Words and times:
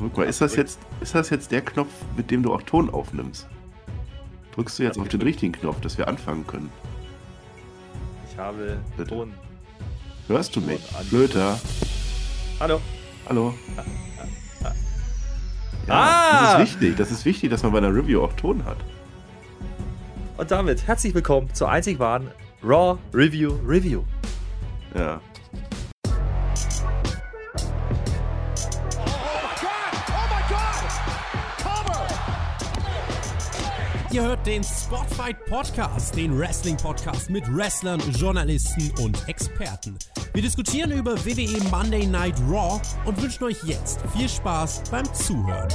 Drück 0.00 0.16
mal, 0.16 0.24
ist 0.24 0.40
das, 0.40 0.56
jetzt, 0.56 0.78
ist 1.02 1.14
das 1.14 1.28
jetzt 1.28 1.52
der 1.52 1.60
Knopf, 1.60 1.90
mit 2.16 2.30
dem 2.30 2.42
du 2.42 2.54
auch 2.54 2.62
Ton 2.62 2.88
aufnimmst? 2.88 3.46
Drückst 4.54 4.78
du 4.78 4.82
jetzt 4.82 4.98
auf 4.98 5.08
den 5.08 5.20
richtigen 5.20 5.52
Knopf, 5.52 5.78
dass 5.82 5.98
wir 5.98 6.08
anfangen 6.08 6.46
können? 6.46 6.70
Ich 8.30 8.38
habe. 8.38 8.78
Ton. 9.06 9.34
Hörst 10.26 10.56
du 10.56 10.62
mich? 10.62 10.80
Flöter. 11.08 11.60
Hallo. 12.58 12.80
Hallo. 13.28 13.54
Ja, 15.86 15.94
Ah! 15.94 16.58
Das 16.58 16.68
ist 16.68 16.74
wichtig. 16.80 16.96
Das 16.98 17.10
ist 17.10 17.24
wichtig, 17.24 17.50
dass 17.50 17.62
man 17.62 17.72
bei 17.72 17.78
einer 17.78 17.92
Review 17.92 18.22
auch 18.22 18.32
Ton 18.34 18.64
hat. 18.64 18.76
Und 20.36 20.50
damit 20.50 20.86
herzlich 20.86 21.14
willkommen 21.14 21.52
zur 21.52 21.68
einzig 21.70 21.98
wahren 21.98 22.30
Raw 22.62 22.98
Review 23.12 23.54
Review. 23.66 24.02
Ja. 24.94 25.20
Ihr 34.12 34.24
hört 34.24 34.44
den 34.44 34.64
Spotfight 34.64 35.44
Podcast, 35.46 36.16
den 36.16 36.36
Wrestling 36.36 36.76
Podcast 36.76 37.30
mit 37.30 37.44
Wrestlern, 37.54 38.00
Journalisten 38.10 38.92
und 39.00 39.28
Experten. 39.28 39.96
Wir 40.34 40.42
diskutieren 40.42 40.90
über 40.90 41.12
WWE 41.24 41.62
Monday 41.70 42.08
Night 42.08 42.34
Raw 42.50 42.80
und 43.04 43.22
wünschen 43.22 43.44
euch 43.44 43.62
jetzt 43.62 44.00
viel 44.16 44.28
Spaß 44.28 44.82
beim 44.90 45.04
Zuhören. 45.14 45.68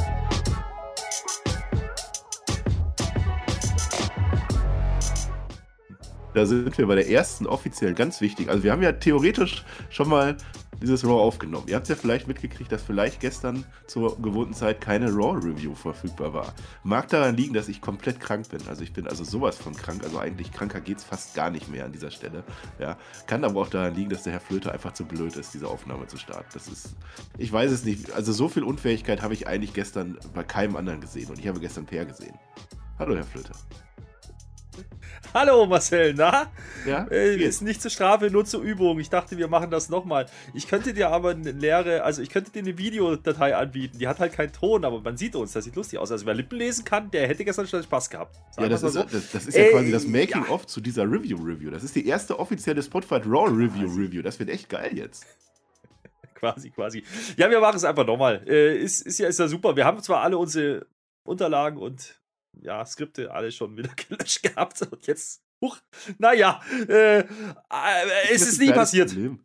Da 6.33 6.45
sind 6.45 6.77
wir 6.77 6.87
bei 6.87 6.95
der 6.95 7.09
ersten 7.09 7.47
offiziellen, 7.47 7.95
ganz 7.95 8.19
wichtig. 8.19 8.49
Also 8.49 8.63
wir 8.63 8.73
haben 8.73 8.83
ja 8.83 8.91
theoretisch 8.91 9.63
schon 9.89 10.09
mal 10.09 10.35
dieses 10.81 11.03
Raw 11.03 11.21
aufgenommen. 11.21 11.67
Ihr 11.67 11.75
habt 11.75 11.87
ja 11.87 11.95
vielleicht 11.95 12.27
mitgekriegt, 12.27 12.71
dass 12.71 12.83
vielleicht 12.83 13.19
gestern 13.19 13.65
zur 13.87 14.21
gewohnten 14.21 14.53
Zeit 14.53 14.81
keine 14.81 15.11
Raw-Review 15.11 15.75
verfügbar 15.75 16.33
war. 16.33 16.53
Mag 16.83 17.09
daran 17.09 17.35
liegen, 17.35 17.53
dass 17.53 17.67
ich 17.67 17.81
komplett 17.81 18.19
krank 18.19 18.49
bin. 18.49 18.61
Also 18.67 18.83
ich 18.83 18.93
bin 18.93 19.07
also 19.07 19.23
sowas 19.23 19.57
von 19.57 19.75
krank. 19.75 20.03
Also 20.03 20.19
eigentlich 20.19 20.51
kranker 20.51 20.81
geht 20.81 20.97
es 20.97 21.03
fast 21.03 21.35
gar 21.35 21.49
nicht 21.49 21.69
mehr 21.69 21.85
an 21.85 21.91
dieser 21.91 22.11
Stelle. 22.11 22.43
Ja. 22.79 22.97
Kann 23.27 23.43
aber 23.43 23.61
auch 23.61 23.69
daran 23.69 23.95
liegen, 23.95 24.09
dass 24.09 24.23
der 24.23 24.33
Herr 24.33 24.39
Flöter 24.39 24.71
einfach 24.71 24.93
zu 24.93 25.05
blöd 25.05 25.35
ist, 25.35 25.53
diese 25.53 25.67
Aufnahme 25.67 26.07
zu 26.07 26.17
starten. 26.17 26.49
Das 26.53 26.67
ist, 26.67 26.95
ich 27.37 27.51
weiß 27.51 27.71
es 27.71 27.85
nicht. 27.85 28.11
Also 28.13 28.33
so 28.33 28.47
viel 28.47 28.63
Unfähigkeit 28.63 29.21
habe 29.21 29.33
ich 29.33 29.47
eigentlich 29.47 29.73
gestern 29.73 30.17
bei 30.33 30.43
keinem 30.43 30.75
anderen 30.75 31.01
gesehen. 31.01 31.29
Und 31.29 31.39
ich 31.39 31.47
habe 31.47 31.59
gestern 31.59 31.85
Per 31.85 32.05
gesehen. 32.05 32.37
Hallo, 32.99 33.15
Herr 33.15 33.23
Flöter. 33.23 33.53
Hallo 35.35 35.65
Marcel, 35.65 36.13
na? 36.13 36.49
Ja? 36.85 37.07
Äh, 37.11 37.35
ist 37.35 37.61
nicht 37.61 37.81
zur 37.81 37.91
Strafe, 37.91 38.31
nur 38.31 38.45
zur 38.45 38.61
Übung. 38.61 39.01
Ich 39.01 39.09
dachte, 39.09 39.37
wir 39.37 39.49
machen 39.49 39.69
das 39.69 39.89
nochmal. 39.89 40.27
Ich 40.53 40.65
könnte 40.65 40.93
dir 40.93 41.09
aber 41.09 41.31
eine 41.31 41.51
leere, 41.51 42.03
also 42.03 42.21
ich 42.21 42.29
könnte 42.29 42.51
dir 42.51 42.59
eine 42.59 42.77
Videodatei 42.77 43.53
anbieten. 43.53 43.99
Die 43.99 44.07
hat 44.07 44.21
halt 44.21 44.31
keinen 44.31 44.53
Ton, 44.53 44.85
aber 44.85 45.01
man 45.01 45.17
sieht 45.17 45.35
uns. 45.35 45.51
Das 45.51 45.65
sieht 45.65 45.75
lustig 45.75 45.99
aus. 45.99 46.09
Also 46.09 46.25
wer 46.25 46.35
Lippen 46.35 46.57
lesen 46.57 46.85
kann, 46.85 47.11
der 47.11 47.27
hätte 47.27 47.43
gestern 47.43 47.67
schon 47.67 47.83
Spaß 47.83 48.09
gehabt. 48.09 48.33
Sagen 48.51 48.63
Ja, 48.63 48.69
das 48.69 48.83
ist, 48.83 48.93
so. 48.93 49.03
das, 49.03 49.31
das 49.33 49.47
ist 49.47 49.57
ja 49.57 49.63
Ey, 49.63 49.71
quasi 49.73 49.91
das 49.91 50.05
ja. 50.05 50.09
Making-of 50.09 50.67
zu 50.67 50.79
dieser 50.79 51.03
Review-Review. 51.03 51.69
Das 51.69 51.83
ist 51.83 51.97
die 51.97 52.07
erste 52.07 52.39
offizielle 52.39 52.81
Spotify 52.81 53.15
Raw 53.15 53.49
Review-Review. 53.49 54.21
Das 54.21 54.39
wird 54.39 54.49
echt 54.49 54.69
geil 54.69 54.97
jetzt. 54.97 55.25
quasi, 56.35 56.69
quasi. 56.69 57.03
Ja, 57.35 57.51
wir 57.51 57.59
machen 57.59 57.75
es 57.75 57.83
einfach 57.83 58.07
nochmal. 58.07 58.41
Äh, 58.47 58.77
ist, 58.77 59.01
ist, 59.01 59.19
ja, 59.19 59.27
ist 59.27 59.37
ja 59.37 59.49
super. 59.49 59.75
Wir 59.75 59.83
haben 59.83 60.01
zwar 60.01 60.21
alle 60.21 60.37
unsere 60.37 60.85
Unterlagen 61.25 61.77
und 61.77 62.21
ja, 62.65 62.85
Skripte 62.85 63.31
alle 63.31 63.51
schon 63.51 63.77
wieder 63.77 63.89
gelöscht 64.09 64.43
gehabt 64.43 64.81
und 64.91 65.07
jetzt, 65.07 65.41
huch, 65.61 65.77
naja, 66.17 66.61
äh, 66.87 67.19
äh, 67.19 67.25
es 68.33 68.41
ist 68.47 68.59
nie 68.59 68.71
passiert. 68.71 69.09
Problem. 69.09 69.39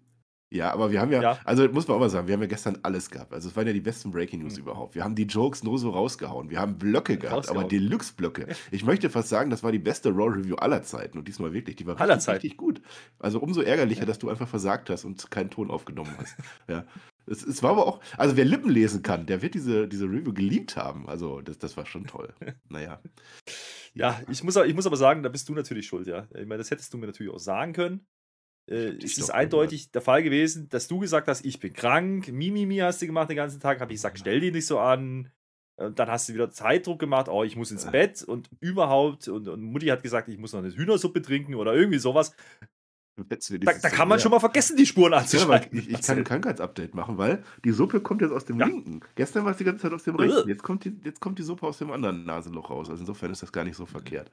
Ja, 0.53 0.73
aber 0.73 0.91
wir 0.91 1.01
haben 1.01 1.12
ja, 1.12 1.23
Ja. 1.23 1.39
also 1.45 1.69
muss 1.69 1.87
man 1.87 1.95
auch 1.97 2.01
mal 2.01 2.11
sagen, 2.11 2.27
wir 2.27 2.35
haben 2.35 2.41
ja 2.43 2.49
gestern 2.49 2.77
alles 2.83 3.09
gehabt. 3.09 3.33
Also 3.33 3.49
es 3.49 3.55
waren 3.55 3.69
ja 3.69 3.73
die 3.73 3.81
besten 3.81 4.11
Breaking 4.11 4.41
News 4.41 4.55
Mhm. 4.57 4.62
überhaupt. 4.62 4.97
Wir 4.97 5.05
haben 5.05 5.15
die 5.15 5.23
Jokes 5.23 5.62
nur 5.62 5.79
so 5.79 5.91
rausgehauen. 5.91 6.51
Wir 6.51 6.59
haben 6.59 6.77
Blöcke 6.77 7.19
gehabt, 7.19 7.49
aber. 7.49 7.62
Deluxe-Blöcke. 7.62 8.49
Ich 8.73 8.83
möchte 8.83 9.11
fast 9.11 9.29
sagen, 9.29 9.51
das 9.51 9.62
war 9.62 9.71
die 9.71 9.79
beste 9.79 10.09
Raw-Review 10.11 10.57
aller 10.57 10.83
Zeiten. 10.83 11.19
Und 11.19 11.29
diesmal 11.29 11.53
wirklich, 11.53 11.77
die 11.77 11.87
war 11.87 12.01
richtig, 12.01 12.29
richtig 12.34 12.56
gut. 12.56 12.83
Also 13.21 13.39
umso 13.39 13.61
ärgerlicher, 13.61 14.06
dass 14.06 14.19
du 14.19 14.28
einfach 14.28 14.49
versagt 14.49 14.91
hast 14.91 15.05
und 15.05 15.31
keinen 15.31 15.50
Ton 15.50 15.71
aufgenommen 15.71 16.11
hast. 16.19 16.34
ja. 16.69 16.84
Es, 17.26 17.42
es 17.44 17.62
war 17.62 17.70
aber 17.70 17.86
auch, 17.86 18.00
also 18.16 18.36
wer 18.36 18.44
Lippen 18.44 18.70
lesen 18.70 19.03
kann, 19.03 19.26
der 19.26 19.42
wird 19.42 19.54
diese, 19.54 19.88
diese 19.88 20.06
Review 20.06 20.32
geliebt 20.32 20.76
haben. 20.76 21.08
Also 21.08 21.41
das, 21.41 21.58
das 21.58 21.76
war 21.76 21.86
schon 21.86 22.06
toll. 22.06 22.32
naja. 22.69 23.00
Ja, 23.94 24.20
ich 24.28 24.42
muss, 24.44 24.56
ich 24.56 24.75
muss 24.75 24.86
aber 24.86 24.97
sagen, 24.97 25.22
da 25.22 25.28
bist 25.28 25.48
du 25.48 25.54
natürlich 25.54 25.86
schuld, 25.86 26.06
ja. 26.06 26.26
Ich 26.34 26.47
meine, 26.47 26.58
das 26.58 26.70
hättest 26.70 26.92
du 26.92 26.98
mir 26.98 27.06
natürlich 27.06 27.32
auch 27.32 27.38
sagen 27.38 27.72
können. 27.72 28.06
Äh, 28.66 28.94
dich 28.94 29.12
es 29.12 29.19
ist 29.19 29.31
eindeutig 29.31 29.91
der 29.91 30.03
Fall 30.03 30.22
gewesen, 30.22 30.69
dass 30.69 30.86
du 30.86 30.98
gesagt 31.00 31.28
hast, 31.28 31.44
ich 31.44 31.58
bin 31.58 31.72
krank, 31.72 32.28
Mimimi 32.28 32.78
hast 32.78 33.03
du 33.03 33.06
gemacht 33.06 33.28
den 33.28 33.37
ganzen 33.37 33.60
Tag, 33.60 33.81
habe 33.81 33.92
ich 33.92 33.98
gesagt, 33.98 34.19
stell 34.19 34.41
die 34.41 34.52
nicht 34.52 34.66
so 34.66 34.78
an. 34.78 35.31
Und 35.76 35.98
dann 35.98 36.08
hast 36.08 36.28
du 36.28 36.34
wieder 36.34 36.50
Zeitdruck 36.50 36.98
gemacht, 36.98 37.28
oh, 37.28 37.42
ich 37.42 37.56
muss 37.56 37.70
ins. 37.70 37.91
Bett 37.91 38.22
und 38.22 38.50
überhaupt. 38.60 39.28
Und, 39.28 39.48
und 39.48 39.62
Mutti 39.62 39.87
hat 39.87 40.02
gesagt, 40.02 40.28
ich 40.28 40.37
muss 40.37 40.52
noch 40.52 40.60
eine 40.60 40.75
Hühnersuppe 40.75 41.22
trinken 41.22 41.54
oder 41.54 41.75
irgendwie 41.75 41.98
sowas. 41.98 42.34
Da, 43.28 43.72
da 43.72 43.91
kann 43.91 44.08
man 44.08 44.19
schon 44.20 44.31
mal 44.31 44.41
vergessen, 44.41 44.76
die 44.76 44.86
Spuren 44.86 45.12
Ja, 45.12 45.19
anzuschalten. 45.19 45.78
ich, 45.78 45.91
ich 45.91 46.03
kann 46.03 46.19
ein 46.19 46.25
Krankheitsupdate 46.25 46.94
machen, 46.94 47.19
weil 47.19 47.42
die 47.64 47.72
Suppe 47.72 48.00
kommt 48.00 48.22
jetzt 48.22 48.32
aus 48.32 48.44
dem 48.44 48.58
Ja. 48.60 48.66
linken. 48.66 49.00
Gestern 49.14 49.44
war 49.44 49.53
es 49.53 49.58
die 49.58 49.64
ganze 49.64 49.82
Zeit 49.82 49.92
aus 49.92 50.04
dem 50.04 50.16
rechten. 50.16 50.48
Jetzt 50.48 50.62
kommt, 50.62 50.84
die, 50.84 50.98
jetzt 51.04 51.20
kommt 51.20 51.38
die 51.38 51.42
Suppe 51.42 51.66
aus 51.66 51.78
dem 51.78 51.91
anderen 51.91 52.25
Nasenloch 52.25 52.70
raus. 52.70 52.88
Also 52.91 53.00
insofern 53.03 53.31
ist 53.31 53.42
das 53.42 53.53
gar 53.53 53.64
nicht 53.64 53.76
so 53.76 53.86
verkehrt. 53.86 54.31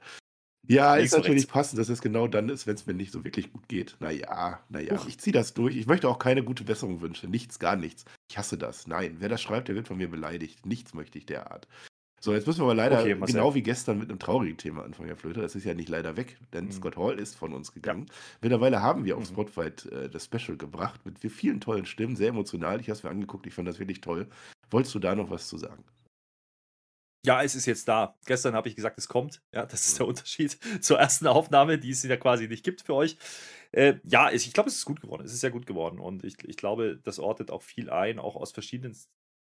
Ja, 0.66 0.96
Links 0.96 1.12
ist 1.12 1.18
natürlich 1.18 1.42
rechts. 1.44 1.52
passend, 1.52 1.78
dass 1.78 1.88
es 1.88 2.02
genau 2.02 2.28
dann 2.28 2.50
ist, 2.50 2.66
wenn 2.66 2.74
es 2.74 2.84
mir 2.86 2.92
nicht 2.92 3.10
so 3.12 3.24
wirklich 3.24 3.52
gut 3.52 3.68
geht. 3.68 3.96
Naja, 4.00 4.60
naja, 4.68 5.00
ich 5.08 5.18
ziehe 5.18 5.32
das 5.32 5.54
durch. 5.54 5.76
Ich 5.76 5.86
möchte 5.86 6.08
auch 6.08 6.18
keine 6.18 6.42
gute 6.44 6.64
Besserung 6.64 7.00
wünschen. 7.00 7.30
Nichts, 7.30 7.58
gar 7.58 7.76
nichts. 7.76 8.04
Ich 8.30 8.36
hasse 8.36 8.58
das. 8.58 8.86
Nein, 8.86 9.16
wer 9.18 9.30
das 9.30 9.40
schreibt, 9.40 9.68
der 9.68 9.76
wird 9.76 9.88
von 9.88 9.96
mir 9.96 10.10
beleidigt. 10.10 10.66
Nichts 10.66 10.92
möchte 10.92 11.16
ich 11.16 11.24
derart. 11.24 11.66
So, 12.20 12.32
jetzt 12.34 12.46
müssen 12.46 12.60
wir 12.60 12.64
aber 12.64 12.74
leider, 12.74 13.00
Okay, 13.00 13.14
genau 13.26 13.54
wie 13.54 13.62
gestern, 13.62 13.98
mit 13.98 14.08
einem 14.10 14.18
traurigen 14.18 14.56
Thema 14.56 14.82
anfangen, 14.84 15.08
Herr 15.08 15.16
Flöter. 15.16 15.40
Das 15.40 15.54
ist 15.54 15.64
ja 15.64 15.74
nicht 15.74 15.88
leider 15.88 16.16
weg, 16.16 16.36
denn 16.52 16.64
Mhm. 16.66 16.72
Scott 16.72 16.96
Hall 16.96 17.18
ist 17.18 17.36
von 17.36 17.52
uns 17.52 17.72
gegangen. 17.72 18.06
Mittlerweile 18.40 18.82
haben 18.82 19.04
wir 19.04 19.16
auf 19.16 19.22
Mhm. 19.22 19.26
Spotify 19.34 19.68
äh, 19.94 20.08
das 20.08 20.24
Special 20.24 20.56
gebracht 20.56 21.04
mit 21.06 21.18
vielen 21.32 21.60
tollen 21.60 21.86
Stimmen, 21.86 22.16
sehr 22.16 22.28
emotional. 22.30 22.80
Ich 22.80 22.88
habe 22.88 22.96
es 22.96 23.02
mir 23.04 23.10
angeguckt, 23.10 23.46
ich 23.46 23.54
fand 23.54 23.68
das 23.68 23.78
wirklich 23.78 24.00
toll. 24.00 24.28
Wolltest 24.70 24.94
du 24.94 24.98
da 24.98 25.14
noch 25.14 25.30
was 25.30 25.48
zu 25.48 25.58
sagen? 25.58 25.84
Ja, 27.26 27.42
es 27.42 27.54
ist 27.54 27.66
jetzt 27.66 27.88
da. 27.88 28.16
Gestern 28.26 28.54
habe 28.54 28.68
ich 28.68 28.76
gesagt, 28.76 28.96
es 28.96 29.08
kommt. 29.08 29.42
Ja, 29.52 29.66
das 29.66 29.86
ist 29.86 29.98
der 29.98 30.06
Unterschied 30.06 30.58
zur 30.80 30.98
ersten 30.98 31.26
Aufnahme, 31.26 31.78
die 31.78 31.90
es 31.90 32.02
ja 32.02 32.16
quasi 32.16 32.48
nicht 32.48 32.64
gibt 32.64 32.82
für 32.82 32.94
euch. 32.94 33.18
Äh, 33.72 33.94
ja, 34.04 34.30
ich 34.30 34.52
glaube, 34.54 34.68
es 34.70 34.76
ist 34.76 34.84
gut 34.84 35.00
geworden. 35.00 35.24
Es 35.26 35.32
ist 35.32 35.40
sehr 35.40 35.50
gut 35.50 35.66
geworden. 35.66 35.98
Und 35.98 36.24
ich, 36.24 36.36
ich 36.44 36.56
glaube, 36.56 36.98
das 37.02 37.18
ortet 37.18 37.50
auch 37.50 37.62
viel 37.62 37.90
ein, 37.90 38.18
auch 38.18 38.36
aus 38.36 38.52
verschiedenen 38.52 38.96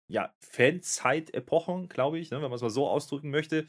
ja, 0.08 0.34
Fanzeit-Epochen, 0.40 1.88
glaube 1.88 2.18
ich, 2.18 2.30
ne, 2.30 2.36
wenn 2.36 2.50
man 2.50 2.54
es 2.54 2.62
mal 2.62 2.70
so 2.70 2.88
ausdrücken 2.88 3.30
möchte. 3.30 3.66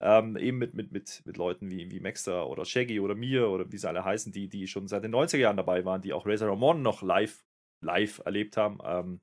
Ähm, 0.00 0.36
eben 0.36 0.58
mit, 0.58 0.74
mit, 0.74 0.92
mit, 0.92 1.22
mit 1.24 1.36
Leuten 1.36 1.70
wie, 1.70 1.90
wie 1.90 2.00
Maxter 2.00 2.48
oder 2.48 2.64
Shaggy 2.64 3.00
oder 3.00 3.14
mir 3.14 3.48
oder 3.48 3.70
wie 3.72 3.78
sie 3.78 3.88
alle 3.88 4.04
heißen, 4.04 4.32
die, 4.32 4.48
die 4.48 4.66
schon 4.66 4.86
seit 4.86 5.04
den 5.04 5.14
90er 5.14 5.38
Jahren 5.38 5.56
dabei 5.56 5.84
waren, 5.84 6.02
die 6.02 6.12
auch 6.12 6.26
Razor 6.26 6.48
Ramon 6.50 6.82
noch 6.82 7.02
live, 7.02 7.42
live 7.82 8.20
erlebt 8.24 8.56
haben. 8.56 8.78
Ähm, 8.84 9.20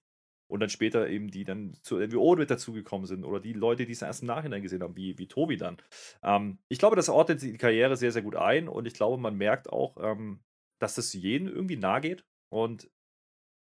und 0.48 0.60
dann 0.60 0.70
später 0.70 1.10
eben 1.10 1.32
die 1.32 1.44
dann 1.44 1.76
zur 1.82 2.02
NWO 2.02 2.36
mit 2.36 2.52
dazugekommen 2.52 3.08
sind 3.08 3.24
oder 3.24 3.40
die 3.40 3.54
Leute, 3.54 3.86
die 3.86 3.94
es 3.94 4.02
erst 4.02 4.22
im 4.22 4.28
Nachhinein 4.28 4.62
gesehen 4.62 4.84
haben, 4.84 4.96
wie, 4.96 5.18
wie 5.18 5.28
Tobi 5.28 5.58
dann. 5.58 5.78
Ähm, 6.24 6.60
ich 6.70 6.80
glaube, 6.80 6.96
das 6.96 7.10
ordnet 7.10 7.42
die 7.42 7.58
Karriere 7.58 7.98
sehr, 7.98 8.12
sehr 8.12 8.22
gut 8.22 8.36
ein 8.36 8.68
und 8.68 8.86
ich 8.86 8.94
glaube, 8.94 9.22
man 9.22 9.36
merkt 9.38 9.70
auch, 9.70 9.98
ähm, 10.00 10.42
dass 10.80 10.96
das 10.96 11.14
jeden 11.14 11.48
irgendwie 11.48 11.78
nahe 11.78 12.02
geht. 12.02 12.26
Und 12.52 12.90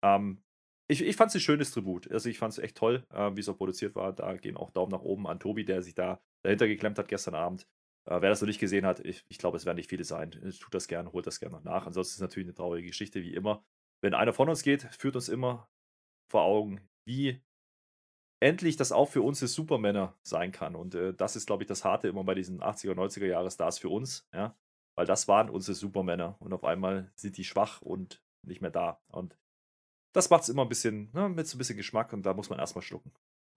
ähm, 0.03 0.44
ich, 0.87 1.01
ich 1.01 1.15
fand 1.15 1.29
es 1.29 1.35
ein 1.35 1.41
schönes 1.41 1.71
Tribut. 1.71 2.09
Also 2.11 2.29
ich 2.29 2.37
fand 2.37 2.53
es 2.53 2.59
echt 2.59 2.77
toll, 2.77 3.05
äh, 3.11 3.31
wie 3.35 3.39
es 3.39 3.49
auch 3.49 3.57
produziert 3.57 3.95
war. 3.95 4.13
Da 4.13 4.35
gehen 4.35 4.57
auch 4.57 4.71
Daumen 4.71 4.91
nach 4.91 5.01
oben 5.01 5.27
an 5.27 5.39
Tobi, 5.39 5.65
der 5.65 5.81
sich 5.81 5.95
da 5.95 6.19
dahinter 6.43 6.67
geklemmt 6.67 6.99
hat 6.99 7.07
gestern 7.07 7.35
Abend. 7.35 7.67
Äh, 8.05 8.21
wer 8.21 8.29
das 8.29 8.41
noch 8.41 8.47
nicht 8.47 8.59
gesehen 8.59 8.85
hat, 8.85 8.99
ich, 8.99 9.25
ich 9.29 9.37
glaube, 9.37 9.57
es 9.57 9.65
werden 9.65 9.77
nicht 9.77 9.89
viele 9.89 10.03
sein. 10.03 10.31
Tut 10.31 10.73
das 10.73 10.87
gerne, 10.87 11.11
holt 11.11 11.25
das 11.27 11.39
gerne 11.39 11.55
noch 11.55 11.63
nach. 11.63 11.87
Ansonsten 11.87 12.11
ist 12.11 12.15
es 12.15 12.21
natürlich 12.21 12.47
eine 12.47 12.55
traurige 12.55 12.87
Geschichte, 12.87 13.23
wie 13.23 13.33
immer. 13.33 13.63
Wenn 14.01 14.13
einer 14.13 14.33
von 14.33 14.49
uns 14.49 14.61
geht, 14.61 14.83
führt 14.97 15.15
uns 15.15 15.29
immer 15.29 15.67
vor 16.29 16.43
Augen, 16.43 16.87
wie 17.07 17.41
endlich 18.39 18.75
das 18.75 18.91
auch 18.91 19.09
für 19.09 19.21
uns 19.21 19.41
als 19.41 19.53
Supermänner 19.53 20.15
sein 20.21 20.51
kann. 20.51 20.75
Und 20.75 20.93
äh, 20.93 21.13
das 21.13 21.35
ist, 21.35 21.47
glaube 21.47 21.63
ich, 21.63 21.67
das 21.67 21.83
Harte 21.83 22.07
immer 22.07 22.23
bei 22.23 22.35
diesen 22.35 22.61
80er, 22.61 22.93
90er 22.93 23.25
Jahre 23.25 23.49
Stars 23.49 23.79
für 23.79 23.89
uns, 23.89 24.27
ja. 24.33 24.55
Weil 24.97 25.07
das 25.07 25.27
waren 25.27 25.49
unsere 25.49 25.75
Supermänner. 25.75 26.37
Und 26.39 26.53
auf 26.53 26.63
einmal 26.63 27.11
sind 27.15 27.37
die 27.37 27.43
schwach 27.43 27.81
und 27.81 28.23
nicht 28.43 28.61
mehr 28.61 28.71
da. 28.71 29.01
Und 29.07 29.37
das 30.15 30.29
macht 30.29 30.43
es 30.43 30.49
immer 30.49 30.63
ein 30.63 30.69
bisschen, 30.69 31.09
ne, 31.13 31.29
mit 31.29 31.47
so 31.47 31.55
ein 31.55 31.59
bisschen 31.59 31.77
Geschmack 31.77 32.13
und 32.13 32.25
da 32.25 32.33
muss 32.33 32.49
man 32.49 32.59
erstmal 32.59 32.83
schlucken. 32.83 33.11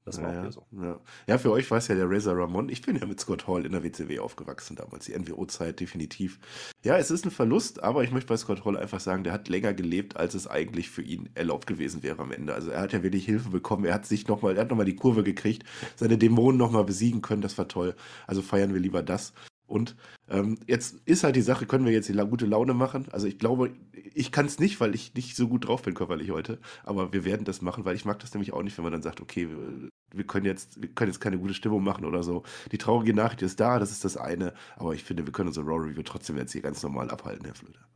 Das 0.05 0.23
war 0.23 0.31
auch 0.31 0.35
ja, 0.35 0.41
wieder 0.41 0.53
so. 0.53 0.67
ja. 0.73 1.01
ja, 1.27 1.39
für 1.39 1.53
euch 1.53 1.71
war 1.71 1.79
es 1.79 1.89
ja 1.89 1.95
der 1.95 2.11
Razor 2.11 2.35
Ramon. 2.37 2.71
Ich 2.71 2.81
bin 2.81 2.97
ja 2.97 3.05
mit 3.05 3.21
Scott 3.21 3.47
Hall 3.47 3.67
in 3.67 3.73
der 3.73 3.85
WCW 3.85 4.21
aufgewachsen 4.21 4.75
damals, 4.75 5.05
die 5.05 5.19
NWO-Zeit 5.19 5.81
definitiv. 5.81 6.39
Ja, 6.83 6.97
es 6.97 7.11
ist 7.11 7.27
ein 7.27 7.31
Verlust, 7.31 7.83
aber 7.83 8.05
ich 8.05 8.11
möchte 8.11 8.29
bei 8.29 8.37
Scott 8.39 8.65
Hall 8.65 8.79
einfach 8.79 9.01
sagen, 9.01 9.23
der 9.23 9.35
hat 9.35 9.49
länger 9.49 9.75
gelebt, 9.75 10.17
als 10.17 10.35
es 10.35 10.47
eigentlich 10.47 10.89
für 10.89 11.03
ihn 11.03 11.29
erlaubt 11.35 11.67
gewesen 11.67 12.03
wäre 12.03 12.23
am 12.23 12.33
Ende. 12.33 12.55
Also 12.55 12.71
er 12.71 12.81
hat 12.81 12.93
ja 12.95 13.03
wirklich 13.03 13.27
Hilfe 13.27 13.51
bekommen, 13.51 13.85
er 13.85 13.95
hat 13.95 14.07
sich 14.07 14.27
nochmal, 14.29 14.57
er 14.57 14.63
hat 14.63 14.71
nochmal 14.71 14.87
die 14.87 14.97
Kurve 14.97 15.23
gekriegt, 15.23 15.65
seine 15.95 16.17
Dämonen 16.17 16.59
nochmal 16.59 16.85
besiegen 16.85 17.21
können, 17.21 17.43
das 17.43 17.59
war 17.59 17.69
toll. 17.69 17.95
Also 18.27 18.41
feiern 18.41 18.73
wir 18.73 18.81
lieber 18.81 19.03
das. 19.03 19.35
Und 19.69 19.97
ähm, 20.29 20.59
jetzt 20.67 20.97
ist 21.05 21.25
halt 21.25 21.37
die 21.37 21.43
Sache, 21.43 21.67
können 21.67 21.85
wir 21.85 21.93
jetzt 21.93 22.09
die 22.09 22.15
gute 22.15 22.47
Laune 22.47 22.75
machen? 22.75 23.07
Also 23.13 23.27
ich 23.27 23.39
glaube, 23.39 23.71
ich 23.93 24.33
kann 24.33 24.47
es 24.47 24.59
nicht, 24.59 24.81
weil 24.81 24.95
ich 24.95 25.15
nicht 25.15 25.37
so 25.37 25.47
gut 25.47 25.69
drauf 25.69 25.83
bin 25.83 25.95
körperlich 25.95 26.31
heute. 26.31 26.59
Aber 26.85 27.13
wir 27.13 27.25
werden 27.25 27.45
das 27.45 27.61
machen, 27.61 27.85
weil 27.85 27.95
ich 27.95 28.07
mag 28.07 28.19
das 28.19 28.33
nämlich 28.33 28.53
auch 28.55 28.63
nicht, 28.63 28.77
wenn 28.79 28.83
man 28.83 28.93
dann 28.93 29.03
sagt, 29.03 29.21
okay, 29.21 29.49
wir, 29.51 29.91
wir 30.13 30.27
können 30.27 30.47
jetzt, 30.47 30.81
wir 30.81 30.89
können 30.89 31.11
jetzt 31.11 31.21
keine 31.21 31.39
gute 31.39 31.55
Stimmung 31.55 31.85
machen 31.85 32.07
oder 32.07 32.23
so. 32.23 32.45
Die 32.73 32.79
traurige 32.79 33.13
Nachricht 33.13 33.43
ist 33.43 33.61
da, 33.61 33.79
das 33.79 33.91
ist 33.91 34.05
das 34.05 34.17
eine. 34.17 34.55
Aber 34.77 34.95
ich 34.95 35.05
finde, 35.05 35.27
wir 35.27 35.33
können 35.33 35.49
unsere 35.49 35.67
Raw 35.67 35.87
Review 35.87 36.03
trotzdem 36.03 36.39
jetzt 36.39 36.53
hier 36.53 36.63
ganz 36.63 36.83
normal 36.83 37.11
abhalten, 37.11 37.45
Herr 37.45 37.55
Flöter. 37.55 37.87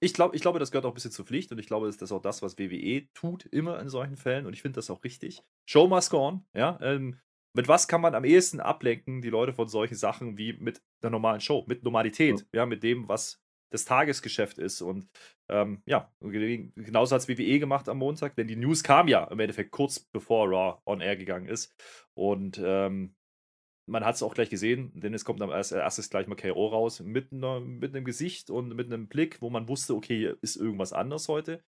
Ich 0.00 0.12
glaube, 0.12 0.36
ich 0.36 0.42
glaube, 0.42 0.58
das 0.58 0.70
gehört 0.70 0.84
auch 0.84 0.90
ein 0.90 0.94
bisschen 0.94 1.12
zur 1.12 1.24
Pflicht 1.24 1.52
und 1.52 1.58
ich 1.58 1.66
glaube, 1.66 1.86
das 1.86 1.96
ist 1.96 2.12
auch 2.12 2.20
das, 2.20 2.42
was 2.42 2.58
WWE 2.58 3.08
tut, 3.14 3.46
immer 3.46 3.80
in 3.80 3.88
solchen 3.88 4.16
Fällen 4.16 4.44
und 4.44 4.52
ich 4.52 4.60
finde 4.60 4.76
das 4.76 4.90
auch 4.90 5.02
richtig. 5.04 5.42
Show 5.64 5.86
must 5.86 6.10
go 6.10 6.18
on, 6.18 6.44
ja. 6.52 6.78
Ähm, 6.82 7.18
mit 7.56 7.68
was 7.68 7.88
kann 7.88 8.02
man 8.02 8.14
am 8.14 8.24
ehesten 8.24 8.60
ablenken, 8.60 9.22
die 9.22 9.30
Leute 9.30 9.54
von 9.54 9.68
solchen 9.68 9.94
Sachen 9.94 10.36
wie 10.36 10.52
mit 10.52 10.82
der 11.02 11.10
normalen 11.10 11.40
Show, 11.40 11.64
mit 11.66 11.82
Normalität, 11.82 12.40
ja, 12.52 12.60
ja 12.60 12.66
mit 12.66 12.82
dem, 12.82 13.08
was 13.08 13.42
das 13.70 13.84
Tagesgeschäft 13.84 14.58
ist. 14.58 14.82
Und 14.82 15.08
ähm, 15.48 15.82
ja, 15.86 16.12
genauso 16.20 17.14
hat 17.14 17.22
es 17.22 17.28
WWE 17.28 17.58
gemacht 17.58 17.88
am 17.88 17.98
Montag, 17.98 18.36
denn 18.36 18.46
die 18.46 18.56
News 18.56 18.82
kam 18.82 19.08
ja 19.08 19.24
im 19.24 19.40
Endeffekt 19.40 19.70
kurz 19.70 19.98
bevor 19.98 20.48
Raw 20.48 20.80
on 20.84 21.00
Air 21.00 21.16
gegangen 21.16 21.48
ist. 21.48 21.74
Und 22.14 22.60
ähm, 22.62 23.14
man 23.88 24.04
hat 24.04 24.16
es 24.16 24.22
auch 24.22 24.34
gleich 24.34 24.50
gesehen, 24.50 24.92
denn 24.94 25.14
es 25.14 25.24
kommt 25.24 25.40
als 25.40 25.72
erstes 25.72 26.10
gleich 26.10 26.26
mal 26.26 26.34
KO 26.34 26.66
raus 26.66 27.00
mit, 27.00 27.32
einer, 27.32 27.60
mit 27.60 27.94
einem 27.94 28.04
Gesicht 28.04 28.50
und 28.50 28.74
mit 28.74 28.86
einem 28.86 29.08
Blick, 29.08 29.40
wo 29.40 29.48
man 29.48 29.68
wusste, 29.68 29.94
okay, 29.94 30.34
ist 30.42 30.56
irgendwas 30.56 30.92
anders 30.92 31.28
heute. 31.28 31.62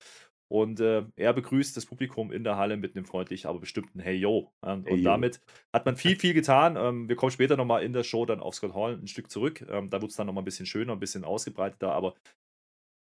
Und 0.54 0.78
äh, 0.78 1.04
er 1.16 1.32
begrüßt 1.32 1.76
das 1.76 1.84
Publikum 1.84 2.30
in 2.30 2.44
der 2.44 2.56
Halle 2.56 2.76
mit 2.76 2.94
einem 2.94 3.04
freundlich, 3.04 3.46
aber 3.46 3.58
bestimmten 3.58 3.98
Hey 3.98 4.14
Yo. 4.14 4.52
Und, 4.60 4.86
hey, 4.86 4.98
yo. 4.98 5.02
damit 5.02 5.40
hat 5.72 5.84
man 5.84 5.96
viel, 5.96 6.14
viel 6.16 6.32
getan. 6.32 6.76
Ähm, 6.76 7.08
wir 7.08 7.16
kommen 7.16 7.32
später 7.32 7.56
nochmal 7.56 7.82
in 7.82 7.92
der 7.92 8.04
Show 8.04 8.24
dann 8.24 8.38
auf 8.38 8.54
Scott 8.54 8.72
Hall 8.72 8.92
ein 8.92 9.08
Stück 9.08 9.32
zurück. 9.32 9.66
Ähm, 9.68 9.90
da 9.90 10.00
wird 10.00 10.12
es 10.12 10.16
dann 10.16 10.28
nochmal 10.28 10.42
ein 10.42 10.44
bisschen 10.44 10.66
schöner, 10.66 10.92
ein 10.92 11.00
bisschen 11.00 11.24
ausgebreiteter. 11.24 11.90
Aber 11.90 12.14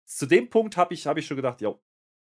zu 0.05 0.25
dem 0.25 0.49
Punkt 0.49 0.75
habe 0.75 0.93
ich, 0.93 1.07
hab 1.07 1.17
ich 1.17 1.25
schon 1.25 1.37
gedacht, 1.37 1.61
ja, 1.61 1.73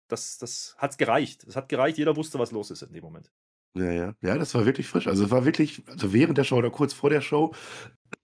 das, 0.09 0.39
das 0.39 0.75
hat 0.77 0.97
gereicht. 0.97 1.45
Es 1.45 1.55
hat 1.55 1.69
gereicht, 1.69 1.97
jeder 1.97 2.17
wusste, 2.17 2.37
was 2.37 2.51
los 2.51 2.69
ist 2.69 2.81
in 2.81 2.91
dem 2.91 3.05
Moment. 3.05 3.31
Ja, 3.77 3.91
ja. 3.93 4.15
Ja, 4.21 4.37
das 4.37 4.53
war 4.53 4.65
wirklich 4.65 4.87
frisch. 4.87 5.07
Also 5.07 5.23
es 5.23 5.31
war 5.31 5.45
wirklich, 5.45 5.83
also 5.87 6.11
während 6.11 6.37
der 6.37 6.43
Show 6.43 6.57
oder 6.57 6.69
kurz 6.69 6.91
vor 6.91 7.09
der 7.09 7.21
Show, 7.21 7.55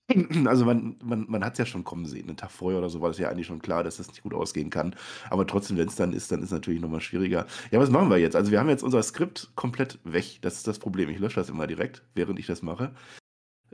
also 0.46 0.66
man, 0.66 0.96
man, 1.04 1.26
man 1.28 1.44
hat 1.44 1.54
es 1.54 1.60
ja 1.60 1.66
schon 1.66 1.84
kommen 1.84 2.06
sehen. 2.06 2.28
Einen 2.28 2.38
Tag 2.38 2.52
vorher 2.52 2.80
oder 2.80 2.90
so 2.90 3.02
war 3.02 3.10
es 3.10 3.18
ja 3.18 3.30
eigentlich 3.30 3.48
schon 3.48 3.62
klar, 3.62 3.84
dass 3.84 3.98
das 3.98 4.08
nicht 4.08 4.24
gut 4.24 4.34
ausgehen 4.34 4.70
kann. 4.70 4.96
Aber 5.30 5.46
trotzdem, 5.46 5.78
wenn 5.78 5.88
es 5.88 5.96
dann 5.96 6.14
ist, 6.14 6.32
dann 6.32 6.40
ist 6.40 6.48
es 6.48 6.52
natürlich 6.52 6.82
nochmal 6.82 7.02
schwieriger. 7.02 7.46
Ja, 7.72 7.80
was 7.80 7.90
machen 7.90 8.10
wir 8.10 8.18
jetzt? 8.18 8.36
Also 8.36 8.52
wir 8.52 8.60
haben 8.60 8.70
jetzt 8.70 8.84
unser 8.84 9.04
Skript 9.04 9.52
komplett 9.56 10.00
weg. 10.04 10.40
Das 10.42 10.56
ist 10.56 10.68
das 10.68 10.80
Problem. 10.80 11.10
Ich 11.10 11.20
lösche 11.20 11.36
das 11.36 11.50
immer 11.50 11.68
direkt, 11.68 12.04
während 12.16 12.40
ich 12.40 12.48
das 12.48 12.62
mache. 12.62 12.92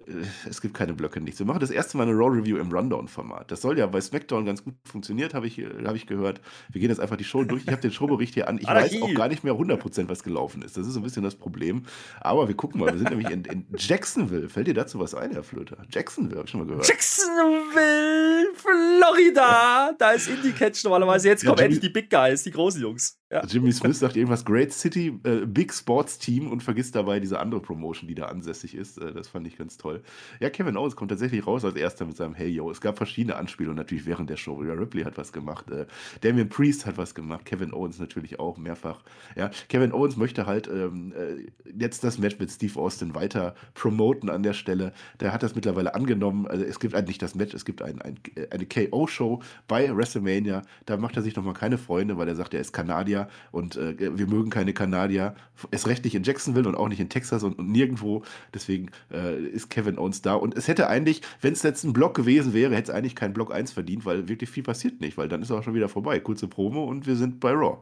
Äh, 0.07 0.11
es 0.49 0.61
gibt 0.61 0.73
keine 0.73 0.93
Blöcke, 0.93 1.21
nichts. 1.21 1.39
Wir 1.39 1.45
machen 1.45 1.59
das 1.59 1.71
erste 1.71 1.97
Mal 1.97 2.03
eine 2.03 2.13
Raw 2.13 2.37
Review 2.37 2.57
im 2.57 2.71
Rundown-Format. 2.71 3.51
Das 3.51 3.61
soll 3.61 3.77
ja 3.77 3.87
bei 3.87 4.01
SmackDown 4.01 4.45
ganz 4.45 4.63
gut 4.63 4.75
funktioniert, 4.83 5.33
habe 5.33 5.47
ich, 5.47 5.59
hab 5.85 5.95
ich 5.95 6.07
gehört. 6.07 6.41
Wir 6.71 6.81
gehen 6.81 6.89
jetzt 6.89 6.99
einfach 6.99 7.17
die 7.17 7.23
Show 7.23 7.43
durch. 7.43 7.63
Ich 7.63 7.71
habe 7.71 7.81
den 7.81 7.91
Showbericht 7.91 8.33
hier 8.33 8.47
an. 8.47 8.57
Ich 8.59 8.67
weiß 8.67 9.01
auch 9.01 9.13
gar 9.13 9.27
nicht 9.27 9.43
mehr 9.43 9.53
100%, 9.53 10.09
was 10.09 10.23
gelaufen 10.23 10.61
ist. 10.61 10.77
Das 10.77 10.87
ist 10.87 10.93
so 10.93 10.99
ein 10.99 11.03
bisschen 11.03 11.23
das 11.23 11.35
Problem. 11.35 11.83
Aber 12.21 12.47
wir 12.47 12.55
gucken 12.55 12.79
mal. 12.79 12.91
Wir 12.91 12.99
sind 12.99 13.09
nämlich 13.09 13.29
in, 13.29 13.43
in 13.45 13.65
Jacksonville. 13.77 14.49
Fällt 14.49 14.67
dir 14.67 14.73
dazu 14.73 14.99
was 14.99 15.15
ein, 15.15 15.31
Herr 15.31 15.43
Flöter? 15.43 15.77
Jacksonville, 15.89 16.37
habe 16.37 16.45
ich 16.45 16.51
schon 16.51 16.61
mal 16.61 16.67
gehört. 16.67 16.87
Jacksonville, 16.87 18.53
Florida. 18.55 19.93
Da 19.97 20.11
ist 20.11 20.27
Indie 20.27 20.51
Catch 20.51 20.83
normalerweise. 20.83 21.29
Jetzt 21.29 21.45
kommen 21.45 21.57
ja, 21.57 21.65
endlich 21.65 21.81
die 21.81 21.89
Big 21.89 22.09
Guys, 22.09 22.43
die 22.43 22.51
großen 22.51 22.81
Jungs. 22.81 23.19
Ja. 23.31 23.43
Jimmy 23.43 23.71
Smith 23.71 23.97
sagt 23.97 24.15
irgendwas 24.17 24.45
Great 24.45 24.71
City, 24.71 25.19
äh, 25.23 25.47
Big 25.47 25.73
Sports 25.73 26.19
Team 26.19 26.51
und 26.51 26.61
vergisst 26.61 26.95
dabei 26.95 27.19
diese 27.19 27.39
andere 27.39 27.59
Promotion, 27.59 28.07
die 28.07 28.13
da 28.13 28.27
ansässig 28.27 28.75
ist. 28.75 28.99
Äh, 28.99 29.13
das 29.13 29.29
fand 29.29 29.47
ich 29.47 29.57
ganz 29.57 29.77
toll. 29.77 30.03
Ja, 30.39 30.51
Kevin 30.51 30.77
Owens 30.77 30.95
kommt 30.95 31.09
tatsächlich 31.09 31.47
raus 31.47 31.65
als 31.65 31.75
erster 31.75 32.05
mit 32.05 32.15
seinem 32.15 32.35
Hey 32.35 32.49
Yo. 32.49 32.69
Es 32.69 32.81
gab 32.81 32.97
verschiedene 32.97 33.35
Anspielungen 33.35 33.77
natürlich 33.77 34.05
während 34.05 34.29
der 34.29 34.37
Show. 34.37 34.63
Ja, 34.63 34.73
Ripley 34.73 35.03
hat 35.03 35.17
was 35.17 35.33
gemacht, 35.33 35.71
äh, 35.71 35.87
Damian 36.21 36.49
Priest 36.49 36.85
hat 36.85 36.99
was 36.99 37.15
gemacht, 37.15 37.45
Kevin 37.45 37.73
Owens 37.73 37.97
natürlich 37.97 38.39
auch 38.39 38.57
mehrfach. 38.57 39.01
Ja, 39.35 39.49
Kevin 39.69 39.91
Owens 39.91 40.17
möchte 40.17 40.45
halt 40.45 40.67
ähm, 40.67 41.11
äh, 41.17 41.47
jetzt 41.75 42.03
das 42.03 42.19
Match 42.19 42.37
mit 42.37 42.51
Steve 42.51 42.79
Austin 42.79 43.15
weiter 43.15 43.55
promoten 43.73 44.29
an 44.29 44.43
der 44.43 44.53
Stelle. 44.53 44.93
Der 45.19 45.33
hat 45.33 45.41
das 45.41 45.55
mittlerweile 45.55 45.95
angenommen. 45.95 46.45
Also 46.45 46.63
es 46.63 46.79
gibt 46.79 46.93
eigentlich 46.93 47.17
das 47.17 47.33
Match, 47.33 47.55
es 47.55 47.65
gibt 47.65 47.81
ein, 47.81 47.99
ein, 48.03 48.19
eine 48.51 48.67
KO-Show 48.67 49.41
bei 49.67 49.95
WrestleMania. 49.95 50.61
Da 50.85 50.97
macht 50.97 51.15
er 51.15 51.23
sich 51.23 51.35
nochmal 51.35 51.55
keine 51.55 51.79
Freunde, 51.79 52.19
weil 52.19 52.27
er 52.27 52.35
sagt, 52.35 52.53
er 52.53 52.61
ist 52.61 52.71
Kanadier 52.71 53.15
und 53.51 53.75
äh, 53.75 53.95
wir 54.17 54.27
mögen 54.27 54.49
keine 54.49 54.73
Kanadier. 54.73 55.35
Es 55.71 55.87
recht 55.87 56.03
nicht 56.03 56.15
in 56.15 56.23
Jacksonville 56.23 56.67
und 56.67 56.75
auch 56.75 56.87
nicht 56.87 56.99
in 56.99 57.09
Texas 57.09 57.43
und, 57.43 57.57
und 57.57 57.69
nirgendwo. 57.71 58.23
Deswegen 58.53 58.91
äh, 59.11 59.39
ist 59.39 59.69
Kevin 59.69 59.97
Owens 59.97 60.21
da. 60.21 60.35
Und 60.35 60.57
es 60.57 60.67
hätte 60.67 60.87
eigentlich, 60.87 61.21
wenn 61.41 61.53
es 61.53 61.63
jetzt 61.63 61.83
ein 61.83 61.93
Block 61.93 62.15
gewesen 62.15 62.53
wäre, 62.53 62.75
hätte 62.75 62.91
es 62.91 62.97
eigentlich 62.97 63.15
keinen 63.15 63.33
Block 63.33 63.53
1 63.53 63.71
verdient, 63.71 64.05
weil 64.05 64.27
wirklich 64.27 64.49
viel 64.49 64.63
passiert 64.63 65.01
nicht, 65.01 65.17
weil 65.17 65.27
dann 65.27 65.41
ist 65.41 65.51
auch 65.51 65.63
schon 65.63 65.75
wieder 65.75 65.89
vorbei. 65.89 66.19
Kurze 66.19 66.47
Promo 66.47 66.85
und 66.85 67.07
wir 67.07 67.15
sind 67.15 67.39
bei 67.39 67.51
Raw. 67.51 67.79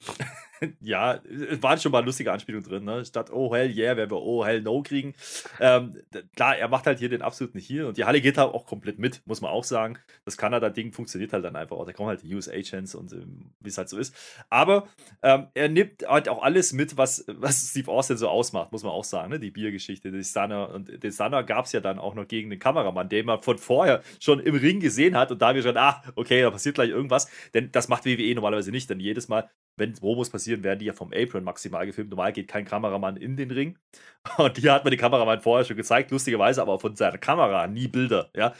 ja, 0.80 1.14
es 1.14 1.62
war 1.62 1.76
schon 1.78 1.92
mal 1.92 2.04
lustige 2.04 2.32
Anspielung 2.32 2.62
drin, 2.62 2.84
ne? 2.84 3.04
Statt 3.04 3.30
Oh 3.32 3.54
hell 3.54 3.70
yeah, 3.70 3.96
werden 3.96 4.10
wir 4.10 4.22
Oh 4.22 4.44
hell 4.44 4.62
no 4.62 4.82
kriegen. 4.82 5.14
Ähm, 5.60 5.94
klar, 6.34 6.56
er 6.56 6.68
macht 6.68 6.86
halt 6.86 6.98
hier 6.98 7.08
den 7.08 7.22
absoluten 7.22 7.58
Heal 7.58 7.84
und 7.86 7.96
die 7.96 8.04
Halle 8.04 8.20
geht 8.20 8.38
halt 8.38 8.52
auch 8.52 8.66
komplett 8.66 8.98
mit, 8.98 9.22
muss 9.26 9.40
man 9.40 9.50
auch 9.50 9.64
sagen. 9.64 9.98
Das 10.24 10.36
Kanada-Ding 10.36 10.92
funktioniert 10.92 11.32
halt 11.32 11.44
dann 11.44 11.56
einfach 11.56 11.76
auch. 11.76 11.86
Da 11.86 11.92
kommen 11.92 12.08
halt 12.08 12.22
die 12.22 12.34
USA-Chants 12.34 12.94
und 12.94 13.12
ähm, 13.12 13.52
wie 13.60 13.68
es 13.68 13.78
halt 13.78 13.88
so 13.88 13.98
ist. 13.98 14.14
Aber 14.50 14.88
ähm, 15.22 15.48
er 15.54 15.68
nimmt 15.68 16.06
halt 16.08 16.28
auch 16.28 16.42
alles 16.42 16.72
mit, 16.72 16.96
was, 16.96 17.24
was 17.28 17.70
Steve 17.70 17.90
Austin 17.90 18.16
so 18.16 18.28
ausmacht, 18.28 18.72
muss 18.72 18.82
man 18.82 18.92
auch 18.92 19.04
sagen. 19.04 19.30
Ne? 19.30 19.40
Die 19.40 19.50
Biergeschichte, 19.50 20.10
die 20.10 20.24
Stunner 20.24 20.70
und 20.74 21.02
den 21.02 21.12
Stunner 21.12 21.42
gab 21.42 21.66
es 21.66 21.72
ja 21.72 21.80
dann 21.80 21.98
auch 21.98 22.14
noch 22.14 22.28
gegen 22.28 22.50
den 22.50 22.58
Kameramann, 22.58 23.08
den 23.08 23.26
man 23.26 23.42
von 23.42 23.58
vorher 23.58 24.02
schon 24.20 24.40
im 24.40 24.54
Ring 24.54 24.80
gesehen 24.80 25.16
hat 25.16 25.30
und 25.30 25.42
da 25.42 25.54
wir 25.54 25.62
schon, 25.62 25.76
ah, 25.76 26.02
okay, 26.14 26.42
da 26.42 26.50
passiert 26.50 26.76
gleich 26.76 26.90
irgendwas. 26.90 27.28
Denn 27.54 27.70
das 27.72 27.88
macht 27.88 28.04
WWE 28.04 28.34
normalerweise 28.34 28.70
nicht, 28.70 28.88
denn 28.90 29.00
jedes 29.00 29.28
Mal, 29.28 29.50
wenn 29.76 29.92
Promos 29.92 30.30
passieren, 30.30 30.45
werden 30.46 30.78
die 30.78 30.86
ja 30.86 30.92
vom 30.92 31.12
Apron 31.12 31.44
maximal 31.44 31.86
gefilmt. 31.86 32.10
Normal 32.10 32.32
geht 32.32 32.48
kein 32.48 32.64
Kameramann 32.64 33.16
in 33.16 33.36
den 33.36 33.50
Ring. 33.50 33.78
Und 34.38 34.58
hier 34.58 34.72
hat 34.72 34.84
man 34.84 34.90
den 34.90 35.00
Kameramann 35.00 35.40
vorher 35.40 35.64
schon 35.64 35.76
gezeigt, 35.76 36.10
lustigerweise 36.10 36.62
aber 36.62 36.78
von 36.78 36.96
seiner 36.96 37.18
Kamera 37.18 37.66
nie 37.66 37.88
Bilder. 37.88 38.30
Ja. 38.34 38.54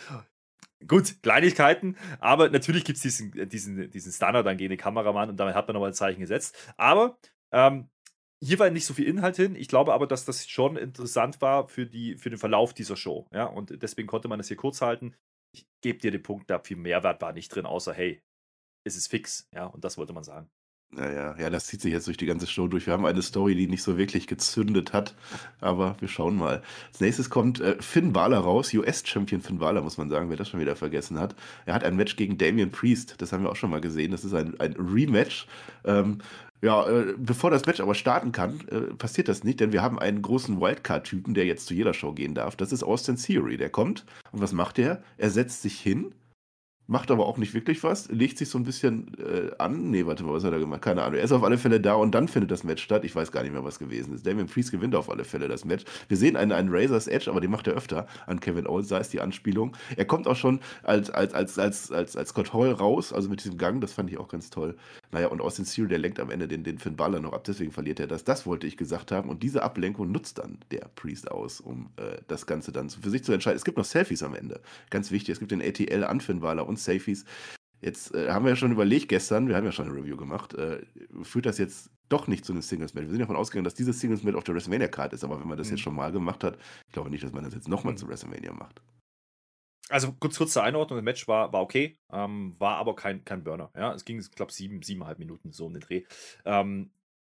Gut, 0.87 1.23
Kleinigkeiten, 1.23 1.97
aber 2.21 2.51
natürlich 2.51 2.85
gibt 2.85 2.97
es 2.97 3.03
diesen, 3.03 3.49
diesen, 3.49 3.91
diesen 3.91 4.13
Stunner 4.13 4.43
dann 4.43 4.59
gegen 4.59 4.71
den 4.71 4.79
Kameramann 4.79 5.31
und 5.31 5.39
damit 5.39 5.55
hat 5.55 5.67
man 5.67 5.75
nochmal 5.75 5.91
ein 5.91 5.95
Zeichen 5.95 6.21
gesetzt. 6.21 6.55
Aber 6.77 7.19
ähm, 7.51 7.89
hier 8.43 8.59
war 8.59 8.69
nicht 8.71 8.85
so 8.85 8.93
viel 8.93 9.07
Inhalt 9.07 9.37
hin. 9.37 9.57
Ich 9.57 9.69
glaube 9.69 9.95
aber, 9.95 10.07
dass 10.07 10.27
das 10.27 10.47
schon 10.47 10.77
interessant 10.77 11.41
war 11.41 11.69
für, 11.69 11.87
die, 11.87 12.17
für 12.17 12.29
den 12.29 12.39
Verlauf 12.39 12.75
dieser 12.75 12.97
Show. 12.97 13.27
Ja? 13.33 13.45
Und 13.45 13.83
deswegen 13.83 14.07
konnte 14.07 14.29
man 14.29 14.39
das 14.39 14.49
hier 14.49 14.57
kurz 14.59 14.83
halten. 14.83 15.15
Ich 15.55 15.67
gebe 15.81 15.99
dir 15.99 16.11
den 16.11 16.23
Punkt, 16.23 16.51
da 16.51 16.59
viel 16.59 16.77
Mehrwert 16.77 17.23
war 17.23 17.33
nicht 17.33 17.49
drin, 17.49 17.65
außer 17.65 17.95
hey, 17.95 18.23
es 18.85 18.97
ist 18.97 19.09
fix. 19.09 19.49
Ja, 19.53 19.67
und 19.67 19.85
das 19.85 19.99
wollte 19.99 20.13
man 20.13 20.25
sagen. 20.25 20.51
Naja, 20.91 21.35
ja, 21.39 21.51
das 21.51 21.67
zieht 21.67 21.83
sich 21.83 21.93
jetzt 21.93 22.07
durch 22.07 22.17
die 22.17 22.27
ganze 22.27 22.47
Show 22.47 22.69
durch. 22.69 22.87
Wir 22.87 22.93
haben 22.93 23.05
eine 23.05 23.21
Story, 23.21 23.55
die 23.55 23.67
nicht 23.67 23.83
so 23.83 23.99
wirklich 23.99 24.27
gezündet 24.27 24.93
hat, 24.93 25.15
aber 25.61 25.97
wir 26.01 26.09
schauen 26.09 26.37
mal. 26.37 26.63
Als 26.89 27.01
nächstes 27.01 27.29
kommt 27.29 27.61
äh, 27.61 27.77
Finn 27.81 28.13
Balor 28.13 28.39
raus, 28.39 28.73
US-Champion 28.73 29.43
Finn 29.43 29.59
Balor, 29.59 29.83
muss 29.83 29.99
man 29.99 30.09
sagen, 30.09 30.31
wer 30.31 30.37
das 30.37 30.49
schon 30.49 30.61
wieder 30.61 30.77
vergessen 30.77 31.19
hat. 31.19 31.35
Er 31.67 31.75
hat 31.75 31.85
ein 31.85 31.97
Match 31.97 32.17
gegen 32.17 32.39
Damian 32.39 32.71
Priest, 32.71 33.17
das 33.19 33.33
haben 33.33 33.43
wir 33.43 33.51
auch 33.51 33.57
schon 33.57 33.71
mal 33.71 33.81
gesehen. 33.81 34.13
Das 34.13 34.25
ist 34.25 34.33
ein, 34.33 34.59
ein 34.61 34.75
Rematch. 34.75 35.47
Ähm, 35.85 36.19
ja, 36.63 36.89
äh, 36.89 37.15
bevor 37.19 37.51
das 37.51 37.67
Match 37.67 37.81
aber 37.81 37.95
starten 37.95 38.33
kann, 38.33 38.61
äh, 38.69 38.95
passiert 38.95 39.29
das 39.29 39.45
nicht, 39.45 39.61
denn 39.61 39.73
wir 39.73 39.83
haben 39.83 39.99
einen 39.99 40.23
großen 40.23 40.61
Wildcard-Typen, 40.61 41.35
der 41.35 41.45
jetzt 41.45 41.67
zu 41.67 41.75
jeder 41.75 41.93
Show 41.95 42.13
gehen 42.13 42.35
darf. 42.35 42.57
Das 42.57 42.73
ist 42.73 42.83
Austin 42.83 43.17
Theory. 43.17 43.57
Der 43.57 43.71
kommt 43.71 44.07
und 44.33 44.41
was 44.41 44.53
macht 44.53 44.79
er? 44.79 45.03
Er 45.19 45.31
setzt 45.31 45.63
sich 45.63 45.79
hin 45.79 46.15
macht 46.87 47.11
aber 47.11 47.27
auch 47.27 47.37
nicht 47.39 47.55
wirklich 47.55 47.83
was, 47.83 48.09
legt 48.09 48.39
sich 48.39 48.49
so 48.49 48.59
ein 48.59 48.65
bisschen 48.65 49.13
äh, 49.19 49.51
an. 49.59 49.91
Nee, 49.91 50.07
warte 50.07 50.25
mal, 50.25 50.33
was 50.33 50.45
hat 50.45 50.53
er 50.53 50.59
gemacht? 50.59 50.83
Keine 50.83 51.03
Ahnung. 51.03 51.19
Er 51.19 51.25
ist 51.25 51.33
auf 51.33 51.43
alle 51.43 51.59
Fälle 51.59 51.81
da 51.81 51.95
und 51.95 52.15
dann 52.15 52.29
findet 52.29 52.51
das 52.51 52.65
Match 52.65 52.83
statt. 52.83 53.05
Ich 53.05 53.15
weiß 53.15 53.33
gar 53.33 53.43
nicht 53.43 53.53
mehr, 53.53 53.65
was 53.65 53.79
gewesen 53.79 54.15
ist. 54.15 54.27
Damien 54.27 54.47
Priest 54.47 54.71
gewinnt 54.71 54.95
auf 54.95 55.11
alle 55.11 55.25
Fälle 55.25 55.49
das 55.49 55.65
Match. 55.65 55.85
Wir 56.09 56.17
sehen 56.17 56.37
einen, 56.37 56.53
einen 56.53 56.69
Razor's 56.71 57.09
Edge, 57.09 57.31
aber 57.31 57.41
den 57.41 57.51
macht 57.51 57.67
er 57.67 57.75
öfter 57.75 58.07
an 58.27 58.41
Kevin 58.41 58.67
Owens. 58.67 58.89
Da 58.89 58.99
ist 58.99 59.13
die 59.13 59.21
Anspielung. 59.21 59.77
Er 59.97 60.05
kommt 60.05 60.29
auch 60.29 60.37
schon 60.37 60.61
als, 60.83 61.11
als, 61.11 61.35
als, 61.35 61.59
als, 61.59 61.91
als, 61.91 62.17
als 62.17 62.29
Scott 62.31 62.53
Hall 62.53 62.71
raus, 62.73 63.13
also 63.13 63.29
mit 63.29 63.43
diesem 63.43 63.59
Gang. 63.59 63.81
Das 63.81 63.93
fand 63.93 64.11
ich 64.11 64.19
auch 64.19 64.29
ganz 64.29 64.51
toll. 64.51 64.77
Naja, 65.11 65.29
und 65.29 65.41
Austin 65.41 65.65
Theory, 65.65 65.89
der 65.89 65.99
lenkt 65.99 66.21
am 66.21 66.31
Ende 66.31 66.47
den, 66.47 66.63
den 66.63 66.79
Finn 66.79 66.97
Balor 66.97 67.21
noch 67.21 67.33
ab. 67.33 67.45
Deswegen 67.45 67.73
verliert 67.73 67.99
er 68.01 68.07
das. 68.07 68.25
Das 68.25 68.47
wollte 68.47 68.67
ich 68.67 68.77
gesagt 68.77 69.11
haben. 69.11 69.29
Und 69.29 69.43
diese 69.43 69.63
Ablenkung 69.63 70.13
nutzt 70.13 70.39
dann 70.39 70.59
der 70.71 70.89
Priest 70.95 71.31
aus, 71.31 71.61
um 71.61 71.91
äh, 71.97 72.19
das 72.29 72.47
Ganze 72.47 72.71
dann 72.71 72.91
für 72.91 73.11
sich 73.11 73.25
zu 73.25 73.33
entscheiden. 73.33 73.57
Es 73.57 73.65
gibt 73.65 73.79
noch 73.79 73.85
Selfies 73.85 74.23
am 74.23 74.35
Ende. 74.35 74.61
Ganz 74.91 75.11
wichtig. 75.11 75.31
Es 75.33 75.39
gibt 75.41 75.51
den 75.51 75.63
ATL 75.63 76.05
an 76.05 76.21
Finn 76.21 76.41
Balor 76.41 76.69
und 76.69 76.76
Selfies. 76.77 77.25
Jetzt 77.81 78.15
äh, 78.15 78.31
haben 78.31 78.45
wir 78.45 78.51
ja 78.51 78.57
schon 78.57 78.73
überlegt 78.73 79.09
gestern, 79.09 79.49
wir 79.49 79.57
haben 79.57 79.65
ja 79.65 79.73
schon 79.73 79.87
eine 79.87 79.97
Review 79.97 80.17
gemacht, 80.17 80.55
äh, 80.55 80.81
führt 81.23 81.47
das 81.47 81.59
jetzt 81.59 81.91
doch 82.09 82.27
nicht 82.27 82.45
zu 82.45 82.53
einem 82.53 82.63
Singles-Match. 82.63 83.07
Wir 83.07 83.11
sind 83.11 83.21
davon 83.21 83.37
ausgegangen, 83.37 83.65
dass 83.65 83.75
dieses 83.75 84.01
Singles-Match 84.01 84.37
auf 84.37 84.45
der 84.45 84.55
WrestleMania-Card 84.55 85.13
ist, 85.13 85.25
aber 85.25 85.41
wenn 85.41 85.49
man 85.49 85.59
das 85.59 85.69
mhm. 85.69 85.75
jetzt 85.75 85.83
schon 85.83 85.95
mal 85.95 86.11
gemacht 86.11 86.43
hat, 86.45 86.59
ich 86.87 86.93
glaube 86.93 87.11
nicht, 87.11 87.23
dass 87.23 87.33
man 87.33 87.45
das 87.45 87.55
jetzt 87.55 87.69
nochmal 87.69 87.93
mhm. 87.93 87.99
zu 87.99 88.09
WrestleMania 88.09 88.53
macht. 88.53 88.81
Also 89.89 90.13
kurz, 90.19 90.37
kurz 90.37 90.53
zur 90.53 90.65
Einordnung, 90.65 90.97
das 90.97 91.05
Match 91.05 91.29
war, 91.29 91.53
war 91.53 91.63
okay, 91.63 91.97
ähm, 92.13 92.57
war 92.59 92.77
aber 92.77 92.97
kein, 92.97 93.25
kein 93.25 93.45
Burner. 93.45 93.71
Ja? 93.77 93.95
Es 93.95 94.05
ging, 94.05 94.19
ich 94.19 94.31
glaube, 94.33 94.53
sieben, 94.53 94.83
siebeneinhalb 94.83 95.19
Minuten 95.19 95.53
so 95.53 95.67
um 95.67 95.75
den 95.75 95.83
Dreh. 95.83 96.05
Ähm, 96.45 96.91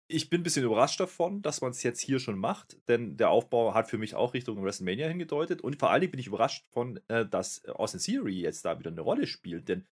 ich 0.07 0.29
bin 0.29 0.41
ein 0.41 0.43
bisschen 0.43 0.65
überrascht 0.65 0.99
davon, 0.99 1.41
dass 1.41 1.61
man 1.61 1.71
es 1.71 1.83
jetzt 1.83 2.01
hier 2.01 2.19
schon 2.19 2.37
macht, 2.37 2.77
denn 2.87 3.17
der 3.17 3.29
Aufbau 3.29 3.73
hat 3.73 3.89
für 3.89 3.97
mich 3.97 4.15
auch 4.15 4.33
Richtung 4.33 4.63
WrestleMania 4.63 5.07
hingedeutet. 5.07 5.61
Und 5.61 5.79
vor 5.79 5.91
allen 5.91 6.01
Dingen 6.01 6.11
bin 6.11 6.19
ich 6.19 6.27
überrascht 6.27 6.65
von, 6.71 6.99
äh, 7.07 7.25
dass 7.25 7.65
Austin 7.65 8.01
Theory 8.01 8.41
jetzt 8.41 8.65
da 8.65 8.77
wieder 8.79 8.91
eine 8.91 9.01
Rolle 9.01 9.27
spielt, 9.27 9.69
denn 9.69 9.85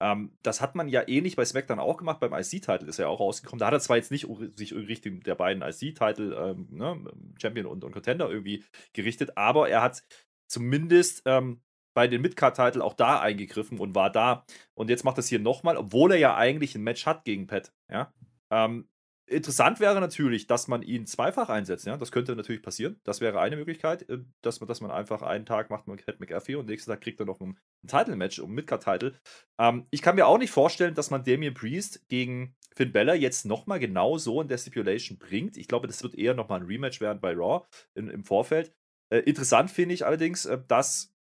ähm, 0.00 0.36
das 0.42 0.60
hat 0.60 0.74
man 0.74 0.88
ja 0.88 1.06
ähnlich 1.06 1.36
bei 1.36 1.44
SmackDown 1.44 1.78
auch 1.78 1.96
gemacht, 1.96 2.20
beim 2.20 2.34
IC-Title 2.34 2.88
ist 2.88 2.98
er 2.98 3.08
auch 3.08 3.20
rausgekommen. 3.20 3.60
Da 3.60 3.66
hat 3.66 3.74
er 3.74 3.80
zwar 3.80 3.96
jetzt 3.96 4.10
nicht 4.10 4.26
sich 4.56 4.74
Richtung 4.74 5.20
der 5.20 5.34
beiden 5.34 5.62
IC-Title, 5.62 6.34
ähm, 6.34 6.68
ne, 6.70 7.04
Champion 7.40 7.66
und, 7.66 7.84
und 7.84 7.92
Contender 7.92 8.28
irgendwie 8.28 8.64
gerichtet, 8.92 9.36
aber 9.36 9.68
er 9.68 9.82
hat 9.82 10.02
zumindest 10.46 11.22
ähm, 11.26 11.62
bei 11.94 12.08
den 12.08 12.22
Midcard-Title 12.22 12.82
auch 12.82 12.94
da 12.94 13.20
eingegriffen 13.20 13.78
und 13.78 13.94
war 13.94 14.10
da. 14.10 14.44
Und 14.74 14.90
jetzt 14.90 15.04
macht 15.04 15.16
das 15.16 15.28
hier 15.28 15.38
nochmal, 15.38 15.76
obwohl 15.76 16.12
er 16.12 16.18
ja 16.18 16.36
eigentlich 16.36 16.74
ein 16.74 16.82
Match 16.82 17.06
hat 17.06 17.24
gegen 17.24 17.46
Pat. 17.46 17.72
Ja? 17.88 18.12
Ähm, 18.50 18.88
Interessant 19.26 19.80
wäre 19.80 20.00
natürlich, 20.00 20.46
dass 20.46 20.68
man 20.68 20.82
ihn 20.82 21.06
zweifach 21.06 21.48
einsetzt. 21.48 21.86
Ja? 21.86 21.96
Das 21.96 22.12
könnte 22.12 22.36
natürlich 22.36 22.62
passieren. 22.62 23.00
Das 23.04 23.22
wäre 23.22 23.40
eine 23.40 23.56
Möglichkeit, 23.56 24.06
äh, 24.10 24.18
dass 24.42 24.60
man, 24.60 24.68
dass 24.68 24.82
man 24.82 24.90
einfach 24.90 25.22
einen 25.22 25.46
Tag 25.46 25.70
macht 25.70 25.88
mit 25.88 26.04
Pat 26.04 26.20
McAfee 26.20 26.56
und 26.56 26.66
nächsten 26.66 26.90
Tag 26.90 27.00
kriegt 27.00 27.20
er 27.20 27.26
noch 27.26 27.40
ein, 27.40 27.58
ein 27.82 27.88
Title-Match 27.88 28.38
um 28.40 28.52
Midcard-Title. 28.52 29.14
Ähm, 29.58 29.86
ich 29.90 30.02
kann 30.02 30.16
mir 30.16 30.26
auch 30.26 30.36
nicht 30.36 30.50
vorstellen, 30.50 30.94
dass 30.94 31.10
man 31.10 31.24
Damien 31.24 31.54
Priest 31.54 32.06
gegen 32.08 32.54
Finn 32.74 32.92
Bella 32.92 33.14
jetzt 33.14 33.46
nochmal 33.46 33.78
genau 33.78 34.18
so 34.18 34.42
in 34.42 34.48
der 34.48 34.58
Stipulation 34.58 35.16
bringt. 35.16 35.56
Ich 35.56 35.68
glaube, 35.68 35.86
das 35.86 36.02
wird 36.02 36.14
eher 36.14 36.34
nochmal 36.34 36.60
ein 36.60 36.66
Rematch 36.66 37.00
werden 37.00 37.20
bei 37.20 37.32
Raw 37.32 37.66
in, 37.94 38.08
im 38.08 38.24
Vorfeld. 38.24 38.74
Äh, 39.10 39.20
interessant 39.20 39.70
finde 39.70 39.94
ich 39.94 40.04
allerdings, 40.04 40.44
äh, 40.44 40.60
dass 40.68 41.14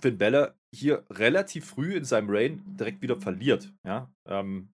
Finn 0.00 0.18
Bella 0.18 0.54
hier 0.70 1.04
relativ 1.10 1.66
früh 1.66 1.94
in 1.94 2.04
seinem 2.04 2.28
Reign 2.28 2.62
direkt 2.78 3.00
wieder 3.00 3.18
verliert. 3.18 3.72
Ja? 3.84 4.12
Ähm, 4.26 4.72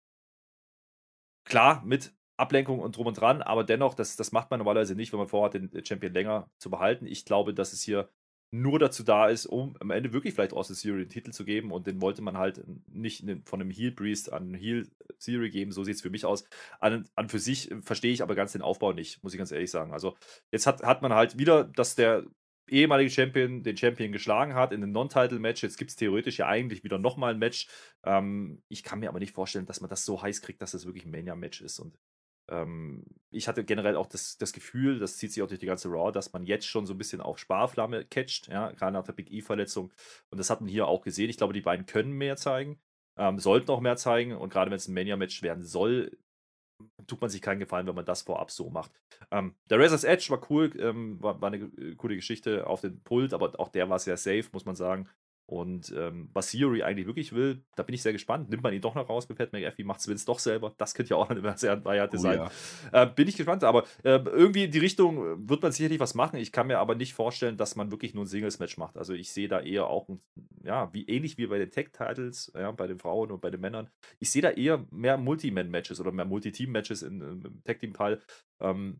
klar, 1.45 1.83
mit 1.85 2.13
Ablenkung 2.39 2.79
und 2.79 2.97
drum 2.97 3.07
und 3.07 3.19
dran, 3.19 3.41
aber 3.41 3.63
dennoch, 3.63 3.93
das, 3.93 4.15
das 4.15 4.31
macht 4.31 4.49
man 4.51 4.59
normalerweise 4.59 4.95
nicht, 4.95 5.11
wenn 5.11 5.19
man 5.19 5.27
vorhat, 5.27 5.53
den 5.53 5.71
Champion 5.85 6.13
länger 6.13 6.49
zu 6.57 6.69
behalten. 6.69 7.05
Ich 7.05 7.25
glaube, 7.25 7.53
dass 7.53 7.73
es 7.73 7.81
hier 7.81 8.09
nur 8.51 8.79
dazu 8.79 9.03
da 9.03 9.27
ist, 9.27 9.45
um 9.45 9.75
am 9.79 9.91
Ende 9.91 10.11
wirklich 10.11 10.33
vielleicht 10.33 10.53
Austin 10.53 10.75
Theory 10.75 11.03
den 11.03 11.09
Titel 11.09 11.31
zu 11.31 11.45
geben 11.45 11.71
und 11.71 11.85
den 11.85 12.01
wollte 12.01 12.23
man 12.23 12.37
halt 12.37 12.63
nicht 12.87 13.23
von 13.45 13.61
einem 13.61 13.69
Heel 13.69 13.91
Priest 13.91 14.33
an 14.33 14.55
Heel 14.55 14.89
Theory 15.19 15.51
geben, 15.51 15.71
so 15.71 15.83
sieht 15.83 15.95
es 15.95 16.01
für 16.01 16.09
mich 16.09 16.25
aus. 16.25 16.45
An, 16.79 17.07
an 17.15 17.29
für 17.29 17.39
sich 17.39 17.69
verstehe 17.81 18.11
ich 18.11 18.23
aber 18.23 18.35
ganz 18.35 18.53
den 18.53 18.63
Aufbau 18.63 18.93
nicht, 18.93 19.23
muss 19.23 19.33
ich 19.33 19.37
ganz 19.37 19.51
ehrlich 19.51 19.69
sagen. 19.69 19.93
Also 19.93 20.15
jetzt 20.51 20.65
hat, 20.65 20.81
hat 20.81 21.03
man 21.03 21.13
halt 21.13 21.37
wieder, 21.37 21.65
dass 21.65 21.95
der 21.95 22.25
ehemalige 22.69 23.09
Champion 23.09 23.63
den 23.63 23.77
Champion 23.77 24.11
geschlagen 24.11 24.53
hat 24.53 24.71
in 24.71 24.83
einem 24.83 24.91
Non-Title-Match. 24.91 25.63
Jetzt 25.63 25.77
gibt 25.77 25.91
es 25.91 25.95
theoretisch 25.95 26.37
ja 26.39 26.47
eigentlich 26.47 26.83
wieder 26.83 26.97
nochmal 26.97 27.33
ein 27.33 27.39
Match. 27.39 27.67
Ähm, 28.03 28.61
ich 28.67 28.83
kann 28.83 28.99
mir 28.99 29.09
aber 29.09 29.19
nicht 29.19 29.33
vorstellen, 29.33 29.65
dass 29.65 29.81
man 29.81 29.89
das 29.89 30.05
so 30.05 30.21
heiß 30.21 30.41
kriegt, 30.41 30.61
dass 30.61 30.71
das 30.71 30.85
wirklich 30.85 31.05
ein 31.05 31.11
Mania-Match 31.11 31.61
ist. 31.61 31.79
Und 31.79 31.97
ähm, 32.49 33.03
ich 33.31 33.47
hatte 33.47 33.63
generell 33.63 33.95
auch 33.95 34.07
das, 34.07 34.37
das 34.37 34.53
Gefühl, 34.53 34.99
das 34.99 35.17
zieht 35.17 35.31
sich 35.31 35.43
auch 35.43 35.47
durch 35.47 35.59
die 35.59 35.65
ganze 35.65 35.89
Raw, 35.89 36.11
dass 36.11 36.33
man 36.33 36.43
jetzt 36.43 36.65
schon 36.65 36.85
so 36.85 36.93
ein 36.93 36.97
bisschen 36.97 37.21
auf 37.21 37.37
Sparflamme 37.37 38.05
catcht, 38.05 38.47
ja, 38.47 38.71
gerade 38.71 38.93
nach 38.93 39.03
der 39.03 39.13
Big 39.13 39.31
E-Verletzung. 39.31 39.91
Und 40.29 40.37
das 40.39 40.49
hat 40.49 40.61
man 40.61 40.69
hier 40.69 40.87
auch 40.87 41.01
gesehen. 41.01 41.29
Ich 41.29 41.37
glaube, 41.37 41.53
die 41.53 41.61
beiden 41.61 41.85
können 41.85 42.11
mehr 42.11 42.37
zeigen, 42.37 42.79
ähm, 43.17 43.39
sollten 43.39 43.71
auch 43.71 43.81
mehr 43.81 43.97
zeigen. 43.97 44.35
Und 44.35 44.51
gerade 44.51 44.71
wenn 44.71 44.77
es 44.77 44.87
ein 44.87 44.93
Mania-Match 44.93 45.43
werden 45.43 45.63
soll, 45.63 46.17
tut 47.07 47.21
man 47.21 47.29
sich 47.29 47.41
keinen 47.41 47.59
Gefallen, 47.59 47.87
wenn 47.87 47.95
man 47.95 48.05
das 48.05 48.21
vorab 48.23 48.51
so 48.51 48.69
macht. 48.69 48.91
Ähm, 49.31 49.55
der 49.69 49.79
Razor's 49.79 50.03
Edge 50.03 50.27
war 50.29 50.41
cool, 50.49 50.71
ähm, 50.79 51.21
war, 51.21 51.41
war, 51.41 51.51
eine 51.51 51.65
äh, 51.77 51.95
coole 51.95 52.15
Geschichte 52.15 52.65
auf 52.67 52.81
den 52.81 53.01
Pult, 53.03 53.33
aber 53.33 53.59
auch 53.59 53.69
der 53.69 53.89
war 53.89 53.99
sehr 53.99 54.17
safe, 54.17 54.45
muss 54.53 54.65
man 54.65 54.75
sagen. 54.75 55.07
Und 55.49 55.91
ähm, 55.97 56.29
was 56.31 56.51
Theory 56.51 56.83
eigentlich 56.83 57.07
wirklich 57.07 57.33
will, 57.33 57.63
da 57.75 57.81
bin 57.81 57.95
ich 57.95 58.03
sehr 58.03 58.13
gespannt. 58.13 58.51
Nimmt 58.51 58.61
man 58.61 58.71
ihn 58.71 58.81
doch 58.81 58.93
noch 58.93 59.09
raus 59.09 59.27
mit 59.27 59.39
Pat 59.39 59.51
McAfee, 59.51 59.83
macht 59.83 60.07
Vince 60.07 60.23
doch 60.23 60.37
selber? 60.37 60.75
Das 60.77 60.93
könnte 60.93 61.09
ja 61.09 61.17
auch 61.17 61.27
eine 61.27 61.41
Variante 61.41 62.17
oh, 62.17 62.19
sein. 62.19 62.47
Ja. 62.93 63.03
Äh, 63.03 63.07
bin 63.07 63.27
ich 63.27 63.35
gespannt, 63.35 63.63
aber 63.63 63.83
äh, 64.03 64.19
irgendwie 64.19 64.65
in 64.65 64.71
die 64.71 64.77
Richtung 64.77 65.49
wird 65.49 65.63
man 65.63 65.71
sicherlich 65.71 65.99
was 65.99 66.13
machen. 66.13 66.37
Ich 66.37 66.51
kann 66.51 66.67
mir 66.67 66.77
aber 66.77 66.93
nicht 66.93 67.15
vorstellen, 67.15 67.57
dass 67.57 67.75
man 67.75 67.89
wirklich 67.89 68.13
nur 68.13 68.25
ein 68.25 68.27
Singles-Match 68.27 68.77
macht. 68.77 68.95
Also 68.95 69.13
ich 69.13 69.31
sehe 69.31 69.47
da 69.47 69.59
eher 69.59 69.87
auch, 69.87 70.07
ja, 70.63 70.93
wie 70.93 71.07
ähnlich 71.07 71.39
wie 71.39 71.47
bei 71.47 71.57
den 71.57 71.71
Tech-Titles, 71.71 72.51
ja, 72.53 72.69
bei 72.69 72.85
den 72.85 72.99
Frauen 72.99 73.31
und 73.31 73.41
bei 73.41 73.49
den 73.49 73.59
Männern. 73.59 73.89
Ich 74.19 74.29
sehe 74.29 74.43
da 74.43 74.51
eher 74.51 74.85
mehr 74.91 75.17
Multi-Man-Matches 75.17 75.99
oder 75.99 76.11
mehr 76.11 76.25
Multi-Team-Matches 76.25 77.01
im 77.01 77.63
Tech-Team-Fall. 77.63 78.21
Ähm, 78.59 78.99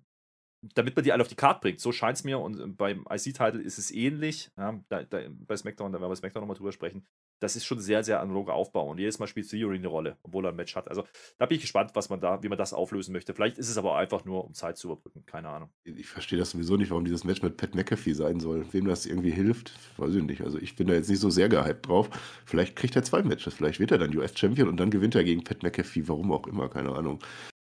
damit 0.62 0.96
man 0.96 1.04
die 1.04 1.14
alle 1.14 1.22
auf 1.22 1.28
die 1.28 1.36
Karte 1.36 1.62
bringt. 1.62 1.80
So 1.80 1.92
scheint 1.92 2.18
es 2.18 2.24
mir. 2.24 2.40
Und 2.40 2.60
ähm, 2.60 2.76
beim 2.76 3.06
IC-Title 3.10 3.62
ist 3.62 3.78
es 3.78 3.92
ähnlich. 3.92 4.52
Ja, 4.58 4.80
da, 4.90 5.04
da, 5.04 5.22
bei 5.30 5.56
SmackDown, 5.56 5.92
da 5.92 6.00
werden 6.00 6.10
wir 6.10 6.10
bei 6.10 6.16
SmackDown 6.16 6.42
nochmal 6.42 6.58
drüber 6.58 6.72
sprechen. 6.72 7.06
Das 7.40 7.56
ist 7.56 7.64
schon 7.64 7.80
sehr, 7.80 8.04
sehr 8.04 8.20
analoger 8.20 8.54
Aufbau. 8.54 8.90
Und 8.90 8.98
jedes 8.98 9.18
Mal 9.20 9.28
spielt 9.28 9.50
Theory 9.50 9.78
eine 9.78 9.88
Rolle, 9.88 10.18
obwohl 10.24 10.46
er 10.46 10.50
ein 10.50 10.58
Match 10.58 10.76
hat. 10.76 10.90
Also 10.90 11.06
da 11.38 11.46
bin 11.46 11.56
ich 11.56 11.62
gespannt, 11.62 11.92
was 11.94 12.10
man 12.10 12.20
da, 12.20 12.44
wie 12.44 12.50
man 12.50 12.58
das 12.58 12.74
auflösen 12.74 13.14
möchte. 13.14 13.34
Vielleicht 13.34 13.58
ist 13.58 13.70
es 13.70 13.78
aber 13.78 13.96
einfach 13.96 14.26
nur, 14.26 14.44
um 14.44 14.54
Zeit 14.54 14.78
zu 14.78 14.88
überbrücken. 14.88 15.26
Keine 15.26 15.48
Ahnung. 15.48 15.70
Ich 15.86 16.08
verstehe 16.08 16.38
das 16.38 16.52
sowieso 16.52 16.76
nicht, 16.76 16.90
warum 16.90 17.06
dieses 17.06 17.24
Match 17.24 17.42
mit 17.42 17.56
Pat 17.56 17.76
McAfee 17.76 18.14
sein 18.14 18.42
soll. 18.42 18.66
Wem 18.74 18.86
das 18.86 19.06
irgendwie 19.06 19.32
hilft, 19.32 19.74
weiß 19.98 20.16
ich 20.16 20.24
nicht. 20.24 20.42
Also 20.42 20.58
ich 20.58 20.76
bin 20.76 20.88
da 20.88 20.94
jetzt 20.94 21.10
nicht 21.10 21.22
so 21.22 21.30
sehr 21.30 21.48
gehypt 21.48 21.88
drauf. 21.88 22.10
Vielleicht 22.46 22.76
kriegt 22.76 22.98
er 22.98 23.04
zwei 23.04 23.24
Matches. 23.24 23.54
Vielleicht 23.54 23.80
wird 23.80 23.92
er 23.92 23.98
dann 23.98 24.16
US-Champion 24.16 24.68
und 24.68 24.78
dann 24.78 24.92
gewinnt 24.92 25.16
er 25.16 25.24
gegen 25.24 25.46
Pat 25.46 25.64
McAfee. 25.64 26.10
Warum 26.10 26.34
auch 26.34 26.46
immer, 26.48 26.68
keine 26.68 26.94
Ahnung 26.94 27.20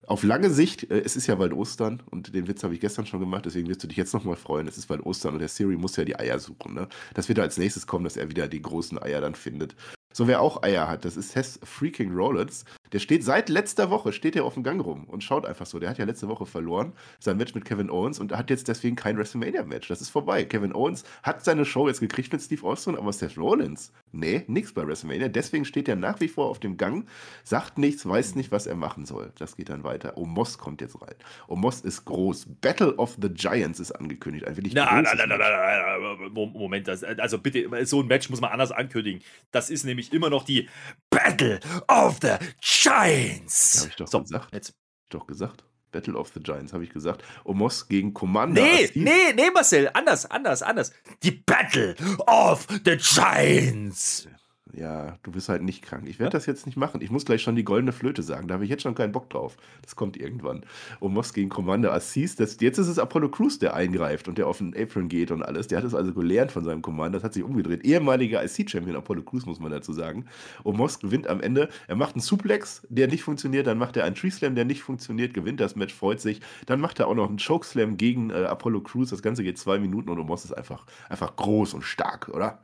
auf 0.08 0.24
lange 0.24 0.50
Sicht, 0.50 0.89
äh, 0.89 1.01
es 1.01 1.15
ist 1.15 1.27
ja 1.27 1.36
bald 1.36 1.53
Ostern 1.53 2.01
und 2.10 2.34
den 2.34 2.48
Witz 2.48 2.63
habe 2.63 2.74
ich 2.74 2.79
gestern 2.79 3.05
schon 3.05 3.20
gemacht, 3.20 3.46
deswegen 3.46 3.70
wirst 3.70 3.84
du 3.84 3.88
dich 3.88 3.98
jetzt 3.98 4.13
nochmal 4.13 4.36
freuen. 4.36 4.67
Es 4.67 4.77
ist 4.77 4.88
bald 4.88 5.05
Ostern 5.05 5.34
und 5.34 5.39
der 5.39 5.48
Siri 5.48 5.77
muss 5.77 5.96
ja 5.96 6.05
die 6.05 6.17
Eier 6.17 6.39
suchen. 6.39 6.74
Ne? 6.74 6.88
Das 7.13 7.29
wird 7.29 7.39
als 7.39 7.58
nächstes 7.58 7.88
kommen, 7.88 8.03
dass 8.03 8.17
er 8.17 8.29
wieder 8.29 8.48
die 8.48 8.62
großen 8.62 9.01
Eier 9.01 9.22
dann 9.22 9.36
findet. 9.36 9.75
So, 10.13 10.27
wer 10.27 10.41
auch 10.41 10.63
Eier 10.63 10.87
hat, 10.87 11.05
das 11.05 11.15
ist 11.15 11.35
Hess 11.35 11.59
Freaking 11.63 12.13
Rollins. 12.13 12.65
Der 12.91 12.99
steht 12.99 13.23
seit 13.23 13.47
letzter 13.47 13.89
Woche, 13.89 14.11
steht 14.11 14.35
er 14.35 14.43
auf 14.43 14.55
dem 14.55 14.63
Gang 14.63 14.83
rum 14.83 15.05
und 15.05 15.23
schaut 15.23 15.45
einfach 15.45 15.65
so. 15.65 15.79
Der 15.79 15.89
hat 15.89 15.97
ja 15.97 16.05
letzte 16.05 16.27
Woche 16.27 16.45
verloren, 16.45 16.91
sein 17.19 17.37
Match 17.37 17.55
mit 17.55 17.63
Kevin 17.63 17.89
Owens 17.89 18.19
und 18.19 18.35
hat 18.35 18.49
jetzt 18.49 18.67
deswegen 18.67 18.97
kein 18.97 19.17
WrestleMania-Match. 19.17 19.87
Das 19.87 20.01
ist 20.01 20.09
vorbei. 20.09 20.43
Kevin 20.43 20.73
Owens 20.73 21.05
hat 21.23 21.43
seine 21.45 21.63
Show 21.63 21.87
jetzt 21.87 22.01
gekriegt 22.01 22.33
mit 22.33 22.41
Steve 22.41 22.67
Austin, 22.67 22.97
aber 22.97 23.13
Seth 23.13 23.37
Rollins, 23.37 23.93
nee, 24.11 24.43
nichts 24.47 24.73
bei 24.73 24.85
WrestleMania. 24.85 25.29
Deswegen 25.29 25.63
steht 25.63 25.87
er 25.87 25.95
nach 25.95 26.19
wie 26.19 26.27
vor 26.27 26.49
auf 26.49 26.59
dem 26.59 26.75
Gang, 26.75 27.07
sagt 27.45 27.77
nichts, 27.77 28.05
weiß 28.05 28.35
nicht, 28.35 28.51
was 28.51 28.67
er 28.67 28.75
machen 28.75 29.05
soll. 29.05 29.31
Das 29.37 29.55
geht 29.55 29.69
dann 29.69 29.85
weiter. 29.85 30.17
Omos 30.17 30.57
kommt 30.57 30.81
jetzt 30.81 31.01
rein. 31.01 31.15
Omos 31.47 31.81
ist 31.81 32.03
groß. 32.03 32.47
Battle 32.59 32.95
of 32.95 33.17
the 33.21 33.29
Giants 33.29 33.79
ist 33.79 33.93
angekündigt. 33.93 34.45
Ein 34.45 34.57
wirklich 34.57 34.73
na, 34.73 35.01
na, 35.01 35.13
na, 35.15 35.25
na, 35.25 35.37
na, 35.37 35.97
na, 35.97 36.29
Moment, 36.29 36.89
also 36.89 37.37
bitte, 37.37 37.85
so 37.85 38.01
ein 38.01 38.07
Match 38.07 38.29
muss 38.29 38.41
man 38.41 38.51
anders 38.51 38.73
ankündigen. 38.73 39.21
Das 39.51 39.69
ist 39.69 39.85
nämlich 39.85 40.00
immer 40.10 40.29
noch 40.29 40.43
die 40.43 40.70
Battle 41.10 41.60
of 41.88 42.20
the 42.22 42.36
Giants. 42.62 43.81
Habe 43.81 43.89
ich 43.89 43.96
doch 43.96 44.08
so, 44.08 44.22
gesagt. 44.22 44.53
Jetzt. 44.53 44.74
Doch 45.10 45.27
gesagt. 45.27 45.63
Battle 45.91 46.15
of 46.15 46.31
the 46.34 46.39
Giants, 46.39 46.74
habe 46.74 46.84
ich 46.84 46.89
gesagt. 46.89 47.24
Omos 47.43 47.88
gegen 47.88 48.13
Commander. 48.13 48.62
Nee, 48.62 48.89
nee, 48.93 49.34
nee, 49.36 49.51
Marcel. 49.51 49.89
Anders, 49.93 50.25
anders, 50.25 50.62
anders. 50.62 50.93
Die 51.22 51.31
Battle 51.31 51.96
of 52.27 52.65
the 52.86 52.98
Giants 52.98 54.27
ja, 54.73 55.17
du 55.23 55.31
bist 55.31 55.49
halt 55.49 55.63
nicht 55.63 55.83
krank. 55.83 56.03
Ich 56.07 56.19
werde 56.19 56.33
ja? 56.33 56.39
das 56.39 56.45
jetzt 56.45 56.65
nicht 56.65 56.77
machen. 56.77 57.01
Ich 57.01 57.11
muss 57.11 57.25
gleich 57.25 57.41
schon 57.41 57.55
die 57.55 57.63
goldene 57.63 57.91
Flöte 57.91 58.23
sagen. 58.23 58.47
Da 58.47 58.53
habe 58.53 58.63
ich 58.63 58.69
jetzt 58.69 58.83
schon 58.83 58.95
keinen 58.95 59.11
Bock 59.11 59.29
drauf. 59.29 59.57
Das 59.81 59.95
kommt 59.95 60.17
irgendwann. 60.17 60.61
Und 60.99 61.13
Moss 61.13 61.33
gegen 61.33 61.49
Commander 61.49 61.93
Assis. 61.93 62.35
Das, 62.35 62.57
jetzt 62.59 62.77
ist 62.77 62.87
es 62.87 62.97
Apollo 62.97 63.29
Crews, 63.29 63.59
der 63.59 63.73
eingreift 63.73 64.27
und 64.27 64.37
der 64.37 64.47
auf 64.47 64.59
den 64.59 64.75
Apron 64.75 65.09
geht 65.09 65.31
und 65.31 65.43
alles. 65.43 65.67
Der 65.67 65.79
hat 65.79 65.85
es 65.85 65.93
also 65.93 66.13
gelernt 66.13 66.51
von 66.51 66.63
seinem 66.63 66.81
Commander. 66.81 67.17
Das 67.17 67.25
hat 67.25 67.33
sich 67.33 67.43
umgedreht. 67.43 67.83
Ehemaliger 67.85 68.43
IC-Champion 68.43 68.95
Apollo 68.95 69.23
Crews, 69.23 69.45
muss 69.45 69.59
man 69.59 69.71
dazu 69.71 69.91
sagen. 69.91 70.25
Und 70.63 70.77
Moss 70.77 70.99
gewinnt 70.99 71.27
am 71.27 71.41
Ende. 71.41 71.67
Er 71.87 71.95
macht 71.95 72.15
einen 72.15 72.21
Suplex, 72.21 72.87
der 72.89 73.07
nicht 73.07 73.23
funktioniert. 73.23 73.67
Dann 73.67 73.77
macht 73.77 73.97
er 73.97 74.05
einen 74.05 74.15
Tree 74.15 74.31
Slam, 74.31 74.55
der 74.55 74.65
nicht 74.65 74.83
funktioniert. 74.83 75.33
Gewinnt 75.33 75.59
das 75.59 75.75
Match, 75.75 75.93
freut 75.93 76.21
sich. 76.21 76.39
Dann 76.65 76.79
macht 76.79 76.99
er 76.99 77.07
auch 77.07 77.15
noch 77.15 77.27
einen 77.27 77.39
Chokeslam 77.39 77.97
gegen 77.97 78.29
äh, 78.29 78.45
Apollo 78.45 78.81
Crews. 78.81 79.09
Das 79.09 79.21
Ganze 79.21 79.43
geht 79.43 79.57
zwei 79.57 79.79
Minuten 79.79 80.09
und 80.09 80.25
Moss 80.25 80.45
ist 80.45 80.53
einfach, 80.53 80.85
einfach 81.09 81.35
groß 81.35 81.73
und 81.73 81.81
stark, 81.81 82.29
oder? 82.29 82.59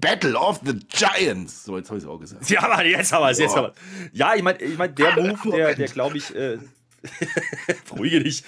Battle 0.00 0.36
of 0.36 0.60
the 0.64 0.78
Giants. 0.88 1.64
So, 1.64 1.76
jetzt 1.76 1.88
habe 1.88 1.98
ich 1.98 2.04
es 2.04 2.10
auch 2.10 2.18
gesagt. 2.18 2.48
Ja, 2.50 2.66
Mann, 2.68 2.86
jetzt 2.86 3.12
haben 3.12 3.22
wir 3.22 3.30
es. 3.30 3.38
Jetzt 3.38 3.56
haben 3.56 3.72
Ja, 4.12 4.34
ich 4.34 4.42
meine, 4.42 4.60
ich 4.60 4.78
mein, 4.78 4.94
der 4.94 5.16
Move, 5.16 5.50
der, 5.50 5.74
der 5.74 5.88
glaube 5.88 6.16
ich, 6.16 6.34
äh, 6.34 6.58
Beruhige 7.88 8.22
dich. 8.22 8.44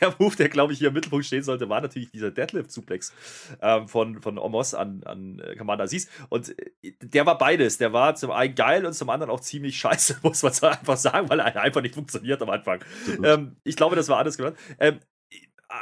Der 0.00 0.14
Move, 0.18 0.36
der 0.36 0.48
glaube 0.48 0.72
ich 0.72 0.78
hier 0.78 0.88
im 0.88 0.94
Mittelpunkt 0.94 1.26
stehen 1.26 1.42
sollte, 1.42 1.68
war 1.68 1.80
natürlich 1.80 2.10
dieser 2.10 2.30
Deadlift-Suplex 2.30 3.12
ähm, 3.60 3.88
von, 3.88 4.20
von 4.20 4.38
Omos 4.38 4.74
an, 4.74 5.02
an 5.04 5.40
äh, 5.40 5.56
Commander 5.56 5.84
Aziz. 5.84 6.08
Und 6.28 6.56
äh, 6.82 6.92
der 7.00 7.26
war 7.26 7.38
beides. 7.38 7.78
Der 7.78 7.92
war 7.92 8.14
zum 8.14 8.30
einen 8.30 8.54
geil 8.54 8.86
und 8.86 8.92
zum 8.94 9.10
anderen 9.10 9.30
auch 9.30 9.40
ziemlich 9.40 9.78
scheiße, 9.78 10.18
muss 10.22 10.42
man 10.42 10.52
einfach 10.52 10.96
sagen, 10.96 11.28
weil 11.28 11.40
er 11.40 11.60
einfach 11.60 11.82
nicht 11.82 11.94
funktioniert 11.94 12.40
am 12.42 12.50
Anfang. 12.50 12.80
Ähm, 13.22 13.56
ich 13.64 13.76
glaube, 13.76 13.96
das 13.96 14.08
war 14.08 14.18
alles 14.18 14.36
gehört. 14.36 14.56
Ähm, 14.78 15.00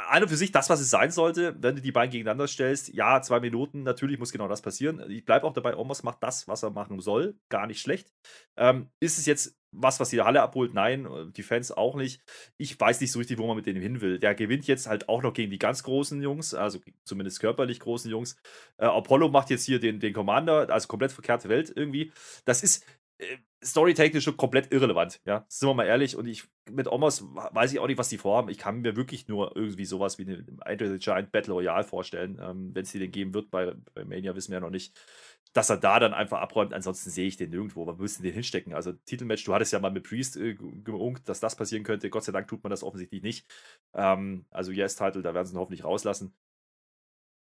an 0.09 0.23
und 0.23 0.29
für 0.29 0.37
sich 0.37 0.51
das, 0.51 0.69
was 0.69 0.79
es 0.79 0.89
sein 0.89 1.11
sollte, 1.11 1.55
wenn 1.59 1.75
du 1.75 1.81
die 1.81 1.91
beiden 1.91 2.11
gegeneinander 2.11 2.47
stellst. 2.47 2.93
Ja, 2.93 3.21
zwei 3.21 3.39
Minuten, 3.39 3.83
natürlich 3.83 4.19
muss 4.19 4.31
genau 4.31 4.47
das 4.47 4.61
passieren. 4.61 5.03
Ich 5.09 5.25
bleibe 5.25 5.45
auch 5.45 5.53
dabei, 5.53 5.75
Omos 5.75 6.03
macht 6.03 6.21
das, 6.21 6.47
was 6.47 6.63
er 6.63 6.71
machen 6.71 6.99
soll. 6.99 7.37
Gar 7.49 7.67
nicht 7.67 7.81
schlecht. 7.81 8.11
Ähm, 8.57 8.89
ist 8.99 9.17
es 9.17 9.25
jetzt 9.25 9.57
was, 9.77 9.99
was 9.99 10.09
die 10.09 10.21
Halle 10.21 10.41
abholt? 10.41 10.73
Nein, 10.73 11.07
die 11.35 11.43
Fans 11.43 11.71
auch 11.71 11.95
nicht. 11.95 12.21
Ich 12.57 12.79
weiß 12.79 13.01
nicht 13.01 13.11
so 13.11 13.19
richtig, 13.19 13.37
wo 13.37 13.47
man 13.47 13.57
mit 13.57 13.65
denen 13.65 13.81
hin 13.81 14.01
will. 14.01 14.19
Der 14.19 14.35
gewinnt 14.35 14.67
jetzt 14.67 14.87
halt 14.87 15.09
auch 15.09 15.21
noch 15.21 15.33
gegen 15.33 15.51
die 15.51 15.59
ganz 15.59 15.83
großen 15.83 16.21
Jungs, 16.21 16.53
also 16.53 16.79
zumindest 17.03 17.39
körperlich 17.39 17.79
großen 17.79 18.09
Jungs. 18.09 18.37
Äh, 18.77 18.85
Apollo 18.85 19.29
macht 19.29 19.49
jetzt 19.49 19.65
hier 19.65 19.79
den, 19.79 19.99
den 19.99 20.13
Commander, 20.13 20.69
also 20.69 20.87
komplett 20.87 21.11
verkehrte 21.11 21.49
Welt 21.49 21.71
irgendwie. 21.75 22.11
Das 22.45 22.63
ist, 22.63 22.83
äh, 22.83 22.85
storytechnisch 23.63 24.23
schon 24.23 24.37
komplett 24.37 24.71
irrelevant, 24.71 25.21
ja. 25.25 25.45
Sind 25.47 25.69
wir 25.69 25.73
mal 25.73 25.85
ehrlich. 25.85 26.15
Und 26.15 26.27
ich, 26.27 26.43
mit 26.69 26.87
Omos 26.87 27.23
weiß 27.23 27.71
ich 27.71 27.79
auch 27.79 27.87
nicht, 27.87 27.97
was 27.97 28.09
die 28.09 28.17
vorhaben. 28.17 28.49
Ich 28.49 28.57
kann 28.57 28.81
mir 28.81 28.95
wirklich 28.95 29.27
nur 29.27 29.55
irgendwie 29.55 29.85
sowas 29.85 30.17
wie 30.17 30.23
eine 30.23 30.45
Idol 30.67 30.97
Giant 30.99 31.31
Battle 31.31 31.53
Royale 31.53 31.83
vorstellen, 31.83 32.39
ähm, 32.41 32.71
wenn 32.73 32.83
es 32.83 32.91
die 32.91 32.99
denn 32.99 33.11
geben 33.11 33.33
wird. 33.33 33.51
Bei, 33.51 33.73
bei 33.93 34.05
Mania 34.05 34.35
wissen 34.35 34.51
wir 34.51 34.57
ja 34.57 34.61
noch 34.61 34.69
nicht, 34.69 34.99
dass 35.53 35.69
er 35.69 35.77
da 35.77 35.99
dann 35.99 36.13
einfach 36.13 36.41
abräumt. 36.41 36.73
Ansonsten 36.73 37.09
sehe 37.09 37.27
ich 37.27 37.37
den 37.37 37.51
nirgendwo. 37.51 37.85
Man 37.85 37.97
müsste 37.97 38.21
den 38.21 38.33
hinstecken. 38.33 38.73
Also, 38.73 38.91
Titelmatch, 38.91 39.45
du 39.45 39.53
hattest 39.53 39.71
ja 39.71 39.79
mal 39.79 39.91
mit 39.91 40.03
Priest 40.03 40.37
äh, 40.37 40.55
geunkt, 40.55 41.29
dass 41.29 41.39
das 41.39 41.55
passieren 41.55 41.83
könnte. 41.83 42.09
Gott 42.09 42.25
sei 42.25 42.33
Dank 42.33 42.47
tut 42.47 42.63
man 42.63 42.69
das 42.69 42.83
offensichtlich 42.83 43.23
nicht. 43.23 43.47
Ähm, 43.93 44.45
also, 44.51 44.71
Yes-Title, 44.71 45.21
da 45.21 45.33
werden 45.33 45.47
sie 45.47 45.55
ihn 45.55 45.59
hoffentlich 45.59 45.85
rauslassen 45.85 46.35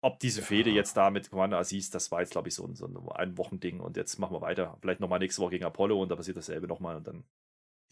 ob 0.02 0.18
diese 0.18 0.42
Fehde 0.42 0.70
jetzt 0.70 0.96
da 0.96 1.10
mit 1.10 1.30
Commander 1.30 1.58
Aziz, 1.58 1.90
das 1.90 2.10
war 2.10 2.20
jetzt, 2.20 2.32
glaube 2.32 2.48
ich, 2.48 2.54
so 2.54 2.64
ein, 2.64 2.74
so 2.74 2.86
ein 2.86 3.36
Wochending 3.36 3.80
und 3.80 3.96
jetzt 3.96 4.18
machen 4.18 4.34
wir 4.34 4.40
weiter. 4.40 4.76
Vielleicht 4.80 5.00
nochmal 5.00 5.18
nächste 5.18 5.42
Woche 5.42 5.52
gegen 5.52 5.64
Apollo 5.64 6.00
und 6.00 6.10
da 6.10 6.16
passiert 6.16 6.36
dasselbe 6.36 6.66
nochmal 6.66 6.96
und 6.96 7.06
dann. 7.06 7.24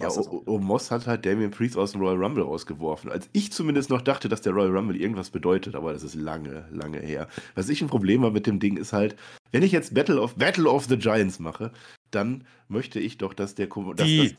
Ja, 0.01 0.11
Omos 0.47 0.93
hat 0.93 1.09
halt 1.09 1.27
Damien 1.27 1.51
Priest 1.51 1.77
aus 1.77 1.91
dem 1.91 2.01
Royal 2.01 2.23
Rumble 2.23 2.45
ausgeworfen. 2.45 3.11
Als 3.11 3.29
ich 3.33 3.53
zumindest 3.53 3.91
noch 3.91 4.01
dachte, 4.01 4.29
dass 4.29 4.41
der 4.41 4.53
Royal 4.53 4.77
Rumble 4.77 4.97
irgendwas 4.97 5.31
bedeutet, 5.31 5.75
aber 5.75 5.93
das 5.93 6.05
ist 6.05 6.15
lange, 6.15 6.69
lange 6.71 7.01
her. 7.01 7.27
Was 7.57 7.69
ich 7.69 7.83
ein 7.83 7.89
Problem 7.89 8.23
habe 8.23 8.33
mit 8.33 8.47
dem 8.47 8.61
Ding 8.61 8.77
ist 8.77 8.93
halt, 8.93 9.17
wenn 9.51 9.65
ich 9.65 9.73
jetzt 9.73 9.95
Battle 9.95 10.21
of, 10.21 10.37
Battle 10.37 10.71
of 10.71 10.85
the 10.85 10.97
Giants 10.97 11.41
mache, 11.41 11.73
dann 12.13 12.47
möchte 12.69 13.01
ich 13.01 13.19
doch, 13.19 13.35
dass 13.35 13.57
der 13.57 13.67
dass, 13.67 14.07
Die 14.07 14.29
dass, 14.29 14.37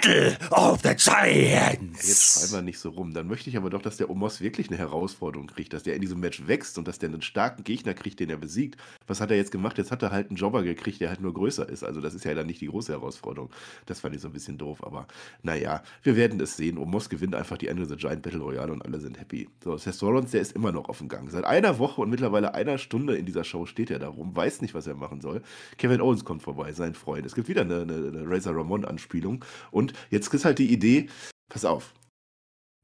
Battle 0.00 0.36
of 0.50 0.82
the 0.82 0.94
Giants. 0.94 2.06
Jetzt 2.06 2.40
schreiben 2.40 2.52
wir 2.52 2.62
nicht 2.62 2.78
so 2.78 2.90
rum. 2.90 3.12
Dann 3.14 3.26
möchte 3.26 3.50
ich 3.50 3.56
aber 3.56 3.68
doch, 3.68 3.82
dass 3.82 3.96
der 3.96 4.10
Omos 4.10 4.40
wirklich 4.40 4.68
eine 4.68 4.78
Herausforderung 4.78 5.48
kriegt, 5.48 5.72
dass 5.72 5.82
der 5.82 5.94
in 5.94 6.00
diesem 6.00 6.20
Match 6.20 6.46
wächst 6.46 6.78
und 6.78 6.86
dass 6.86 6.98
der 6.98 7.08
einen 7.08 7.22
starken 7.22 7.64
Gegner 7.64 7.94
kriegt, 7.94 8.20
den 8.20 8.30
er 8.30 8.36
besiegt. 8.36 8.76
Was 9.08 9.20
hat 9.20 9.30
er 9.30 9.36
jetzt 9.36 9.50
gemacht? 9.50 9.76
Jetzt 9.76 9.90
hat 9.90 10.02
er 10.02 10.10
halt 10.10 10.28
einen 10.28 10.36
Jobber 10.36 10.62
gekriegt, 10.62 11.00
der 11.00 11.08
halt 11.08 11.20
nur 11.20 11.34
größer 11.34 11.68
ist. 11.68 11.82
Also 11.82 12.00
das 12.00 12.14
ist 12.14 12.24
ja 12.24 12.34
dann 12.34 12.46
nicht 12.46 12.60
die 12.60 12.68
große 12.68 12.92
Herausforderung. 12.92 13.50
Das 13.86 14.00
fand 14.00 14.14
ich 14.14 14.20
so 14.20 14.28
ein 14.28 14.32
bisschen 14.32 14.56
doof, 14.56 14.84
aber 14.84 15.08
naja, 15.42 15.82
wir 16.02 16.16
werden 16.16 16.40
es 16.40 16.56
sehen. 16.56 16.78
Omos 16.78 17.08
gewinnt 17.08 17.34
einfach 17.34 17.58
die 17.58 17.66
Ende 17.66 17.82
of 17.82 17.88
the 17.88 17.96
Giant 17.96 18.22
Battle 18.22 18.40
Royale 18.40 18.72
und 18.72 18.84
alle 18.84 19.00
sind 19.00 19.18
happy. 19.18 19.48
So, 19.64 19.76
Seth 19.76 20.00
Rollins, 20.02 20.30
der 20.30 20.42
ist 20.42 20.52
immer 20.52 20.70
noch 20.70 20.88
auf 20.88 20.98
dem 20.98 21.08
Gang. 21.08 21.28
Seit 21.30 21.44
einer 21.44 21.78
Woche 21.78 22.00
und 22.02 22.10
mittlerweile 22.10 22.54
einer 22.54 22.78
Stunde 22.78 23.16
in 23.16 23.26
dieser 23.26 23.42
Show 23.42 23.66
steht 23.66 23.90
er 23.90 23.98
da 23.98 24.08
rum, 24.08 24.36
weiß 24.36 24.62
nicht, 24.62 24.74
was 24.74 24.86
er 24.86 24.94
machen 24.94 25.20
soll. 25.20 25.42
Kevin 25.76 26.00
Owens 26.00 26.24
kommt 26.24 26.42
vorbei, 26.42 26.72
sein 26.72 26.94
Freund. 26.94 27.26
Es 27.26 27.34
gibt 27.34 27.48
wieder 27.48 27.62
eine, 27.62 27.82
eine, 27.82 27.94
eine 27.94 28.22
Razor 28.30 28.54
Ramon-Anspielung 28.54 29.44
und 29.72 29.87
jetzt 30.10 30.32
ist 30.32 30.44
halt 30.44 30.58
die 30.58 30.72
Idee, 30.72 31.08
pass 31.48 31.64
auf, 31.64 31.94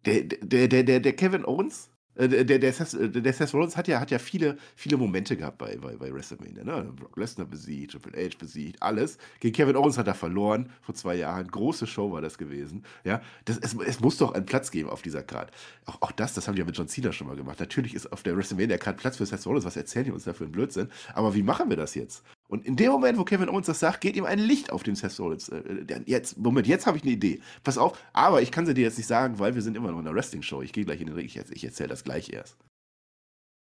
der, 0.06 0.22
der, 0.22 0.68
der, 0.68 1.00
der, 1.00 1.12
Kevin 1.14 1.44
Owens, 1.44 1.90
äh, 2.16 2.28
der, 2.28 2.58
der, 2.58 2.72
Seth, 2.72 2.94
äh, 2.94 3.08
der 3.08 3.32
Seth 3.32 3.52
Rollins 3.54 3.76
hat 3.76 3.88
ja, 3.88 4.00
hat 4.00 4.10
ja 4.10 4.18
viele, 4.18 4.56
viele 4.76 4.96
Momente 4.96 5.36
gehabt 5.36 5.58
bei, 5.58 5.76
bei, 5.76 5.96
bei 5.96 6.12
WrestleMania. 6.12 6.64
Ne? 6.64 6.92
Brock 6.94 7.16
Lesnar 7.16 7.46
besiegt, 7.46 7.92
Triple 7.92 8.12
H 8.12 8.36
besiegt, 8.38 8.82
alles. 8.82 9.18
Gegen 9.40 9.54
Kevin 9.54 9.76
Owens 9.76 9.98
hat 9.98 10.06
er 10.06 10.14
verloren 10.14 10.70
vor 10.80 10.94
zwei 10.94 11.16
Jahren. 11.16 11.48
Große 11.48 11.86
Show 11.86 12.12
war 12.12 12.20
das 12.20 12.38
gewesen. 12.38 12.84
Ja? 13.04 13.20
Das, 13.44 13.58
es, 13.58 13.74
es 13.74 14.00
muss 14.00 14.18
doch 14.18 14.32
einen 14.32 14.46
Platz 14.46 14.70
geben 14.70 14.90
auf 14.90 15.02
dieser 15.02 15.22
Card. 15.22 15.50
Auch, 15.86 16.02
auch 16.02 16.12
das, 16.12 16.34
das 16.34 16.46
haben 16.46 16.54
die 16.54 16.60
ja 16.60 16.66
mit 16.66 16.76
John 16.76 16.88
Cena 16.88 17.12
schon 17.12 17.26
mal 17.26 17.36
gemacht. 17.36 17.60
Natürlich 17.60 17.94
ist 17.94 18.12
auf 18.12 18.22
der 18.22 18.36
WrestleMania-Card 18.36 18.96
Platz 18.96 19.16
für 19.16 19.26
Seth 19.26 19.46
Rollins. 19.46 19.64
Was 19.64 19.76
erzählen 19.76 20.04
die 20.04 20.12
uns 20.12 20.24
da 20.24 20.32
für 20.32 20.44
einen 20.44 20.52
Blödsinn? 20.52 20.90
Aber 21.14 21.34
wie 21.34 21.42
machen 21.42 21.68
wir 21.68 21.76
das 21.76 21.94
jetzt? 21.94 22.22
Und 22.54 22.64
in 22.64 22.76
dem 22.76 22.92
Moment, 22.92 23.18
wo 23.18 23.24
Kevin 23.24 23.48
Owens 23.48 23.66
das 23.66 23.80
sagt, 23.80 24.00
geht 24.00 24.14
ihm 24.14 24.24
ein 24.24 24.38
Licht 24.38 24.70
auf 24.70 24.84
den 24.84 24.94
Seth 24.94 25.18
Rollins. 25.18 25.48
Äh, 25.48 26.02
jetzt, 26.06 26.38
Moment, 26.38 26.68
jetzt 26.68 26.86
habe 26.86 26.96
ich 26.96 27.02
eine 27.02 27.10
Idee. 27.10 27.40
Pass 27.64 27.78
auf, 27.78 27.98
aber 28.12 28.42
ich 28.42 28.52
kann 28.52 28.64
sie 28.64 28.74
dir 28.74 28.84
jetzt 28.84 28.96
nicht 28.96 29.08
sagen, 29.08 29.40
weil 29.40 29.56
wir 29.56 29.62
sind 29.62 29.76
immer 29.76 29.90
noch 29.90 29.98
in 29.98 30.06
einer 30.06 30.14
Wrestling-Show. 30.14 30.62
Ich 30.62 30.72
gehe 30.72 30.84
gleich 30.84 31.00
in 31.00 31.08
den 31.08 31.16
Ring, 31.16 31.26
ich, 31.26 31.36
ich 31.36 31.64
erzähle 31.64 31.88
das 31.88 32.04
gleich 32.04 32.32
erst. 32.32 32.56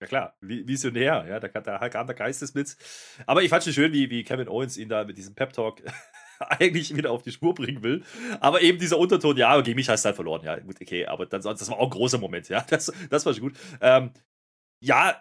Ja 0.01 0.07
klar, 0.07 0.37
visionär, 0.41 1.27
ja, 1.29 1.39
da, 1.39 1.49
da 1.49 1.89
kam 1.91 2.07
der 2.07 2.17
Geistesblitz. 2.17 2.79
Aber 3.27 3.43
ich 3.43 3.51
fand 3.51 3.65
schon 3.65 3.75
schön, 3.75 3.93
wie, 3.93 4.09
wie 4.09 4.25
Kevin 4.25 4.49
Owens 4.49 4.79
ihn 4.79 4.89
da 4.89 5.05
mit 5.05 5.19
diesem 5.19 5.35
Pep-Talk 5.35 5.83
eigentlich 6.39 6.97
wieder 6.97 7.11
auf 7.11 7.21
die 7.21 7.33
Spur 7.33 7.53
bringen 7.53 7.83
will. 7.83 8.03
Aber 8.41 8.63
eben 8.63 8.79
dieser 8.79 8.97
Unterton, 8.97 9.37
ja, 9.37 9.61
gegen 9.61 9.77
mich 9.77 9.91
hast 9.91 10.03
du 10.03 10.07
halt 10.07 10.17
verloren. 10.17 10.43
Ja, 10.45 10.59
gut, 10.61 10.81
okay, 10.81 11.05
aber 11.05 11.27
dann, 11.27 11.43
das 11.43 11.69
war 11.69 11.79
auch 11.79 11.89
ein 11.89 11.91
großer 11.91 12.17
Moment, 12.17 12.49
ja, 12.49 12.65
das, 12.71 12.91
das 13.11 13.27
war 13.27 13.35
schon 13.35 13.43
gut. 13.43 13.59
Ähm, 13.83 14.13
ja, 14.81 15.21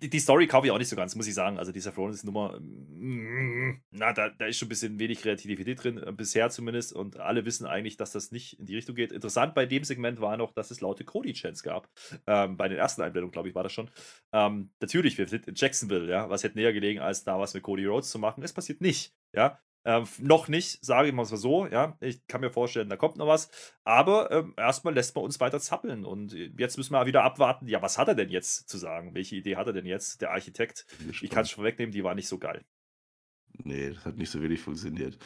die 0.00 0.20
Story 0.20 0.46
kaufe 0.46 0.66
ich 0.66 0.72
auch 0.72 0.78
nicht 0.78 0.88
so 0.88 0.96
ganz, 0.96 1.14
muss 1.14 1.26
ich 1.26 1.34
sagen. 1.34 1.58
Also 1.58 1.72
diese 1.72 1.94
Rollins-Nummer, 1.94 2.58
mm, 2.60 3.82
na, 3.90 4.12
da, 4.12 4.30
da 4.30 4.46
ist 4.46 4.58
schon 4.58 4.66
ein 4.66 4.70
bisschen 4.70 4.98
wenig 4.98 5.20
Kreativität 5.20 5.82
drin, 5.82 5.98
äh, 5.98 6.12
bisher 6.12 6.50
zumindest. 6.50 6.92
Und 6.92 7.18
alle 7.18 7.44
wissen 7.44 7.66
eigentlich, 7.66 7.96
dass 7.96 8.12
das 8.12 8.32
nicht 8.32 8.58
in 8.58 8.66
die 8.66 8.76
Richtung 8.76 8.94
geht. 8.94 9.12
Interessant 9.12 9.54
bei 9.54 9.66
dem 9.66 9.84
Segment 9.84 10.20
war 10.20 10.36
noch, 10.36 10.52
dass 10.52 10.70
es 10.70 10.80
laute 10.80 11.04
Cody-Chants 11.04 11.62
gab. 11.62 11.88
Ähm, 12.26 12.56
bei 12.56 12.68
den 12.68 12.78
ersten 12.78 13.02
Einblendungen, 13.02 13.32
glaube 13.32 13.48
ich, 13.48 13.54
war 13.54 13.62
das 13.62 13.72
schon. 13.72 13.90
Ähm, 14.32 14.70
natürlich, 14.80 15.18
wir 15.18 15.28
sind 15.28 15.46
in 15.46 15.54
Jacksonville, 15.54 16.10
ja. 16.10 16.28
Was 16.30 16.44
hätte 16.44 16.58
näher 16.58 16.72
gelegen, 16.72 17.00
als 17.00 17.24
da 17.24 17.38
was 17.38 17.54
mit 17.54 17.62
Cody 17.62 17.86
Rhodes 17.86 18.10
zu 18.10 18.18
machen? 18.18 18.42
Es 18.42 18.52
passiert 18.52 18.80
nicht, 18.80 19.14
ja. 19.34 19.58
Ähm, 19.86 20.04
noch 20.18 20.48
nicht, 20.48 20.84
sage 20.84 21.06
ich 21.08 21.14
mal 21.14 21.24
so, 21.24 21.64
ja. 21.66 21.96
Ich 22.00 22.26
kann 22.26 22.40
mir 22.40 22.50
vorstellen, 22.50 22.88
da 22.88 22.96
kommt 22.96 23.16
noch 23.16 23.28
was. 23.28 23.48
Aber 23.84 24.32
ähm, 24.32 24.52
erstmal 24.56 24.92
lässt 24.92 25.14
man 25.14 25.24
uns 25.24 25.38
weiter 25.38 25.60
zappeln. 25.60 26.04
Und 26.04 26.32
jetzt 26.32 26.76
müssen 26.76 26.92
wir 26.92 27.06
wieder 27.06 27.22
abwarten, 27.22 27.68
ja, 27.68 27.80
was 27.82 27.96
hat 27.96 28.08
er 28.08 28.16
denn 28.16 28.28
jetzt 28.28 28.68
zu 28.68 28.78
sagen? 28.78 29.14
Welche 29.14 29.36
Idee 29.36 29.54
hat 29.54 29.68
er 29.68 29.72
denn 29.72 29.86
jetzt? 29.86 30.22
Der 30.22 30.32
Architekt, 30.32 30.86
ich 31.22 31.30
kann 31.30 31.42
es 31.42 31.50
schon 31.50 31.62
vorwegnehmen, 31.62 31.92
die 31.92 32.02
war 32.02 32.16
nicht 32.16 32.26
so 32.26 32.38
geil. 32.38 32.64
Nee, 33.62 33.90
das 33.90 34.04
hat 34.04 34.16
nicht 34.16 34.30
so 34.30 34.42
wenig 34.42 34.60
funktioniert. 34.60 35.18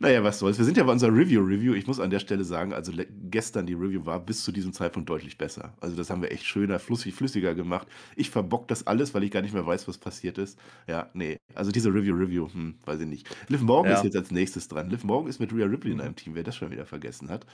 Naja, 0.00 0.22
was 0.22 0.38
soll's. 0.38 0.58
Wir 0.58 0.64
sind 0.64 0.76
ja 0.76 0.84
bei 0.84 0.92
unserer 0.92 1.12
Review-Review. 1.12 1.74
Ich 1.74 1.88
muss 1.88 1.98
an 1.98 2.10
der 2.10 2.20
Stelle 2.20 2.44
sagen, 2.44 2.72
also 2.72 2.92
gestern 3.30 3.66
die 3.66 3.74
Review 3.74 4.06
war 4.06 4.20
bis 4.20 4.44
zu 4.44 4.52
diesem 4.52 4.72
Zeitpunkt 4.72 5.08
deutlich 5.10 5.36
besser. 5.38 5.74
Also 5.80 5.96
das 5.96 6.08
haben 6.08 6.22
wir 6.22 6.30
echt 6.30 6.44
schöner, 6.44 6.78
flüssig, 6.78 7.14
flüssiger 7.14 7.54
gemacht. 7.56 7.88
Ich 8.14 8.30
verbock 8.30 8.68
das 8.68 8.86
alles, 8.86 9.12
weil 9.14 9.24
ich 9.24 9.32
gar 9.32 9.42
nicht 9.42 9.54
mehr 9.54 9.66
weiß, 9.66 9.88
was 9.88 9.98
passiert 9.98 10.38
ist. 10.38 10.58
Ja, 10.86 11.10
nee. 11.14 11.38
Also 11.54 11.72
diese 11.72 11.92
Review-Review, 11.92 12.48
hm, 12.52 12.74
weiß 12.84 13.00
ich 13.00 13.06
nicht. 13.08 13.28
Liv 13.48 13.62
Morgan 13.62 13.90
ja. 13.90 13.98
ist 13.98 14.04
jetzt 14.04 14.16
als 14.16 14.30
nächstes 14.30 14.68
dran. 14.68 14.88
Liv 14.88 15.02
Morgan 15.02 15.28
ist 15.28 15.40
mit 15.40 15.52
Rhea 15.52 15.66
Ripley 15.66 15.90
in 15.90 15.96
mhm. 15.96 16.04
einem 16.04 16.16
Team, 16.16 16.36
wer 16.36 16.44
das 16.44 16.54
schon 16.54 16.70
wieder 16.70 16.86
vergessen 16.86 17.28
hat. 17.28 17.44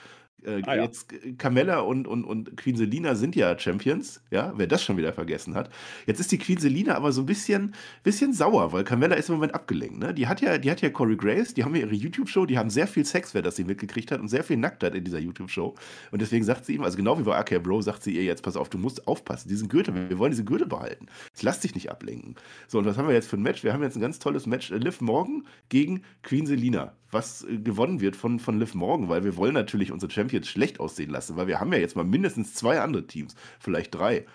Äh, 0.44 0.60
ah, 0.66 0.76
jetzt 0.76 1.12
ja. 1.12 1.32
Carmella 1.38 1.80
und, 1.80 2.06
und, 2.06 2.24
und 2.24 2.56
Queen 2.56 2.76
Selina 2.76 3.14
sind 3.14 3.34
ja 3.34 3.58
Champions, 3.58 4.20
ja, 4.30 4.52
wer 4.56 4.66
das 4.66 4.82
schon 4.82 4.96
wieder 4.96 5.12
vergessen 5.12 5.54
hat. 5.54 5.70
Jetzt 6.06 6.20
ist 6.20 6.32
die 6.32 6.38
Queen 6.38 6.58
Selina 6.58 6.94
aber 6.96 7.12
so 7.12 7.22
ein 7.22 7.26
bisschen, 7.26 7.74
bisschen 8.02 8.32
sauer, 8.32 8.72
weil 8.72 8.84
Carmella 8.84 9.14
ist 9.16 9.30
im 9.30 9.36
Moment 9.36 9.54
abgelenkt. 9.54 9.98
Ne? 9.98 10.12
Die 10.12 10.26
hat 10.26 10.42
ja, 10.42 10.58
die 10.58 10.70
hat 10.70 10.82
ja 10.82 10.90
Corey 10.90 11.16
Grace, 11.16 11.54
die 11.54 11.64
haben 11.64 11.74
ja 11.74 11.82
ihre 11.82 11.94
YouTube-Show, 12.34 12.46
die 12.46 12.58
haben 12.58 12.70
sehr 12.70 12.86
viel 12.86 13.04
Sex, 13.04 13.34
wer 13.34 13.42
das 13.42 13.56
sie 13.56 13.64
mitgekriegt 13.64 14.10
hat 14.10 14.20
und 14.20 14.28
sehr 14.28 14.44
viel 14.44 14.56
Nacktheit 14.56 14.94
in 14.94 15.04
dieser 15.04 15.18
YouTube-Show. 15.18 15.74
Und 16.10 16.22
deswegen 16.22 16.44
sagt 16.44 16.64
sie 16.64 16.74
ihm, 16.74 16.82
also 16.82 16.96
genau 16.96 17.18
wie 17.18 17.22
bei 17.22 17.38
RK 17.38 17.62
Bro, 17.62 17.82
sagt 17.82 18.02
sie 18.02 18.14
ihr 18.14 18.24
jetzt, 18.24 18.42
pass 18.42 18.56
auf, 18.56 18.68
du 18.68 18.78
musst 18.78 19.06
aufpassen, 19.06 19.48
diesen 19.48 19.68
Gürtel, 19.68 19.94
wir 20.08 20.18
wollen 20.18 20.32
diesen 20.32 20.46
Gürtel 20.46 20.66
behalten. 20.66 21.06
Jetzt 21.28 21.42
lass 21.42 21.60
dich 21.60 21.74
nicht 21.74 21.90
ablenken. 21.90 22.34
So, 22.68 22.78
und 22.78 22.84
was 22.84 22.96
haben 22.96 23.08
wir 23.08 23.14
jetzt 23.14 23.28
für 23.28 23.36
ein 23.36 23.42
Match? 23.42 23.64
Wir 23.64 23.72
haben 23.72 23.82
jetzt 23.82 23.96
ein 23.96 24.00
ganz 24.00 24.18
tolles 24.18 24.46
Match, 24.46 24.70
äh, 24.70 24.76
Liv 24.76 25.00
Morgan 25.00 25.46
gegen 25.68 26.02
Queen 26.22 26.46
Selina 26.46 26.94
was 27.10 27.44
äh, 27.44 27.58
gewonnen 27.58 28.00
wird 28.00 28.16
von, 28.16 28.40
von 28.40 28.58
Liv 28.58 28.74
Morgan, 28.74 29.08
weil 29.08 29.22
wir 29.22 29.36
wollen 29.36 29.54
natürlich 29.54 29.92
unsere 29.92 30.10
Champions 30.10 30.48
schlecht 30.48 30.80
aussehen 30.80 31.10
lassen, 31.10 31.36
weil 31.36 31.46
wir 31.46 31.60
haben 31.60 31.72
ja 31.72 31.78
jetzt 31.78 31.94
mal 31.94 32.04
mindestens 32.04 32.54
zwei 32.54 32.80
andere 32.80 33.06
Teams, 33.06 33.36
vielleicht 33.60 33.94
drei. 33.94 34.26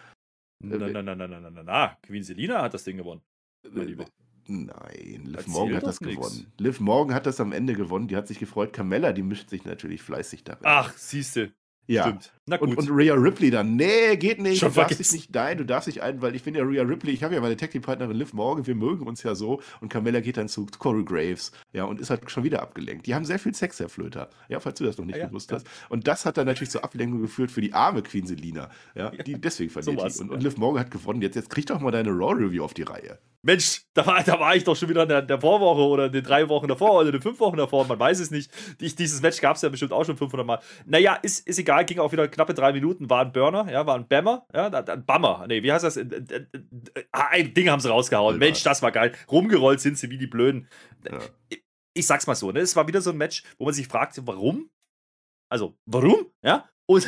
Na, 0.64 0.78
na, 0.78 0.88
na, 0.88 1.02
na, 1.02 1.16
na, 1.16 1.40
na, 1.40 1.50
na, 1.50 1.64
na. 1.64 1.98
Queen 2.04 2.24
Selina 2.24 2.62
hat 2.62 2.74
das 2.74 2.86
Ding 2.86 2.96
gewonnen. 2.96 3.22
Nein, 4.50 5.22
Liv 5.26 5.36
Erzähl 5.38 5.52
Morgan 5.54 5.76
hat 5.78 5.84
das 5.84 6.02
nix. 6.02 6.16
gewonnen. 6.16 6.52
Liv 6.58 6.80
Morgan 6.80 7.14
hat 7.16 7.26
das 7.26 7.40
am 7.40 7.52
Ende 7.52 7.74
gewonnen. 7.74 8.08
Die 8.08 8.16
hat 8.16 8.28
sich 8.28 8.40
gefreut. 8.40 8.74
Carmella, 8.74 9.14
die 9.14 9.22
mischt 9.24 9.50
sich 9.50 9.64
natürlich 9.64 10.02
fleißig 10.02 10.44
darin. 10.44 10.64
Ach, 10.66 10.92
siehste. 10.98 11.54
Ja. 11.89 12.04
Stimmt. 12.04 12.32
Na 12.45 12.58
gut. 12.58 12.69
Und, 12.69 12.78
und 12.78 12.89
Rhea 12.91 13.15
Ripley 13.15 13.49
dann, 13.49 13.75
nee, 13.75 14.15
geht 14.15 14.39
nicht, 14.39 14.60
Schon 14.60 14.69
du 14.69 14.75
darfst 14.75 14.99
dich 14.99 15.12
nicht, 15.12 15.34
nein, 15.34 15.58
du 15.58 15.65
darfst 15.65 15.88
dich 15.88 16.04
ein, 16.04 16.21
weil 16.21 16.36
ich 16.36 16.43
finde 16.43 16.60
ja 16.60 16.65
Rhea 16.65 16.84
Ripley, 16.84 17.12
ich 17.12 17.23
habe 17.23 17.34
ja 17.34 17.41
meine 17.41 17.58
Tag 17.58 17.71
Team 17.71 17.82
Partnerin 17.82 18.15
Liv 18.15 18.32
Morgan, 18.34 18.67
wir 18.67 18.75
mögen 18.75 19.08
uns 19.08 19.23
ja 19.23 19.34
so 19.34 19.60
und 19.82 19.89
Carmella 19.89 20.19
geht 20.19 20.38
dann 20.38 20.47
zu 20.49 20.67
Corey 20.78 21.04
Graves, 21.04 21.52
ja, 21.73 21.86
und 21.86 21.99
ist 21.99 22.12
halt 22.12 22.30
schon 22.30 22.43
wieder 22.43 22.62
abgelenkt. 22.62 23.08
Die 23.08 23.15
haben 23.15 23.25
sehr 23.25 23.39
viel 23.39 23.56
Sex, 23.56 23.80
Herr 23.80 23.89
Flöter, 23.89 24.30
ja, 24.49 24.60
falls 24.60 24.78
du 24.78 24.86
das 24.86 24.99
noch 24.99 25.06
nicht 25.06 25.17
ja, 25.17 25.28
gewusst 25.28 25.49
ja. 25.49 25.58
hast. 25.58 25.67
Und 25.89 26.08
das 26.08 26.28
hat 26.28 26.38
dann 26.38 26.45
natürlich 26.45 26.69
zur 26.69 26.84
Ablenkung 26.84 27.21
geführt 27.21 27.49
für 27.49 27.62
die 27.62 27.73
arme 27.73 28.04
Queen 28.04 28.28
Selina, 28.28 28.69
ja, 28.93 29.10
die 29.10 29.41
deswegen 29.41 29.71
verliert 29.71 30.12
so 30.12 30.21
und, 30.21 30.30
und 30.30 30.43
Liv 30.43 30.58
Morgan 30.58 30.82
hat 30.82 30.91
gewonnen. 30.91 31.23
Jetzt, 31.23 31.36
jetzt 31.36 31.49
krieg 31.49 31.65
doch 31.65 31.80
mal 31.80 31.91
deine 31.91 32.10
Raw 32.10 32.34
Review 32.34 32.63
auf 32.63 32.75
die 32.75 32.84
Reihe. 32.84 33.17
Mensch, 33.41 33.84
da 33.93 34.06
war, 34.06 34.21
da 34.21 34.38
war 34.39 34.56
ich 34.56 34.65
doch 34.65 34.75
schon 34.75 34.89
wieder 34.89 35.04
in 35.04 35.10
der, 35.10 35.21
der 35.21 35.39
Vorwoche 35.39 35.82
oder 35.82 36.08
in 36.08 36.12
den 36.12 36.23
drei 36.23 36.49
Wochen 36.49 36.67
davor 36.67 36.99
oder 36.99 37.08
in 37.08 37.13
den 37.13 37.21
fünf 37.21 37.39
Wochen 37.39 37.56
davor, 37.56 37.88
man 37.88 37.97
weiß 37.97 38.19
es 38.19 38.32
nicht. 38.32 38.52
Ich, 38.82 38.95
dieses 38.95 39.21
Match 39.21 39.39
gab 39.39 39.56
es 39.56 39.62
ja 39.62 39.69
bestimmt 39.69 39.93
auch 39.93 40.04
schon 40.04 40.17
500 40.17 40.45
Mal. 40.45 40.60
Naja, 40.86 41.15
ist, 41.15 41.47
ist 41.47 41.58
egal, 41.58 41.79
ging 41.84 42.00
auch 42.00 42.12
wieder 42.12 42.28
knappe 42.28 42.54
drei 42.54 42.72
Minuten, 42.74 43.10
war 43.10 43.24
ein 43.24 43.32
Burner, 43.32 43.72
ja, 43.72 43.86
war 43.86 43.96
ein 43.96 44.08
Bammer, 44.08 44.46
ja, 44.54 44.68
ein 44.68 45.06
Bammer. 45.06 45.46
Nee, 45.48 45.63
wie 45.63 45.72
heißt 45.72 45.84
das? 45.84 45.98
Ein 47.12 47.54
Ding 47.54 47.70
haben 47.70 47.80
sie 47.80 47.89
rausgehauen. 47.89 48.36
Ja. 48.36 48.39
Mensch, 48.39 48.63
das 48.63 48.82
war 48.82 48.92
geil. 48.92 49.13
Rumgerollt 49.32 49.80
sind 49.80 49.98
sie 49.98 50.10
wie 50.10 50.18
die 50.18 50.28
Blöden. 50.28 50.68
Ja. 51.10 51.20
Ich 51.94 52.08
sag's 52.08 52.28
mal 52.28 52.36
so, 52.36 52.52
ne? 52.52 52.60
Es 52.60 52.76
war 52.76 52.88
wieder 52.88 53.02
so 53.02 53.10
ein 53.10 53.18
Match, 53.18 53.44
wo 53.58 53.65
man 53.65 53.74
sich 53.74 53.88
fragt, 53.88 54.20
warum? 54.26 54.70
Also, 55.50 55.76
warum? 55.86 56.28
Ja? 56.44 56.70
Und 56.86 57.08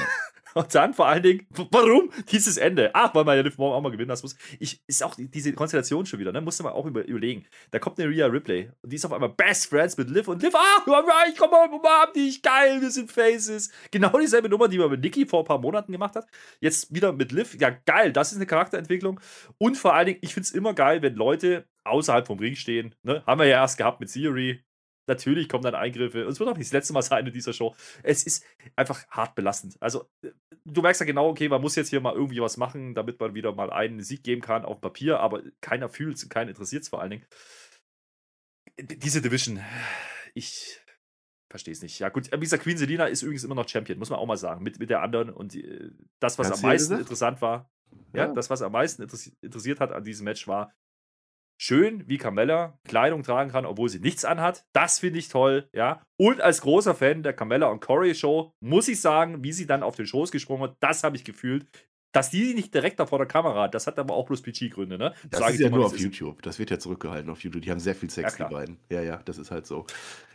Und 0.53 0.73
dann 0.75 0.93
vor 0.93 1.07
allen 1.07 1.23
Dingen, 1.23 1.47
warum 1.49 2.11
dieses 2.31 2.57
Ende? 2.57 2.91
Ach, 2.93 3.13
weil 3.15 3.23
man 3.23 3.37
ja 3.37 3.43
Liv 3.43 3.57
Morgan 3.57 3.77
auch 3.77 3.81
mal 3.81 3.91
gewinnen 3.91 4.09
lassen 4.09 4.25
muss. 4.25 4.35
Ich, 4.59 4.81
ist 4.87 5.03
auch 5.03 5.15
diese 5.17 5.53
Konstellation 5.53 6.05
schon 6.05 6.19
wieder, 6.19 6.31
ne? 6.31 6.41
Musste 6.41 6.63
man 6.63 6.73
auch 6.73 6.85
über, 6.85 7.05
überlegen. 7.05 7.45
Da 7.71 7.79
kommt 7.79 7.99
eine 7.99 8.09
Rhea 8.09 8.27
Ripley 8.27 8.71
und 8.81 8.91
die 8.91 8.95
ist 8.95 9.05
auf 9.05 9.13
einmal 9.13 9.29
Best 9.29 9.67
Friends 9.67 9.97
mit 9.97 10.09
Liv 10.09 10.27
und 10.27 10.41
Liv, 10.41 10.53
ah, 10.55 10.83
ich 11.29 11.37
komme 11.37 11.51
mal, 11.51 11.69
umarm 11.69 12.13
dich, 12.13 12.41
geil, 12.41 12.81
wir 12.81 12.91
sind 12.91 13.11
Faces. 13.11 13.71
Genau 13.91 14.17
dieselbe 14.19 14.49
Nummer, 14.49 14.67
die 14.67 14.77
man 14.77 14.89
mit 14.89 15.01
Nikki 15.01 15.25
vor 15.25 15.39
ein 15.41 15.45
paar 15.45 15.59
Monaten 15.59 15.91
gemacht 15.91 16.15
hat. 16.15 16.27
Jetzt 16.59 16.93
wieder 16.93 17.13
mit 17.13 17.31
Liv. 17.31 17.55
Ja, 17.59 17.69
geil, 17.69 18.11
das 18.11 18.31
ist 18.31 18.37
eine 18.37 18.45
Charakterentwicklung. 18.45 19.19
Und 19.57 19.77
vor 19.77 19.93
allen 19.93 20.07
Dingen, 20.07 20.19
ich 20.21 20.33
finde 20.33 20.45
es 20.45 20.51
immer 20.51 20.73
geil, 20.73 21.01
wenn 21.01 21.15
Leute 21.15 21.65
außerhalb 21.83 22.27
vom 22.27 22.39
Ring 22.39 22.55
stehen. 22.55 22.95
Ne? 23.03 23.23
Haben 23.25 23.39
wir 23.39 23.47
ja 23.47 23.61
erst 23.61 23.77
gehabt 23.77 23.99
mit 23.99 24.11
Theory, 24.11 24.63
natürlich 25.11 25.49
kommen 25.49 25.63
dann 25.63 25.75
Eingriffe. 25.75 26.25
Und 26.25 26.31
es 26.31 26.39
wird 26.39 26.49
auch 26.49 26.57
nicht 26.57 26.67
das 26.67 26.73
letzte 26.73 26.93
Mal 26.93 27.01
sein 27.01 27.27
in 27.27 27.33
dieser 27.33 27.53
Show. 27.53 27.75
Es 28.03 28.23
ist 28.23 28.45
einfach 28.75 29.05
hart 29.09 29.35
belastend. 29.35 29.77
Also, 29.79 30.09
äh, 30.23 30.31
du 30.65 30.81
merkst 30.81 31.01
ja 31.01 31.05
genau, 31.05 31.29
okay, 31.29 31.49
man 31.49 31.61
muss 31.61 31.75
jetzt 31.75 31.89
hier 31.89 32.01
mal 32.01 32.13
irgendwie 32.13 32.41
was 32.41 32.57
machen, 32.57 32.93
damit 32.95 33.19
man 33.19 33.35
wieder 33.35 33.53
mal 33.53 33.71
einen 33.71 34.01
Sieg 34.01 34.23
geben 34.23 34.41
kann 34.41 34.65
auf 34.65 34.81
Papier, 34.81 35.19
aber 35.19 35.41
keiner 35.61 35.89
fühlt 35.89 36.17
es 36.17 36.23
und 36.23 36.29
keiner 36.29 36.49
interessiert 36.49 36.83
es 36.83 36.89
vor 36.89 37.01
allen 37.01 37.11
Dingen. 37.11 37.25
Diese 38.79 39.21
Division, 39.21 39.59
ich 40.33 40.79
verstehe 41.49 41.73
es 41.73 41.81
nicht. 41.81 41.99
Ja, 41.99 42.09
gut, 42.09 42.31
wie 42.31 42.39
gesagt, 42.39 42.63
Queen 42.63 42.77
Selina 42.77 43.05
ist 43.05 43.21
übrigens 43.21 43.43
immer 43.43 43.55
noch 43.55 43.67
Champion, 43.67 43.99
muss 43.99 44.09
man 44.09 44.19
auch 44.19 44.25
mal 44.25 44.37
sagen, 44.37 44.63
mit, 44.63 44.79
mit 44.79 44.89
der 44.89 45.01
anderen. 45.01 45.29
Und 45.29 45.53
die, 45.53 45.65
äh, 45.65 45.91
das, 46.19 46.39
was 46.39 46.49
Hast 46.49 46.63
am 46.63 46.69
meisten 46.69 46.97
interessant 46.97 47.41
war, 47.41 47.69
ja. 48.13 48.27
ja. 48.27 48.33
das, 48.33 48.49
was 48.49 48.61
am 48.61 48.71
meisten 48.71 49.03
interessiert 49.03 49.79
hat 49.79 49.91
an 49.91 50.03
diesem 50.03 50.23
Match, 50.23 50.47
war 50.47 50.73
schön, 51.61 52.03
wie 52.07 52.17
Carmella 52.17 52.79
Kleidung 52.85 53.21
tragen 53.23 53.51
kann, 53.51 53.65
obwohl 53.65 53.87
sie 53.87 53.99
nichts 53.99 54.25
anhat. 54.25 54.65
Das 54.73 54.99
finde 54.99 55.19
ich 55.19 55.29
toll, 55.29 55.69
ja. 55.73 56.01
Und 56.17 56.41
als 56.41 56.61
großer 56.61 56.95
Fan 56.95 57.23
der 57.23 57.33
Carmella 57.33 57.67
und 57.67 57.81
Corey 57.81 58.15
Show 58.15 58.51
muss 58.59 58.87
ich 58.87 58.99
sagen, 58.99 59.43
wie 59.43 59.53
sie 59.53 59.67
dann 59.67 59.83
auf 59.83 59.95
den 59.95 60.07
Shows 60.07 60.31
gesprungen 60.31 60.63
hat, 60.63 60.77
das 60.79 61.03
habe 61.03 61.15
ich 61.15 61.23
gefühlt. 61.23 61.67
Dass 62.11 62.29
die 62.29 62.53
nicht 62.53 62.73
direkt 62.73 62.99
da 62.99 63.05
vor 63.05 63.19
der 63.19 63.27
Kamera 63.27 63.63
hat, 63.63 63.73
das 63.73 63.87
hat 63.87 63.97
aber 63.97 64.15
auch 64.15 64.25
bloß 64.25 64.41
PG-Gründe, 64.41 64.97
ne? 64.97 65.13
Das 65.29 65.39
Sag 65.39 65.53
ist 65.53 65.61
ja 65.61 65.69
nur 65.69 65.85
auf 65.85 65.97
YouTube. 65.97 66.41
Das 66.41 66.59
wird 66.59 66.69
ja 66.69 66.77
zurückgehalten 66.77 67.29
auf 67.29 67.41
YouTube. 67.41 67.61
Die 67.61 67.71
haben 67.71 67.79
sehr 67.79 67.95
viel 67.95 68.09
Sex, 68.09 68.37
ja, 68.37 68.47
die 68.47 68.53
beiden. 68.53 68.77
Ja, 68.89 69.01
ja, 69.01 69.21
das 69.23 69.37
ist 69.37 69.49
halt 69.49 69.65
so. 69.65 69.85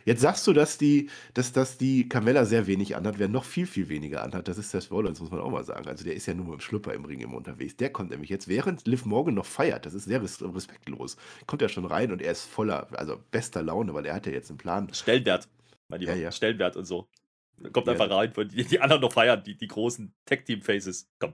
Jetzt 0.03 0.21
sagst 0.21 0.47
du, 0.47 0.53
dass 0.53 0.77
die, 0.77 1.09
dass, 1.35 1.51
dass 1.51 1.77
die 1.77 2.09
Carmella 2.09 2.45
sehr 2.45 2.65
wenig 2.65 2.95
anhat, 2.95 3.19
wer 3.19 3.27
noch 3.27 3.43
viel, 3.43 3.67
viel 3.67 3.89
weniger 3.89 4.23
anhat. 4.23 4.47
Das 4.47 4.57
ist 4.57 4.71
Seth 4.71 4.89
Rollins, 4.89 5.19
muss 5.19 5.29
man 5.29 5.39
auch 5.39 5.51
mal 5.51 5.65
sagen. 5.65 5.87
Also 5.87 6.03
der 6.03 6.15
ist 6.15 6.25
ja 6.25 6.33
nur 6.33 6.45
mit 6.45 6.53
dem 6.55 6.61
Schlüpper 6.61 6.93
im 6.93 7.05
Ring 7.05 7.19
immer 7.19 7.37
unterwegs. 7.37 7.75
Der 7.75 7.91
kommt 7.91 8.09
nämlich 8.09 8.29
jetzt, 8.29 8.47
während 8.47 8.87
Liv 8.87 9.05
Morgan 9.05 9.35
noch 9.35 9.45
feiert, 9.45 9.85
das 9.85 9.93
ist 9.93 10.05
sehr 10.05 10.21
respektlos, 10.21 11.17
kommt 11.45 11.61
er 11.61 11.69
schon 11.69 11.85
rein 11.85 12.11
und 12.11 12.21
er 12.21 12.31
ist 12.31 12.45
voller, 12.45 12.87
also 12.97 13.21
bester 13.31 13.61
Laune, 13.61 13.93
weil 13.93 14.05
er 14.05 14.15
hat 14.15 14.25
ja 14.25 14.31
jetzt 14.31 14.49
einen 14.49 14.57
Plan. 14.57 14.87
Stellenwert. 14.93 15.47
Mein 15.89 15.99
Lieber. 15.99 16.13
Ja, 16.13 16.17
ja. 16.17 16.31
Stellenwert 16.31 16.75
und 16.75 16.85
so. 16.85 17.07
Kommt 17.71 17.87
ja. 17.87 17.93
einfach 17.93 18.09
rein, 18.09 18.31
die, 18.49 18.63
die 18.63 18.79
anderen 18.79 19.01
noch 19.01 19.11
feiern, 19.11 19.43
die, 19.43 19.55
die 19.57 19.67
großen 19.67 20.13
Tech-Team-Faces. 20.25 21.09
Komm. 21.19 21.33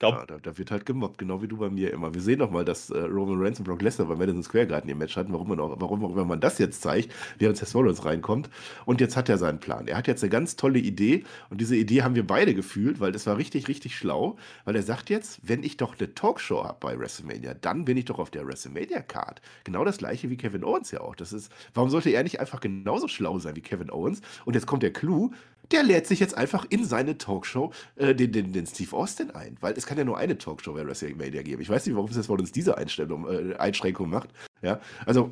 Ja, 0.00 0.24
da, 0.26 0.38
da, 0.38 0.56
wird 0.56 0.70
halt 0.70 0.86
gemobbt, 0.86 1.18
genau 1.18 1.42
wie 1.42 1.48
du 1.48 1.56
bei 1.56 1.70
mir 1.70 1.92
immer. 1.92 2.14
Wir 2.14 2.20
sehen 2.20 2.38
noch 2.38 2.52
mal, 2.52 2.64
dass 2.64 2.88
äh, 2.90 3.00
Roman 3.00 3.42
Reigns 3.42 3.58
und 3.58 3.64
Brock 3.64 3.82
Lesnar 3.82 4.06
bei 4.06 4.14
Madison 4.14 4.44
Square 4.44 4.68
Garden 4.68 4.88
ihr 4.88 4.94
Match 4.94 5.16
hatten, 5.16 5.32
warum 5.32 5.48
man, 5.48 5.58
auch, 5.58 5.74
warum 5.80 6.04
immer 6.04 6.24
man 6.24 6.40
das 6.40 6.58
jetzt 6.58 6.82
zeigt, 6.82 7.12
während 7.38 7.56
Seth 7.56 7.74
Rollins 7.74 8.04
reinkommt. 8.04 8.48
Und 8.84 9.00
jetzt 9.00 9.16
hat 9.16 9.28
er 9.28 9.38
seinen 9.38 9.58
Plan. 9.58 9.88
Er 9.88 9.96
hat 9.96 10.06
jetzt 10.06 10.22
eine 10.22 10.30
ganz 10.30 10.54
tolle 10.54 10.78
Idee 10.78 11.24
und 11.50 11.60
diese 11.60 11.74
Idee 11.74 12.02
haben 12.02 12.14
wir 12.14 12.24
beide 12.24 12.54
gefühlt, 12.54 13.00
weil 13.00 13.10
das 13.10 13.26
war 13.26 13.38
richtig, 13.38 13.66
richtig 13.66 13.96
schlau, 13.96 14.36
weil 14.64 14.76
er 14.76 14.84
sagt 14.84 15.10
jetzt, 15.10 15.40
wenn 15.42 15.64
ich 15.64 15.76
doch 15.76 15.98
eine 15.98 16.14
Talkshow 16.14 16.62
habe 16.62 16.78
bei 16.78 16.96
WrestleMania, 16.96 17.54
dann 17.54 17.84
bin 17.84 17.96
ich 17.96 18.04
doch 18.04 18.20
auf 18.20 18.30
der 18.30 18.46
WrestleMania-Card. 18.46 19.42
Genau 19.64 19.84
das 19.84 19.98
gleiche 19.98 20.30
wie 20.30 20.36
Kevin 20.36 20.62
Owens 20.62 20.92
ja 20.92 21.00
auch. 21.00 21.16
Das 21.16 21.32
ist, 21.32 21.50
warum 21.74 21.90
sollte 21.90 22.10
er 22.10 22.22
nicht 22.22 22.38
einfach 22.38 22.60
genauso 22.60 23.08
schlau 23.08 23.40
sein 23.40 23.56
wie 23.56 23.62
Kevin 23.62 23.90
Owens? 23.90 24.20
Und 24.44 24.54
jetzt 24.54 24.66
kommt 24.68 24.84
der 24.84 24.92
Clou, 24.92 25.32
der 25.70 25.82
lädt 25.82 26.06
sich 26.06 26.20
jetzt 26.20 26.36
einfach 26.36 26.64
in 26.68 26.84
seine 26.84 27.18
Talkshow 27.18 27.72
äh, 27.96 28.14
den, 28.14 28.32
den, 28.32 28.52
den 28.52 28.66
Steve 28.66 28.96
Austin 28.96 29.30
ein. 29.30 29.56
Weil 29.60 29.74
es 29.74 29.86
kann 29.86 29.98
ja 29.98 30.04
nur 30.04 30.18
eine 30.18 30.38
Talkshow 30.38 30.72
bei 30.72 30.86
WrestleMania 30.86 31.42
geben. 31.42 31.62
Ich 31.62 31.68
weiß 31.68 31.86
nicht, 31.86 31.94
warum 31.94 32.10
es 32.10 32.16
jetzt 32.16 32.28
uns 32.28 32.52
diese 32.52 32.78
Einstellung, 32.78 33.28
äh, 33.28 33.56
Einschränkung 33.56 34.10
macht. 34.10 34.30
Ja, 34.62 34.80
also 35.06 35.30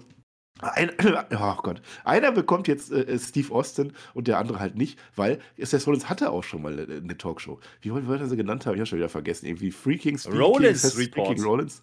ein, 0.60 0.90
oh 1.38 1.54
Gott. 1.62 1.82
Einer 2.04 2.32
bekommt 2.32 2.68
jetzt 2.68 2.90
äh, 2.90 3.18
Steve 3.18 3.52
Austin 3.54 3.92
und 4.14 4.28
der 4.28 4.38
andere 4.38 4.58
halt 4.58 4.76
nicht, 4.76 4.98
weil 5.14 5.38
Seth 5.58 5.86
Rollins 5.86 6.08
hatte 6.08 6.30
auch 6.30 6.44
schon 6.44 6.62
mal 6.62 6.72
eine, 6.72 6.96
eine 6.96 7.16
Talkshow. 7.16 7.58
Wie 7.82 7.92
wollte 7.92 8.24
er 8.24 8.28
sie 8.28 8.36
genannt 8.36 8.64
haben? 8.66 8.74
Ich 8.74 8.80
habe 8.80 8.86
schon 8.86 8.98
wieder 8.98 9.08
vergessen. 9.08 9.46
Irgendwie 9.46 9.70
Freaking 9.70 10.18
Speaking, 10.18 10.40
Rollins 10.40 10.92
Speaking 10.92 11.42
Rollins. 11.42 11.82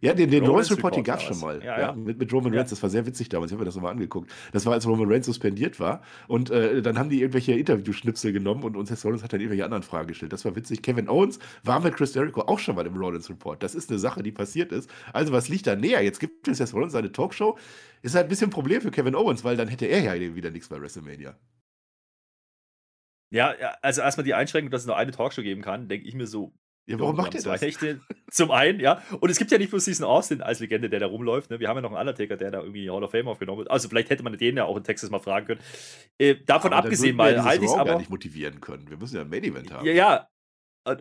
Ja, 0.00 0.14
den, 0.14 0.30
den 0.30 0.44
Rollins 0.44 0.70
Report, 0.70 0.96
den 0.96 1.04
gab 1.04 1.18
es 1.18 1.24
schon 1.24 1.40
mal. 1.40 1.62
Ja, 1.64 1.80
ja. 1.80 1.92
Mit, 1.92 2.18
mit 2.18 2.32
Roman 2.32 2.54
Reigns. 2.54 2.70
Das 2.70 2.82
war 2.82 2.90
sehr 2.90 3.06
witzig 3.06 3.28
damals. 3.28 3.50
Ich 3.50 3.54
habe 3.54 3.62
mir 3.62 3.66
das 3.66 3.74
nochmal 3.74 3.92
angeguckt. 3.92 4.30
Das 4.52 4.66
war, 4.66 4.72
als 4.72 4.86
Roman 4.86 5.10
Reigns 5.10 5.26
suspendiert 5.26 5.80
war. 5.80 6.02
Und 6.28 6.50
äh, 6.50 6.82
dann 6.82 6.98
haben 6.98 7.08
die 7.08 7.20
irgendwelche 7.20 7.52
Interviewschnipsel 7.52 8.32
genommen 8.32 8.64
und 8.64 8.76
uns 8.76 8.88
Seth 8.88 9.04
Rollins 9.04 9.22
hat 9.22 9.32
dann 9.32 9.40
irgendwelche 9.40 9.64
anderen 9.64 9.82
Fragen 9.82 10.08
gestellt. 10.08 10.32
Das 10.32 10.44
war 10.44 10.54
witzig. 10.56 10.82
Kevin 10.82 11.08
Owens 11.08 11.38
war 11.62 11.80
mit 11.80 11.94
Chris 11.96 12.14
Jericho 12.14 12.42
auch 12.42 12.58
schon 12.58 12.76
mal 12.76 12.86
im 12.86 12.96
Rollins 12.96 13.30
Report. 13.30 13.62
Das 13.62 13.74
ist 13.74 13.90
eine 13.90 13.98
Sache, 13.98 14.22
die 14.22 14.32
passiert 14.32 14.72
ist. 14.72 14.90
Also, 15.12 15.32
was 15.32 15.48
liegt 15.48 15.66
da 15.66 15.76
näher? 15.76 16.02
Jetzt 16.02 16.20
gibt 16.20 16.48
es 16.48 16.58
Seth 16.58 16.74
Rollins 16.74 16.92
seine 16.92 17.12
Talkshow. 17.12 17.58
Ist 18.02 18.14
halt 18.14 18.26
ein 18.26 18.28
bisschen 18.28 18.48
ein 18.48 18.52
Problem 18.52 18.80
für 18.82 18.90
Kevin 18.90 19.14
Owens, 19.14 19.44
weil 19.44 19.56
dann 19.56 19.68
hätte 19.68 19.86
er 19.86 20.00
ja 20.00 20.34
wieder 20.34 20.50
nichts 20.50 20.68
bei 20.68 20.80
WrestleMania. 20.80 21.36
Ja, 23.30 23.54
also 23.82 24.02
erstmal 24.02 24.24
die 24.24 24.34
Einschränkung, 24.34 24.70
dass 24.70 24.82
es 24.82 24.86
nur 24.86 24.96
eine 24.96 25.10
Talkshow 25.10 25.42
geben 25.42 25.62
kann, 25.62 25.88
denke 25.88 26.06
ich 26.06 26.14
mir 26.14 26.26
so, 26.26 26.54
ja, 26.86 27.00
warum 27.00 27.16
macht 27.16 27.34
ihr 27.34 27.42
das? 27.42 27.62
Echte, 27.62 28.00
zum 28.30 28.52
einen, 28.52 28.78
ja. 28.78 29.02
Und 29.18 29.28
es 29.28 29.38
gibt 29.38 29.50
ja 29.50 29.58
nicht 29.58 29.70
bloß 29.70 29.84
diesen 29.84 30.04
Austin 30.04 30.40
als 30.40 30.60
Legende, 30.60 30.88
der 30.88 31.00
da 31.00 31.06
rumläuft. 31.06 31.50
Ne? 31.50 31.58
Wir 31.58 31.68
haben 31.68 31.76
ja 31.76 31.82
noch 31.82 31.90
einen 31.90 32.00
Undertaker, 32.00 32.36
der 32.36 32.52
da 32.52 32.60
irgendwie 32.60 32.82
die 32.82 32.90
Hall 32.90 33.02
of 33.02 33.10
Fame 33.10 33.26
aufgenommen 33.26 33.62
hat. 33.62 33.70
Also 33.70 33.88
vielleicht 33.88 34.08
hätte 34.10 34.22
man 34.22 34.36
den 34.36 34.56
ja 34.56 34.64
auch 34.64 34.76
in 34.76 34.84
Texas 34.84 35.10
mal 35.10 35.18
fragen 35.18 35.46
können. 35.46 35.60
Äh, 36.18 36.36
davon 36.46 36.72
aber 36.72 36.84
abgesehen 36.84 37.16
mal 37.16 37.42
halte 37.42 37.64
ich 37.64 37.70
aber. 37.72 37.98
nicht 37.98 38.10
motivieren 38.10 38.60
können. 38.60 38.88
Wir 38.88 38.96
müssen 38.96 39.16
ja 39.16 39.22
ein 39.22 39.28
Main 39.28 39.42
Event 39.42 39.72
haben. 39.72 39.84
Ja, 39.84 39.92
ja. 39.92 40.28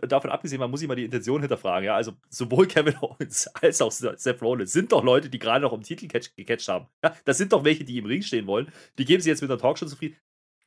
Davon 0.01 0.31
abgesehen, 0.31 0.59
man 0.59 0.71
muss 0.71 0.79
sich 0.79 0.89
mal 0.89 0.95
die 0.95 1.05
Intention 1.05 1.41
hinterfragen. 1.41 1.85
Ja, 1.85 1.95
also 1.95 2.13
sowohl 2.29 2.65
Kevin 2.67 2.95
Owens 3.01 3.47
als 3.53 3.79
auch 3.83 3.91
Seth 3.91 4.41
Rollins 4.41 4.73
sind 4.73 4.91
doch 4.91 5.03
Leute, 5.03 5.29
die 5.29 5.37
gerade 5.37 5.61
noch 5.61 5.71
um 5.71 5.83
Titel 5.83 6.07
gecatcht 6.07 6.67
haben. 6.67 6.87
Ja, 7.03 7.15
das 7.25 7.37
sind 7.37 7.53
doch 7.53 7.63
welche, 7.63 7.83
die 7.83 7.99
im 7.99 8.05
Ring 8.05 8.23
stehen 8.23 8.47
wollen. 8.47 8.71
Die 8.97 9.05
geben 9.05 9.21
sie 9.21 9.29
jetzt 9.29 9.41
mit 9.41 9.51
einer 9.51 9.59
Talkshow 9.59 9.85
zufrieden. 9.85 10.17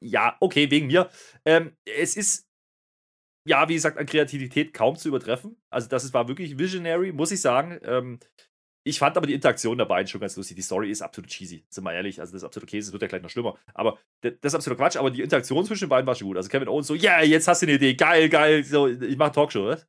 Ja, 0.00 0.36
okay, 0.38 0.70
wegen 0.70 0.86
mir. 0.86 1.10
Ähm, 1.44 1.72
es 1.84 2.16
ist 2.16 2.47
ja, 3.48 3.68
wie 3.68 3.74
gesagt, 3.74 3.98
an 3.98 4.06
Kreativität 4.06 4.74
kaum 4.74 4.96
zu 4.96 5.08
übertreffen. 5.08 5.56
Also, 5.70 5.88
das 5.88 6.12
war 6.12 6.28
wirklich 6.28 6.58
visionary, 6.58 7.12
muss 7.12 7.32
ich 7.32 7.40
sagen. 7.40 7.78
Ähm, 7.82 8.18
ich 8.84 8.98
fand 8.98 9.16
aber 9.16 9.26
die 9.26 9.34
Interaktion 9.34 9.76
der 9.76 9.84
beiden 9.84 10.06
schon 10.06 10.20
ganz 10.20 10.36
lustig. 10.36 10.56
Die 10.56 10.62
Story 10.62 10.90
ist 10.90 11.02
absolut 11.02 11.30
cheesy, 11.30 11.64
sind 11.68 11.84
wir 11.84 11.92
ehrlich. 11.92 12.20
Also, 12.20 12.32
das 12.32 12.42
ist 12.42 12.46
absolut 12.46 12.68
Käse, 12.68 12.88
das 12.88 12.92
wird 12.92 13.02
ja 13.02 13.08
gleich 13.08 13.22
noch 13.22 13.30
schlimmer. 13.30 13.58
Aber 13.74 13.98
das 14.20 14.32
ist 14.42 14.54
absolut 14.54 14.78
Quatsch. 14.78 14.96
Aber 14.96 15.10
die 15.10 15.22
Interaktion 15.22 15.64
zwischen 15.64 15.84
den 15.84 15.90
beiden 15.90 16.06
war 16.06 16.14
schon 16.14 16.28
gut. 16.28 16.36
Also, 16.36 16.48
Kevin 16.48 16.68
Owens 16.68 16.86
so, 16.86 16.94
ja, 16.94 17.18
yeah, 17.18 17.24
jetzt 17.24 17.48
hast 17.48 17.62
du 17.62 17.66
eine 17.66 17.74
Idee, 17.76 17.94
geil, 17.94 18.28
geil. 18.28 18.64
So, 18.64 18.86
ich 18.86 19.16
mache 19.16 19.32
Talkshow, 19.32 19.66
was? 19.66 19.86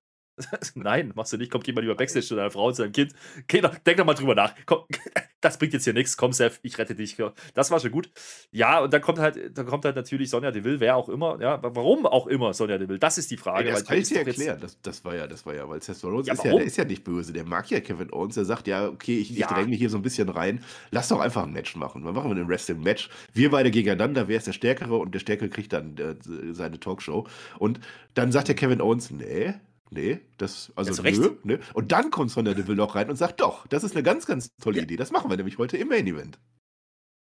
Nein, 0.76 1.12
machst 1.16 1.34
du 1.34 1.38
nicht. 1.38 1.52
Komm, 1.52 1.62
geh 1.62 1.74
mal 1.74 1.82
lieber 1.82 1.96
Backstage 1.96 2.26
zu 2.26 2.36
deiner 2.36 2.52
Frau 2.52 2.68
und 2.68 2.76
zu 2.76 2.84
deinem 2.84 2.92
Kind. 2.92 3.14
Doch, 3.62 3.78
denk 3.80 3.98
doch 3.98 4.06
mal 4.06 4.14
drüber 4.14 4.36
nach. 4.36 4.54
Komm, 4.66 4.84
das 5.42 5.58
bringt 5.58 5.74
jetzt 5.74 5.84
hier 5.84 5.94
nichts. 5.94 6.18
Komm, 6.18 6.34
Seth, 6.34 6.60
ich 6.64 6.78
rette 6.78 6.96
dich. 6.96 7.18
Das 7.54 7.72
war 7.72 7.80
schon 7.80 7.92
gut. 7.92 8.10
Ja, 8.52 8.80
und 8.80 8.94
dann 8.94 9.02
kommt 9.02 9.20
halt, 9.20 9.58
dann 9.58 9.66
kommt 9.66 9.86
halt 9.86 9.96
natürlich 9.96 10.30
Sonja 10.30 10.52
Deville, 10.52 10.80
wer 10.80 10.96
auch 10.96 11.10
immer. 11.10 11.40
Ja, 11.42 11.60
warum 11.62 12.06
auch 12.06 12.28
immer 12.28 12.54
Sonja 12.54 12.78
Deville? 12.78 13.00
Das 13.00 13.18
ist 13.18 13.32
die 13.32 13.38
Frage. 13.38 13.70
Ey, 13.70 13.74
das 13.74 13.86
kann 13.86 13.98
ich 13.98 14.08
dir 14.08 14.20
erklären. 14.20 14.60
Das, 14.60 14.80
das, 14.82 15.04
war 15.06 15.16
ja, 15.16 15.28
das 15.28 15.46
war 15.46 15.56
ja, 15.56 15.68
weil 15.68 15.82
Seth 15.82 16.04
Rollins 16.04 16.28
ja, 16.28 16.34
ist, 16.34 16.44
ja, 16.44 16.52
der 16.52 16.64
ist 16.64 16.78
ja 16.78 16.86
nicht 16.86 17.04
böse. 17.04 17.34
Der 17.34 17.46
mag 17.46 17.70
ja 17.70 17.80
Kevin 17.80 18.12
Owens. 18.12 18.36
Der 18.36 18.46
sagt 18.46 18.68
ja, 18.68 18.88
okay, 18.88 19.18
ich, 19.20 19.32
ja. 19.32 19.48
ich 19.48 19.54
dränge 19.54 19.76
hier 19.76 19.90
so 19.90 19.98
ein 19.98 20.04
bisschen 20.04 20.30
rein. 20.30 20.64
Lass 20.92 21.10
doch 21.10 21.20
einfach 21.20 21.44
ein 21.44 21.54
Match 21.54 21.76
machen. 21.76 22.04
Wir 22.04 22.12
machen 22.12 22.32
ein 22.32 22.48
Wrestling-Match. 22.48 23.10
Wir 23.34 23.52
beide 23.52 23.72
gegeneinander. 23.72 24.28
Wer 24.28 24.38
ist 24.38 24.48
der 24.48 24.54
Stärkere? 24.54 24.98
Und 24.98 25.14
der 25.14 25.20
Stärkere 25.20 25.50
kriegt 25.50 25.74
dann 25.74 25.98
äh, 25.98 26.16
seine 26.54 26.80
Talkshow. 26.80 27.28
Und 27.58 27.80
dann 28.14 28.32
sagt 28.32 28.48
der 28.48 28.56
Kevin 28.56 28.82
Owens, 28.82 29.12
nee, 29.12 29.54
Nee, 29.92 30.20
das, 30.38 30.72
also 30.76 31.04
ja, 31.04 31.12
nö, 31.12 31.36
ne? 31.44 31.60
Und 31.74 31.92
dann 31.92 32.12
kommt 32.12 32.30
Sonja 32.30 32.54
Deville 32.54 32.78
noch 32.78 32.96
rein 32.96 33.10
und 33.10 33.16
sagt, 33.16 33.42
doch, 33.42 33.66
das 33.68 33.84
ist 33.84 33.96
eine 33.96 34.04
ganz, 34.04 34.28
ganz 34.28 34.50
tolle 34.62 34.78
ja. 34.78 34.84
Idee. 34.84 34.98
Das 34.98 35.12
machen 35.12 35.30
wir 35.30 35.38
nämlich 35.38 35.58
heute 35.58 35.78
im 35.78 35.88
Main 35.88 36.06
Event. 36.06 36.40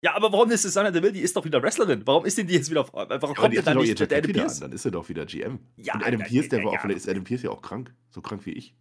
Ja, 0.02 0.16
aber 0.16 0.32
warum 0.32 0.50
ist 0.52 0.66
es 0.66 0.74
Sonja 0.74 0.92
Deville? 0.92 1.14
Die 1.14 1.22
ist 1.22 1.36
doch 1.36 1.46
wieder 1.46 1.62
Wrestlerin. 1.62 2.02
Warum 2.06 2.26
ist 2.26 2.38
denn 2.38 2.48
die 2.48 2.56
jetzt 2.56 2.70
wieder 2.72 2.82
auf, 2.82 2.94
Warum 2.94 3.36
kommt 3.36 3.54
die 3.54 3.62
dann 3.62 3.78
nicht 3.78 4.00
mit 4.00 4.14
Adam 4.14 4.32
Pierce? 4.32 4.62
An, 4.62 4.70
dann 4.70 4.72
ist 4.72 4.86
er 4.86 4.92
doch 4.92 5.08
wieder 5.10 5.26
GM. 5.26 5.60
Ja, 5.78 5.94
und 5.94 6.06
Adam 6.06 6.22
Pierce, 6.22 6.50
der 6.50 6.64
war 6.64 6.72
auch, 6.72 6.82
vielleicht 6.82 6.98
ist 6.98 7.10
Adam 7.10 7.24
Pierce 7.24 7.44
ja 7.44 7.52
auch 7.52 7.62
krank. 7.62 7.94
So 8.10 8.22
krank 8.22 8.46
wie 8.46 8.52
ich. 8.52 8.76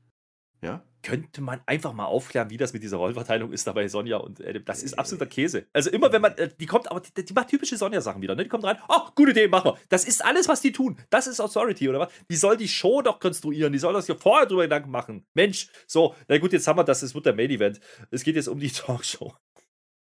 Ja? 0.65 0.83
Könnte 1.03 1.43
man 1.43 1.61
einfach 1.67 1.93
mal 1.93 2.07
aufklären, 2.07 2.49
wie 2.49 2.57
das 2.57 2.73
mit 2.73 2.83
dieser 2.83 2.97
Rollverteilung 2.97 3.53
ist 3.53 3.67
dabei 3.67 3.89
Sonja 3.89 4.17
und 4.17 4.43
Adam. 4.43 4.65
Das 4.65 4.83
ist 4.83 4.99
absoluter 4.99 5.27
Käse. 5.27 5.67
Also 5.75 5.91
immer 5.91 6.11
wenn 6.11 6.23
man, 6.23 6.33
äh, 6.39 6.49
die 6.59 6.65
kommt, 6.65 6.91
aber 6.91 7.01
die, 7.01 7.23
die 7.23 7.35
macht 7.35 7.49
typische 7.49 7.77
Sonja-Sachen 7.77 8.23
wieder. 8.23 8.35
Ne? 8.35 8.45
Die 8.45 8.49
kommt 8.49 8.65
rein, 8.65 8.79
ach, 8.89 9.09
oh, 9.09 9.13
gute 9.15 9.33
Idee, 9.33 9.47
machen 9.47 9.73
wir. 9.73 9.79
Das 9.91 10.07
ist 10.07 10.25
alles, 10.25 10.49
was 10.49 10.63
die 10.63 10.73
tun. 10.73 10.97
Das 11.11 11.27
ist 11.27 11.41
Authority, 11.41 11.91
oder 11.91 12.01
was? 12.01 12.13
Die 12.31 12.37
soll 12.37 12.57
die 12.57 12.69
Show 12.69 13.03
doch 13.03 13.21
konstruieren. 13.21 13.75
Die 13.75 13.79
soll 13.79 13.93
das 13.93 14.07
hier 14.07 14.17
vorher 14.17 14.47
drüber 14.47 14.63
Gedanken 14.63 14.91
machen. 14.91 15.27
Mensch, 15.35 15.69
so, 15.87 16.15
na 16.29 16.39
gut, 16.39 16.55
jetzt 16.55 16.67
haben 16.67 16.79
wir 16.79 16.85
das, 16.85 17.03
es 17.03 17.15
wird 17.15 17.27
der 17.27 17.35
Main-Event. 17.35 17.81
Es 18.11 18.25
geht 18.25 18.37
jetzt 18.37 18.49
um 18.49 18.59
die 18.59 18.71
Talkshow. 18.73 19.35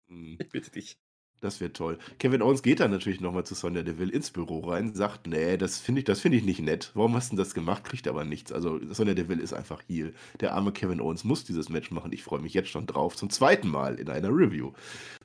Mhm. 0.07 0.39
Ich 0.41 0.49
bitte 0.49 0.71
dich. 0.71 0.97
Das 1.43 1.61
wird 1.61 1.77
toll. 1.77 1.99
Kevin 2.19 2.41
Owens 2.41 2.63
geht 2.63 2.81
dann 2.81 2.91
natürlich 2.91 3.21
nochmal 3.21 3.45
zu 3.45 3.55
Sonja 3.55 3.83
Deville 3.83 4.11
ins 4.11 4.31
Büro 4.31 4.61
rein, 4.61 4.95
sagt, 4.95 5.27
nee, 5.27 5.59
das 5.59 5.79
finde 5.79 6.01
ich, 6.01 6.19
find 6.19 6.35
ich 6.35 6.45
nicht 6.45 6.61
nett. 6.61 6.91
Warum 6.95 7.15
hast 7.15 7.31
du 7.31 7.37
das 7.37 7.53
gemacht? 7.53 7.85
Kriegt 7.85 8.09
aber 8.09 8.25
nichts. 8.25 8.53
Also 8.53 8.81
Sonja 8.91 9.13
Deville 9.13 9.43
ist 9.43 9.53
einfach 9.53 9.83
Heal. 9.87 10.15
Der 10.41 10.55
arme 10.55 10.73
Kevin 10.73 11.01
Owens 11.01 11.25
muss 11.25 11.45
dieses 11.45 11.69
Match 11.69 11.91
machen. 11.91 12.11
Ich 12.13 12.23
freue 12.23 12.41
mich 12.41 12.55
jetzt 12.55 12.71
schon 12.71 12.87
drauf. 12.87 13.17
Zum 13.17 13.29
zweiten 13.29 13.69
Mal 13.69 13.97
in 13.97 14.09
einer 14.09 14.31
Review. 14.31 14.73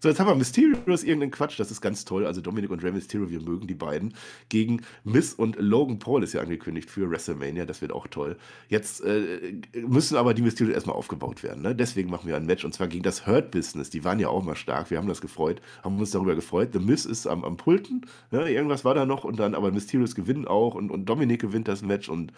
So, 0.02 0.10
jetzt 0.10 0.20
haben 0.20 0.28
wir 0.28 0.36
Mysterios, 0.36 1.04
irgendeinen 1.04 1.32
Quatsch. 1.32 1.58
Das 1.60 1.72
ist 1.72 1.80
ganz 1.80 2.04
toll. 2.04 2.26
Also 2.26 2.42
Dominik 2.42 2.72
und 2.72 2.84
Rey 2.84 2.92
Mysterio, 2.92 3.30
wir 3.30 3.42
mögen 3.42 3.68
die 3.68 3.76
beiden. 3.76 4.14
Gegen 4.50 4.82
Miss 5.06 5.34
und 5.34 5.58
Logan 5.60 6.00
Paul 6.00 6.24
ist 6.24 6.34
ja 6.34 6.42
angekündigt 6.42 6.90
für 6.90 7.10
WrestleMania. 7.10 7.66
Das 7.66 7.82
wird 7.82 7.94
auch 7.94 8.08
toll. 8.08 8.38
Jetzt 8.68 9.02
äh, 9.02 9.54
müssen 9.76 10.18
aber 10.18 10.34
die 10.34 10.42
Mysterios 10.42 10.74
erstmal 10.74 10.96
aufgebaut 10.98 11.42
werden. 11.42 11.62
Ne? 11.62 11.74
Deswegen 11.74 12.10
machen 12.10 12.28
wir 12.28 12.36
ein 12.36 12.46
Match. 12.46 12.66
Und 12.66 12.74
zwar 12.74 12.88
gegen 12.88 13.04
das 13.04 13.28
Hurt 13.28 13.52
Business. 13.52 13.90
Die 13.90 14.04
waren 14.04 14.20
ja 14.20 14.28
auch 14.28 14.44
mal 14.44 14.58
stark. 14.58 14.92
Wir 14.92 14.98
haben 14.98 15.08
das 15.08 15.22
gefreut. 15.22 15.62
Haben 15.84 16.01
uns 16.02 16.12
darüber 16.12 16.36
gefreut. 16.36 16.70
The 16.74 16.80
Miss 16.80 17.06
ist 17.06 17.28
am, 17.28 17.44
am 17.44 17.58
Pulten. 17.58 18.06
Ja, 18.32 18.46
irgendwas 18.46 18.86
war 18.86 18.94
da 18.94 19.06
noch 19.06 19.24
und 19.24 19.40
dann, 19.40 19.56
aber 19.56 19.72
Mysterios 19.72 20.16
gewinnen 20.16 20.48
auch 20.48 20.76
und, 20.76 20.92
und 20.92 21.06
Dominik 21.06 21.42
gewinnt 21.42 21.68
das 21.68 21.82
Match 21.82 22.10
und 22.10 22.34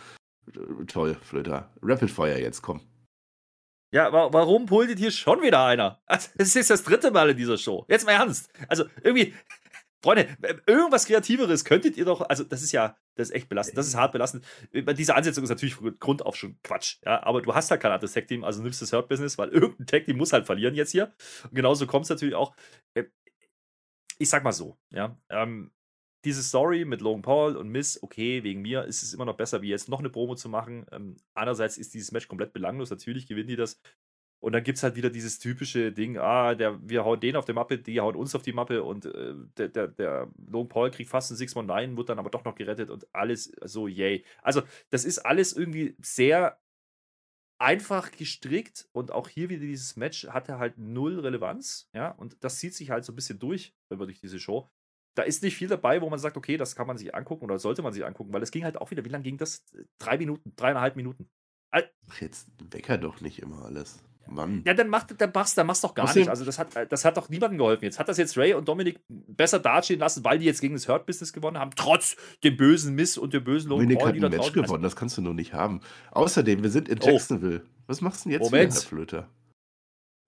äh, 0.54 0.86
toll, 0.86 1.18
Flöter. 1.22 1.72
Rapid 1.82 2.12
Fire 2.12 2.40
jetzt, 2.40 2.62
komm. 2.62 2.82
Ja, 3.94 4.12
wa 4.12 4.34
warum 4.34 4.66
pultet 4.66 4.98
hier 4.98 5.12
schon 5.12 5.42
wieder 5.42 5.66
einer? 5.66 6.02
Also, 6.08 6.30
das 6.36 6.56
ist 6.56 6.70
das 6.70 6.84
dritte 6.84 7.12
Mal 7.12 7.30
in 7.30 7.38
dieser 7.38 7.58
Show. 7.58 7.86
Jetzt 7.88 8.06
mal 8.06 8.14
ernst. 8.14 8.50
Also 8.68 8.86
irgendwie, 9.04 9.36
Freunde, 10.04 10.28
irgendwas 10.68 11.06
Kreativeres 11.06 11.64
könntet 11.64 11.96
ihr 11.96 12.04
doch, 12.04 12.22
also 12.28 12.44
das 12.44 12.62
ist 12.62 12.74
ja, 12.74 12.98
das 13.16 13.30
ist 13.30 13.36
echt 13.36 13.48
belastend, 13.48 13.78
das 13.78 13.88
ist 13.88 13.96
hart 13.96 14.12
belastend. 14.12 14.44
Diese 14.74 15.16
Ansetzung 15.16 15.46
ist 15.46 15.50
natürlich 15.50 15.76
von 15.76 15.98
Grund 15.98 16.26
auf 16.26 16.36
schon 16.36 16.58
Quatsch, 16.62 16.98
ja, 17.06 17.24
aber 17.24 17.42
du 17.42 17.56
hast 17.56 17.72
halt 17.72 17.82
kein 17.82 17.92
anderes 17.94 18.12
Tag-Team, 18.12 18.44
also 18.44 18.62
nimmst 18.62 18.82
das 18.82 18.92
Hurt-Business, 18.92 19.38
weil 19.38 19.50
irgendein 19.50 19.88
Tag-Team 19.88 20.18
muss 20.18 20.34
halt 20.34 20.46
verlieren 20.46 20.76
jetzt 20.76 20.92
hier. 20.92 21.14
Und 21.44 21.56
genauso 21.56 21.88
kommt 21.88 22.04
es 22.04 22.10
natürlich 22.10 22.36
auch. 22.36 22.54
Ich 24.20 24.30
sag 24.30 24.44
mal 24.44 24.52
so, 24.52 24.78
ja, 24.90 25.18
ähm, 25.30 25.72
diese 26.26 26.44
Story 26.44 26.86
mit 26.86 27.02
Logan 27.02 27.22
Paul 27.22 27.56
und 27.58 27.70
Miss, 27.70 28.02
okay, 28.02 28.44
wegen 28.44 28.62
mir 28.62 28.86
ist 28.86 29.04
es 29.04 29.14
immer 29.14 29.26
noch 29.26 29.36
besser, 29.36 29.62
wie 29.62 29.70
jetzt 29.70 29.90
noch 29.90 30.00
eine 30.00 30.10
Promo 30.10 30.36
zu 30.36 30.48
machen. 30.48 30.86
Ähm, 30.92 31.18
einerseits 31.34 31.78
ist 31.78 31.94
dieses 31.94 32.12
Match 32.12 32.28
komplett 32.28 32.54
belanglos, 32.54 32.90
natürlich 32.90 33.28
gewinnen 33.28 33.50
die 33.50 33.56
das. 33.56 33.82
Und 34.40 34.52
dann 34.52 34.64
gibt 34.64 34.78
es 34.78 34.84
halt 34.84 34.98
wieder 34.98 35.10
dieses 35.10 35.40
typische 35.40 35.94
Ding, 35.94 36.18
ah, 36.18 36.54
der, 36.54 36.78
wir 36.88 37.06
hauen 37.06 37.20
den 37.20 37.38
auf 37.38 37.46
die 37.46 37.54
Mappe, 37.54 37.78
die 37.78 38.02
hauen 38.02 38.16
uns 38.16 38.36
auf 38.36 38.42
die 38.42 38.52
Mappe 38.52 38.84
und 38.84 39.06
äh, 39.06 39.36
der, 39.58 39.70
der, 39.70 39.88
der 39.88 40.32
Logan 40.50 40.68
Paul 40.68 40.92
kriegt 40.92 41.10
fast 41.10 41.32
einen 41.32 41.38
619, 41.38 41.96
wird 41.96 42.10
dann 42.10 42.20
aber 42.20 42.30
doch 42.30 42.44
noch 42.44 42.56
gerettet 42.56 42.90
und 42.90 43.08
alles 43.14 43.54
so, 43.64 43.88
yay. 43.88 44.26
Also, 44.42 44.62
das 44.90 45.06
ist 45.06 45.20
alles 45.20 45.54
irgendwie 45.54 45.96
sehr 46.02 46.60
einfach 47.64 48.12
gestrickt 48.12 48.88
und 48.92 49.12
auch 49.12 49.28
hier 49.28 49.50
wieder 49.50 49.62
dieses 49.62 49.96
Match 49.96 50.28
hatte 50.28 50.60
halt 50.60 50.78
null 50.78 51.20
Relevanz, 51.20 51.90
ja, 51.94 52.12
und 52.12 52.44
das 52.44 52.60
zieht 52.60 52.76
sich 52.76 52.90
halt 52.90 53.06
so 53.06 53.14
ein 53.14 53.16
bisschen 53.16 53.40
durch, 53.40 53.74
wenn 53.90 54.00
wir 54.00 54.06
durch 54.06 54.20
diese 54.20 54.40
Show 54.40 54.70
da 55.16 55.24
ist 55.24 55.44
nicht 55.44 55.56
viel 55.56 55.68
dabei, 55.68 56.02
wo 56.02 56.10
man 56.10 56.20
sagt, 56.20 56.38
okay, 56.38 56.58
das 56.58 56.76
kann 56.76 56.88
man 56.88 56.98
sich 56.98 57.14
angucken 57.14 57.46
oder 57.46 57.60
sollte 57.60 57.82
man 57.82 57.94
sich 57.94 58.06
angucken, 58.06 58.34
weil 58.34 58.42
es 58.42 58.52
ging 58.52 58.64
halt 58.64 58.78
auch 58.78 58.92
wieder, 58.92 59.06
wie 59.06 59.10
lange 59.10 59.24
ging 59.24 59.38
das? 59.38 59.64
Drei 60.00 60.18
Minuten, 60.18 60.54
dreieinhalb 60.56 60.96
Minuten. 60.96 61.30
Ach, 61.72 61.84
jetzt 62.20 62.50
wecker 62.72 62.98
doch 62.98 63.22
nicht 63.22 63.40
immer 63.40 63.66
alles. 63.66 64.04
Mann. 64.28 64.64
Ja, 64.66 64.74
dann 64.74 64.88
mach, 64.88 65.04
dann 65.04 65.32
machst, 65.34 65.58
dann 65.58 65.68
machst 65.68 65.84
doch 65.84 65.94
gar 65.94 66.14
nicht. 66.14 66.30
Also 66.30 66.46
das 66.46 66.58
hat, 66.60 66.70
das 66.90 67.06
hat 67.06 67.18
doch 67.18 67.30
niemandem 67.30 67.58
geholfen. 67.58 67.84
Jetzt 67.84 68.00
hat 68.00 68.08
das 68.08 68.18
jetzt 68.18 68.38
Ray 68.38 68.54
und 68.54 68.68
Dominik 68.68 69.00
besser 69.08 69.60
dastehen 69.60 70.00
lassen, 70.00 70.24
weil 70.24 70.40
die 70.40 70.46
jetzt 70.46 70.62
gegen 70.62 70.74
das 70.76 70.88
Hurt 70.88 71.06
Business 71.06 71.34
gewonnen 71.34 71.58
haben, 71.58 71.72
trotz 71.76 72.16
dem 72.44 72.58
bösen 72.58 72.96
Miss 72.96 73.18
und 73.18 73.34
dem 73.34 73.44
bösen 73.44 73.70
Logan 73.70 73.90
Dominik 73.90 74.06
hat 74.06 74.16
ein 74.16 74.32
Match 74.32 74.54
gewonnen, 74.54 74.84
das 74.84 74.96
kannst 74.96 75.18
du 75.18 75.22
nur 75.22 75.34
nicht 75.34 75.54
haben. 75.54 75.82
Außerdem, 76.12 76.64
wir 76.64 76.70
sind 76.70 76.90
in 76.90 77.00
oh. 77.02 77.08
Jacksonville. 77.08 77.62
Oh. 77.64 77.70
Was 77.88 78.02
machst 78.02 78.26
du 78.26 78.30
denn 78.30 78.40
jetzt 78.40 78.52
Moment. 78.52 78.74
Herr 78.74 78.82
Flöter? 78.82 79.30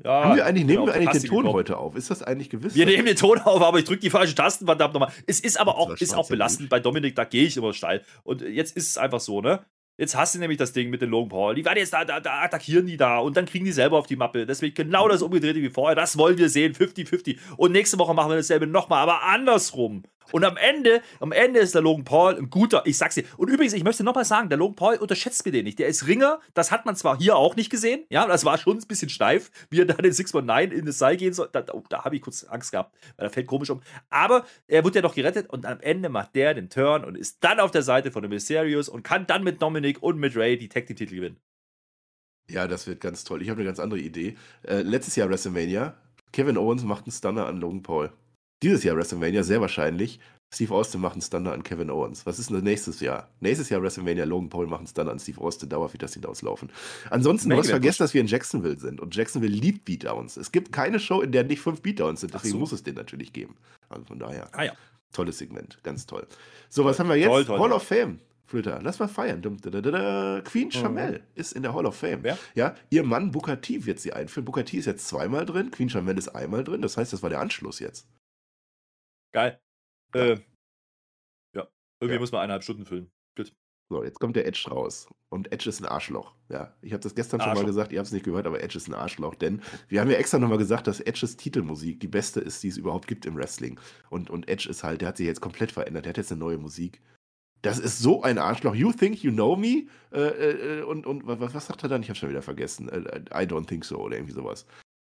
Ja, 0.03 0.25
Haben 0.25 0.36
wir 0.36 0.45
eigentlich, 0.45 0.65
nehmen 0.65 0.88
wir 0.88 0.93
eigentlich 0.93 1.21
den 1.21 1.29
Ton 1.29 1.38
gekommen. 1.38 1.53
heute 1.53 1.77
auf? 1.77 1.95
Ist 1.95 2.12
das 2.12 2.21
eigentlich 2.21 2.49
gewiss? 2.49 2.75
Wir 2.75 2.86
nehmen 2.86 3.05
den 3.05 3.15
Ton 3.15 3.39
auf, 3.39 3.62
aber 3.62 3.79
ich 3.79 3.86
drücke 3.86 4.01
die 4.01 4.10
falsche 4.10 4.36
Tasten, 4.36 4.65
verdammt 4.65 4.93
nochmal. 4.93 5.12
Es 5.25 5.39
ist 5.39 5.58
aber 5.58 5.77
auch, 5.77 5.95
ist 5.95 6.13
auch 6.13 6.27
belastend. 6.27 6.69
Bei 6.69 6.81
Dominik, 6.81 7.15
da 7.15 7.23
gehe 7.23 7.45
ich 7.45 7.55
immer 7.55 7.73
steil. 7.73 8.03
Und 8.23 8.41
jetzt 8.41 8.75
ist 8.75 8.89
es 8.89 8.97
einfach 8.97 9.21
so, 9.21 9.39
ne? 9.39 9.65
Jetzt 9.97 10.15
hast 10.15 10.36
du 10.36 10.39
nämlich 10.39 10.58
das 10.58 10.73
Ding 10.73 10.89
mit 10.89 11.01
den 11.01 11.10
Logan 11.10 11.29
Paul. 11.29 11.55
Die 11.55 11.63
werden 11.63 11.77
jetzt 11.77 11.93
da, 11.93 12.03
da, 12.03 12.19
da, 12.19 12.41
attackieren 12.41 12.86
die 12.86 12.97
da 12.97 13.19
und 13.19 13.38
dann 13.38 13.45
kriegen 13.45 13.63
die 13.63 13.71
selber 13.71 13.97
auf 13.97 14.08
die 14.08 14.17
Mappe. 14.17 14.45
Deswegen 14.45 14.75
genau 14.75 15.08
das 15.08 15.21
umgedrehte 15.21 15.62
wie 15.62 15.69
vorher. 15.69 15.95
Das 15.95 16.17
wollen 16.17 16.38
wir 16.38 16.49
sehen. 16.49 16.73
50-50. 16.73 17.38
Und 17.55 17.71
nächste 17.71 17.97
Woche 17.97 18.13
machen 18.13 18.29
wir 18.29 18.36
dasselbe 18.36 18.67
nochmal, 18.67 19.01
aber 19.01 19.23
andersrum. 19.23 20.03
Und 20.32 20.44
am 20.44 20.58
Ende, 20.58 21.02
am 21.20 21.32
Ende 21.32 21.60
ist 21.60 21.76
der 21.76 21.82
Logan 21.82 22.04
Paul 22.04 22.36
ein 22.36 22.50
guter, 22.50 22.84
ich 22.86 22.98
sag's 22.98 23.16
dir. 23.16 23.24
Und 23.38 23.50
übrigens, 23.50 23.74
ich 23.74 23.84
möchte 23.84 24.04
nochmal 24.04 24.26
sagen, 24.26 24.50
der 24.50 24.58
Logan 24.58 24.76
Paul 24.76 24.96
unterschätzt 24.98 25.46
mir 25.46 25.52
den 25.52 25.66
nicht. 25.66 25.80
Der 25.80 25.88
ist 25.88 26.08
Ringer, 26.08 26.40
das 26.54 26.72
hat 26.72 26.86
man 26.86 26.96
zwar 26.96 27.18
hier 27.18 27.36
auch 27.36 27.56
nicht 27.56 27.70
gesehen, 27.70 28.06
ja, 28.10 28.26
das 28.28 28.46
war 28.46 28.58
schon 28.58 28.78
ein 28.78 28.88
bisschen 28.88 29.10
steif, 29.10 29.52
wie 29.70 29.82
er 29.82 29.86
da 29.86 29.94
den 29.94 30.12
619 30.12 30.78
in 30.78 30.86
das 30.86 30.98
Seil 30.98 31.18
gehen 31.18 31.34
soll. 31.34 31.50
Da, 31.52 31.62
da, 31.62 31.74
da 31.90 32.04
habe 32.04 32.16
ich 32.16 32.22
kurz 32.22 32.44
Angst 32.44 32.72
gehabt, 32.72 32.96
weil 33.18 33.28
er 33.28 33.30
fällt 33.30 33.48
komisch 33.48 33.70
um. 33.70 33.82
Aber 34.10 34.46
er 34.68 34.84
wird 34.84 34.96
ja 34.96 35.02
noch 35.02 35.16
gerettet 35.16 35.50
und 35.50 35.66
am 35.66 35.80
Ende 35.80 36.10
macht 36.10 36.36
der 36.36 36.54
den 36.54 36.70
Turn 36.70 37.04
und 37.04 37.16
ist 37.16 37.44
dann 37.44 37.60
auf 37.60 37.72
der 37.72 37.84
Seite 37.84 38.12
von 38.12 38.22
den 38.22 38.30
Mysterios 38.30 38.90
und 38.90 39.04
kann 39.04 39.28
dann 39.28 39.44
mit 39.44 39.62
Dominic 39.62 40.02
und 40.02 40.18
mit 40.20 40.36
Ray 40.36 40.58
die 40.58 40.70
Tag 40.70 40.88
Titel 40.88 41.16
gewinnen. 41.16 41.38
Ja, 42.50 42.68
das 42.68 42.86
wird 42.88 43.02
ganz 43.02 43.24
toll. 43.24 43.42
Ich 43.42 43.50
habe 43.50 43.60
eine 43.60 43.68
ganz 43.68 43.80
andere 43.80 44.00
Idee. 44.00 44.38
Äh, 44.64 44.82
letztes 44.82 45.16
Jahr 45.16 45.30
WrestleMania, 45.30 45.96
Kevin 46.32 46.58
Owens 46.58 46.84
macht 46.84 47.06
einen 47.06 47.12
Stunner 47.12 47.48
an 47.48 47.58
Logan 47.58 47.82
Paul. 47.82 48.12
Dieses 48.63 48.84
Jahr 48.84 48.96
WrestleMania, 48.96 49.44
sehr 49.44 49.62
wahrscheinlich. 49.62 50.20
Steve 50.54 50.74
Austin 50.74 51.02
macht 51.02 51.13
einen 51.13 51.22
Stunner 51.22 51.52
an 51.52 51.63
Kevin 51.63 51.89
Owens. 51.89 52.26
Was 52.26 52.39
ist 52.39 52.50
denn 52.50 52.63
nächstes 52.63 53.02
Jahr? 53.02 53.30
Nächstes 53.41 53.70
Jahr 53.70 53.82
WrestleMania, 53.82 54.24
Logan 54.24 54.50
Paul 54.50 54.68
macht 54.68 54.80
einen 54.80 54.88
Stunner 54.88 55.12
an 55.12 55.20
Steve 55.20 55.41
Austin. 55.41 55.70
Dauer 55.70 55.91
wird 55.91 56.02
das 56.02 56.13
hinauslaufen. 56.13 56.72
Ansonsten, 57.10 57.50
du 57.50 57.58
hast 57.58 57.70
vergessen, 57.70 58.04
dass 58.04 58.13
wir 58.13 58.22
in 58.22 58.28
Jacksonville 58.28 58.80
sind. 58.80 59.02
Und 59.02 59.15
Jacksonville 59.15 59.54
liebt 59.54 59.84
Beatdowns. 59.86 60.38
Es 60.38 60.52
gibt 60.52 60.72
keine 60.72 61.00
Show, 61.00 61.22
in 61.22 61.32
der 61.32 61.44
nicht 61.44 61.60
fünf 61.60 61.82
Beatdowns 61.82 62.22
sind. 62.22 62.34
Deswegen 62.34 62.54
so. 62.54 62.60
muss 62.60 62.72
es 62.72 62.84
den 62.84 62.96
natürlich 62.96 63.34
geben. 63.34 63.56
Also 63.89 64.06
von 64.06 64.20
daher. 64.20 64.48
Ah 64.54 64.63
ja. 64.63 64.74
Tolles 65.12 65.38
Segment. 65.38 65.80
Ganz 65.84 66.06
toll. 66.06 66.26
So, 66.70 66.86
was 66.86 67.00
haben 67.00 67.10
wir 67.10 67.15
jetzt? 67.15 67.28
Toll, 67.28 67.46
toll, 67.46 67.60
Hall 67.60 67.72
of 67.74 67.84
Fame. 67.84 68.20
Flöter, 68.48 68.80
lass 68.84 69.00
mal 69.00 69.08
feiern. 69.08 69.41
Queen 70.44 70.72
Chamel 70.72 71.13
mhm. 71.13 71.20
ist 71.34 71.54
in 71.54 71.63
der 71.63 71.74
Hall 71.74 71.86
of 71.86 71.96
Fame. 71.96 72.20
Wer? 72.22 72.38
Ja, 72.54 72.76
ihr 72.91 73.04
Mann 73.04 73.32
Booker 73.32 73.60
T 73.60 73.86
wird 73.86 74.00
sie 74.00 74.13
einführen. 74.13 74.46
Booker 74.46 74.63
T 74.63 74.78
ist 74.78 74.86
jetzt 74.86 75.08
zweimal 75.08 75.48
drin, 75.48 75.72
Queen 75.72 75.89
Chamel 75.89 76.18
ist 76.18 76.30
einmal 76.30 76.63
drin. 76.63 76.82
Das 76.82 76.96
heißt, 76.96 77.12
das 77.12 77.24
war 77.24 77.32
der 77.32 77.39
Anschluss 77.39 77.80
jetzt. 77.80 78.08
Geil. 79.36 79.60
Ja. 80.13 80.21
Äh, 80.21 80.39
ja. 81.54 81.67
Irgendwie 82.00 82.13
ja. 82.13 82.19
muss 82.21 82.32
man 82.32 82.39
eineinhalb 82.39 82.63
Stunden 82.63 82.86
füllen. 82.86 83.12
Gut. 83.36 83.54
So, 83.89 84.02
jetzt 84.02 84.17
kommt 84.21 84.38
der 84.38 84.48
Edge 84.48 84.69
raus. 84.71 85.10
Und 85.28 85.52
Edge 85.52 85.67
ist 85.67 85.82
ein 85.82 85.86
Arschloch. 85.86 86.34
Ja, 86.48 86.74
ich 86.82 86.93
habe 86.93 87.04
das 87.04 87.15
gestern 87.15 87.41
Arschloch. 87.41 87.56
schon 87.58 87.63
mal 87.63 87.67
gesagt, 87.67 87.91
ihr 87.91 88.00
habt 88.00 88.08
es 88.08 88.13
nicht 88.13 88.24
gehört, 88.24 88.48
aber 88.48 88.63
Edge 88.63 88.78
ist 88.78 88.88
ein 88.88 88.93
Arschloch. 88.93 89.36
Denn 89.36 89.62
wir 89.89 90.00
haben 90.00 90.10
ja 90.10 90.15
extra 90.15 90.39
nochmal 90.39 90.58
gesagt, 90.58 90.88
dass 90.88 91.02
Edges 91.02 91.36
Titelmusik 91.36 92.00
die 92.00 92.08
beste 92.08 92.39
ist, 92.39 92.63
die 92.63 92.69
es 92.69 92.78
überhaupt 92.78 93.08
gibt 93.08 93.26
im 93.26 93.36
Wrestling. 93.36 93.78
Und, 94.10 94.30
und 94.30 94.48
Edge 94.48 94.69
ist 94.69 94.86
halt, 94.86 95.02
der 95.02 95.10
hat 95.10 95.17
sich 95.17 95.28
jetzt 95.28 95.41
komplett 95.41 95.74
verändert. 95.74 96.06
Der 96.06 96.12
hat 96.12 96.17
jetzt 96.17 96.32
eine 96.32 96.39
neue 96.39 96.58
Musik. 96.58 97.02
Das 97.62 97.78
ist 97.78 98.00
so 98.00 98.24
ein 98.24 98.38
Arschloch. 98.38 98.74
You 98.74 98.93
think 98.93 99.21
you 99.21 99.34
know 99.34 99.58
me? 99.58 99.88
Äh, 100.13 100.80
äh, 100.80 100.84
und 100.84 101.06
und 101.06 101.28
was, 101.28 101.54
was 101.54 101.65
sagt 101.65 101.84
er 101.84 101.89
dann? 101.89 102.04
Ich 102.04 102.08
habe 102.08 102.17
schon 102.17 102.30
wieder 102.30 102.41
vergessen. 102.41 102.88
Äh, 102.88 103.19
I 103.32 103.45
don't 103.45 103.67
think 103.67 103.84
so 103.84 103.98
oder 103.98 104.15
irgendwie 104.15 104.34
sowas. 104.34 104.65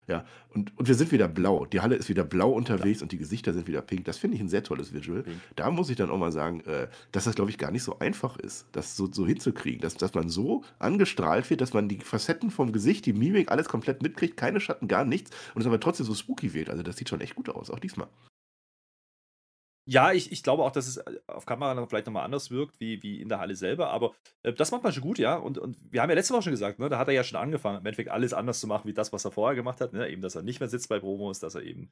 Ja, 0.08 0.24
und, 0.54 0.76
und 0.78 0.88
wir 0.88 0.94
sind 0.94 1.12
wieder 1.12 1.28
blau. 1.28 1.66
Die 1.66 1.80
Halle 1.80 1.94
ist 1.94 2.08
wieder 2.08 2.24
blau 2.24 2.50
unterwegs 2.50 3.00
ja. 3.00 3.04
und 3.04 3.12
die 3.12 3.18
Gesichter 3.18 3.52
sind 3.52 3.68
wieder 3.68 3.82
pink. 3.82 4.06
Das 4.06 4.16
finde 4.16 4.36
ich 4.36 4.40
ein 4.40 4.48
sehr 4.48 4.62
tolles 4.62 4.94
Visual. 4.94 5.22
Pink. 5.22 5.36
Da 5.54 5.70
muss 5.70 5.90
ich 5.90 5.96
dann 5.96 6.10
auch 6.10 6.16
mal 6.16 6.32
sagen, 6.32 6.60
äh, 6.60 6.88
dass 7.12 7.24
das, 7.24 7.34
glaube 7.34 7.50
ich, 7.50 7.58
gar 7.58 7.70
nicht 7.70 7.82
so 7.82 7.98
einfach 7.98 8.38
ist, 8.38 8.66
das 8.72 8.96
so, 8.96 9.12
so 9.12 9.26
hinzukriegen. 9.26 9.82
Dass, 9.82 9.96
dass 9.96 10.14
man 10.14 10.30
so 10.30 10.64
angestrahlt 10.78 11.50
wird, 11.50 11.60
dass 11.60 11.74
man 11.74 11.90
die 11.90 12.00
Facetten 12.00 12.50
vom 12.50 12.72
Gesicht, 12.72 13.04
die 13.04 13.12
Mimik, 13.12 13.50
alles 13.52 13.68
komplett 13.68 14.02
mitkriegt, 14.02 14.38
keine 14.38 14.60
Schatten, 14.60 14.88
gar 14.88 15.04
nichts 15.04 15.30
und 15.54 15.60
es 15.60 15.66
aber 15.66 15.78
trotzdem 15.78 16.06
so 16.06 16.14
spooky 16.14 16.54
wird. 16.54 16.70
Also 16.70 16.82
das 16.82 16.96
sieht 16.96 17.10
schon 17.10 17.20
echt 17.20 17.34
gut 17.34 17.50
aus, 17.50 17.70
auch 17.70 17.78
diesmal. 17.78 18.08
Ja, 19.90 20.12
ich, 20.12 20.30
ich 20.32 20.42
glaube 20.42 20.64
auch, 20.64 20.70
dass 20.70 20.86
es 20.86 20.98
äh, 20.98 21.18
auf 21.28 21.46
Kamera 21.46 21.74
dann 21.74 21.88
vielleicht 21.88 22.04
nochmal 22.04 22.26
anders 22.26 22.50
wirkt, 22.50 22.78
wie, 22.78 23.02
wie 23.02 23.22
in 23.22 23.30
der 23.30 23.38
Halle 23.38 23.56
selber, 23.56 23.88
aber 23.88 24.12
äh, 24.42 24.52
das 24.52 24.70
macht 24.70 24.82
man 24.82 24.92
schon 24.92 25.02
gut, 25.02 25.18
ja. 25.18 25.36
Und, 25.36 25.56
und 25.56 25.78
wir 25.90 26.02
haben 26.02 26.10
ja 26.10 26.14
letzte 26.14 26.34
Woche 26.34 26.42
schon 26.42 26.52
gesagt, 26.52 26.78
ne, 26.78 26.90
da 26.90 26.98
hat 26.98 27.08
er 27.08 27.14
ja 27.14 27.24
schon 27.24 27.38
angefangen, 27.38 27.78
im 27.78 27.86
Endeffekt 27.86 28.10
alles 28.10 28.34
anders 28.34 28.60
zu 28.60 28.66
machen, 28.66 28.86
wie 28.86 28.92
das, 28.92 29.14
was 29.14 29.24
er 29.24 29.30
vorher 29.30 29.56
gemacht 29.56 29.80
hat. 29.80 29.94
Ne? 29.94 30.06
Eben, 30.10 30.20
dass 30.20 30.34
er 30.34 30.42
nicht 30.42 30.60
mehr 30.60 30.68
sitzt 30.68 30.90
bei 30.90 30.98
Promos, 30.98 31.40
dass 31.40 31.54
er 31.54 31.62
eben 31.62 31.90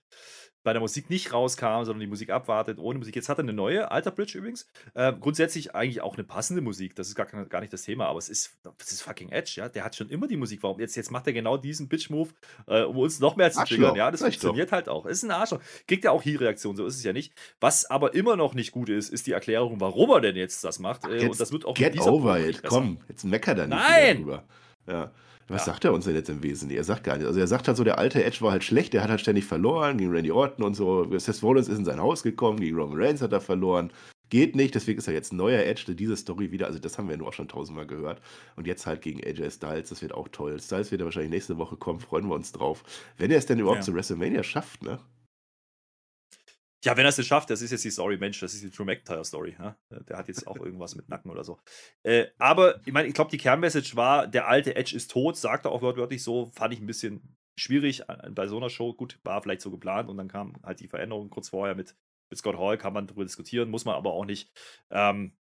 bei 0.63 0.75
der 0.75 0.81
Musik 0.81 1.09
nicht 1.09 1.33
rauskam, 1.33 1.85
sondern 1.85 2.01
die 2.01 2.07
Musik 2.07 2.29
abwartet, 2.29 2.79
ohne 2.79 2.99
Musik. 2.99 3.17
Jetzt 3.17 3.31
hat 3.31 3.39
er 3.39 3.45
eine 3.45 3.55
neue, 3.55 3.91
Alter 3.91 4.11
Bridge 4.11 4.37
übrigens. 4.37 4.69
Äh, 4.93 5.15
grundsätzlich 5.15 5.75
eigentlich 5.75 6.03
auch 6.03 6.17
eine 6.17 6.25
passende 6.25 6.61
Musik, 6.61 6.97
das 6.97 7.09
ist 7.09 7.15
gar, 7.15 7.25
gar 7.27 7.61
nicht 7.63 7.73
das 7.73 7.81
Thema, 7.81 8.09
aber 8.09 8.19
es 8.19 8.29
ist, 8.29 8.59
das 8.63 8.93
ist 8.93 9.01
fucking 9.01 9.31
Edge, 9.31 9.55
ja. 9.57 9.71
Der 9.71 9.85
hat 9.85 9.97
schon 9.97 10.11
immer 10.11 10.27
die 10.27 10.37
Musik. 10.37 10.63
Warum? 10.63 10.81
Jetzt, 10.81 10.97
jetzt 10.97 11.11
macht 11.11 11.27
er 11.29 11.33
genau 11.33 11.57
diesen 11.57 11.89
Bitch-Move, 11.89 12.29
äh, 12.67 12.83
um 12.83 12.99
uns 12.99 13.21
noch 13.21 13.37
mehr 13.37 13.51
zu 13.51 13.65
triggern. 13.65 13.97
Ja, 13.97 14.11
das 14.11 14.21
funktioniert 14.21 14.69
doch. 14.69 14.73
halt 14.73 14.91
auch. 14.91 15.07
Es 15.07 15.19
ist 15.19 15.25
ein 15.25 15.31
Arschloch. 15.31 15.63
Kriegt 15.89 16.05
ja 16.05 16.11
auch 16.11 16.23
Hier-Reaktion, 16.23 16.77
so 16.77 16.85
ist 16.85 16.97
es 16.97 17.03
ja 17.03 17.15
nicht. 17.15 17.33
Was 17.59 17.86
aber 17.91 18.15
immer 18.15 18.37
noch 18.37 18.55
nicht 18.55 18.73
gut 18.73 18.89
ist, 18.89 19.11
ist 19.11 19.27
die 19.27 19.33
Erklärung, 19.33 19.81
warum 19.81 20.11
er 20.11 20.21
denn 20.21 20.37
jetzt 20.37 20.65
das 20.65 20.79
macht. 20.79 21.07
Äh, 21.07 21.15
jetzt 21.15 21.31
und 21.31 21.41
das 21.41 21.53
wird 21.53 21.65
auch 21.65 21.75
get 21.75 22.01
over 22.01 22.39
it. 22.39 22.63
Komm, 22.63 22.99
jetzt 23.09 23.25
mecker 23.25 23.55
da 23.55 23.67
nicht 23.67 23.77
Nein! 23.77 24.17
drüber. 24.19 24.45
Ja. 24.87 25.11
Was 25.49 25.65
ja. 25.65 25.73
sagt 25.73 25.85
er 25.85 25.93
uns 25.93 26.05
denn 26.05 26.15
jetzt 26.15 26.29
im 26.29 26.43
Wesentlichen? 26.43 26.81
Er 26.81 26.85
sagt 26.85 27.05
gar 27.05 27.17
nicht. 27.17 27.27
Also 27.27 27.39
er 27.39 27.47
sagt 27.47 27.69
halt 27.69 27.77
so, 27.77 27.85
der 27.85 27.99
alte 27.99 28.25
Edge 28.25 28.39
war 28.41 28.51
halt 28.51 28.65
schlecht, 28.65 28.93
der 28.93 29.03
hat 29.03 29.11
halt 29.11 29.21
ständig 29.21 29.45
verloren 29.45 29.97
gegen 29.97 30.11
Randy 30.11 30.33
Orton 30.33 30.65
und 30.65 30.75
so. 30.75 31.07
Seth 31.19 31.43
Rollins 31.43 31.69
ist 31.69 31.79
in 31.79 31.85
sein 31.85 32.01
Haus 32.01 32.25
gekommen, 32.25 32.59
gegen 32.59 32.77
Roman 32.77 33.01
Reigns 33.01 33.23
hat 33.23 33.33
er 33.33 33.41
verloren. 33.41 33.93
Geht 34.29 34.57
nicht, 34.57 34.75
deswegen 34.75 34.99
ist 34.99 35.07
er 35.07 35.15
jetzt 35.15 35.33
ein 35.33 35.37
neuer 35.37 35.63
Edge, 35.63 35.95
diese 35.95 36.17
Story 36.17 36.51
wieder, 36.51 36.67
also 36.67 36.81
das 36.81 36.99
haben 36.99 37.09
wir 37.09 37.17
nur 37.17 37.29
auch 37.29 37.33
schon 37.33 37.47
tausendmal 37.47 37.87
gehört. 37.87 38.21
Und 38.57 38.67
jetzt 38.67 38.85
halt 38.85 39.03
gegen 39.03 39.23
AJ 39.25 39.53
Styles, 39.53 39.89
das 39.91 40.03
wird 40.03 40.13
auch 40.13 40.27
toll. 40.29 40.59
Styles 40.61 40.91
wird 40.91 41.01
ja 41.01 41.05
wahrscheinlich 41.05 41.31
nächste 41.31 41.59
Woche 41.59 41.77
kommen, 41.77 42.01
freuen 42.01 42.27
wir 42.29 42.35
uns 42.35 42.51
drauf. 42.51 42.83
Wenn 43.19 43.31
er 43.31 43.39
es 43.39 43.47
denn 43.47 43.61
überhaupt 43.61 43.81
ja. 43.81 43.85
zu 43.85 43.95
WrestleMania 43.95 44.43
schafft, 44.43 44.83
ne? 44.83 44.99
Ja, 46.87 46.97
wenn 46.97 47.05
er 47.05 47.09
es 47.09 47.19
nicht 47.19 47.27
schafft, 47.27 47.51
das 47.51 47.63
ist 47.63 47.73
jetzt 47.73 47.85
die 47.85 47.91
Story, 47.91 48.17
Mensch, 48.17 48.39
das 48.39 48.55
ist 48.55 48.63
die 48.63 48.71
Drew 48.71 48.85
McIntyre-Story. 48.85 49.57
Ja? 49.59 49.77
Der 49.91 50.17
hat 50.17 50.29
jetzt 50.29 50.47
auch 50.47 50.55
irgendwas 50.55 50.95
mit 50.95 51.09
Nacken 51.09 51.33
oder 51.33 51.43
so. 51.43 51.59
Äh, 52.05 52.27
aber 52.39 52.81
ich 52.87 52.93
meine, 52.93 53.09
ich 53.09 53.15
glaube, 53.15 53.33
die 53.33 53.39
Kernmessage 53.39 53.97
war, 53.97 54.29
der 54.29 54.47
alte 54.47 54.77
Edge 54.77 54.95
ist 54.95 55.11
tot, 55.11 55.37
sagt 55.37 55.65
er 55.65 55.73
auch 55.73 55.83
wortwörtlich 55.83 56.23
so, 56.23 56.53
fand 56.55 56.73
ich 56.73 56.81
ein 56.81 56.87
bisschen 56.87 57.37
schwierig 57.59 58.05
bei 58.31 58.47
so 58.47 58.57
einer 58.57 58.71
Show. 58.71 58.95
Gut, 58.95 59.19
war 59.25 59.43
vielleicht 59.43 59.63
so 59.63 59.73
geplant 59.73 60.09
und 60.09 60.17
dann 60.17 60.29
kam 60.29 60.63
halt 60.63 60.79
die 60.79 60.87
Veränderung 60.87 61.29
kurz 61.29 61.49
vorher 61.49 61.75
mit, 61.75 61.97
mit 62.31 62.39
Scott 62.39 62.57
Hall, 62.57 62.79
kann 62.79 62.93
man 62.93 63.09
darüber 63.09 63.25
diskutieren, 63.25 63.69
muss 63.69 63.85
man 63.85 63.97
aber 63.97 64.13
auch 64.13 64.25
nicht. 64.25 64.53
Ähm, 64.91 65.37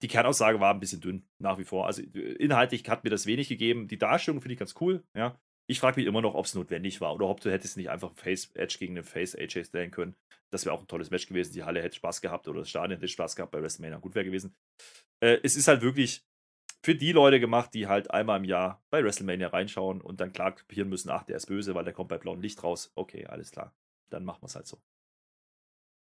die 0.00 0.08
Kernaussage 0.08 0.60
war 0.60 0.72
ein 0.72 0.80
bisschen 0.80 1.02
dünn, 1.02 1.28
nach 1.38 1.58
wie 1.58 1.64
vor. 1.64 1.86
Also 1.86 2.00
inhaltlich 2.00 2.88
hat 2.88 3.04
mir 3.04 3.10
das 3.10 3.26
wenig 3.26 3.48
gegeben. 3.48 3.86
Die 3.86 3.98
Darstellung 3.98 4.40
finde 4.40 4.54
ich 4.54 4.58
ganz 4.58 4.74
cool, 4.80 5.04
ja. 5.14 5.38
Ich 5.68 5.80
frage 5.80 6.00
mich 6.00 6.06
immer 6.06 6.22
noch, 6.22 6.34
ob 6.34 6.46
es 6.46 6.54
notwendig 6.54 7.00
war 7.00 7.14
oder 7.14 7.26
ob 7.26 7.40
du 7.40 7.50
hättest 7.50 7.76
nicht 7.76 7.90
einfach 7.90 8.12
Face 8.14 8.50
Edge 8.54 8.76
gegen 8.78 8.94
den 8.94 9.04
Face 9.04 9.34
AJ 9.34 9.64
stellen 9.64 9.90
können. 9.90 10.14
Das 10.50 10.64
wäre 10.64 10.74
auch 10.74 10.80
ein 10.80 10.86
tolles 10.86 11.10
Match 11.10 11.26
gewesen. 11.26 11.54
Die 11.54 11.64
Halle 11.64 11.82
hätte 11.82 11.96
Spaß 11.96 12.20
gehabt 12.20 12.46
oder 12.46 12.60
das 12.60 12.70
Stadion 12.70 12.98
hätte 12.98 13.08
Spaß 13.08 13.34
gehabt 13.34 13.50
bei 13.50 13.60
WrestleMania. 13.60 13.98
Gut 13.98 14.14
wäre 14.14 14.24
gewesen. 14.24 14.54
Äh, 15.20 15.38
es 15.42 15.56
ist 15.56 15.66
halt 15.66 15.82
wirklich 15.82 16.24
für 16.84 16.94
die 16.94 17.10
Leute 17.10 17.40
gemacht, 17.40 17.74
die 17.74 17.88
halt 17.88 18.12
einmal 18.12 18.38
im 18.38 18.44
Jahr 18.44 18.80
bei 18.90 19.02
WrestleMania 19.02 19.48
reinschauen 19.48 20.00
und 20.00 20.20
dann 20.20 20.32
klar 20.32 20.54
kapieren 20.54 20.88
müssen, 20.88 21.10
ach, 21.10 21.24
der 21.24 21.36
ist 21.36 21.46
böse, 21.46 21.74
weil 21.74 21.84
der 21.84 21.92
kommt 21.92 22.10
bei 22.10 22.18
blauem 22.18 22.40
Licht 22.40 22.62
raus. 22.62 22.92
Okay, 22.94 23.26
alles 23.26 23.50
klar. 23.50 23.74
Dann 24.08 24.24
machen 24.24 24.42
wir 24.42 24.46
es 24.46 24.54
halt 24.54 24.68
so. 24.68 24.80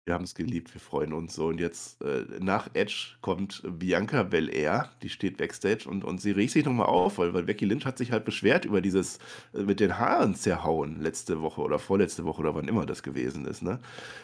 Wir 0.10 0.16
haben 0.16 0.24
es 0.24 0.34
geliebt, 0.34 0.74
wir 0.74 0.82
freuen 0.82 1.14
uns 1.14 1.36
so. 1.36 1.46
Und 1.50 1.60
jetzt 1.60 2.02
äh, 2.02 2.24
nach 2.40 2.68
Edge 2.74 3.10
kommt 3.22 3.62
Bianca 3.78 4.24
Belair, 4.24 4.90
die 5.04 5.10
steht 5.10 5.38
backstage 5.38 5.88
und, 5.88 6.04
und 6.04 6.20
sie 6.20 6.32
regt 6.32 6.52
sich 6.52 6.66
nochmal 6.66 6.88
auf, 6.88 7.20
weil, 7.20 7.36
weil 7.36 7.44
Becky 7.44 7.66
Lynch 7.66 7.86
hat 7.86 8.00
sich 8.00 8.12
halt 8.12 8.26
beschwert 8.26 8.66
über 8.66 8.82
dieses 8.82 9.20
äh, 9.54 9.60
mit 9.60 9.80
den 9.80 10.00
Haaren 10.00 10.34
zerhauen 10.34 11.00
letzte 11.00 11.44
Woche 11.44 11.62
oder 11.62 11.78
vorletzte 11.78 12.26
Woche 12.26 12.42
oder 12.42 12.56
wann 12.56 12.68
immer 12.68 12.88
das 12.88 13.04
gewesen 13.04 13.46
ist. 13.46 13.62
Ne? 13.62 13.78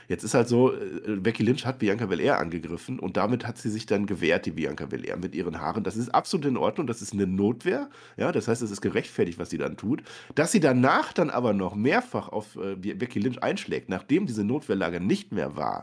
Jetzt 0.08 0.24
ist 0.24 0.34
halt 0.34 0.48
so, 0.48 0.74
äh, 0.74 1.18
Becky 1.18 1.44
Lynch 1.44 1.68
hat 1.68 1.78
Bianca 1.78 2.08
Belair 2.08 2.40
angegriffen 2.40 2.98
und 2.98 3.16
damit 3.16 3.46
hat 3.46 3.60
sie 3.60 3.70
sich 3.70 3.86
dann 3.86 4.08
gewehrt, 4.08 4.48
die 4.48 4.54
Bianca 4.54 4.88
Belair, 4.88 5.18
mit 5.18 5.36
ihren 5.36 5.62
Haaren. 5.62 5.84
Das 5.84 5.98
ist 5.98 6.10
absolut 6.10 6.48
in 6.48 6.58
Ordnung, 6.58 6.88
das 6.88 7.04
ist 7.04 7.14
eine 7.14 7.28
Notwehr. 7.28 7.92
Ja, 8.18 8.32
das 8.32 8.48
heißt, 8.48 8.64
es 8.64 8.72
ist 8.72 8.82
gerechtfertigt, 8.82 9.38
was 9.38 9.52
sie 9.52 9.60
dann 9.60 9.78
tut. 9.78 10.02
Dass 10.34 10.52
sie 10.52 10.60
danach 10.60 11.14
dann 11.14 11.30
aber 11.30 11.54
noch 11.54 11.76
mehrfach 11.76 12.30
auf 12.30 12.56
äh, 12.56 12.74
Becky 12.76 13.20
Lynch 13.20 13.44
einschlägt, 13.44 13.88
nachdem 13.88 14.26
diese 14.26 14.44
Notwehrlage 14.44 15.00
nicht 15.00 15.32
mehr 15.32 15.56
war, 15.56 15.75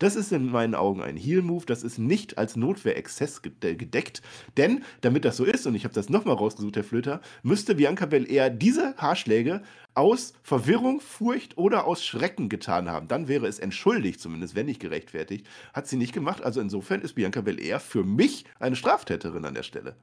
das 0.00 0.16
ist 0.16 0.32
in 0.32 0.50
meinen 0.50 0.74
Augen 0.74 1.02
ein 1.02 1.16
Heal-Move, 1.16 1.66
das 1.66 1.84
ist 1.84 1.98
nicht 1.98 2.38
als 2.38 2.56
Notwehr-Exzess 2.56 3.42
gedeckt, 3.42 4.22
denn 4.56 4.82
damit 5.02 5.24
das 5.24 5.36
so 5.36 5.44
ist, 5.44 5.66
und 5.66 5.74
ich 5.74 5.84
habe 5.84 5.94
das 5.94 6.08
nochmal 6.08 6.36
rausgesucht, 6.36 6.74
Herr 6.76 6.84
Flöter, 6.84 7.20
müsste 7.42 7.76
Bianca 7.76 8.06
Belair 8.06 8.50
diese 8.50 8.96
Haarschläge 8.96 9.62
aus 9.94 10.32
Verwirrung, 10.42 11.00
Furcht 11.00 11.58
oder 11.58 11.86
aus 11.86 12.04
Schrecken 12.04 12.48
getan 12.48 12.88
haben. 12.88 13.08
Dann 13.08 13.28
wäre 13.28 13.46
es 13.46 13.58
entschuldigt, 13.58 14.20
zumindest 14.20 14.54
wenn 14.54 14.66
nicht 14.66 14.80
gerechtfertigt. 14.80 15.46
Hat 15.74 15.86
sie 15.86 15.96
nicht 15.96 16.12
gemacht, 16.12 16.42
also 16.42 16.60
insofern 16.60 17.02
ist 17.02 17.14
Bianca 17.14 17.42
Belair 17.42 17.78
für 17.78 18.02
mich 18.02 18.46
eine 18.58 18.76
Straftäterin 18.76 19.44
an 19.44 19.54
der 19.54 19.62
Stelle. 19.62 19.96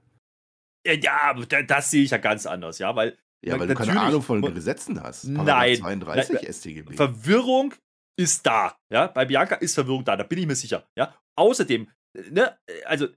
Ja, 0.85 1.33
das 1.33 1.91
sehe 1.91 2.03
ich 2.03 2.11
ja 2.11 2.17
ganz 2.17 2.45
anders, 2.45 2.79
ja, 2.79 2.95
weil 2.95 3.17
ja, 3.43 3.59
weil 3.59 3.67
du 3.67 3.75
keine 3.75 3.99
Ahnung 3.99 4.21
von 4.21 4.41
Gesetzen 4.53 5.01
hast. 5.01 5.25
Nein. 5.25 5.77
32 5.77 6.41
nein, 6.41 6.53
StGB. 6.53 6.95
Verwirrung 6.95 7.73
ist 8.17 8.45
da. 8.45 8.75
Ja, 8.91 9.07
bei 9.07 9.25
Bianca 9.25 9.55
ist 9.55 9.75
Verwirrung 9.75 10.03
da, 10.03 10.17
da 10.17 10.23
bin 10.23 10.39
ich 10.39 10.47
mir 10.47 10.55
sicher. 10.55 10.87
Ja, 10.95 11.13
außerdem, 11.35 11.89
ne, 12.31 12.57
also 12.85 13.07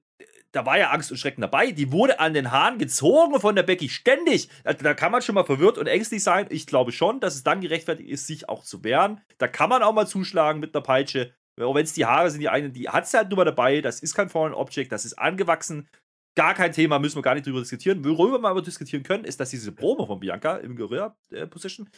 da 0.52 0.66
war 0.66 0.78
ja 0.78 0.90
Angst 0.90 1.10
und 1.10 1.16
Schrecken 1.16 1.42
dabei. 1.42 1.70
Die 1.70 1.92
wurde 1.92 2.18
an 2.18 2.34
den 2.34 2.50
Haaren 2.50 2.78
gezogen 2.78 3.40
von 3.40 3.54
der 3.54 3.62
Becky 3.62 3.88
ständig. 3.88 4.48
Da 4.64 4.94
kann 4.94 5.12
man 5.12 5.22
schon 5.22 5.36
mal 5.36 5.44
verwirrt 5.44 5.78
und 5.78 5.86
ängstlich 5.86 6.22
sein. 6.22 6.46
Ich 6.50 6.66
glaube 6.66 6.92
schon, 6.92 7.20
dass 7.20 7.36
es 7.36 7.44
dann 7.44 7.60
gerechtfertigt 7.60 8.10
ist, 8.10 8.26
sich 8.26 8.48
auch 8.48 8.64
zu 8.64 8.82
wehren. 8.82 9.20
Da 9.38 9.46
kann 9.46 9.70
man 9.70 9.82
auch 9.82 9.92
mal 9.92 10.08
zuschlagen 10.08 10.60
mit 10.60 10.74
einer 10.74 10.82
Peitsche. 10.82 11.32
Auch 11.60 11.74
wenn 11.74 11.84
es 11.84 11.92
die 11.92 12.06
Haare 12.06 12.30
sind, 12.30 12.40
die 12.40 12.48
eine, 12.48 12.70
die 12.70 12.88
hat 12.88 13.04
es 13.04 13.14
halt 13.14 13.28
nur 13.28 13.36
mal 13.36 13.44
dabei. 13.44 13.80
Das 13.80 14.00
ist 14.00 14.14
kein 14.14 14.28
Foreign 14.28 14.54
Object, 14.54 14.92
das 14.92 15.04
ist 15.04 15.18
angewachsen 15.18 15.88
gar 16.34 16.54
kein 16.54 16.72
Thema, 16.72 16.98
müssen 16.98 17.16
wir 17.16 17.22
gar 17.22 17.34
nicht 17.34 17.46
drüber 17.46 17.60
diskutieren. 17.60 18.04
Worüber 18.04 18.40
wir 18.40 18.48
aber 18.48 18.62
diskutieren 18.62 19.02
können, 19.02 19.24
ist, 19.24 19.40
dass 19.40 19.50
diese 19.50 19.72
Promo 19.72 20.06
von 20.06 20.20
Bianca 20.20 20.56
im 20.56 20.76
Guerilla-Position 20.76 21.88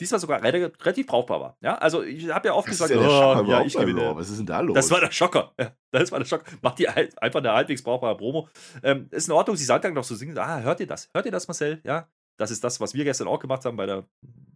diesmal 0.00 0.20
sogar 0.20 0.42
relativ 0.42 1.06
brauchbar 1.06 1.40
war. 1.40 1.56
Ja, 1.60 1.76
also 1.76 2.02
ich 2.02 2.28
habe 2.30 2.48
ja 2.48 2.54
oft 2.54 2.68
das 2.68 2.78
gesagt, 2.78 2.90
ist 2.90 3.00
ja, 3.00 3.40
oh, 3.40 3.44
ja 3.44 3.64
ich 3.64 3.74
gewinne. 3.74 4.16
Was 4.16 4.30
ist 4.30 4.38
denn 4.38 4.46
da 4.46 4.60
los? 4.60 4.74
Das 4.74 4.90
war 4.90 5.00
der 5.00 5.12
Schocker. 5.12 5.52
Ja, 5.58 5.72
das 5.90 6.10
war 6.10 6.18
der 6.18 6.26
Schocker. 6.26 6.44
Macht 6.62 6.78
die 6.78 6.88
einfach 6.88 7.40
eine 7.40 7.52
halbwegs 7.52 7.82
brauchbare 7.82 8.16
Promo. 8.16 8.48
Ähm, 8.82 9.08
ist 9.10 9.28
in 9.28 9.32
Ordnung, 9.32 9.56
sie 9.56 9.64
sagt 9.64 9.84
dann 9.84 9.94
noch 9.94 10.04
so 10.04 10.14
singen, 10.14 10.36
ah, 10.38 10.60
hört 10.60 10.80
ihr 10.80 10.86
das? 10.86 11.10
Hört 11.14 11.26
ihr 11.26 11.32
das, 11.32 11.46
Marcel? 11.46 11.80
Ja, 11.84 12.08
das 12.36 12.50
ist 12.50 12.64
das, 12.64 12.80
was 12.80 12.94
wir 12.94 13.04
gestern 13.04 13.28
auch 13.28 13.38
gemacht 13.38 13.64
haben 13.64 13.76
bei 13.76 13.86
der 13.86 14.04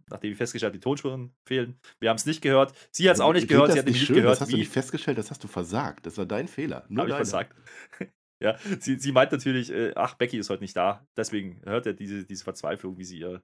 nachdem 0.09 0.31
wir 0.31 0.37
festgestellt 0.37 0.73
haben, 0.73 0.79
die 0.79 0.83
Tonspuren 0.83 1.31
fehlen. 1.45 1.79
Wir 1.99 2.09
haben 2.09 2.17
es 2.17 2.25
nicht 2.25 2.41
gehört. 2.41 2.73
Sie 2.91 3.07
hat 3.07 3.15
es 3.15 3.21
auch 3.21 3.33
nicht 3.33 3.47
gehört. 3.47 3.71
Sie 3.71 3.79
hat 3.79 3.85
nicht 3.85 4.03
schön, 4.03 4.15
gehört. 4.15 4.33
Das 4.33 4.41
hast 4.41 4.51
du 4.51 4.57
nicht 4.57 4.71
festgestellt, 4.71 5.17
das 5.17 5.29
hast 5.29 5.43
du 5.43 5.47
versagt. 5.47 6.05
Das 6.05 6.17
war 6.17 6.25
dein 6.25 6.47
Fehler. 6.47 6.85
Nur 6.89 7.03
Habe 7.03 7.11
ich 7.11 7.15
versagt. 7.15 7.55
Ja, 8.43 8.55
sie, 8.79 8.97
sie 8.97 9.11
meint 9.11 9.33
natürlich, 9.33 9.69
äh, 9.69 9.91
ach, 9.95 10.15
Becky 10.15 10.37
ist 10.37 10.49
heute 10.49 10.63
nicht 10.63 10.75
da. 10.75 11.05
Deswegen 11.17 11.61
hört 11.65 11.85
er 11.85 11.93
diese, 11.93 12.25
diese 12.25 12.45
Verzweiflung, 12.45 12.97
wie 12.97 13.03
sie 13.03 13.19
ihr, 13.19 13.41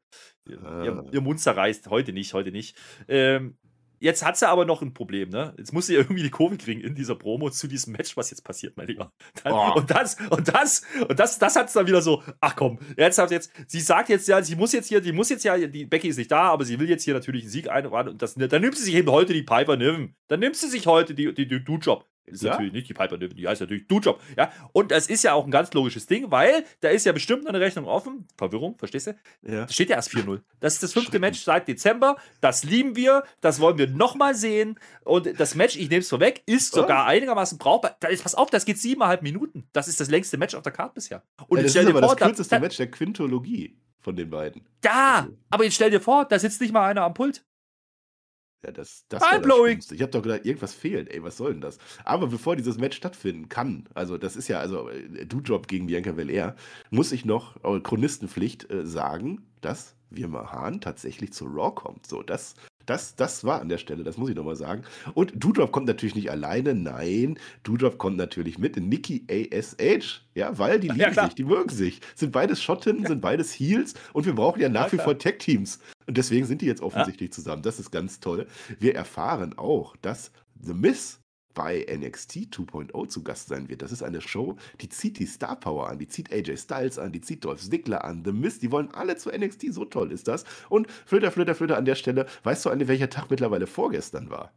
ihr, 0.47 0.63
äh. 0.63 0.85
ihr, 0.85 1.03
ihr 1.11 1.21
Mund 1.21 1.41
zerreißt. 1.41 1.89
Heute 1.89 2.13
nicht, 2.13 2.33
heute 2.33 2.51
nicht. 2.51 2.77
Ähm, 3.09 3.57
jetzt 3.99 4.23
hat 4.23 4.37
sie 4.37 4.47
aber 4.47 4.63
noch 4.63 4.81
ein 4.81 4.93
Problem, 4.93 5.29
ne? 5.29 5.53
Jetzt 5.57 5.73
muss 5.73 5.87
sie 5.87 5.95
irgendwie 5.95 6.23
die 6.23 6.29
Kurve 6.29 6.57
kriegen 6.57 6.79
in 6.79 6.95
dieser 6.95 7.15
Promo 7.15 7.49
zu 7.49 7.67
diesem 7.67 7.93
Match, 7.93 8.15
was 8.15 8.29
jetzt 8.29 8.43
passiert, 8.43 8.77
mein 8.77 8.87
Lieber. 8.87 9.11
Dann, 9.43 9.53
oh. 9.53 9.73
Und 9.75 9.91
das, 9.91 10.15
und 10.29 10.47
das, 10.47 10.83
und 11.07 11.19
das, 11.19 11.39
das 11.39 11.55
hat 11.57 11.67
es 11.67 11.73
dann 11.73 11.87
wieder 11.87 12.01
so, 12.01 12.23
ach 12.39 12.55
komm, 12.55 12.79
jetzt 12.95 13.17
hat 13.17 13.31
jetzt, 13.31 13.51
sie 13.67 13.81
sagt 13.81 14.07
jetzt 14.07 14.27
ja, 14.29 14.41
sie 14.41 14.55
muss 14.55 14.71
jetzt 14.71 14.87
hier, 14.87 15.01
die 15.01 15.11
muss 15.11 15.29
jetzt 15.29 15.43
ja, 15.43 15.57
die 15.57 15.85
Becky 15.85 16.07
ist 16.07 16.17
nicht 16.17 16.31
da, 16.31 16.43
aber 16.43 16.63
sie 16.63 16.79
will 16.79 16.89
jetzt 16.89 17.03
hier 17.03 17.13
natürlich 17.13 17.43
einen 17.43 17.51
Sieg 17.51 17.69
einraten 17.69 18.09
und 18.11 18.21
das, 18.21 18.35
dann 18.35 18.61
nimmt 18.61 18.77
sie 18.77 18.83
sich 18.83 18.95
eben 18.95 19.09
heute 19.09 19.33
die 19.33 19.43
Piper 19.43 19.75
Niven. 19.75 20.15
Dann 20.29 20.39
nimmt 20.39 20.55
sie 20.55 20.69
sich 20.69 20.87
heute 20.87 21.13
die, 21.13 21.33
die, 21.33 21.47
die 21.47 21.63
Do-Job. 21.63 22.05
Ist 22.25 22.43
ja? 22.43 22.51
natürlich 22.51 22.73
nicht 22.73 22.89
die 22.89 22.93
Piper 22.93 23.17
Niven, 23.17 23.35
die 23.35 23.47
heißt 23.47 23.61
natürlich 23.61 23.87
Du-Job. 23.87 24.21
Ja? 24.35 24.51
Und 24.73 24.91
das 24.91 25.07
ist 25.07 25.23
ja 25.23 25.33
auch 25.33 25.45
ein 25.45 25.51
ganz 25.51 25.73
logisches 25.73 26.07
Ding, 26.07 26.31
weil 26.31 26.63
da 26.81 26.89
ist 26.89 27.05
ja 27.05 27.11
bestimmt 27.11 27.43
noch 27.43 27.49
eine 27.49 27.59
Rechnung 27.59 27.85
offen. 27.85 28.27
Verwirrung, 28.37 28.77
verstehst 28.77 29.07
du? 29.07 29.11
Ja. 29.43 29.65
Da 29.65 29.67
steht 29.67 29.89
ja 29.89 29.95
erst 29.95 30.09
4-0. 30.09 30.41
Das 30.59 30.73
ist 30.73 30.83
das 30.83 30.93
fünfte 30.93 31.19
Match 31.19 31.41
seit 31.41 31.67
Dezember. 31.67 32.15
Das 32.41 32.63
lieben 32.63 32.95
wir. 32.95 33.23
Das 33.41 33.59
wollen 33.59 33.77
wir 33.77 33.87
nochmal 33.87 34.33
sehen. 34.33 34.79
Und 35.03 35.39
das 35.39 35.55
Match, 35.55 35.75
ich 35.75 35.89
nehme 35.89 36.01
es 36.01 36.09
vorweg, 36.09 36.41
ist 36.45 36.73
sogar 36.73 37.05
oh. 37.05 37.09
einigermaßen 37.09 37.57
brauchbar. 37.57 37.95
Da 37.99 38.07
ist, 38.07 38.23
pass 38.23 38.35
auf, 38.35 38.49
das 38.49 38.65
geht 38.65 38.79
siebeneinhalb 38.79 39.21
Minuten. 39.21 39.67
Das 39.73 39.87
ist 39.87 39.99
das 39.99 40.09
längste 40.09 40.37
Match 40.37 40.55
auf 40.55 40.63
der 40.63 40.71
Karte 40.71 40.95
bisher. 40.95 41.23
Und 41.47 41.57
ja, 41.57 41.63
das 41.63 41.75
ist 41.75 41.87
aber 41.87 41.99
vor, 41.99 42.15
das 42.15 42.27
kürzeste 42.27 42.55
da, 42.55 42.59
Match 42.59 42.77
der 42.77 42.89
Quintologie 42.89 43.77
von 43.99 44.15
den 44.15 44.29
beiden. 44.29 44.67
Ja, 44.83 45.23
also 45.23 45.37
aber 45.49 45.63
jetzt 45.63 45.75
stell 45.75 45.91
dir 45.91 46.01
vor, 46.01 46.25
da 46.25 46.39
sitzt 46.39 46.61
nicht 46.61 46.73
mal 46.73 46.87
einer 46.87 47.03
am 47.03 47.13
Pult. 47.13 47.43
Ja, 48.65 48.71
das, 48.71 49.05
das 49.09 49.21
Mindblowing. 49.31 49.79
Ich 49.91 50.01
habe 50.01 50.11
doch 50.11 50.23
gedacht, 50.23 50.45
irgendwas 50.45 50.73
fehlt. 50.73 51.13
Ey, 51.13 51.21
was 51.21 51.37
soll 51.37 51.51
denn 51.51 51.61
das? 51.61 51.77
Aber 52.03 52.27
bevor 52.27 52.55
dieses 52.55 52.77
Match 52.79 52.97
stattfinden 52.97 53.47
kann, 53.47 53.87
also 53.93 54.17
das 54.17 54.35
ist 54.35 54.47
ja, 54.47 54.59
also 54.59 54.89
äh, 54.89 55.25
Du-Job 55.25 55.67
gegen 55.67 55.85
Bianca 55.85 56.13
Belair, 56.13 56.55
muss 56.89 57.11
ich 57.11 57.25
noch 57.25 57.63
äh, 57.63 57.79
Chronistenpflicht 57.79 58.71
äh, 58.71 58.85
sagen, 58.85 59.45
dass 59.61 59.95
Wirma 60.09 60.51
Hahn 60.51 60.81
tatsächlich 60.81 61.31
zu 61.31 61.45
Raw 61.45 61.75
kommt. 61.75 62.07
So, 62.07 62.23
das 62.23 62.55
das, 62.85 63.15
das 63.15 63.43
war 63.43 63.61
an 63.61 63.69
der 63.69 63.77
Stelle, 63.77 64.03
das 64.03 64.17
muss 64.17 64.29
ich 64.29 64.35
nochmal 64.35 64.55
sagen. 64.55 64.83
Und 65.13 65.33
Doudrop 65.35 65.71
kommt 65.71 65.87
natürlich 65.87 66.15
nicht 66.15 66.31
alleine, 66.31 66.75
nein, 66.75 67.39
Doudrop 67.63 67.97
kommt 67.97 68.17
natürlich 68.17 68.57
mit. 68.57 68.77
Nikki 68.77 69.25
ASH, 69.29 70.21
ja, 70.33 70.57
weil 70.57 70.79
die 70.79 70.89
lieben 70.89 71.13
ja, 71.13 71.25
sich, 71.25 71.35
die 71.35 71.43
mögen 71.43 71.69
sich. 71.69 72.01
Sind 72.15 72.31
beides 72.31 72.61
Schotten, 72.61 73.01
ja. 73.01 73.07
sind 73.07 73.21
beides 73.21 73.53
Heels 73.53 73.93
und 74.13 74.25
wir 74.25 74.33
brauchen 74.33 74.61
ja 74.61 74.69
nach 74.69 74.91
ja, 74.91 74.93
wie 74.93 75.03
vor 75.03 75.17
Tech-Teams. 75.17 75.79
Und 76.07 76.17
deswegen 76.17 76.45
sind 76.45 76.61
die 76.61 76.67
jetzt 76.67 76.81
offensichtlich 76.81 77.33
zusammen. 77.33 77.61
Das 77.61 77.79
ist 77.79 77.91
ganz 77.91 78.19
toll. 78.19 78.47
Wir 78.79 78.95
erfahren 78.95 79.57
auch, 79.57 79.95
dass 79.97 80.31
The 80.61 80.73
Miss 80.73 81.19
bei 81.55 81.83
NXT 81.89 82.53
2.0 82.53 83.07
zu 83.07 83.23
Gast 83.23 83.47
sein 83.47 83.67
wird. 83.67 83.81
Das 83.81 83.91
ist 83.91 84.03
eine 84.03 84.21
Show, 84.21 84.55
die 84.81 84.89
zieht 84.89 85.17
die 85.17 85.25
Star 85.25 85.59
Power 85.59 85.89
an, 85.89 85.97
die 85.97 86.07
zieht 86.07 86.31
AJ 86.31 86.57
Styles 86.57 86.99
an, 86.99 87.11
die 87.11 87.21
zieht 87.21 87.43
Dolph 87.43 87.61
Ziggler 87.61 88.05
an, 88.05 88.23
The 88.23 88.31
Mist, 88.31 88.61
die 88.61 88.71
wollen 88.71 88.91
alle 88.93 89.15
zu 89.15 89.31
NXT, 89.31 89.73
so 89.73 89.85
toll 89.85 90.11
ist 90.11 90.27
das. 90.27 90.45
Und 90.69 90.91
Flöter, 90.91 91.31
Flöter, 91.31 91.55
Flöter 91.55 91.77
an 91.77 91.85
der 91.85 91.95
Stelle, 91.95 92.27
weißt 92.43 92.65
du, 92.65 92.69
an 92.69 92.87
welcher 92.87 93.09
Tag 93.09 93.31
mittlerweile 93.31 93.65
vorgestern 93.65 94.29
war? 94.29 94.51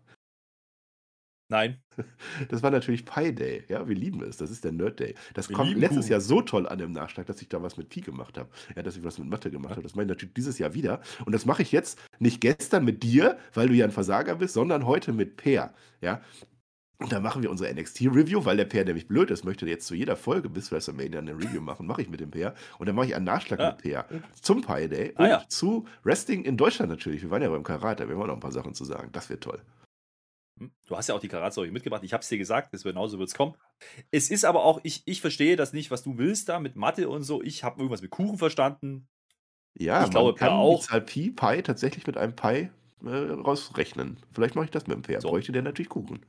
Nein. 1.50 1.78
Das 2.48 2.62
war 2.62 2.70
natürlich 2.70 3.04
Pi 3.04 3.34
Day. 3.34 3.64
Ja, 3.68 3.88
wir 3.88 3.96
lieben 3.96 4.22
es. 4.22 4.36
Das 4.36 4.50
ist 4.50 4.62
der 4.64 4.72
Nerd 4.72 5.00
Day. 5.00 5.14
Das 5.34 5.48
wir 5.48 5.56
kommt 5.56 5.76
letztes 5.76 6.04
Kuchen. 6.04 6.10
Jahr 6.12 6.20
so 6.20 6.42
toll 6.42 6.68
an 6.68 6.78
im 6.78 6.92
Nachschlag, 6.92 7.26
dass 7.26 7.42
ich 7.42 7.48
da 7.48 7.60
was 7.62 7.76
mit 7.76 7.88
Pi 7.88 8.00
gemacht 8.00 8.38
habe. 8.38 8.48
Ja, 8.76 8.82
dass 8.82 8.96
ich 8.96 9.04
was 9.04 9.18
mit 9.18 9.28
Mathe 9.28 9.50
gemacht 9.50 9.72
habe. 9.72 9.82
Das 9.82 9.94
mache 9.94 10.04
ich 10.04 10.08
natürlich 10.08 10.34
dieses 10.34 10.58
Jahr 10.58 10.74
wieder. 10.74 11.00
Und 11.24 11.32
das 11.32 11.46
mache 11.46 11.62
ich 11.62 11.72
jetzt 11.72 11.98
nicht 12.18 12.40
gestern 12.40 12.84
mit 12.84 13.02
dir, 13.02 13.38
weil 13.54 13.68
du 13.68 13.74
ja 13.74 13.84
ein 13.84 13.90
Versager 13.90 14.36
bist, 14.36 14.54
sondern 14.54 14.86
heute 14.86 15.12
mit 15.12 15.36
Per. 15.36 15.74
Ja, 16.00 16.22
und 17.00 17.12
dann 17.12 17.22
machen 17.22 17.42
wir 17.42 17.50
unsere 17.50 17.72
NXT-Review, 17.72 18.44
weil 18.44 18.56
der 18.56 18.64
Pair 18.64 18.84
nämlich 18.84 19.06
blöd 19.06 19.30
ist, 19.30 19.44
möchte 19.44 19.64
jetzt 19.66 19.86
zu 19.86 19.94
jeder 19.94 20.16
Folge 20.16 20.48
bis 20.48 20.72
WrestleMania 20.72 21.20
eine 21.20 21.32
Review 21.32 21.60
machen, 21.60 21.86
mache 21.86 22.02
ich 22.02 22.08
mit 22.08 22.18
dem 22.18 22.32
Pair. 22.32 22.54
Und 22.78 22.86
dann 22.86 22.96
mache 22.96 23.06
ich 23.06 23.14
einen 23.14 23.24
Nachschlag 23.24 23.60
ja. 23.60 23.70
mit 23.70 23.82
Pair 23.82 24.04
zum 24.42 24.62
Pi 24.62 24.88
Day 24.88 25.12
ah, 25.14 25.22
und 25.22 25.28
ja. 25.28 25.44
zu 25.48 25.86
Wrestling 26.02 26.44
in 26.44 26.56
Deutschland 26.56 26.90
natürlich. 26.90 27.22
Wir 27.22 27.30
waren 27.30 27.40
ja 27.40 27.48
beim 27.48 27.62
Karate, 27.62 28.08
wir 28.08 28.16
haben 28.16 28.22
auch 28.22 28.26
noch 28.26 28.34
ein 28.34 28.40
paar 28.40 28.50
Sachen 28.50 28.74
zu 28.74 28.84
sagen. 28.84 29.10
Das 29.12 29.30
wird 29.30 29.44
toll. 29.44 29.60
Hm, 30.58 30.72
du 30.88 30.96
hast 30.96 31.08
ja 31.08 31.14
auch 31.14 31.20
die 31.20 31.28
Karate-Story 31.28 31.70
mitgebracht. 31.70 32.02
Ich 32.02 32.12
habe 32.12 32.22
es 32.22 32.28
dir 32.28 32.38
gesagt, 32.38 32.74
das 32.74 32.82
genauso 32.82 33.20
wird 33.20 33.28
es 33.28 33.34
kommen. 33.36 33.54
Es 34.10 34.28
ist 34.28 34.44
aber 34.44 34.64
auch, 34.64 34.80
ich, 34.82 35.02
ich 35.04 35.20
verstehe 35.20 35.54
das 35.54 35.72
nicht, 35.72 35.92
was 35.92 36.02
du 36.02 36.18
willst 36.18 36.48
da 36.48 36.58
mit 36.58 36.74
Mathe 36.74 37.08
und 37.08 37.22
so. 37.22 37.42
Ich 37.42 37.62
habe 37.62 37.78
irgendwas 37.78 38.02
mit 38.02 38.10
Kuchen 38.10 38.38
verstanden. 38.38 39.06
Ja, 39.74 40.02
ich 40.02 40.10
glaube, 40.10 40.34
kann 40.34 40.48
auch. 40.48 40.80
Die 40.80 40.86
Zahl 40.86 41.00
Pi, 41.02 41.30
Pi 41.30 41.62
tatsächlich 41.62 42.08
mit 42.08 42.16
einem 42.16 42.34
Pi 42.34 42.70
äh, 43.04 43.08
rausrechnen. 43.08 44.16
Vielleicht 44.32 44.56
mache 44.56 44.64
ich 44.64 44.72
das 44.72 44.88
mit 44.88 44.96
dem 44.96 45.02
Pair. 45.02 45.20
So. 45.20 45.28
Bräuchte 45.28 45.52
der 45.52 45.62
natürlich 45.62 45.90
Kuchen. 45.90 46.26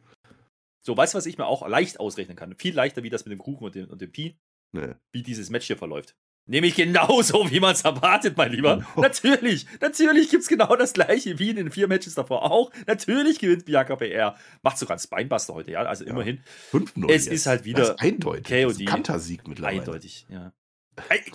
So, 0.82 0.96
weißt 0.96 1.13
du, 1.13 1.18
was 1.18 1.26
ich 1.26 1.38
mir 1.38 1.46
auch 1.46 1.68
leicht 1.68 2.00
ausrechnen 2.00 2.38
kann? 2.38 2.56
Viel 2.58 2.74
leichter 2.74 3.04
wie 3.04 3.10
das 3.10 3.26
mit 3.26 3.32
dem 3.32 3.39
Kuchen 3.39 3.65
und 3.65 3.76
dem, 3.76 3.89
und 3.89 4.02
dem 4.02 4.12
Pi. 4.12 4.38
Nee. 4.72 4.94
Wie 5.12 5.24
dieses 5.24 5.50
Match 5.50 5.68
hier 5.68 5.78
verläuft. 5.78 6.15
Nämlich 6.46 6.76
genauso, 6.76 7.48
wie 7.52 7.60
man 7.60 7.74
es 7.74 7.82
erwartet, 7.82 8.36
mein 8.36 8.52
Lieber. 8.52 8.84
Oh. 8.96 9.02
Natürlich, 9.02 9.68
natürlich 9.82 10.30
gibt 10.30 10.42
es 10.42 10.50
genau 10.50 10.76
das 10.76 10.94
gleiche 10.94 11.38
wie 11.38 11.52
in 11.52 11.58
den 11.58 11.72
vier 11.72 11.88
Matches 11.88 12.15
davor 12.15 12.52
auch. 12.52 12.72
Natürlich 12.88 13.38
gewinnt 13.39 13.65
Bianca 13.65 13.96
PR. 13.96 14.36
Macht 14.63 14.80
sogar 14.80 14.96
einen 14.96 15.02
Spinebuster 15.02 15.54
heute, 15.54 15.71
ja. 15.71 15.84
Also 15.84 16.06
ja. 16.06 16.12
immerhin. 16.12 16.42
5-0. 16.71 17.10
Es 17.10 17.25
jetzt. 17.25 17.34
ist 17.34 17.46
halt 17.46 17.65
wieder. 17.65 17.80
Das 17.80 17.90
ist 17.90 18.00
eindeutig. 18.00 18.48
KOD. 18.48 18.86
Kantersieg 18.88 19.48
mittlerweile. 19.48 19.80
Eindeutig, 19.82 20.25
ja. 20.30 20.52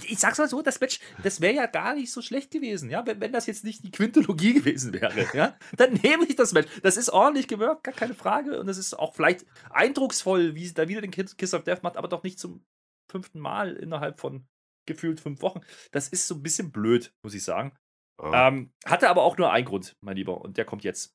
Ich 0.06 0.18
sag's 0.18 0.38
mal 0.38 0.48
so, 0.48 0.62
das 0.62 0.80
Match, 0.80 1.00
das 1.22 1.40
wäre 1.40 1.54
ja 1.54 1.66
gar 1.66 1.94
nicht 1.94 2.12
so 2.12 2.22
schlecht 2.22 2.50
gewesen, 2.50 2.90
ja, 2.90 3.06
wenn, 3.06 3.20
wenn 3.20 3.32
das 3.32 3.46
jetzt 3.46 3.64
nicht 3.64 3.84
die 3.84 3.90
Quintologie 3.90 4.54
gewesen 4.54 4.92
wäre, 4.92 5.26
ja, 5.34 5.56
dann 5.76 5.94
nehme 5.94 6.24
ich 6.26 6.36
das 6.36 6.52
Match. 6.52 6.70
Das 6.82 6.96
ist 6.96 7.10
ordentlich 7.10 7.48
gewirkt, 7.48 7.84
gar 7.84 7.94
keine 7.94 8.14
Frage, 8.14 8.58
und 8.60 8.66
das 8.66 8.78
ist 8.78 8.98
auch 8.98 9.14
vielleicht 9.14 9.44
eindrucksvoll, 9.70 10.54
wie 10.54 10.66
sie 10.66 10.74
da 10.74 10.88
wieder 10.88 11.00
den 11.00 11.10
Kiss 11.10 11.54
of 11.54 11.64
Death 11.64 11.82
macht, 11.82 11.96
aber 11.96 12.08
doch 12.08 12.22
nicht 12.22 12.38
zum 12.38 12.64
fünften 13.10 13.40
Mal 13.40 13.74
innerhalb 13.74 14.20
von 14.20 14.46
gefühlt 14.86 15.20
fünf 15.20 15.42
Wochen. 15.42 15.60
Das 15.92 16.08
ist 16.08 16.26
so 16.26 16.34
ein 16.34 16.42
bisschen 16.42 16.72
blöd, 16.72 17.12
muss 17.22 17.34
ich 17.34 17.44
sagen. 17.44 17.76
Ah. 18.18 18.48
Ähm, 18.48 18.72
hatte 18.84 19.08
aber 19.08 19.22
auch 19.22 19.36
nur 19.36 19.52
einen 19.52 19.66
Grund, 19.66 19.96
mein 20.00 20.16
Lieber, 20.16 20.40
und 20.40 20.56
der 20.56 20.64
kommt 20.64 20.84
jetzt. 20.84 21.14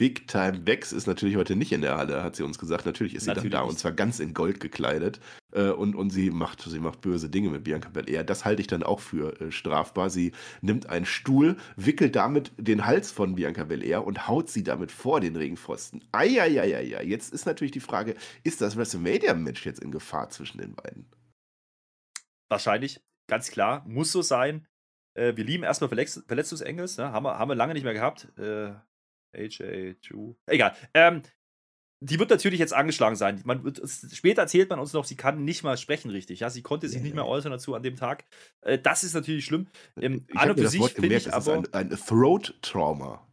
Big 0.00 0.26
Time 0.28 0.60
Bex 0.60 0.92
ist 0.92 1.06
natürlich 1.06 1.36
heute 1.36 1.56
nicht 1.56 1.72
in 1.72 1.82
der 1.82 1.98
Halle, 1.98 2.22
hat 2.22 2.34
sie 2.34 2.42
uns 2.42 2.58
gesagt. 2.58 2.86
Natürlich 2.86 3.14
ist 3.14 3.24
sie 3.24 3.28
Natürlich 3.28 3.50
dann 3.50 3.64
da 3.64 3.68
und 3.68 3.78
zwar 3.78 3.92
ganz 3.92 4.18
in 4.18 4.32
Gold 4.32 4.58
gekleidet. 4.58 5.20
Äh, 5.52 5.72
und, 5.72 5.94
und 5.94 6.08
sie 6.08 6.30
macht, 6.30 6.62
sie 6.62 6.78
macht 6.78 7.02
böse 7.02 7.28
Dinge 7.28 7.50
mit 7.50 7.64
Bianca 7.64 7.90
Belair. 7.90 8.24
Das 8.24 8.46
halte 8.46 8.62
ich 8.62 8.66
dann 8.66 8.82
auch 8.82 9.00
für 9.00 9.38
äh, 9.38 9.52
strafbar. 9.52 10.08
Sie 10.08 10.32
nimmt 10.62 10.88
einen 10.88 11.04
Stuhl, 11.04 11.58
wickelt 11.76 12.16
damit 12.16 12.50
den 12.56 12.86
Hals 12.86 13.12
von 13.12 13.34
Bianca 13.34 13.64
Belair 13.64 14.06
und 14.06 14.26
haut 14.26 14.48
sie 14.48 14.64
damit 14.64 14.90
vor 14.90 15.20
den 15.20 15.36
Ringpfosten. 15.36 16.02
Eieieiei. 16.12 17.04
Jetzt 17.04 17.34
ist 17.34 17.44
natürlich 17.44 17.72
die 17.72 17.80
Frage, 17.80 18.14
ist 18.42 18.62
das 18.62 18.78
WrestleMania-Match 18.78 19.66
jetzt 19.66 19.82
in 19.82 19.90
Gefahr 19.90 20.30
zwischen 20.30 20.62
den 20.62 20.76
beiden? 20.76 21.10
Wahrscheinlich, 22.48 23.02
ganz 23.26 23.50
klar, 23.50 23.84
muss 23.86 24.12
so 24.12 24.22
sein. 24.22 24.66
Äh, 25.12 25.36
wir 25.36 25.44
lieben 25.44 25.62
erstmal 25.62 25.88
Verletz 25.88 26.22
Verletzungsengels, 26.26 26.96
ne? 26.96 27.12
haben, 27.12 27.26
wir, 27.26 27.38
haben 27.38 27.50
wir 27.50 27.54
lange 27.54 27.74
nicht 27.74 27.84
mehr 27.84 27.92
gehabt. 27.92 28.28
Äh, 28.38 28.72
AJ, 29.32 29.94
Drew. 30.06 30.34
Egal. 30.46 30.74
Ähm, 30.94 31.22
die 32.02 32.18
wird 32.18 32.30
natürlich 32.30 32.58
jetzt 32.58 32.72
angeschlagen 32.72 33.14
sein. 33.16 33.42
Man 33.44 33.62
wird, 33.62 33.80
später 34.12 34.42
erzählt 34.42 34.70
man 34.70 34.80
uns 34.80 34.94
noch, 34.94 35.04
sie 35.04 35.16
kann 35.16 35.44
nicht 35.44 35.62
mal 35.62 35.76
sprechen 35.76 36.10
richtig. 36.10 36.40
Ja, 36.40 36.48
sie 36.48 36.62
konnte 36.62 36.88
sich 36.88 36.96
Ja, 36.98 37.02
nicht 37.02 37.14
mehr 37.14 37.26
äußern 37.26 37.52
dazu 37.52 37.74
an 37.74 37.82
dem 37.82 37.96
Tag. 37.96 38.24
Äh, 38.62 38.78
das 38.78 39.04
ist 39.04 39.14
natürlich 39.14 39.44
schlimm. 39.44 39.68
Ähm, 40.00 40.24
ich 40.28 40.34
an 40.34 40.40
habe 40.40 40.50
und 40.52 40.56
für 40.56 40.62
das 40.62 40.72
sich 40.72 40.82
finde 40.82 41.00
gemerkt, 41.02 41.26
ich 41.26 41.34
aber. 41.34 41.54
ein, 41.56 41.72
ein 41.72 41.90
Throat-Trauma. 41.90 43.26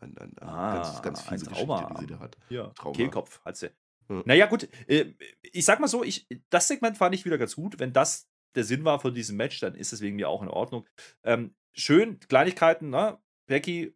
Ein, 0.00 0.16
ein, 0.18 0.38
ein 0.38 0.48
Ah, 0.48 0.74
ganz, 0.74 1.02
ganz 1.02 1.28
ein 1.28 1.38
fiese 1.38 1.50
Trauma 1.50 1.80
Geschichte, 1.82 1.94
die 1.94 2.00
sie 2.06 2.12
da 2.12 2.18
hat. 2.18 2.36
Ja, 2.48 2.66
Trauma. 2.68 2.96
Kehlkopf 2.96 3.40
hat 3.44 3.56
sie. 3.56 3.70
Ja. 4.08 4.22
Naja, 4.24 4.46
gut. 4.46 4.68
Äh, 4.88 5.14
ich 5.42 5.64
sag 5.64 5.78
mal 5.78 5.88
so, 5.88 6.02
ich, 6.02 6.26
das 6.50 6.66
Segment 6.66 6.98
fand 6.98 7.14
ich 7.14 7.24
wieder 7.24 7.38
ganz 7.38 7.54
gut. 7.54 7.78
Wenn 7.78 7.92
das 7.92 8.28
der 8.56 8.64
Sinn 8.64 8.84
war 8.84 8.98
von 8.98 9.14
diesem 9.14 9.36
Match, 9.36 9.60
dann 9.60 9.74
ist 9.74 9.92
es 9.92 10.00
wegen 10.00 10.16
mir 10.16 10.28
auch 10.28 10.42
in 10.42 10.48
Ordnung. 10.48 10.88
Ähm, 11.22 11.54
schön, 11.72 12.18
Kleinigkeiten, 12.20 12.90
ne? 12.90 13.18
Becky 13.46 13.94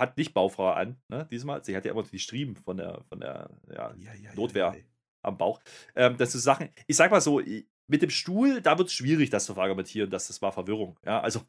hat 0.00 0.16
nicht 0.16 0.34
Baufrau 0.34 0.70
an, 0.70 0.96
ne? 1.08 1.28
Diesmal. 1.30 1.62
Sie 1.64 1.76
hat 1.76 1.84
ja 1.84 1.92
immer 1.92 2.02
die 2.02 2.18
Striemen 2.18 2.56
von 2.56 2.78
der, 2.78 3.02
von 3.08 3.20
der 3.20 3.50
ja, 3.72 3.94
Ja, 3.96 4.14
ja, 4.14 4.34
Notwehr. 4.34 4.74
Am 5.22 5.36
Bauch. 5.36 5.60
Ähm, 5.94 6.16
das 6.16 6.32
sind 6.32 6.40
Sachen, 6.40 6.70
ich 6.86 6.96
sag 6.96 7.10
mal 7.10 7.20
so, 7.20 7.42
mit 7.90 8.02
dem 8.02 8.10
Stuhl, 8.10 8.62
da 8.62 8.78
wird 8.78 8.88
es 8.88 8.94
schwierig, 8.94 9.30
das 9.30 9.44
zu 9.44 9.56
argumentieren, 9.56 10.08
dass 10.08 10.28
das 10.28 10.40
war 10.40 10.52
Verwirrung. 10.52 10.98
Ja, 11.04 11.20
also, 11.20 11.42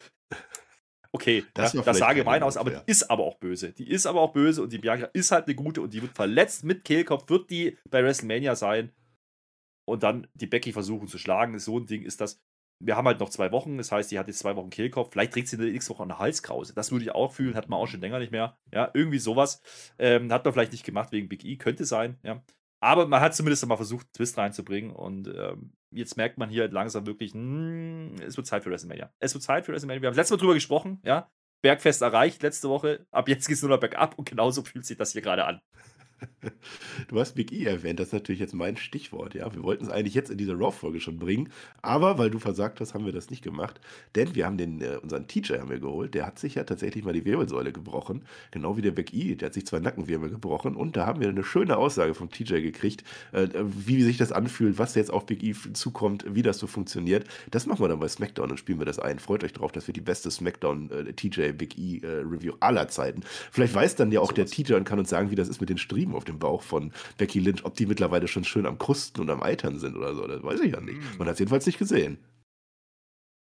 okay, 1.11 1.45
Das 1.53 1.71
das, 1.71 1.73
ja, 1.73 1.77
das 1.79 1.83
vielleicht 1.83 1.99
sage 1.99 2.07
keine 2.09 2.23
gemein 2.23 2.43
aus, 2.43 2.57
aber 2.57 2.71
die 2.71 2.91
ist 2.91 3.09
aber 3.09 3.23
auch 3.23 3.37
böse. 3.37 3.71
Die 3.71 3.89
ist 3.89 4.05
aber 4.05 4.21
auch 4.21 4.33
böse 4.33 4.61
und 4.61 4.73
die 4.73 4.79
Bianca 4.79 5.05
ist 5.13 5.31
halt 5.31 5.45
eine 5.45 5.55
gute 5.55 5.81
und 5.81 5.93
die 5.93 6.01
wird 6.01 6.13
verletzt 6.13 6.65
mit 6.65 6.83
Kehlkopf, 6.83 7.29
wird 7.29 7.49
die 7.49 7.77
bei 7.89 8.03
WrestleMania 8.03 8.55
sein 8.55 8.91
und 9.85 10.03
dann 10.03 10.27
die 10.33 10.47
Becky 10.47 10.73
versuchen 10.73 11.07
zu 11.07 11.17
schlagen. 11.17 11.57
So 11.59 11.79
ein 11.79 11.85
Ding 11.85 12.03
ist 12.03 12.19
das. 12.21 12.41
Wir 12.83 12.95
haben 12.95 13.07
halt 13.07 13.19
noch 13.19 13.29
zwei 13.29 13.51
Wochen, 13.51 13.77
das 13.77 13.91
heißt, 13.91 14.11
die 14.11 14.19
hat 14.19 14.27
jetzt 14.27 14.39
zwei 14.39 14.55
Wochen 14.55 14.69
Kehlkopf. 14.69 15.11
Vielleicht 15.11 15.33
trägt 15.33 15.47
sie 15.47 15.57
nächsten 15.57 15.93
Woche 15.93 16.03
eine 16.03 16.19
Halskrause. 16.19 16.73
Das 16.73 16.91
würde 16.91 17.05
ich 17.05 17.11
auch 17.11 17.31
fühlen, 17.31 17.55
hat 17.55 17.69
man 17.69 17.79
auch 17.79 17.87
schon 17.87 18.01
länger 18.01 18.19
nicht 18.19 18.31
mehr. 18.31 18.57
Ja, 18.73 18.89
irgendwie 18.93 19.19
sowas. 19.19 19.61
Ähm, 19.99 20.31
hat 20.31 20.43
man 20.43 20.53
vielleicht 20.53 20.71
nicht 20.71 20.85
gemacht 20.85 21.11
wegen 21.11 21.29
Big 21.29 21.45
E, 21.45 21.57
könnte 21.57 21.85
sein, 21.85 22.17
ja. 22.23 22.43
Aber 22.83 23.07
man 23.07 23.21
hat 23.21 23.35
zumindest 23.35 23.65
mal 23.67 23.75
versucht, 23.75 24.07
einen 24.07 24.13
Twist 24.13 24.37
reinzubringen 24.37 24.91
und 24.91 25.27
ähm, 25.27 25.73
jetzt 25.91 26.17
merkt 26.17 26.39
man 26.39 26.49
hier 26.49 26.67
langsam 26.67 27.05
wirklich, 27.05 27.33
hm, 27.33 28.15
es 28.25 28.37
wird 28.37 28.47
Zeit 28.47 28.63
für 28.63 28.71
WrestleMania. 28.71 29.13
Es 29.19 29.35
wird 29.35 29.43
Zeit 29.43 29.65
für 29.65 29.71
WrestleMania. 29.71 30.01
Wir 30.01 30.09
haben 30.09 30.15
letztes 30.15 30.35
Mal 30.35 30.41
drüber 30.41 30.55
gesprochen, 30.55 30.99
ja. 31.05 31.29
Bergfest 31.61 32.01
erreicht 32.01 32.41
letzte 32.41 32.69
Woche. 32.69 33.05
Ab 33.11 33.29
jetzt 33.29 33.47
geht 33.47 33.55
es 33.55 33.61
nur 33.61 33.69
noch 33.69 33.79
bergab 33.79 34.17
und 34.17 34.27
genauso 34.27 34.63
fühlt 34.63 34.85
sich 34.85 34.97
das 34.97 35.11
hier 35.11 35.21
gerade 35.21 35.45
an. 35.45 35.61
Du 37.07 37.19
hast 37.19 37.33
Big 37.33 37.51
E 37.51 37.65
erwähnt, 37.65 37.99
das 37.99 38.07
ist 38.07 38.13
natürlich 38.13 38.39
jetzt 38.39 38.53
mein 38.53 38.77
Stichwort, 38.77 39.33
ja. 39.33 39.53
Wir 39.53 39.63
wollten 39.63 39.85
es 39.85 39.89
eigentlich 39.89 40.13
jetzt 40.13 40.29
in 40.29 40.37
diese 40.37 40.53
Raw-Folge 40.53 40.99
schon 40.99 41.17
bringen, 41.17 41.49
aber 41.81 42.17
weil 42.17 42.29
du 42.29 42.39
versagt 42.39 42.79
hast, 42.79 42.93
haben 42.93 43.05
wir 43.05 43.11
das 43.11 43.29
nicht 43.29 43.43
gemacht. 43.43 43.79
Denn 44.15 44.35
wir 44.35 44.45
haben 44.45 44.57
den, 44.57 44.81
äh, 44.81 44.97
unseren 45.01 45.27
TJ 45.27 45.59
haben 45.59 45.69
wir 45.69 45.79
geholt, 45.79 46.13
der 46.13 46.25
hat 46.25 46.39
sich 46.39 46.55
ja 46.55 46.63
tatsächlich 46.63 47.03
mal 47.03 47.13
die 47.13 47.25
Wirbelsäule 47.25 47.71
gebrochen, 47.71 48.23
genau 48.51 48.77
wie 48.77 48.81
der 48.81 48.91
Big 48.91 49.13
E, 49.13 49.35
der 49.35 49.47
hat 49.47 49.53
sich 49.53 49.65
zwei 49.65 49.79
Nackenwirbel 49.79 50.29
gebrochen 50.29 50.75
und 50.75 50.95
da 50.95 51.05
haben 51.05 51.21
wir 51.21 51.29
eine 51.29 51.43
schöne 51.43 51.77
Aussage 51.77 52.13
vom 52.13 52.29
TJ 52.29 52.61
gekriegt, 52.61 53.03
äh, 53.31 53.47
wie 53.63 54.01
sich 54.03 54.17
das 54.17 54.31
anfühlt, 54.31 54.77
was 54.77 54.95
jetzt 54.95 55.11
auf 55.11 55.25
Big 55.25 55.43
E 55.43 55.55
zukommt, 55.73 56.25
wie 56.27 56.43
das 56.43 56.59
so 56.59 56.67
funktioniert. 56.67 57.25
Das 57.49 57.65
machen 57.65 57.83
wir 57.83 57.87
dann 57.87 57.99
bei 57.99 58.07
SmackDown 58.07 58.51
und 58.51 58.57
spielen 58.57 58.79
wir 58.79 58.85
das 58.85 58.99
ein. 58.99 59.19
Freut 59.19 59.43
euch 59.43 59.53
drauf, 59.53 59.71
das 59.71 59.87
wird 59.87 59.97
die 59.97 60.01
beste 60.01 60.29
SmackDown 60.31 60.91
äh, 60.91 61.13
TJ 61.13 61.51
Big 61.53 61.77
E 61.77 61.99
äh, 61.99 62.21
Review 62.21 62.53
aller 62.59 62.87
Zeiten. 62.87 63.21
Vielleicht 63.51 63.73
weiß 63.73 63.95
dann 63.95 64.11
ja 64.11 64.19
auch 64.19 64.31
der 64.31 64.47
Sowas. 64.47 64.51
TJ 64.51 64.73
und 64.73 64.83
kann 64.83 64.99
uns 64.99 65.09
sagen, 65.09 65.31
wie 65.31 65.35
das 65.35 65.49
ist 65.49 65.61
mit 65.61 65.69
den 65.69 65.77
Striemen 65.77 66.10
auf 66.15 66.25
dem 66.25 66.39
Bauch 66.39 66.61
von 66.61 66.91
Becky 67.17 67.39
Lynch, 67.39 67.65
ob 67.65 67.75
die 67.75 67.85
mittlerweile 67.85 68.27
schon 68.27 68.43
schön 68.43 68.65
am 68.65 68.77
Krusten 68.77 69.21
und 69.21 69.29
am 69.29 69.43
Eitern 69.43 69.79
sind 69.79 69.95
oder 69.95 70.15
so. 70.15 70.27
Das 70.27 70.43
weiß 70.43 70.61
ich 70.61 70.73
ja 70.73 70.81
nicht. 70.81 70.97
Mm. 70.97 71.17
Man 71.17 71.27
hat 71.27 71.33
es 71.33 71.39
jedenfalls 71.39 71.65
nicht 71.65 71.79
gesehen. 71.79 72.17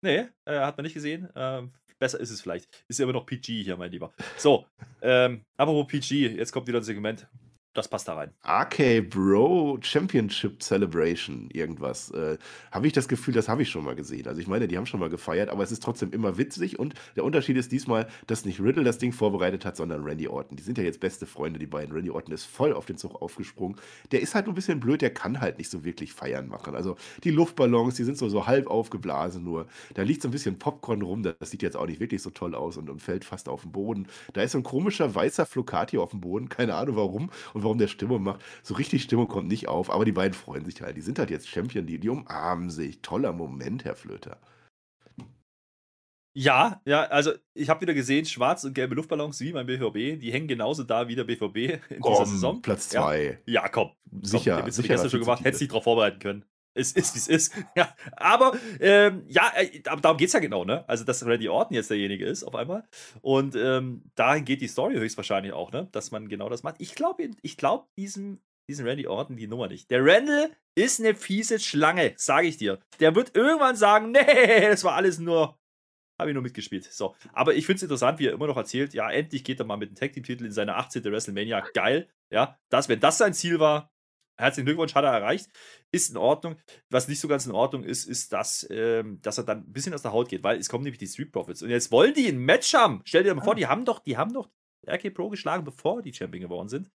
Nee, 0.02 0.26
äh, 0.44 0.60
hat 0.60 0.76
man 0.76 0.84
nicht 0.84 0.94
gesehen. 0.94 1.28
Ähm, 1.34 1.72
besser 1.98 2.20
ist 2.20 2.30
es 2.30 2.40
vielleicht. 2.40 2.68
Ist 2.88 2.98
ja 2.98 3.04
immer 3.04 3.12
noch 3.12 3.26
PG 3.26 3.62
hier, 3.62 3.76
mein 3.76 3.90
Lieber. 3.90 4.12
So, 4.36 4.66
ähm, 5.02 5.42
apropos 5.56 5.86
PG, 5.88 6.36
jetzt 6.36 6.52
kommt 6.52 6.66
wieder 6.66 6.78
ein 6.78 6.84
Segment. 6.84 7.26
Das 7.78 7.86
passt 7.86 8.08
da 8.08 8.14
rein. 8.14 8.32
RK 8.44 9.08
Bro 9.08 9.78
Championship 9.82 10.60
Celebration, 10.60 11.48
irgendwas. 11.52 12.10
Äh, 12.10 12.36
habe 12.72 12.88
ich 12.88 12.92
das 12.92 13.06
Gefühl, 13.06 13.32
das 13.32 13.48
habe 13.48 13.62
ich 13.62 13.70
schon 13.70 13.84
mal 13.84 13.94
gesehen. 13.94 14.26
Also 14.26 14.40
ich 14.40 14.48
meine, 14.48 14.66
die 14.66 14.76
haben 14.76 14.84
schon 14.86 14.98
mal 14.98 15.10
gefeiert, 15.10 15.48
aber 15.48 15.62
es 15.62 15.70
ist 15.70 15.80
trotzdem 15.80 16.10
immer 16.10 16.38
witzig 16.38 16.80
und 16.80 16.94
der 17.14 17.22
Unterschied 17.22 17.56
ist 17.56 17.70
diesmal, 17.70 18.08
dass 18.26 18.44
nicht 18.44 18.58
Riddle 18.58 18.82
das 18.82 18.98
Ding 18.98 19.12
vorbereitet 19.12 19.64
hat, 19.64 19.76
sondern 19.76 20.02
Randy 20.02 20.26
Orton. 20.26 20.56
Die 20.56 20.62
sind 20.64 20.76
ja 20.76 20.82
jetzt 20.82 20.98
beste 20.98 21.24
Freunde, 21.24 21.60
die 21.60 21.68
beiden. 21.68 21.94
Randy 21.94 22.10
Orton 22.10 22.34
ist 22.34 22.46
voll 22.46 22.72
auf 22.72 22.84
den 22.84 22.96
Zug 22.96 23.22
aufgesprungen. 23.22 23.78
Der 24.10 24.22
ist 24.22 24.34
halt 24.34 24.48
ein 24.48 24.54
bisschen 24.54 24.80
blöd, 24.80 25.00
der 25.00 25.14
kann 25.14 25.40
halt 25.40 25.58
nicht 25.58 25.70
so 25.70 25.84
wirklich 25.84 26.12
feiern 26.12 26.48
machen. 26.48 26.74
Also 26.74 26.96
die 27.22 27.30
Luftballons, 27.30 27.94
die 27.94 28.02
sind 28.02 28.18
so, 28.18 28.28
so 28.28 28.48
halb 28.48 28.66
aufgeblasen 28.66 29.44
nur. 29.44 29.68
Da 29.94 30.02
liegt 30.02 30.22
so 30.22 30.26
ein 30.26 30.32
bisschen 30.32 30.58
Popcorn 30.58 31.02
rum, 31.02 31.22
das 31.22 31.36
sieht 31.48 31.62
jetzt 31.62 31.76
auch 31.76 31.86
nicht 31.86 32.00
wirklich 32.00 32.22
so 32.22 32.30
toll 32.30 32.56
aus 32.56 32.76
und, 32.76 32.90
und 32.90 33.00
fällt 33.00 33.24
fast 33.24 33.48
auf 33.48 33.62
den 33.62 33.70
Boden. 33.70 34.08
Da 34.32 34.42
ist 34.42 34.50
so 34.50 34.58
ein 34.58 34.64
komischer 34.64 35.14
weißer 35.14 35.46
Flocati 35.46 35.96
auf 35.96 36.10
dem 36.10 36.22
Boden, 36.22 36.48
keine 36.48 36.74
Ahnung 36.74 36.96
warum 36.96 37.30
und 37.54 37.62
warum 37.62 37.67
der 37.76 37.88
Stimmung 37.88 38.22
macht. 38.22 38.40
So 38.62 38.72
richtig 38.74 39.02
Stimmung 39.02 39.28
kommt 39.28 39.48
nicht 39.48 39.68
auf, 39.68 39.90
aber 39.90 40.06
die 40.06 40.12
beiden 40.12 40.32
freuen 40.32 40.64
sich 40.64 40.80
halt. 40.80 40.96
Die 40.96 41.02
sind 41.02 41.18
halt 41.18 41.28
jetzt 41.28 41.48
Champion, 41.48 41.84
die, 41.84 41.98
die 41.98 42.08
umarmen 42.08 42.70
sich. 42.70 43.02
Toller 43.02 43.34
Moment, 43.34 43.84
Herr 43.84 43.96
Flöter. 43.96 44.40
Ja, 46.34 46.80
ja, 46.84 47.02
also 47.04 47.32
ich 47.54 47.68
habe 47.68 47.80
wieder 47.80 47.94
gesehen, 47.94 48.24
schwarz 48.24 48.62
und 48.62 48.72
gelbe 48.74 48.94
Luftballons 48.94 49.40
wie 49.40 49.50
beim 49.52 49.66
BVB, 49.66 50.20
die 50.20 50.32
hängen 50.32 50.46
genauso 50.46 50.84
da 50.84 51.08
wie 51.08 51.16
der 51.16 51.24
BVB 51.24 51.56
in 51.90 52.00
dieser 52.02 52.26
Saison. 52.26 52.62
Platz 52.62 52.92
Ja. 52.92 53.02
zwei. 53.02 53.42
Ja, 53.46 53.68
komm. 53.68 53.90
Sicher, 54.22 54.60
Komm, 54.62 54.70
sicher. 54.70 54.88
gestern 54.88 55.10
schon 55.10 55.20
gemacht, 55.20 55.44
hättest 55.44 55.62
dich 55.62 55.68
darauf 55.68 55.84
vorbereiten 55.84 56.20
können. 56.20 56.44
Es 56.78 56.92
ist, 56.92 57.14
wie 57.14 57.18
es 57.18 57.28
ist. 57.28 57.54
Ja, 57.76 57.94
aber 58.16 58.56
ähm, 58.80 59.24
ja, 59.28 59.52
äh, 59.56 59.80
darum 59.80 60.16
geht 60.16 60.28
es 60.28 60.32
ja 60.32 60.40
genau, 60.40 60.64
ne? 60.64 60.88
Also, 60.88 61.04
dass 61.04 61.24
Randy 61.24 61.48
Orton 61.48 61.74
jetzt 61.74 61.90
derjenige 61.90 62.24
ist 62.24 62.44
auf 62.44 62.54
einmal. 62.54 62.84
Und 63.20 63.54
ähm, 63.56 64.02
dahin 64.14 64.44
geht 64.44 64.60
die 64.60 64.68
Story 64.68 64.94
höchstwahrscheinlich 64.94 65.52
auch, 65.52 65.72
ne? 65.72 65.88
Dass 65.92 66.10
man 66.10 66.28
genau 66.28 66.48
das 66.48 66.62
macht. 66.62 66.76
Ich 66.78 66.94
glaube 66.94 67.28
ich 67.42 67.56
glaub 67.56 67.94
diesem, 67.96 68.40
diesem 68.68 68.86
Randy 68.86 69.06
Orton 69.06 69.36
die 69.36 69.48
Nummer 69.48 69.68
nicht. 69.68 69.90
Der 69.90 70.04
Randall 70.04 70.50
ist 70.74 71.00
eine 71.00 71.14
fiese 71.14 71.58
Schlange, 71.58 72.14
sage 72.16 72.46
ich 72.46 72.56
dir. 72.56 72.78
Der 73.00 73.14
wird 73.14 73.36
irgendwann 73.36 73.76
sagen, 73.76 74.10
nee, 74.12 74.68
das 74.68 74.84
war 74.84 74.94
alles 74.94 75.18
nur 75.18 75.58
habe 76.18 76.30
ich 76.30 76.34
nur 76.34 76.42
mitgespielt. 76.42 76.84
So. 76.84 77.14
Aber 77.32 77.54
ich 77.54 77.64
finde 77.64 77.76
es 77.76 77.82
interessant, 77.84 78.18
wie 78.18 78.26
er 78.26 78.32
immer 78.32 78.48
noch 78.48 78.56
erzählt, 78.56 78.92
ja, 78.92 79.08
endlich 79.10 79.44
geht 79.44 79.60
er 79.60 79.66
mal 79.66 79.76
mit 79.76 79.90
dem 79.90 79.94
Tag 79.94 80.12
Team 80.12 80.24
Titel 80.24 80.44
in 80.44 80.52
seine 80.52 80.74
18. 80.74 81.04
WrestleMania. 81.04 81.60
Geil. 81.72 82.08
Ja, 82.30 82.58
das, 82.70 82.88
wenn 82.88 83.00
das 83.00 83.18
sein 83.18 83.34
Ziel 83.34 83.60
war, 83.60 83.90
herzlichen 84.38 84.66
Glückwunsch, 84.66 84.94
hat 84.94 85.04
er 85.04 85.12
erreicht. 85.12 85.48
Ist 85.90 86.10
in 86.10 86.16
Ordnung. 86.16 86.56
Was 86.90 87.08
nicht 87.08 87.20
so 87.20 87.28
ganz 87.28 87.46
in 87.46 87.52
Ordnung 87.52 87.84
ist, 87.84 88.06
ist, 88.06 88.32
dass, 88.32 88.66
ähm, 88.70 89.20
dass 89.20 89.38
er 89.38 89.44
dann 89.44 89.58
ein 89.58 89.72
bisschen 89.72 89.94
aus 89.94 90.02
der 90.02 90.12
Haut 90.12 90.28
geht, 90.28 90.42
weil 90.42 90.58
es 90.58 90.68
kommen 90.68 90.84
nämlich 90.84 90.98
die 90.98 91.06
Street 91.06 91.32
Profits. 91.32 91.62
Und 91.62 91.70
jetzt 91.70 91.90
wollen 91.90 92.14
die 92.14 92.28
ein 92.28 92.38
Match 92.38 92.72
haben. 92.74 93.02
Stell 93.04 93.24
dir 93.24 93.34
mal 93.34 93.42
vor, 93.42 93.54
die 93.54 93.66
haben 93.66 93.84
doch, 93.84 93.98
die 93.98 94.16
haben 94.16 94.32
doch 94.32 94.48
RK 94.86 95.10
Pro 95.10 95.28
geschlagen, 95.28 95.64
bevor 95.64 96.02
die 96.02 96.14
Champion 96.14 96.42
geworden 96.42 96.68
sind. 96.68 96.90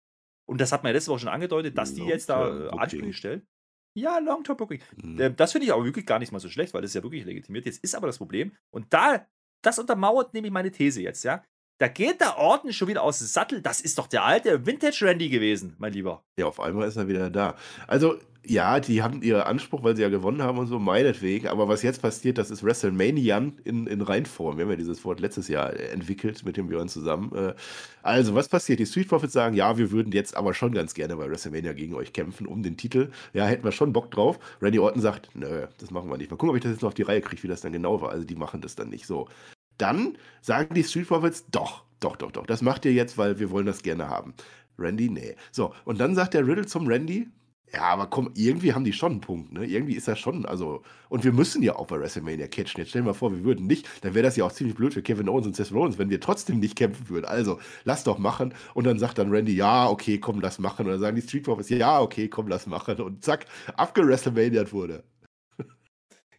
Und 0.47 0.61
das 0.61 0.73
hat 0.73 0.83
man 0.83 0.91
ja 0.91 0.95
letzte 0.95 1.13
Woche 1.13 1.21
schon 1.21 1.29
angedeutet, 1.29 1.79
dass 1.79 1.95
die 1.95 2.05
jetzt 2.05 2.29
da 2.29 2.67
äh. 2.67 2.69
Ansprüche 2.71 3.13
stellen. 3.13 3.47
Ja, 3.95 4.19
Long-Term 4.19 4.57
Booking. 4.57 4.81
Mhm. 5.03 5.21
Ähm, 5.21 5.37
Das 5.37 5.53
finde 5.53 5.67
ich 5.67 5.73
aber 5.73 5.85
wirklich 5.85 6.07
gar 6.07 6.19
nicht 6.19 6.33
mal 6.33 6.39
so 6.39 6.49
schlecht, 6.49 6.75
weil 6.75 6.83
das 6.83 6.91
ist 6.91 6.95
ja 6.95 7.03
wirklich 7.03 7.25
legitimiert. 7.25 7.67
Jetzt 7.67 7.83
ist 7.83 7.95
aber 7.95 8.07
das 8.07 8.19
Problem, 8.19 8.53
und 8.71 8.93
da, 8.93 9.27
das 9.63 9.79
untermauert 9.79 10.35
nämlich 10.35 10.53
meine 10.53 10.71
These 10.71 11.03
jetzt, 11.03 11.25
ja. 11.25 11.45
Da 11.81 11.89
geht 11.89 12.21
der 12.21 12.37
Orton 12.37 12.75
schon 12.75 12.89
wieder 12.89 13.03
aus 13.03 13.21
dem 13.21 13.27
Sattel. 13.27 13.63
Das 13.63 13.81
ist 13.81 13.97
doch 13.97 14.07
der 14.07 14.23
alte 14.23 14.67
Vintage 14.67 14.99
Randy 15.01 15.31
gewesen, 15.31 15.77
mein 15.79 15.95
Lieber. 15.95 16.23
Ja, 16.37 16.45
auf 16.45 16.61
einmal 16.61 16.87
ist 16.87 16.97
er 16.97 17.09
wieder 17.09 17.31
da. 17.31 17.57
Also, 17.87 18.17
ja, 18.45 18.81
die 18.81 19.03
haben 19.03 19.23
ihren 19.23 19.41
Anspruch, 19.41 19.83
weil 19.83 19.97
sie 19.97 20.03
ja 20.03 20.11
gewonnen 20.11 20.43
haben 20.43 20.59
und 20.59 20.67
so, 20.67 20.79
meinetwegen. 20.79 21.49
Aber 21.49 21.69
was 21.69 21.83
jetzt 21.83 22.03
passiert, 22.03 22.37
das 22.37 22.51
ist 22.51 22.63
WrestleMania 22.63 23.39
in, 23.65 23.87
in 23.87 24.03
Reinform. 24.03 24.59
Wir 24.59 24.65
haben 24.65 24.71
ja 24.71 24.77
dieses 24.77 25.03
Wort 25.07 25.21
letztes 25.21 25.49
Jahr 25.49 25.73
entwickelt 25.73 26.45
mit 26.45 26.59
dem 26.59 26.69
Björn 26.69 26.91
zusammen. 26.91 27.35
Äh, 27.35 27.55
Also, 28.03 28.35
was 28.35 28.51
passiert? 28.51 28.79
Die 28.79 28.85
Street 28.85 29.09
Profits 29.09 29.33
sagen, 29.33 29.57
ja, 29.57 29.79
wir 29.79 29.91
würden 29.91 30.13
jetzt 30.13 30.37
aber 30.37 30.53
schon 30.53 30.73
ganz 30.73 30.93
gerne 30.93 31.17
bei 31.17 31.31
WrestleMania 31.31 31.73
gegen 31.73 31.95
euch 31.95 32.13
kämpfen 32.13 32.47
um 32.47 32.63
den 32.63 32.77
Titel. 32.77 33.11
Ja, 33.33 33.47
hätten 33.47 33.65
wir 33.65 33.73
schon 33.73 33.95
Bock 33.95 34.11
drauf. 34.11 34.39
Randy 34.61 34.79
Orton 34.81 35.01
sagt, 35.01 35.31
nö, 35.35 35.67
das 35.79 35.91
machen 35.91 36.11
wir 36.11 36.19
nicht. 36.19 36.31
Mal 36.31 36.37
gucken, 36.37 36.51
ob 36.51 36.57
ich 36.57 36.63
das 36.63 36.73
jetzt 36.73 36.83
noch 36.83 36.89
auf 36.89 36.95
die 36.95 37.03
Reihe 37.05 37.23
kriege, 37.23 37.43
wie 37.43 37.49
das 37.49 37.63
dann 37.63 37.73
genau 37.73 38.03
war. 38.03 38.11
Also, 38.11 38.25
die 38.27 38.37
machen 38.37 38.61
das 38.61 38.75
dann 38.75 38.91
nicht 38.91 39.07
so. 39.07 39.29
Dann 39.81 40.17
sagen 40.43 40.75
die 40.75 40.85
Street 40.85 41.09
Profits, 41.09 41.47
doch, 41.51 41.85
doch, 42.01 42.17
doch, 42.17 42.33
doch, 42.33 42.47
das 42.47 42.63
macht 42.63 42.85
ihr 42.85 42.93
jetzt, 42.93 43.19
weil 43.19 43.39
wir 43.39 43.51
wollen 43.51 43.67
das 43.67 43.83
gerne 43.83 44.09
haben. 44.09 44.35
Randy, 44.79 45.11
nee. 45.11 45.37
So, 45.53 45.75
und 45.85 46.01
dann 46.01 46.15
sagt 46.15 46.35
der 46.35 46.47
Riddle 46.47 46.67
zum 46.67 46.87
Randy, 46.87 47.29
Ja, 47.73 47.83
aber 47.83 48.09
komm, 48.09 48.33
irgendwie 48.35 48.73
haben 48.75 48.85
die 48.85 48.93
schon 48.93 49.13
einen 49.13 49.21
Punkt, 49.21 49.53
ne? 49.53 49.65
Irgendwie 49.65 49.95
ist 49.95 50.09
das 50.09 50.19
schon, 50.19 50.45
also, 50.45 50.83
und 51.09 51.23
wir 51.23 51.33
müssen 51.33 51.63
ja 51.63 51.77
auch 51.77 51.87
bei 51.87 52.01
WrestleMania 52.01 52.49
catchen. 52.49 52.81
Jetzt 52.81 52.89
stell 52.91 53.03
dir 53.03 53.07
mal 53.07 53.15
vor, 53.15 53.33
wir 53.33 53.45
würden 53.45 53.67
nicht, 53.69 53.89
dann 54.03 54.15
wäre 54.15 54.25
das 54.25 54.35
ja 54.37 54.45
auch 54.45 54.51
ziemlich 54.53 54.75
blöd 54.75 54.93
für 54.93 55.03
Kevin 55.03 55.29
Owens 55.29 55.47
und 55.47 55.55
Seth 55.55 55.71
Rollins, 55.73 55.97
wenn 55.97 56.11
wir 56.11 56.19
trotzdem 56.21 56.59
nicht 56.59 56.75
kämpfen 56.77 57.09
würden. 57.09 57.27
Also, 57.27 57.61
lass 57.85 58.03
doch 58.03 58.19
machen. 58.19 58.55
Und 58.75 58.85
dann 58.89 58.99
sagt 58.99 59.19
dann 59.19 59.31
Randy, 59.31 59.55
ja, 59.55 59.89
okay, 59.89 60.19
komm, 60.19 60.41
lass 60.41 60.59
machen. 60.59 60.87
Und 60.87 60.93
dann 60.93 61.01
sagen 61.01 61.15
die 61.15 61.23
Street 61.23 61.45
Profits, 61.45 61.69
ja, 61.69 62.01
okay, 62.01 62.27
komm, 62.29 62.49
lass 62.49 62.67
machen. 62.67 63.01
Und 63.01 63.23
zack, 63.25 63.47
abgerestlemaniert 63.77 64.73
wurde. 64.73 65.05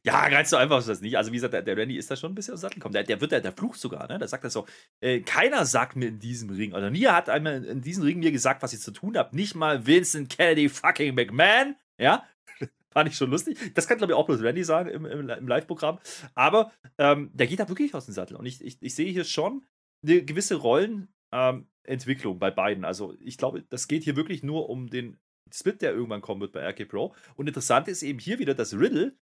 Ja, 0.03 0.29
ganz 0.29 0.49
so 0.49 0.57
einfach 0.57 0.79
ist 0.79 0.89
das 0.89 1.01
nicht. 1.01 1.15
Also, 1.15 1.31
wie 1.31 1.35
gesagt, 1.35 1.53
der, 1.53 1.61
der 1.61 1.77
Randy 1.77 1.95
ist 1.95 2.09
da 2.09 2.15
schon 2.15 2.31
ein 2.31 2.35
bisschen 2.35 2.55
aus 2.55 2.61
dem 2.61 2.63
Sattel 2.63 2.75
gekommen. 2.75 2.93
Der, 2.93 3.03
der 3.03 3.21
wird 3.21 3.31
der, 3.31 3.41
der 3.41 3.51
flucht 3.51 3.79
sogar, 3.79 4.07
ne? 4.07 4.17
Der 4.17 4.27
sagt 4.27 4.43
das 4.43 4.53
so: 4.53 4.65
äh, 4.99 5.21
Keiner 5.21 5.65
sagt 5.65 5.95
mir 5.95 6.07
in 6.07 6.19
diesem 6.19 6.49
Ring, 6.49 6.73
oder 6.73 6.89
nie 6.89 7.05
hat 7.05 7.29
einmal 7.29 7.63
in 7.63 7.81
diesem 7.81 8.03
Ring 8.03 8.19
mir 8.19 8.31
gesagt, 8.31 8.63
was 8.63 8.73
ich 8.73 8.79
zu 8.79 8.91
tun 8.91 9.15
habe. 9.15 9.35
Nicht 9.35 9.53
mal 9.53 9.85
Vincent 9.85 10.29
Kennedy 10.29 10.69
fucking 10.69 11.13
McMahon, 11.13 11.75
ja? 11.99 12.25
Fand 12.89 13.09
ich 13.09 13.15
schon 13.15 13.29
lustig. 13.29 13.57
Das 13.75 13.87
kann, 13.87 13.99
glaube 13.99 14.13
ich, 14.13 14.17
auch 14.17 14.25
bloß 14.25 14.41
Randy 14.41 14.63
sagen 14.63 14.89
im, 14.89 15.05
im, 15.05 15.29
im 15.29 15.47
Live-Programm. 15.47 15.99
Aber 16.33 16.71
ähm, 16.97 17.29
der 17.33 17.45
geht 17.45 17.59
da 17.59 17.69
wirklich 17.69 17.93
aus 17.93 18.05
dem 18.05 18.13
Sattel. 18.13 18.37
Und 18.37 18.47
ich, 18.47 18.59
ich, 18.61 18.81
ich 18.81 18.95
sehe 18.95 19.11
hier 19.11 19.23
schon 19.23 19.63
eine 20.03 20.23
gewisse 20.23 20.55
Rollenentwicklung 20.55 22.33
ähm, 22.33 22.39
bei 22.39 22.49
beiden. 22.49 22.85
Also, 22.85 23.15
ich 23.19 23.37
glaube, 23.37 23.61
das 23.69 23.87
geht 23.87 24.03
hier 24.03 24.15
wirklich 24.15 24.41
nur 24.41 24.67
um 24.67 24.89
den 24.89 25.19
Split, 25.53 25.81
der 25.83 25.93
irgendwann 25.93 26.21
kommen 26.21 26.41
wird 26.41 26.53
bei 26.53 26.67
RK 26.67 26.85
Pro. 26.85 27.15
Und 27.35 27.47
interessant 27.47 27.87
ist 27.87 28.01
eben 28.01 28.19
hier 28.19 28.39
wieder, 28.39 28.55
dass 28.55 28.73
Riddle 28.73 29.15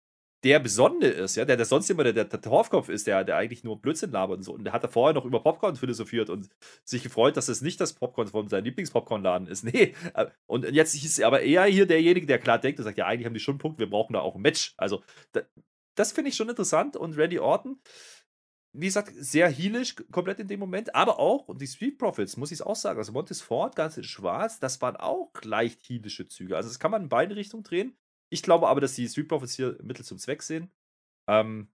der 0.45 0.61
Besondere 0.61 1.11
ist, 1.11 1.37
ja, 1.37 1.45
der, 1.45 1.57
der 1.57 1.66
sonst 1.66 1.89
immer 1.91 2.05
der, 2.05 2.12
der, 2.12 2.24
der 2.24 2.41
Torfkopf 2.41 2.89
ist, 2.89 3.07
der, 3.07 3.24
der 3.24 3.37
eigentlich 3.37 3.64
nur 3.64 3.80
Blödsinn 3.80 4.12
labert 4.12 4.39
und 4.39 4.43
so. 4.43 4.55
Und 4.55 4.64
der 4.64 4.72
hat 4.72 4.84
da 4.84 4.89
vorher 4.89 5.14
noch 5.14 5.24
über 5.24 5.43
Popcorn 5.43 5.76
philosophiert 5.76 6.30
und 6.30 6.49
sich 6.84 7.03
gefreut, 7.03 7.37
dass 7.37 7.49
es 7.49 7.62
nicht 7.62 7.80
das 7.80 7.95
Popcorn 7.95 8.28
von 8.28 8.49
seinem 8.49 8.64
Lieblingspopcornladen 8.64 9.49
ist. 9.49 9.64
Nee. 9.76 9.95
Äh, 10.14 10.26
und 10.47 10.64
jetzt 10.70 10.95
ist 10.95 11.20
aber 11.22 11.41
eher 11.41 11.64
hier 11.64 11.87
derjenige, 11.87 12.26
der 12.26 12.39
klar 12.39 12.59
denkt 12.59 12.78
und 12.78 12.84
sagt, 12.84 12.99
ja, 12.99 13.07
eigentlich 13.07 13.26
haben 13.26 13.34
die 13.34 13.41
schon 13.41 13.55
einen 13.55 13.59
Punkt, 13.59 13.78
wir 13.80 13.91
brauchen 13.91 14.12
da 14.12 14.20
auch 14.20 14.37
ein 14.37 14.43
Match. 14.43 14.74
Also, 14.76 15.03
da, 15.32 15.43
das 15.97 16.12
finde 16.12 16.28
ich 16.28 16.37
schon 16.37 16.49
interessant. 16.49 16.97
Und 16.97 17.16
Randy 17.16 17.39
Orton, 17.41 17.80
wie 18.72 18.87
gesagt, 18.87 19.12
sehr 19.16 19.51
heelisch 19.51 19.97
komplett 20.12 20.39
in 20.39 20.49
dem 20.49 20.61
Moment, 20.61 20.95
aber 20.95 21.18
auch, 21.18 21.49
und 21.49 21.61
die 21.61 21.66
Street 21.66 21.99
Profits, 21.99 22.37
muss 22.37 22.53
ich 22.53 22.61
es 22.61 22.62
auch 22.62 22.76
sagen, 22.76 22.99
also 22.99 23.12
Montes 23.12 23.41
Ford, 23.41 23.74
ganz 23.74 23.97
in 23.97 24.05
schwarz, 24.05 24.61
das 24.61 24.80
waren 24.82 24.97
auch 24.97 25.32
leicht 25.43 25.82
heelische 25.89 26.28
Züge. 26.28 26.57
Also 26.57 26.68
das 26.68 26.78
kann 26.78 26.91
man 26.91 27.05
in 27.05 27.09
beide 27.09 27.34
Richtungen 27.34 27.64
drehen. 27.64 27.97
Ich 28.28 28.42
glaube 28.42 28.68
aber, 28.68 28.80
dass 28.80 28.94
die 28.94 29.08
Street 29.08 29.28
Profits 29.28 29.54
hier 29.54 29.78
Mittel 29.82 30.04
zum 30.04 30.18
Zweck 30.18 30.42
sehen. 30.42 30.70
Ähm, 31.28 31.68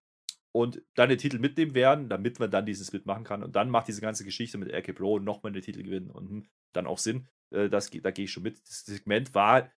und 0.55 0.83
dann 0.95 1.09
den 1.09 1.19
Titel 1.19 1.39
mitnehmen 1.39 1.75
werden, 1.75 2.09
damit 2.09 2.39
man 2.39 2.51
dann 2.51 2.67
dieses 2.67 2.89
Split 2.89 3.07
machen 3.07 3.25
kann. 3.25 3.43
Und 3.43 3.57
dann 3.57 3.71
macht 3.71 3.89
diese 3.89 4.03
ganze 4.03 4.25
Geschichte 4.25 4.59
mit 4.59 4.73
RK 4.73 4.95
Pro 4.95 5.19
nochmal 5.19 5.53
den 5.53 5.63
Titel 5.63 5.83
gewinnen 5.83 6.11
und 6.11 6.29
hm, 6.29 6.47
dann 6.75 6.87
auch 6.87 6.99
Sinn. 6.99 7.27
Äh, 7.51 7.69
das, 7.69 7.91
da 7.91 8.11
gehe 8.11 8.27
ich 8.27 8.33
schon 8.33 8.43
mit. 8.43 8.61
Das 8.69 8.85
Segment 8.85 9.35
war, 9.35 9.71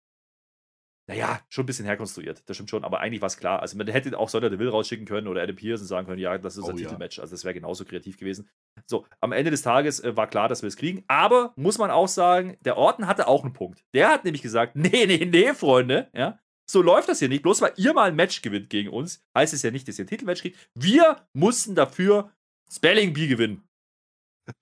naja, 1.06 1.40
schon 1.48 1.64
ein 1.64 1.66
bisschen 1.66 1.84
herkonstruiert. 1.84 2.42
Das 2.48 2.56
stimmt 2.56 2.70
schon, 2.70 2.82
aber 2.82 3.00
eigentlich 3.00 3.20
war 3.20 3.26
es 3.26 3.36
klar. 3.36 3.60
Also 3.60 3.76
man 3.76 3.86
hätte 3.86 4.18
auch 4.18 4.28
Sonder 4.28 4.58
Will 4.58 4.68
rausschicken 4.68 5.06
können 5.06 5.28
oder 5.28 5.42
Adam 5.42 5.54
Pearson 5.54 5.86
sagen 5.86 6.06
können, 6.06 6.20
ja, 6.20 6.36
das 6.38 6.56
ist 6.56 6.64
oh, 6.64 6.70
ein 6.70 6.76
ja. 6.76 6.84
Titelmatch. 6.84 7.20
Also 7.20 7.32
das 7.32 7.44
wäre 7.44 7.54
genauso 7.54 7.84
kreativ 7.84 8.16
gewesen. 8.16 8.48
So, 8.86 9.06
am 9.20 9.32
Ende 9.32 9.50
des 9.50 9.62
Tages 9.62 10.00
äh, 10.00 10.16
war 10.16 10.26
klar, 10.26 10.48
dass 10.48 10.62
wir 10.62 10.68
es 10.68 10.76
kriegen. 10.76 11.04
Aber 11.06 11.52
muss 11.56 11.78
man 11.78 11.90
auch 11.90 12.08
sagen, 12.08 12.56
der 12.62 12.78
Orten 12.78 13.06
hatte 13.06 13.28
auch 13.28 13.44
einen 13.44 13.52
Punkt. 13.52 13.84
Der 13.92 14.08
hat 14.08 14.24
nämlich 14.24 14.42
gesagt, 14.42 14.74
nee, 14.76 15.06
nee, 15.06 15.24
nee, 15.24 15.54
Freunde, 15.54 16.10
ja, 16.14 16.40
so 16.66 16.82
läuft 16.82 17.08
das 17.08 17.18
hier 17.18 17.28
nicht. 17.28 17.42
Bloß 17.42 17.60
weil 17.60 17.72
ihr 17.76 17.92
mal 17.92 18.08
ein 18.08 18.16
Match 18.16 18.42
gewinnt 18.42 18.70
gegen 18.70 18.90
uns, 18.90 19.22
heißt 19.36 19.54
es 19.54 19.62
ja 19.62 19.70
nicht, 19.70 19.86
dass 19.88 19.98
ihr 19.98 20.04
ein 20.04 20.08
Titelmatch 20.08 20.42
kriegt. 20.42 20.58
Wir 20.74 21.26
mussten 21.32 21.74
dafür 21.74 22.30
Spelling 22.70 23.12
Bee 23.12 23.26
gewinnen. 23.26 23.62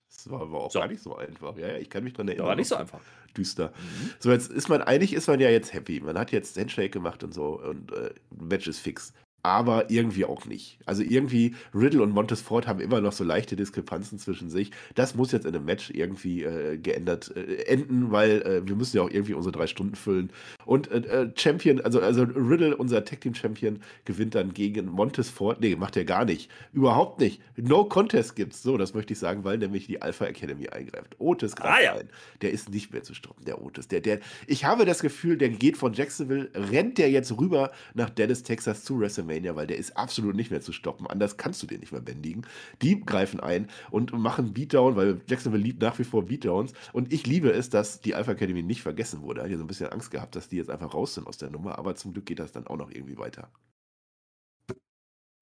Das 0.09 0.29
war 0.29 0.41
aber 0.41 0.63
auch 0.63 0.71
so. 0.71 0.79
gar 0.79 0.87
nicht 0.87 1.01
so 1.01 1.15
einfach. 1.17 1.57
Ja, 1.57 1.67
ja, 1.67 1.77
ich 1.77 1.89
kann 1.89 2.03
mich 2.03 2.13
dran 2.13 2.27
erinnern. 2.27 2.47
War 2.47 2.55
nicht 2.55 2.67
so 2.67 2.75
einfach. 2.75 3.01
Düster. 3.35 3.69
Mhm. 3.69 4.13
So, 4.19 4.31
jetzt 4.31 4.51
ist 4.51 4.69
man, 4.69 4.81
eigentlich 4.81 5.13
ist 5.13 5.27
man 5.27 5.39
ja 5.39 5.49
jetzt 5.49 5.73
happy. 5.73 5.99
Man 5.99 6.17
hat 6.17 6.31
jetzt 6.31 6.57
Handshake 6.57 6.91
gemacht 6.91 7.23
und 7.23 7.33
so 7.33 7.59
und 7.59 7.91
äh, 7.91 8.13
Match 8.29 8.67
ist 8.67 8.79
fix 8.79 9.13
aber 9.43 9.89
irgendwie 9.91 10.23
auch 10.23 10.45
nicht. 10.45 10.79
Also 10.85 11.03
irgendwie, 11.03 11.53
Riddle 11.75 12.01
und 12.01 12.11
Montesfort 12.11 12.65
haben 12.65 12.79
immer 12.79 13.01
noch 13.01 13.11
so 13.11 13.25
leichte 13.25 13.57
Diskrepanzen 13.57 14.17
zwischen 14.17 14.49
sich. 14.49 14.71
Das 14.95 15.15
muss 15.15 15.33
jetzt 15.33 15.45
in 15.45 15.53
einem 15.53 15.65
Match 15.65 15.89
irgendwie 15.89 16.43
äh, 16.43 16.77
geändert 16.77 17.35
äh, 17.35 17.65
enden, 17.65 18.11
weil 18.11 18.41
äh, 18.41 18.65
wir 18.65 18.75
müssen 18.75 18.95
ja 18.95 19.03
auch 19.03 19.09
irgendwie 19.09 19.33
unsere 19.33 19.51
drei 19.51 19.67
Stunden 19.67 19.95
füllen. 19.95 20.31
Und 20.65 20.89
äh, 20.89 20.99
äh, 20.99 21.31
Champion, 21.35 21.81
also, 21.81 21.99
also 21.99 22.23
Riddle, 22.23 22.77
unser 22.77 23.03
Tag 23.03 23.19
Team 23.19 23.35
Champion, 23.35 23.81
gewinnt 24.05 24.33
dann 24.33 24.53
gegen 24.53 24.85
Montesfort. 24.85 25.59
Nee, 25.59 25.75
macht 25.75 25.97
er 25.97 26.05
gar 26.05 26.23
nicht. 26.23 26.49
Überhaupt 26.71 27.19
nicht. 27.19 27.41
No 27.57 27.83
Contest 27.83 28.37
gibt's. 28.37 28.63
So, 28.63 28.77
das 28.77 28.93
möchte 28.93 29.11
ich 29.11 29.19
sagen, 29.19 29.43
weil 29.43 29.57
nämlich 29.57 29.87
die 29.87 30.01
Alpha 30.01 30.23
Academy 30.23 30.69
eingreift. 30.69 31.17
Otis 31.19 31.57
greift 31.57 31.79
ah, 31.79 31.83
ja. 31.83 31.93
ein. 31.95 32.07
Der 32.41 32.51
ist 32.51 32.69
nicht 32.69 32.93
mehr 32.93 33.03
zu 33.03 33.13
stoppen, 33.13 33.43
der 33.43 33.61
Otis. 33.61 33.89
Der, 33.89 33.99
der, 33.99 34.19
ich 34.47 34.63
habe 34.63 34.85
das 34.85 35.01
Gefühl, 35.01 35.37
der 35.37 35.49
geht 35.49 35.75
von 35.75 35.91
Jacksonville, 35.91 36.49
rennt 36.55 36.97
der 36.97 37.11
jetzt 37.11 37.37
rüber 37.37 37.71
nach 37.93 38.09
Dallas, 38.09 38.43
Texas 38.43 38.85
zu 38.85 38.97
WrestleMania 38.97 39.32
WrestleMania, 39.33 39.55
weil 39.55 39.67
der 39.67 39.77
ist 39.77 39.97
absolut 39.97 40.35
nicht 40.35 40.51
mehr 40.51 40.61
zu 40.61 40.71
stoppen. 40.71 41.07
Anders 41.07 41.37
kannst 41.37 41.61
du 41.63 41.67
den 41.67 41.79
nicht 41.79 41.91
mehr 41.91 42.01
bändigen. 42.01 42.45
Die 42.81 43.01
greifen 43.01 43.39
ein 43.39 43.67
und 43.91 44.13
machen 44.13 44.53
Beatdown, 44.53 44.95
weil 44.95 45.21
Jacksonville 45.27 45.63
liebt 45.63 45.81
nach 45.81 45.97
wie 45.99 46.03
vor 46.03 46.25
Beatdowns. 46.25 46.73
Und 46.93 47.11
ich 47.13 47.25
liebe 47.25 47.51
es, 47.51 47.69
dass 47.69 48.01
die 48.01 48.15
Alpha 48.15 48.31
Academy 48.33 48.63
nicht 48.63 48.81
vergessen 48.81 49.21
wurde. 49.21 49.41
Ich 49.41 49.45
habe 49.45 49.57
so 49.57 49.63
ein 49.63 49.67
bisschen 49.67 49.89
Angst 49.89 50.11
gehabt, 50.11 50.35
dass 50.35 50.49
die 50.49 50.57
jetzt 50.57 50.69
einfach 50.69 50.93
raus 50.93 51.15
sind 51.15 51.27
aus 51.27 51.37
der 51.37 51.49
Nummer, 51.49 51.77
aber 51.77 51.95
zum 51.95 52.13
Glück 52.13 52.25
geht 52.25 52.39
das 52.39 52.51
dann 52.51 52.67
auch 52.67 52.77
noch 52.77 52.91
irgendwie 52.91 53.17
weiter. 53.17 53.49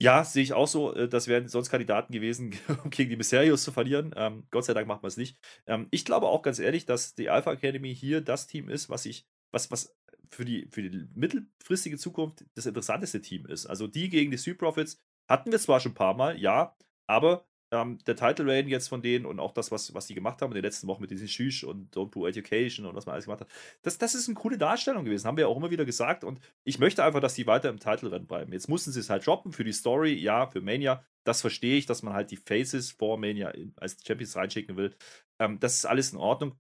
Ja, 0.01 0.23
sehe 0.23 0.41
ich 0.41 0.53
auch 0.53 0.67
so. 0.67 0.95
Äh, 0.95 1.07
das 1.07 1.27
wären 1.27 1.47
sonst 1.47 1.69
Kandidaten 1.69 2.11
gewesen, 2.11 2.57
um 2.83 2.89
gegen 2.89 3.11
die 3.11 3.17
Mysterios 3.17 3.63
zu 3.63 3.71
verlieren. 3.71 4.11
Ähm, 4.15 4.47
Gott 4.49 4.65
sei 4.65 4.73
Dank 4.73 4.87
macht 4.87 5.03
man 5.03 5.09
es 5.09 5.17
nicht. 5.17 5.37
Ähm, 5.67 5.87
ich 5.91 6.05
glaube 6.05 6.27
auch 6.27 6.41
ganz 6.41 6.57
ehrlich, 6.57 6.85
dass 6.87 7.13
die 7.13 7.29
Alpha 7.29 7.51
Academy 7.53 7.95
hier 7.95 8.21
das 8.21 8.47
Team 8.47 8.67
ist, 8.67 8.89
was 8.89 9.05
ich, 9.05 9.27
was, 9.51 9.71
was 9.71 9.95
für 10.29 10.45
die, 10.45 10.67
für 10.71 10.81
die 10.81 11.07
mittelfristige 11.13 11.97
Zukunft 11.97 12.45
das 12.55 12.65
interessanteste 12.65 13.21
Team 13.21 13.45
ist. 13.45 13.65
Also 13.65 13.87
die 13.87 14.09
gegen 14.09 14.31
die 14.31 14.37
Street 14.37 14.57
Profits 14.57 14.97
hatten 15.29 15.51
wir 15.51 15.59
zwar 15.59 15.79
schon 15.79 15.91
ein 15.91 15.95
paar 15.95 16.15
Mal, 16.15 16.39
ja, 16.39 16.75
aber 17.07 17.45
ähm, 17.73 17.99
der 18.05 18.15
Title 18.15 18.45
Reign 18.47 18.67
jetzt 18.67 18.89
von 18.89 19.01
denen 19.01 19.25
und 19.25 19.39
auch 19.39 19.53
das, 19.53 19.71
was, 19.71 19.93
was 19.93 20.07
die 20.07 20.13
gemacht 20.13 20.41
haben 20.41 20.51
in 20.51 20.55
den 20.55 20.63
letzten 20.63 20.87
Wochen 20.87 21.01
mit 21.01 21.11
diesen 21.11 21.27
Schüch 21.27 21.65
und 21.65 21.95
Don't 21.95 22.09
Poo 22.09 22.27
Education 22.27 22.85
und 22.85 22.95
was 22.95 23.05
man 23.05 23.13
alles 23.13 23.25
gemacht 23.25 23.41
hat, 23.41 23.49
das, 23.81 23.97
das 23.97 24.13
ist 24.13 24.27
eine 24.27 24.35
coole 24.35 24.57
Darstellung 24.57 25.05
gewesen, 25.05 25.25
haben 25.25 25.37
wir 25.37 25.47
auch 25.47 25.57
immer 25.57 25.71
wieder 25.71 25.85
gesagt 25.85 26.23
und 26.23 26.39
ich 26.65 26.79
möchte 26.79 27.03
einfach, 27.03 27.21
dass 27.21 27.33
die 27.33 27.47
weiter 27.47 27.69
im 27.69 27.79
Title 27.79 28.11
Rennen 28.11 28.27
bleiben. 28.27 28.51
Jetzt 28.51 28.67
mussten 28.67 28.91
sie 28.91 28.99
es 28.99 29.09
halt 29.09 29.25
droppen 29.25 29.53
für 29.53 29.63
die 29.63 29.71
Story, 29.71 30.13
ja, 30.13 30.47
für 30.47 30.61
Mania, 30.61 31.03
das 31.23 31.41
verstehe 31.41 31.77
ich, 31.77 31.85
dass 31.85 32.03
man 32.03 32.13
halt 32.13 32.31
die 32.31 32.37
Faces 32.37 32.91
vor 32.91 33.17
Mania 33.17 33.53
als 33.77 33.97
Champions 34.05 34.35
reinschicken 34.35 34.75
will. 34.75 34.93
Ähm, 35.39 35.59
das 35.59 35.75
ist 35.75 35.85
alles 35.85 36.11
in 36.11 36.17
Ordnung. 36.17 36.59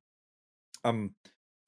Ähm, 0.83 1.15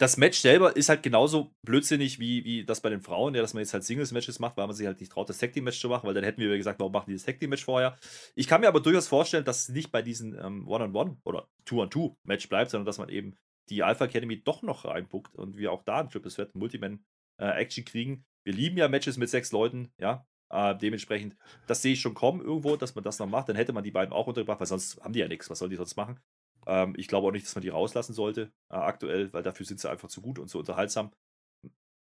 das 0.03 0.17
Match 0.17 0.39
selber 0.39 0.75
ist 0.75 0.89
halt 0.89 1.01
genauso 1.01 1.55
blödsinnig 1.65 2.19
wie, 2.19 2.43
wie 2.43 2.65
das 2.65 2.81
bei 2.81 2.89
den 2.89 2.99
Frauen, 2.99 3.35
ja, 3.35 3.41
dass 3.41 3.53
man 3.53 3.61
jetzt 3.61 3.73
halt 3.73 3.85
Singles-Matches 3.85 4.37
macht, 4.37 4.57
weil 4.57 4.67
man 4.67 4.75
sich 4.75 4.85
halt 4.85 4.99
nicht 4.99 5.13
traut, 5.13 5.29
das 5.29 5.37
Tag 5.37 5.53
Team-Match 5.53 5.79
zu 5.79 5.87
machen, 5.87 6.05
weil 6.05 6.13
dann 6.13 6.25
hätten 6.25 6.41
wir 6.41 6.57
gesagt, 6.57 6.81
warum 6.81 6.91
machen 6.91 7.05
die 7.07 7.13
das 7.13 7.23
Tag 7.23 7.39
Team-Match 7.39 7.63
vorher? 7.63 7.97
Ich 8.35 8.49
kann 8.49 8.59
mir 8.59 8.67
aber 8.67 8.81
durchaus 8.81 9.07
vorstellen, 9.07 9.45
dass 9.45 9.61
es 9.61 9.69
nicht 9.69 9.93
bei 9.93 10.01
diesem 10.01 10.37
ähm, 10.37 10.67
One-on-One 10.67 11.19
oder 11.23 11.47
Two-on-Two-Match 11.63 12.49
bleibt, 12.49 12.71
sondern 12.71 12.85
dass 12.85 12.97
man 12.97 13.07
eben 13.07 13.37
die 13.69 13.81
Alpha 13.81 14.03
Academy 14.03 14.43
doch 14.43 14.61
noch 14.61 14.83
reinpuckt 14.83 15.35
und 15.35 15.55
wir 15.55 15.71
auch 15.71 15.83
da 15.85 16.01
ein 16.01 16.09
Triple 16.09 16.31
Threat 16.31 16.53
Multiman-Action 16.53 17.83
äh, 17.83 17.85
kriegen. 17.85 18.25
Wir 18.43 18.53
lieben 18.53 18.75
ja 18.75 18.89
Matches 18.89 19.15
mit 19.15 19.29
sechs 19.29 19.53
Leuten, 19.53 19.93
ja. 20.01 20.27
Äh, 20.49 20.75
dementsprechend, 20.75 21.37
das 21.65 21.81
sehe 21.81 21.93
ich 21.93 22.01
schon 22.01 22.13
kommen 22.13 22.41
irgendwo, 22.41 22.75
dass 22.75 22.93
man 22.93 23.05
das 23.05 23.19
noch 23.19 23.27
macht. 23.27 23.47
Dann 23.47 23.55
hätte 23.55 23.71
man 23.71 23.85
die 23.85 23.91
beiden 23.91 24.13
auch 24.13 24.27
untergebracht, 24.27 24.59
weil 24.59 24.67
sonst 24.67 25.01
haben 25.01 25.13
die 25.13 25.19
ja 25.19 25.29
nichts. 25.29 25.49
Was 25.49 25.59
sollen 25.59 25.71
die 25.71 25.77
sonst 25.77 25.95
machen? 25.95 26.19
Ähm, 26.67 26.93
ich 26.97 27.07
glaube 27.07 27.27
auch 27.27 27.31
nicht, 27.31 27.45
dass 27.45 27.55
man 27.55 27.61
die 27.61 27.69
rauslassen 27.69 28.13
sollte, 28.13 28.51
äh, 28.69 28.75
aktuell, 28.75 29.31
weil 29.33 29.43
dafür 29.43 29.65
sind 29.65 29.79
sie 29.79 29.89
einfach 29.89 30.09
zu 30.09 30.21
gut 30.21 30.39
und 30.39 30.47
zu 30.49 30.59
unterhaltsam. 30.59 31.11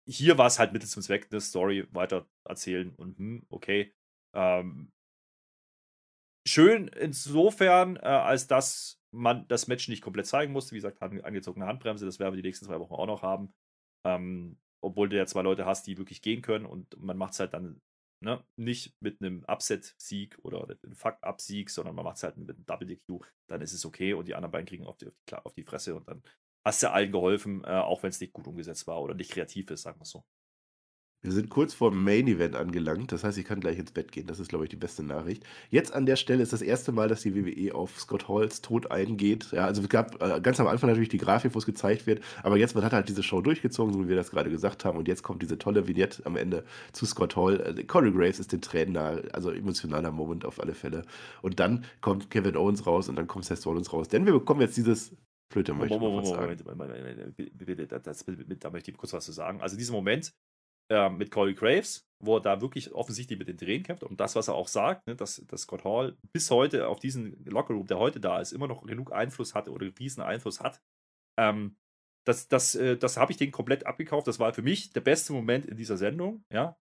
Hier 0.07 0.37
war 0.37 0.47
es 0.47 0.59
halt 0.59 0.73
Mittel 0.73 0.89
zum 0.89 1.03
Zweck, 1.03 1.27
eine 1.31 1.41
Story 1.41 1.87
weiter 1.91 2.27
erzählen 2.43 2.93
und 2.95 3.17
hm, 3.17 3.45
okay. 3.49 3.93
Ähm, 4.33 4.91
schön 6.47 6.87
insofern, 6.87 7.97
äh, 7.97 8.01
als 8.01 8.47
dass 8.47 8.99
man 9.11 9.47
das 9.47 9.67
Match 9.67 9.87
nicht 9.87 10.01
komplett 10.01 10.25
zeigen 10.25 10.53
musste. 10.53 10.71
Wie 10.71 10.77
gesagt, 10.77 11.01
angezogene 11.01 11.67
Handbremse, 11.67 12.05
das 12.05 12.19
werden 12.19 12.33
wir 12.33 12.41
die 12.41 12.47
nächsten 12.47 12.65
zwei 12.65 12.79
Wochen 12.79 12.93
auch 12.93 13.05
noch 13.05 13.21
haben. 13.21 13.53
Ähm, 14.05 14.57
obwohl 14.83 15.09
du 15.09 15.17
ja 15.17 15.25
zwei 15.27 15.43
Leute 15.43 15.65
hast, 15.65 15.85
die 15.85 15.97
wirklich 15.97 16.21
gehen 16.21 16.41
können 16.41 16.65
und 16.65 16.99
man 16.99 17.17
macht 17.17 17.33
es 17.33 17.39
halt 17.39 17.53
dann 17.53 17.81
Ne? 18.23 18.43
Nicht 18.55 18.95
mit 19.01 19.21
einem 19.21 19.43
Upset-Sieg 19.47 20.37
oder 20.43 20.63
einem 20.63 20.95
Fuck-Up-Sieg, 20.95 21.69
sondern 21.71 21.95
man 21.95 22.05
macht 22.05 22.17
es 22.17 22.23
halt 22.23 22.37
mit 22.37 22.49
einem 22.49 22.65
Double-DQ. 22.65 23.25
Dann 23.47 23.61
ist 23.61 23.73
es 23.73 23.85
okay 23.85 24.13
und 24.13 24.27
die 24.27 24.35
anderen 24.35 24.51
beiden 24.51 24.67
kriegen 24.67 24.85
auf 24.85 24.97
die, 24.97 25.09
auf 25.31 25.53
die 25.55 25.63
Fresse 25.63 25.95
und 25.95 26.07
dann 26.07 26.21
hast 26.63 26.83
du 26.83 26.91
allen 26.91 27.11
geholfen, 27.11 27.63
äh, 27.63 27.69
auch 27.69 28.03
wenn 28.03 28.11
es 28.11 28.21
nicht 28.21 28.33
gut 28.33 28.47
umgesetzt 28.47 28.85
war 28.85 29.01
oder 29.01 29.15
nicht 29.15 29.31
kreativ 29.31 29.71
ist, 29.71 29.81
sagen 29.81 29.99
wir 29.99 30.05
so. 30.05 30.23
Wir 31.23 31.31
sind 31.31 31.49
kurz 31.49 31.75
vor 31.75 31.91
dem 31.91 32.03
Main 32.03 32.27
Event 32.27 32.55
angelangt. 32.55 33.11
Das 33.11 33.23
heißt, 33.23 33.37
ich 33.37 33.45
kann 33.45 33.59
gleich 33.59 33.77
ins 33.77 33.91
Bett 33.91 34.11
gehen. 34.11 34.25
Das 34.25 34.39
ist, 34.39 34.47
glaube 34.49 34.65
ich, 34.65 34.69
die 34.71 34.75
beste 34.75 35.03
Nachricht. 35.03 35.43
Jetzt 35.69 35.93
an 35.93 36.07
der 36.07 36.15
Stelle 36.15 36.41
ist 36.41 36.51
das 36.51 36.63
erste 36.63 36.91
Mal, 36.91 37.07
dass 37.09 37.21
die 37.21 37.35
WWE 37.35 37.75
auf 37.75 37.99
Scott 37.99 38.27
Halls 38.27 38.61
Tod 38.61 38.89
eingeht. 38.89 39.51
Ja, 39.51 39.65
also 39.65 39.83
es 39.83 39.89
gab 39.89 40.19
äh, 40.21 40.41
ganz 40.41 40.59
am 40.59 40.65
Anfang 40.65 40.89
natürlich 40.89 41.09
die 41.09 41.19
Grafik, 41.19 41.53
wo 41.53 41.59
es 41.59 41.65
gezeigt 41.67 42.07
wird. 42.07 42.23
Aber 42.41 42.57
jetzt 42.57 42.73
man 42.73 42.83
hat 42.83 42.93
halt 42.93 43.07
diese 43.07 43.21
Show 43.21 43.39
durchgezogen, 43.41 43.93
so 43.93 44.03
wie 44.03 44.09
wir 44.09 44.15
das 44.15 44.31
gerade 44.31 44.49
gesagt 44.49 44.83
haben. 44.83 44.97
Und 44.97 45.07
jetzt 45.07 45.21
kommt 45.21 45.43
diese 45.43 45.59
tolle 45.59 45.87
Vignette 45.87 46.25
am 46.25 46.35
Ende 46.37 46.63
zu 46.91 47.05
Scott 47.05 47.35
Hall. 47.35 47.75
Äh, 47.77 47.83
Corey 47.83 48.11
Graves 48.11 48.39
ist 48.39 48.51
den 48.51 48.61
Tränen 48.61 48.93
nahe. 48.93 49.23
Also 49.31 49.51
emotionaler 49.51 50.09
Moment 50.11 50.43
auf 50.43 50.59
alle 50.59 50.73
Fälle. 50.73 51.03
Und 51.43 51.59
dann 51.59 51.85
kommt 52.01 52.31
Kevin 52.31 52.57
Owens 52.57 52.87
raus 52.87 53.09
und 53.09 53.15
dann 53.15 53.27
kommt 53.27 53.45
Seth 53.45 53.63
Rollins 53.67 53.93
raus. 53.93 54.07
Denn 54.07 54.25
wir 54.25 54.33
bekommen 54.33 54.61
jetzt 54.61 54.75
dieses 54.75 55.15
Flöte 55.51 55.73
möchte 55.73 55.95
was 55.99 56.29
Moment. 56.31 56.65
Moment, 56.65 58.07
das- 58.07 58.25
da 58.59 58.69
möchte 58.71 58.89
ich 58.89 58.97
kurz 58.97 59.13
was 59.13 59.25
zu 59.25 59.33
sagen. 59.33 59.61
Also 59.61 59.77
dieser 59.77 59.93
Moment 59.93 60.33
äh, 60.91 61.09
mit 61.09 61.31
Corey 61.31 61.53
Graves, 61.53 62.05
wo 62.19 62.35
er 62.37 62.41
da 62.41 62.61
wirklich 62.61 62.91
offensichtlich 62.91 63.39
mit 63.39 63.47
den 63.47 63.57
Tränen 63.57 63.83
kämpft 63.83 64.03
und 64.03 64.19
das, 64.19 64.35
was 64.35 64.49
er 64.49 64.55
auch 64.55 64.67
sagt, 64.67 65.07
ne, 65.07 65.15
dass, 65.15 65.37
dass 65.47 65.61
Scott 65.61 65.85
Hall 65.85 66.17
bis 66.33 66.51
heute 66.51 66.87
auf 66.87 66.99
diesen 66.99 67.43
Lockerroom, 67.45 67.87
der 67.87 67.97
heute 67.97 68.19
da 68.19 68.41
ist, 68.41 68.51
immer 68.51 68.67
noch 68.67 68.83
genug 68.83 69.13
Einfluss 69.13 69.55
hatte 69.55 69.71
oder 69.71 69.87
riesen 69.97 70.21
Einfluss 70.21 70.59
hat. 70.59 70.81
Ähm, 71.39 71.77
das 72.27 72.49
das, 72.49 72.75
äh, 72.75 72.97
das 72.97 73.15
habe 73.15 73.31
ich 73.31 73.37
den 73.37 73.51
komplett 73.51 73.85
abgekauft. 73.85 74.27
Das 74.27 74.37
war 74.37 74.53
für 74.53 74.61
mich 74.61 74.91
der 74.91 75.01
beste 75.01 75.31
Moment 75.31 75.65
in 75.65 75.77
dieser 75.77 75.97
Sendung, 75.97 76.43
ja, 76.51 76.77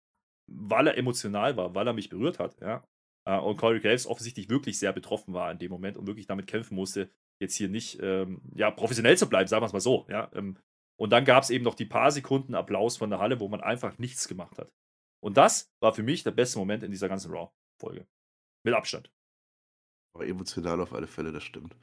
weil 0.50 0.86
er 0.86 0.96
emotional 0.96 1.56
war, 1.58 1.74
weil 1.74 1.86
er 1.86 1.92
mich 1.92 2.08
berührt 2.08 2.38
hat, 2.38 2.58
ja. 2.60 2.82
Äh, 3.26 3.38
und 3.38 3.58
Corey 3.58 3.80
Graves 3.80 4.06
offensichtlich 4.06 4.48
wirklich 4.48 4.78
sehr 4.78 4.94
betroffen 4.94 5.34
war 5.34 5.52
in 5.52 5.58
dem 5.58 5.70
Moment 5.70 5.98
und 5.98 6.06
wirklich 6.06 6.26
damit 6.26 6.46
kämpfen 6.46 6.74
musste, 6.74 7.10
jetzt 7.40 7.56
hier 7.56 7.68
nicht 7.68 7.98
ähm, 8.02 8.40
ja, 8.54 8.70
professionell 8.70 9.18
zu 9.18 9.28
bleiben, 9.28 9.48
sagen 9.48 9.62
wir 9.62 9.66
es 9.66 9.72
mal 9.74 9.80
so. 9.80 10.06
Ja, 10.08 10.30
ähm, 10.34 10.56
und 10.98 11.10
dann 11.10 11.24
gab 11.24 11.44
es 11.44 11.50
eben 11.50 11.64
noch 11.64 11.76
die 11.76 11.84
paar 11.84 12.10
Sekunden 12.10 12.54
Applaus 12.54 12.96
von 12.96 13.08
der 13.08 13.20
Halle, 13.20 13.38
wo 13.40 13.48
man 13.48 13.60
einfach 13.60 13.98
nichts 13.98 14.26
gemacht 14.26 14.58
hat. 14.58 14.72
Und 15.20 15.36
das 15.36 15.72
war 15.80 15.94
für 15.94 16.02
mich 16.02 16.24
der 16.24 16.32
beste 16.32 16.58
Moment 16.58 16.82
in 16.82 16.90
dieser 16.90 17.08
ganzen 17.08 17.32
Raw-Folge. 17.32 18.06
Mit 18.64 18.74
Abstand. 18.74 19.10
Aber 20.12 20.26
emotional 20.26 20.80
auf 20.80 20.92
alle 20.92 21.06
Fälle, 21.06 21.32
das 21.32 21.44
stimmt. 21.44 21.76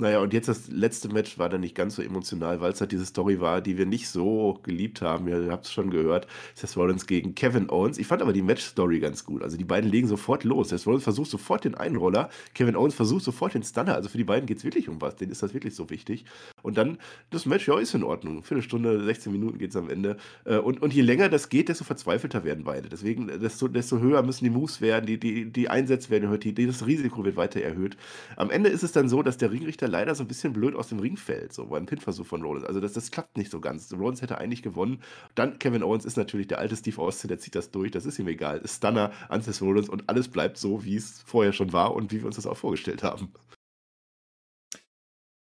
Naja, 0.00 0.20
und 0.20 0.32
jetzt 0.32 0.48
das 0.48 0.68
letzte 0.68 1.10
Match 1.10 1.38
war 1.38 1.50
dann 1.50 1.60
nicht 1.60 1.74
ganz 1.74 1.96
so 1.96 2.00
emotional, 2.00 2.62
weil 2.62 2.72
es 2.72 2.80
halt 2.80 2.90
diese 2.90 3.04
Story 3.04 3.38
war, 3.38 3.60
die 3.60 3.76
wir 3.76 3.84
nicht 3.84 4.08
so 4.08 4.58
geliebt 4.62 5.02
haben. 5.02 5.28
Ihr 5.28 5.50
habt 5.50 5.66
es 5.66 5.72
schon 5.72 5.90
gehört. 5.90 6.26
Seth 6.54 6.74
Rollins 6.74 7.06
gegen 7.06 7.34
Kevin 7.34 7.68
Owens. 7.68 7.98
Ich 7.98 8.06
fand 8.06 8.22
aber 8.22 8.32
die 8.32 8.40
Match-Story 8.40 8.98
ganz 8.98 9.26
gut. 9.26 9.42
Also 9.42 9.58
die 9.58 9.64
beiden 9.64 9.90
legen 9.90 10.08
sofort 10.08 10.44
los. 10.44 10.70
Seth 10.70 10.86
Rollins 10.86 11.04
versucht 11.04 11.30
sofort 11.30 11.64
den 11.64 11.74
Einroller. 11.74 12.30
Kevin 12.54 12.76
Owens 12.76 12.94
versucht 12.94 13.24
sofort 13.24 13.52
den 13.52 13.62
Stunner. 13.62 13.94
Also 13.94 14.08
für 14.08 14.16
die 14.16 14.24
beiden 14.24 14.46
geht 14.46 14.56
es 14.56 14.64
wirklich 14.64 14.88
um 14.88 15.02
was. 15.02 15.16
Denen 15.16 15.32
ist 15.32 15.42
das 15.42 15.52
wirklich 15.52 15.74
so 15.74 15.90
wichtig. 15.90 16.24
Und 16.62 16.78
dann, 16.78 16.96
das 17.28 17.44
Match, 17.44 17.68
ja, 17.68 17.78
ist 17.78 17.94
in 17.94 18.02
Ordnung. 18.02 18.42
Viertelstunde, 18.42 19.04
16 19.04 19.30
Minuten 19.30 19.58
geht 19.58 19.70
es 19.70 19.76
am 19.76 19.90
Ende. 19.90 20.16
Äh, 20.46 20.56
Und, 20.56 20.80
und 20.80 20.94
je 20.94 21.02
länger 21.02 21.28
das 21.28 21.50
geht, 21.50 21.68
desto 21.68 21.84
verzweifelter 21.84 22.42
werden 22.42 22.64
beide. 22.64 22.88
Deswegen, 22.88 23.26
desto, 23.26 23.68
desto 23.68 23.98
höher 23.98 24.22
müssen 24.22 24.44
die 24.44 24.50
Moves 24.50 24.80
werden, 24.80 25.04
die, 25.04 25.20
die, 25.20 25.52
die 25.52 25.68
Einsätze 25.68 26.08
werden 26.08 26.24
erhöht, 26.24 26.58
das 26.58 26.86
Risiko 26.86 27.22
wird 27.22 27.36
weiter 27.36 27.60
erhöht. 27.60 27.98
Am 28.36 28.50
Ende 28.50 28.70
ist 28.70 28.82
es 28.82 28.92
dann 28.92 29.10
so, 29.10 29.22
dass 29.22 29.36
der 29.36 29.52
Ringrichter 29.52 29.89
leider 29.90 30.14
so 30.14 30.24
ein 30.24 30.28
bisschen 30.28 30.52
blöd 30.52 30.74
aus 30.74 30.88
dem 30.88 31.00
Ring 31.00 31.16
fällt, 31.16 31.52
so 31.52 31.66
beim 31.66 31.86
Pinversuch 31.86 32.26
von 32.26 32.42
Rollins. 32.42 32.64
Also 32.66 32.80
das, 32.80 32.92
das 32.94 33.10
klappt 33.10 33.36
nicht 33.36 33.50
so 33.50 33.60
ganz. 33.60 33.92
Rollins 33.92 34.22
hätte 34.22 34.38
eigentlich 34.38 34.62
gewonnen. 34.62 35.02
Dann 35.34 35.58
Kevin 35.58 35.82
Owens 35.82 36.04
ist 36.04 36.16
natürlich 36.16 36.48
der 36.48 36.58
alte 36.58 36.76
Steve 36.76 37.00
Austin, 37.02 37.28
der 37.28 37.38
zieht 37.38 37.54
das 37.54 37.70
durch, 37.70 37.90
das 37.90 38.06
ist 38.06 38.18
ihm 38.18 38.28
egal. 38.28 38.66
Stunner 38.66 39.12
an 39.28 39.42
Seth 39.42 39.60
Rollins 39.62 39.88
und 39.88 40.08
alles 40.08 40.28
bleibt 40.28 40.56
so, 40.58 40.84
wie 40.84 40.96
es 40.96 41.22
vorher 41.22 41.52
schon 41.52 41.72
war 41.72 41.94
und 41.94 42.12
wie 42.12 42.20
wir 42.20 42.26
uns 42.26 42.36
das 42.36 42.46
auch 42.46 42.56
vorgestellt 42.56 43.02
haben. 43.02 43.32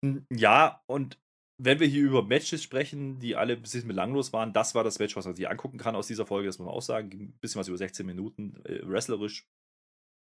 Hm, 0.04 0.26
Ja, 0.32 0.82
und 0.88 1.20
wenn 1.58 1.80
wir 1.80 1.88
hier 1.88 2.04
über 2.04 2.24
Matches 2.24 2.64
sprechen, 2.64 3.20
die 3.20 3.36
alle 3.36 3.54
ein 3.54 3.62
bisschen 3.62 3.88
belanglos 3.88 4.34
waren, 4.34 4.52
das 4.54 4.74
war 4.74 4.84
das 4.84 4.98
Match, 5.00 5.16
was 5.16 5.26
man 5.26 5.36
sich 5.36 5.48
angucken 5.48 5.78
kann 5.78 5.96
aus 5.96 6.08
dieser 6.08 6.26
Folge, 6.26 6.48
das 6.48 6.58
muss 6.58 6.66
man 6.66 6.74
auch 6.76 6.82
sagen. 6.82 7.12
Ein 7.12 7.38
bisschen 7.40 7.60
was 7.60 7.68
über 7.68 7.78
16 7.78 8.06
Minuten, 8.06 8.56
äh, 8.66 8.80
wrestlerisch, 8.84 9.48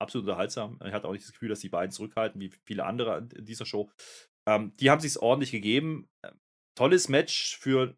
absolut 0.01 0.27
unterhaltsam. 0.27 0.79
Ich 0.85 0.93
hatte 0.93 1.09
auch 1.09 1.13
nicht 1.13 1.25
das 1.25 1.33
Gefühl, 1.33 1.49
dass 1.49 1.61
die 1.61 1.69
beiden 1.69 1.93
zurückhalten, 1.93 2.41
wie 2.41 2.53
viele 2.65 2.85
andere 2.85 3.29
in 3.35 3.45
dieser 3.45 3.67
Show. 3.67 3.91
Ähm, 4.49 4.75
die 4.77 4.91
haben 4.91 5.01
sich 5.01 5.19
ordentlich 5.19 5.51
gegeben. 5.51 6.09
Ähm, 6.25 6.39
tolles 6.77 7.09
Match 7.09 7.59
für 7.59 7.97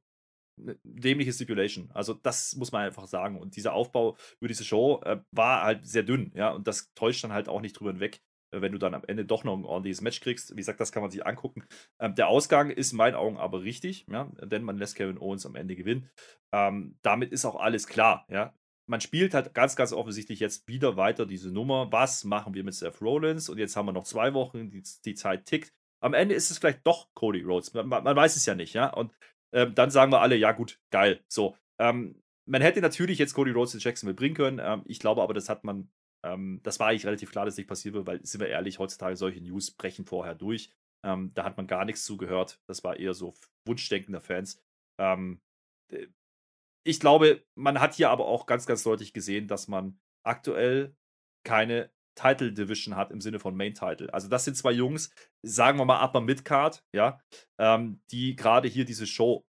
eine 0.61 0.78
dämliche 0.84 1.32
Stipulation. 1.32 1.90
Also 1.92 2.14
das 2.14 2.57
muss 2.57 2.72
man 2.72 2.84
einfach 2.84 3.07
sagen. 3.07 3.38
Und 3.38 3.57
dieser 3.57 3.72
Aufbau 3.72 4.16
über 4.40 4.48
diese 4.48 4.64
Show 4.64 5.01
äh, 5.05 5.20
war 5.30 5.62
halt 5.62 5.86
sehr 5.86 6.03
dünn, 6.03 6.32
ja, 6.34 6.51
und 6.51 6.66
das 6.66 6.92
täuscht 6.94 7.24
dann 7.24 7.32
halt 7.32 7.48
auch 7.48 7.61
nicht 7.61 7.78
drüber 7.78 7.92
hinweg, 7.92 8.20
äh, 8.55 8.61
wenn 8.61 8.72
du 8.72 8.78
dann 8.78 8.94
am 8.94 9.05
Ende 9.07 9.24
doch 9.24 9.44
noch 9.44 9.57
ein 9.57 9.64
ordentliches 9.64 10.01
Match 10.01 10.20
kriegst. 10.20 10.53
Wie 10.53 10.57
gesagt, 10.57 10.80
das 10.80 10.92
kann 10.92 11.03
man 11.03 11.11
sich 11.11 11.24
angucken. 11.26 11.64
Ähm, 12.01 12.14
der 12.14 12.28
Ausgang 12.28 12.70
ist 12.70 12.92
in 12.92 12.98
meinen 12.98 13.14
Augen 13.14 13.36
aber 13.36 13.62
richtig, 13.62 14.07
ja, 14.11 14.30
denn 14.42 14.64
man 14.64 14.78
lässt 14.78 14.96
Kevin 14.96 15.18
Owens 15.18 15.46
am 15.46 15.57
Ende 15.57 15.76
gewinnen. 15.76 16.11
Ähm, 16.53 16.98
damit 17.03 17.32
ist 17.32 17.44
auch 17.44 17.57
alles 17.57 17.86
klar, 17.86 18.26
ja. 18.28 18.55
Man 18.88 19.00
spielt 19.00 19.34
halt 19.34 19.54
ganz, 19.54 19.76
ganz 19.76 19.92
offensichtlich 19.92 20.40
jetzt 20.40 20.66
wieder 20.66 20.96
weiter 20.96 21.26
diese 21.26 21.50
Nummer. 21.50 21.92
Was 21.92 22.24
machen 22.24 22.54
wir 22.54 22.64
mit 22.64 22.74
Seth 22.74 23.00
Rollins? 23.00 23.48
Und 23.48 23.58
jetzt 23.58 23.76
haben 23.76 23.86
wir 23.86 23.92
noch 23.92 24.04
zwei 24.04 24.34
Wochen, 24.34 24.70
die, 24.70 24.82
die 25.04 25.14
Zeit 25.14 25.46
tickt. 25.46 25.72
Am 26.02 26.14
Ende 26.14 26.34
ist 26.34 26.50
es 26.50 26.58
vielleicht 26.58 26.86
doch 26.86 27.08
Cody 27.14 27.42
Rhodes. 27.42 27.74
Man, 27.74 27.88
man 27.88 28.16
weiß 28.16 28.36
es 28.36 28.46
ja 28.46 28.54
nicht, 28.54 28.72
ja. 28.72 28.92
Und 28.92 29.12
ähm, 29.52 29.74
dann 29.74 29.90
sagen 29.90 30.12
wir 30.12 30.20
alle, 30.20 30.36
ja 30.36 30.52
gut, 30.52 30.80
geil. 30.90 31.22
So. 31.28 31.56
Ähm, 31.78 32.20
man 32.46 32.62
hätte 32.62 32.80
natürlich 32.80 33.18
jetzt 33.18 33.34
Cody 33.34 33.52
Rhodes 33.52 33.74
in 33.74 33.80
Jacksonville 33.80 34.16
bringen 34.16 34.34
können. 34.34 34.60
Ähm, 34.62 34.82
ich 34.86 34.98
glaube 34.98 35.22
aber, 35.22 35.34
das 35.34 35.48
hat 35.48 35.62
man, 35.62 35.90
ähm, 36.24 36.60
das 36.62 36.80
war 36.80 36.88
eigentlich 36.88 37.06
relativ 37.06 37.30
klar, 37.30 37.44
dass 37.44 37.56
nicht 37.56 37.68
passiert 37.68 37.94
wird, 37.94 38.06
weil, 38.06 38.24
sind 38.24 38.40
wir 38.40 38.48
ehrlich, 38.48 38.78
heutzutage 38.78 39.16
solche 39.16 39.40
News 39.40 39.70
brechen 39.70 40.06
vorher 40.06 40.34
durch. 40.34 40.72
Ähm, 41.04 41.32
da 41.34 41.44
hat 41.44 41.56
man 41.56 41.66
gar 41.66 41.84
nichts 41.84 42.04
zugehört. 42.04 42.60
Das 42.66 42.82
war 42.82 42.96
eher 42.96 43.14
so 43.14 43.34
Wunschdenken 43.66 44.12
der 44.12 44.20
Fans. 44.20 44.60
Ich 46.84 47.00
glaube, 47.00 47.44
man 47.54 47.80
hat 47.80 47.94
hier 47.94 48.10
aber 48.10 48.26
auch 48.26 48.46
ganz, 48.46 48.66
ganz 48.66 48.82
deutlich 48.82 49.12
gesehen, 49.12 49.48
dass 49.48 49.68
man 49.68 49.98
aktuell 50.24 50.96
keine 51.44 51.90
Title 52.14 52.52
Division 52.52 52.96
hat 52.96 53.10
im 53.10 53.20
Sinne 53.20 53.38
von 53.38 53.56
Main 53.56 53.74
Title. 53.74 54.12
Also 54.12 54.28
das 54.28 54.44
sind 54.44 54.56
zwei 54.56 54.72
Jungs, 54.72 55.10
sagen 55.42 55.78
wir 55.78 55.84
mal 55.84 56.04
Upper 56.04 56.20
Midcard, 56.20 56.84
ja, 56.92 57.20
ähm, 57.58 58.02
die 58.10 58.36
gerade 58.36 58.68
hier 58.68 58.84
diese 58.84 59.06
Show 59.06 59.46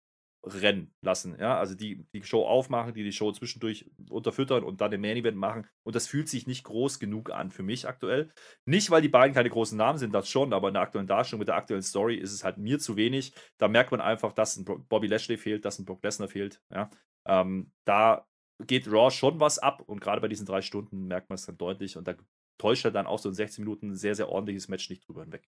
rennen 0.46 0.94
lassen, 1.02 1.36
ja, 1.40 1.58
also 1.58 1.74
die 1.74 2.06
die 2.14 2.22
Show 2.22 2.44
aufmachen, 2.46 2.94
die 2.94 3.02
die 3.02 3.12
Show 3.12 3.32
zwischendurch 3.32 3.90
unterfüttern 4.08 4.62
und 4.62 4.80
dann 4.80 4.92
den 4.92 5.00
Main 5.00 5.16
Event 5.16 5.36
machen 5.36 5.66
und 5.82 5.96
das 5.96 6.06
fühlt 6.06 6.28
sich 6.28 6.46
nicht 6.46 6.62
groß 6.64 7.00
genug 7.00 7.30
an 7.30 7.50
für 7.50 7.64
mich 7.64 7.88
aktuell. 7.88 8.30
Nicht, 8.64 8.90
weil 8.90 9.02
die 9.02 9.08
beiden 9.08 9.34
keine 9.34 9.50
großen 9.50 9.76
Namen 9.76 9.98
sind, 9.98 10.14
das 10.14 10.28
schon, 10.30 10.52
aber 10.52 10.68
in 10.68 10.74
der 10.74 10.84
aktuellen 10.84 11.08
Darstellung 11.08 11.40
mit 11.40 11.48
der 11.48 11.56
aktuellen 11.56 11.82
Story 11.82 12.16
ist 12.16 12.32
es 12.32 12.44
halt 12.44 12.58
mir 12.58 12.78
zu 12.78 12.96
wenig. 12.96 13.32
Da 13.58 13.66
merkt 13.66 13.90
man 13.90 14.00
einfach, 14.00 14.32
dass 14.32 14.56
ein 14.56 14.64
Bobby 14.64 15.08
Lashley 15.08 15.36
fehlt, 15.36 15.64
dass 15.64 15.80
ein 15.80 15.84
Brock 15.84 16.02
Lesnar 16.04 16.28
fehlt, 16.28 16.62
ja. 16.72 16.90
Ähm, 17.26 17.72
da 17.84 18.26
geht 18.66 18.86
Raw 18.90 19.10
schon 19.10 19.40
was 19.40 19.58
ab 19.58 19.82
und 19.82 20.00
gerade 20.00 20.20
bei 20.20 20.28
diesen 20.28 20.46
drei 20.46 20.62
Stunden 20.62 21.06
merkt 21.06 21.28
man 21.28 21.34
es 21.36 21.46
dann 21.46 21.58
deutlich 21.58 21.96
und 21.96 22.08
da 22.08 22.14
täuscht 22.58 22.84
er 22.84 22.90
dann 22.90 23.06
auch 23.06 23.18
so 23.18 23.28
in 23.28 23.34
16 23.34 23.64
Minuten 23.64 23.90
ein 23.90 23.96
sehr, 23.96 24.14
sehr 24.14 24.28
ordentliches 24.30 24.68
Match 24.68 24.88
nicht 24.90 25.06
drüber 25.06 25.22
hinweg. 25.22 25.48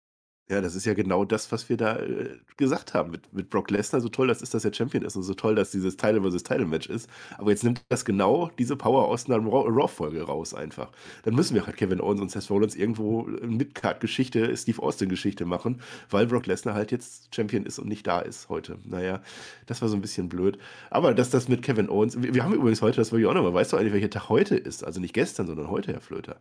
Ja, 0.50 0.60
das 0.60 0.74
ist 0.74 0.84
ja 0.84 0.92
genau 0.92 1.24
das, 1.24 1.50
was 1.52 1.70
wir 1.70 1.78
da 1.78 1.96
äh, 1.96 2.36
gesagt 2.58 2.92
haben 2.92 3.10
mit, 3.10 3.32
mit 3.32 3.48
Brock 3.48 3.70
Lesnar. 3.70 4.02
So 4.02 4.10
toll 4.10 4.26
das 4.26 4.42
ist, 4.42 4.52
dass 4.52 4.62
er 4.62 4.74
Champion 4.74 5.02
ist 5.02 5.16
und 5.16 5.22
so 5.22 5.32
toll, 5.32 5.54
dass 5.54 5.70
dieses 5.70 5.96
Title 5.96 6.20
vs. 6.20 6.42
Title 6.42 6.66
Match 6.66 6.86
ist. 6.90 7.08
Aber 7.38 7.50
jetzt 7.50 7.64
nimmt 7.64 7.82
das 7.88 8.04
genau 8.04 8.50
diese 8.58 8.76
Power 8.76 9.08
aus 9.08 9.24
einer 9.24 9.38
Raw- 9.38 9.66
Raw-Folge 9.70 10.20
raus 10.22 10.52
einfach. 10.52 10.92
Dann 11.22 11.34
müssen 11.34 11.54
wir 11.54 11.64
halt 11.64 11.78
Kevin 11.78 11.98
Owens 11.98 12.20
und 12.20 12.30
Seth 12.30 12.50
Rollins 12.50 12.74
irgendwo 12.76 13.22
Midcard-Geschichte, 13.22 14.54
Steve 14.54 14.82
Austin-Geschichte 14.82 15.46
machen, 15.46 15.80
weil 16.10 16.26
Brock 16.26 16.44
Lesnar 16.44 16.74
halt 16.74 16.92
jetzt 16.92 17.34
Champion 17.34 17.64
ist 17.64 17.78
und 17.78 17.88
nicht 17.88 18.06
da 18.06 18.20
ist 18.20 18.50
heute. 18.50 18.78
Naja, 18.84 19.22
das 19.64 19.80
war 19.80 19.88
so 19.88 19.96
ein 19.96 20.02
bisschen 20.02 20.28
blöd. 20.28 20.58
Aber 20.90 21.14
dass 21.14 21.30
das 21.30 21.48
mit 21.48 21.62
Kevin 21.62 21.88
Owens, 21.88 22.20
wir, 22.22 22.34
wir 22.34 22.44
haben 22.44 22.52
übrigens 22.52 22.82
heute, 22.82 22.96
das 22.98 23.12
wollte 23.12 23.22
ich 23.22 23.28
auch 23.30 23.34
nochmal, 23.34 23.54
weißt 23.54 23.72
du 23.72 23.78
eigentlich, 23.78 23.94
welcher 23.94 24.10
Tag 24.10 24.28
heute 24.28 24.56
ist? 24.56 24.84
Also 24.84 25.00
nicht 25.00 25.14
gestern, 25.14 25.46
sondern 25.46 25.70
heute, 25.70 25.90
Herr 25.94 26.02
Flöter. 26.02 26.38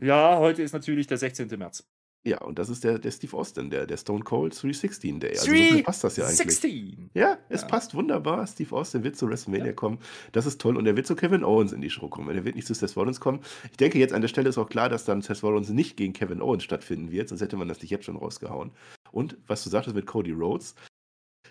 Ja, 0.00 0.36
heute 0.38 0.62
ist 0.62 0.74
natürlich 0.74 1.06
der 1.06 1.16
16. 1.16 1.48
März. 1.58 1.88
Ja, 2.28 2.42
und 2.42 2.58
das 2.58 2.68
ist 2.68 2.84
der, 2.84 2.98
der 2.98 3.10
Steve 3.10 3.34
Austin, 3.36 3.70
der, 3.70 3.86
der 3.86 3.96
Stone 3.96 4.22
Cold 4.22 4.52
316 4.60 5.18
Day. 5.20 5.30
Also 5.30 5.46
so 5.46 5.52
viel 5.52 5.82
passt 5.82 6.04
das 6.04 6.16
ja 6.16 6.24
eigentlich. 6.24 6.36
16! 6.36 7.10
Ja, 7.14 7.38
es 7.48 7.62
Ja. 7.62 7.66
passt 7.68 7.94
wunderbar. 7.94 8.46
Steve 8.46 8.74
Austin 8.76 9.02
wird 9.02 9.16
zu 9.16 9.28
WrestleMania 9.28 9.68
Ja. 9.68 9.72
kommen. 9.72 9.98
Das 10.32 10.44
ist 10.44 10.60
toll. 10.60 10.76
Und 10.76 10.86
er 10.86 10.94
wird 10.96 11.06
zu 11.06 11.16
Kevin 11.16 11.42
Owens 11.42 11.72
in 11.72 11.80
die 11.80 11.88
Show 11.90 12.08
kommen. 12.08 12.28
Er 12.36 12.44
wird 12.44 12.54
nicht 12.56 12.66
zu 12.66 12.74
Seth 12.74 12.96
Rollins 12.96 13.18
kommen. 13.20 13.40
Ich 13.70 13.76
denke, 13.78 13.98
jetzt 13.98 14.12
an 14.12 14.20
der 14.20 14.28
Stelle 14.28 14.48
ist 14.50 14.58
auch 14.58 14.68
klar, 14.68 14.88
dass 14.90 15.04
dann 15.06 15.22
Seth 15.22 15.42
Rollins 15.42 15.70
nicht 15.70 15.96
gegen 15.96 16.12
Kevin 16.12 16.42
Owens 16.42 16.64
stattfinden 16.64 17.10
wird, 17.10 17.28
sonst 17.30 17.40
hätte 17.40 17.56
man 17.56 17.68
das 17.68 17.80
nicht 17.80 17.90
jetzt 17.90 18.04
schon 18.04 18.16
rausgehauen. 18.16 18.72
Und 19.10 19.38
was 19.46 19.64
du 19.64 19.70
sagtest 19.70 19.96
mit 19.96 20.04
Cody 20.06 20.32
Rhodes, 20.32 20.74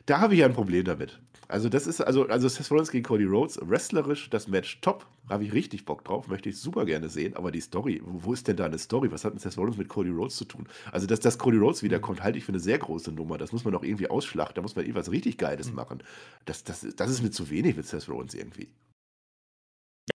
da 0.08 0.20
habe 0.20 0.34
ich 0.34 0.40
ja 0.40 0.48
ein 0.48 0.54
Problem 0.54 0.84
damit. 0.86 1.20
Also, 1.50 1.70
das 1.70 1.88
ist, 1.88 2.02
also, 2.02 2.28
also 2.28 2.48
Seth 2.50 2.70
Rollins 2.72 2.92
gegen 2.92 3.04
Cody 3.06 3.24
Rhodes, 3.24 3.60
wrestlerisch 3.62 4.30
das 4.30 4.48
Match 4.50 4.82
top. 4.82 5.06
Habe 5.30 5.44
ich 5.46 5.54
richtig 5.54 5.86
Bock 5.86 6.04
drauf, 6.04 6.28
möchte 6.28 6.50
ich 6.50 6.58
super 6.58 6.86
gerne 6.86 7.10
sehen. 7.10 7.36
Aber 7.36 7.52
die 7.52 7.62
Story, 7.62 8.02
wo, 8.04 8.34
ist 8.34 8.48
denn 8.48 8.58
da 8.58 8.66
eine 8.66 8.78
Story? 8.80 9.12
Was 9.12 9.24
hat 9.24 9.34
denn 9.34 9.40
Seth 9.40 9.58
Rollins 9.58 9.78
mit 9.78 9.88
Cody 9.90 10.10
Rhodes 10.10 10.36
zu 10.38 10.46
tun? 10.46 10.68
Also, 10.92 11.08
dass, 11.08 11.20
dass 11.22 11.38
Cody 11.38 11.58
Rhodes 11.58 11.84
wiederkommt, 11.84 12.24
halte 12.24 12.38
ich 12.38 12.46
für 12.46 12.52
eine 12.54 12.60
sehr 12.60 12.78
große 12.80 13.12
Nummer. 13.12 13.38
Das 13.38 13.52
muss 13.54 13.64
man 13.64 13.74
doch 13.74 13.84
irgendwie 13.84 14.10
ausschlachten. 14.10 14.56
Da 14.56 14.62
muss 14.62 14.76
man 14.76 14.86
irgendwas 14.86 15.12
richtig 15.12 15.38
Geiles 15.38 15.70
Mhm. 15.70 15.76
machen. 15.76 16.04
Das, 16.46 16.64
das, 16.64 16.86
das 16.96 17.12
ist 17.12 17.22
mir 17.22 17.32
zu 17.32 17.50
wenig 17.50 17.76
mit 17.78 17.86
Seth 17.86 18.10
Rollins 18.10 18.34
irgendwie. 18.34 18.70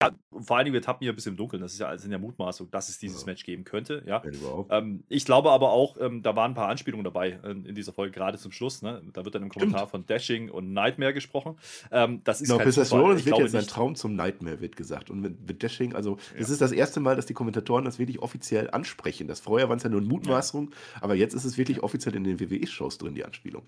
Ja, 0.02 0.12
vor 0.32 0.56
allen 0.56 0.66
Dingen, 0.66 0.74
wir 0.76 0.82
tappen 0.82 1.04
hier 1.04 1.12
ein 1.12 1.16
bisschen 1.16 1.34
im 1.34 1.38
Dunkeln. 1.38 1.62
Das 1.62 1.74
ist 1.74 1.80
ja, 1.80 1.98
sind 1.98 2.12
ja 2.12 2.20
Mutmaßung, 2.20 2.70
dass 2.72 2.90
es 2.90 3.00
dieses 3.00 3.22
Ja. 3.22 3.26
Match 3.26 3.44
geben 3.44 3.64
könnte. 3.64 4.04
Ja. 4.06 4.22
Ähm, 4.70 5.04
ich 5.10 5.26
glaube 5.26 5.52
aber 5.52 5.72
auch, 5.72 5.98
ähm, 6.00 6.22
da 6.22 6.36
waren 6.36 6.52
ein 6.52 6.56
paar 6.56 6.70
Anspielungen 6.70 7.04
dabei 7.04 7.40
äh, 7.44 7.52
in 7.52 7.76
dieser 7.76 7.92
Folge, 7.92 8.12
gerade 8.12 8.38
zum 8.38 8.52
Schluss. 8.52 8.82
Ne? 8.82 9.02
Da 9.14 9.26
wird 9.26 9.36
dann 9.36 9.44
im 9.44 9.50
Kommentar 9.50 9.88
von 9.88 10.06
Dashing 10.06 10.50
und 10.52 10.72
Nightmare 10.74 11.14
gesprochen. 11.14 11.58
Ähm, 11.92 12.22
das 12.24 12.40
ist 12.40 12.48
Genau, 12.50 12.60
kein 12.64 12.72
Zufall. 12.72 13.02
Rollins 13.02 13.26
wird 13.26 13.40
jetzt 13.40 13.56
ein 13.56 13.62
nicht. 13.62 13.70
Traum 13.72 13.96
zum 13.96 14.16
Nightmare, 14.16 14.62
wird 14.62 14.76
gesagt. 14.78 15.10
Und 15.10 15.22
mit, 15.22 15.48
mit 15.48 15.64
Dashing, 15.64 15.94
also 15.96 16.18
es 16.38 16.48
Ja. 16.48 16.54
ist 16.54 16.62
das 16.62 16.72
erste 16.72 17.00
Mal, 17.00 17.16
dass 17.16 17.26
die 17.26 17.34
Kommentatoren 17.34 17.84
das 17.84 18.00
wirklich 18.00 18.20
offiziell 18.20 18.70
ansprechen. 18.70 19.28
Das 19.28 19.40
vorher 19.42 19.70
waren 19.70 19.78
es 19.78 19.84
ja 19.84 19.90
nur 19.90 20.02
Mutmaßungen, 20.02 20.74
aber 21.02 21.16
jetzt 21.16 21.34
ist 21.34 21.46
es 21.46 21.58
wirklich 21.58 21.82
offiziell 21.84 22.16
in 22.16 22.24
den 22.24 22.40
WWE-Shows 22.40 23.00
drin, 23.00 23.16
die 23.16 23.26
Anspielung. 23.26 23.64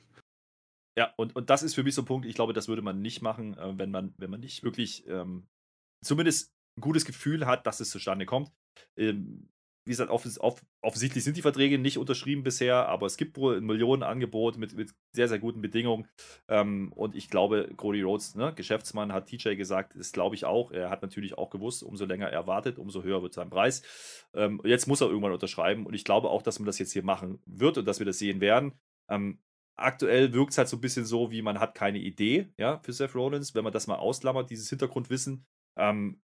Ja, 0.97 1.13
und, 1.17 1.35
und 1.35 1.49
das 1.49 1.63
ist 1.63 1.73
für 1.73 1.83
mich 1.83 1.95
so 1.95 2.01
ein 2.03 2.05
Punkt, 2.05 2.25
ich 2.27 2.35
glaube, 2.35 2.53
das 2.53 2.67
würde 2.67 2.81
man 2.81 3.01
nicht 3.01 3.21
machen, 3.21 3.57
äh, 3.57 3.77
wenn, 3.77 3.91
man, 3.91 4.13
wenn 4.17 4.29
man 4.29 4.39
nicht 4.41 4.63
wirklich 4.63 5.05
ähm, 5.07 5.47
zumindest 6.03 6.51
ein 6.77 6.81
gutes 6.81 7.05
Gefühl 7.05 7.45
hat, 7.45 7.67
dass 7.67 7.79
es 7.79 7.89
zustande 7.89 8.25
kommt. 8.25 8.51
Ähm, 8.97 9.49
wie 9.85 9.91
gesagt, 9.91 10.11
offens 10.11 10.39
off 10.39 10.63
offensichtlich 10.83 11.23
sind 11.23 11.37
die 11.37 11.41
Verträge 11.41 11.79
nicht 11.79 11.97
unterschrieben 11.97 12.43
bisher, 12.43 12.87
aber 12.87 13.07
es 13.07 13.17
gibt 13.17 13.37
wohl 13.37 13.57
ein 13.57 13.65
Millionenangebot 13.65 14.57
mit, 14.57 14.73
mit 14.75 14.93
sehr, 15.15 15.27
sehr 15.27 15.39
guten 15.39 15.61
Bedingungen. 15.61 16.07
Ähm, 16.47 16.91
und 16.93 17.15
ich 17.15 17.29
glaube, 17.29 17.71
Cody 17.77 18.01
Rhodes, 18.01 18.35
ne, 18.35 18.53
Geschäftsmann, 18.55 19.11
hat 19.11 19.27
TJ 19.27 19.55
gesagt, 19.55 19.93
das 19.95 20.11
glaube 20.11 20.35
ich 20.35 20.45
auch. 20.45 20.71
Er 20.71 20.89
hat 20.89 21.01
natürlich 21.01 21.37
auch 21.37 21.49
gewusst, 21.49 21.83
umso 21.83 22.05
länger 22.05 22.29
er 22.29 22.47
wartet, 22.47 22.77
umso 22.77 23.03
höher 23.03 23.23
wird 23.23 23.33
sein 23.33 23.49
Preis. 23.49 23.81
Ähm, 24.33 24.61
jetzt 24.63 24.87
muss 24.87 25.01
er 25.01 25.07
irgendwann 25.07 25.33
unterschreiben 25.33 25.85
und 25.85 25.93
ich 25.93 26.03
glaube 26.03 26.29
auch, 26.29 26.43
dass 26.43 26.59
man 26.59 26.67
das 26.67 26.79
jetzt 26.79 26.93
hier 26.93 27.03
machen 27.03 27.39
wird 27.45 27.77
und 27.77 27.85
dass 27.85 27.99
wir 27.99 28.05
das 28.05 28.19
sehen 28.19 28.39
werden. 28.39 28.73
Ähm, 29.09 29.39
aktuell 29.77 30.33
wirkt 30.33 30.51
es 30.51 30.57
halt 30.57 30.67
so 30.67 30.77
ein 30.77 30.81
bisschen 30.81 31.05
so, 31.05 31.31
wie 31.31 31.41
man 31.41 31.59
hat 31.59 31.75
keine 31.75 31.97
Idee, 31.97 32.53
ja, 32.57 32.79
für 32.79 32.93
Seth 32.93 33.15
Rollins, 33.15 33.55
wenn 33.55 33.63
man 33.63 33.73
das 33.73 33.87
mal 33.87 33.95
ausklammert, 33.95 34.49
dieses 34.49 34.69
Hintergrundwissen. 34.69 35.45
Ähm, 35.77 36.21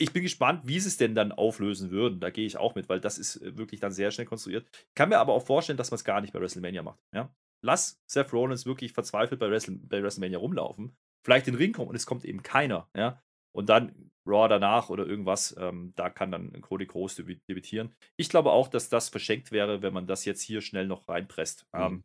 ich 0.00 0.12
bin 0.12 0.22
gespannt, 0.22 0.62
wie 0.64 0.78
sie 0.78 0.88
es 0.88 0.96
denn 0.96 1.14
dann 1.14 1.32
auflösen 1.32 1.90
würden. 1.90 2.20
Da 2.20 2.30
gehe 2.30 2.46
ich 2.46 2.56
auch 2.56 2.74
mit, 2.74 2.88
weil 2.88 3.00
das 3.00 3.18
ist 3.18 3.36
äh, 3.36 3.56
wirklich 3.56 3.80
dann 3.80 3.92
sehr 3.92 4.10
schnell 4.10 4.26
konstruiert. 4.26 4.68
Ich 4.72 4.94
kann 4.94 5.08
mir 5.08 5.18
aber 5.18 5.32
auch 5.32 5.44
vorstellen, 5.44 5.76
dass 5.76 5.90
man 5.90 5.96
es 5.96 6.04
gar 6.04 6.20
nicht 6.20 6.32
bei 6.32 6.40
WrestleMania 6.40 6.82
macht. 6.82 7.00
Ja? 7.14 7.34
Lass 7.64 8.00
Seth 8.08 8.32
Rollins 8.32 8.66
wirklich 8.66 8.92
verzweifelt 8.92 9.40
bei, 9.40 9.50
Wrestle 9.50 9.76
bei 9.76 10.02
WrestleMania 10.02 10.38
rumlaufen, 10.38 10.96
vielleicht 11.24 11.48
in 11.48 11.54
den 11.54 11.58
Ring 11.58 11.72
kommen 11.72 11.88
und 11.88 11.96
es 11.96 12.06
kommt 12.06 12.24
eben 12.24 12.42
keiner. 12.42 12.88
Ja? 12.96 13.20
Und 13.52 13.68
dann 13.68 14.10
Raw 14.24 14.48
danach 14.48 14.90
oder 14.90 15.06
irgendwas, 15.06 15.56
ähm, 15.58 15.92
da 15.96 16.10
kann 16.10 16.30
dann 16.30 16.60
Cody 16.60 16.86
Groß 16.86 17.16
debütieren. 17.16 17.94
Ich 18.16 18.28
glaube 18.28 18.52
auch, 18.52 18.68
dass 18.68 18.90
das 18.90 19.08
verschenkt 19.08 19.50
wäre, 19.50 19.82
wenn 19.82 19.94
man 19.94 20.06
das 20.06 20.24
jetzt 20.26 20.42
hier 20.42 20.60
schnell 20.60 20.86
noch 20.86 21.08
reinpresst. 21.08 21.66
Mhm. 21.72 21.80
Ähm, 21.80 22.04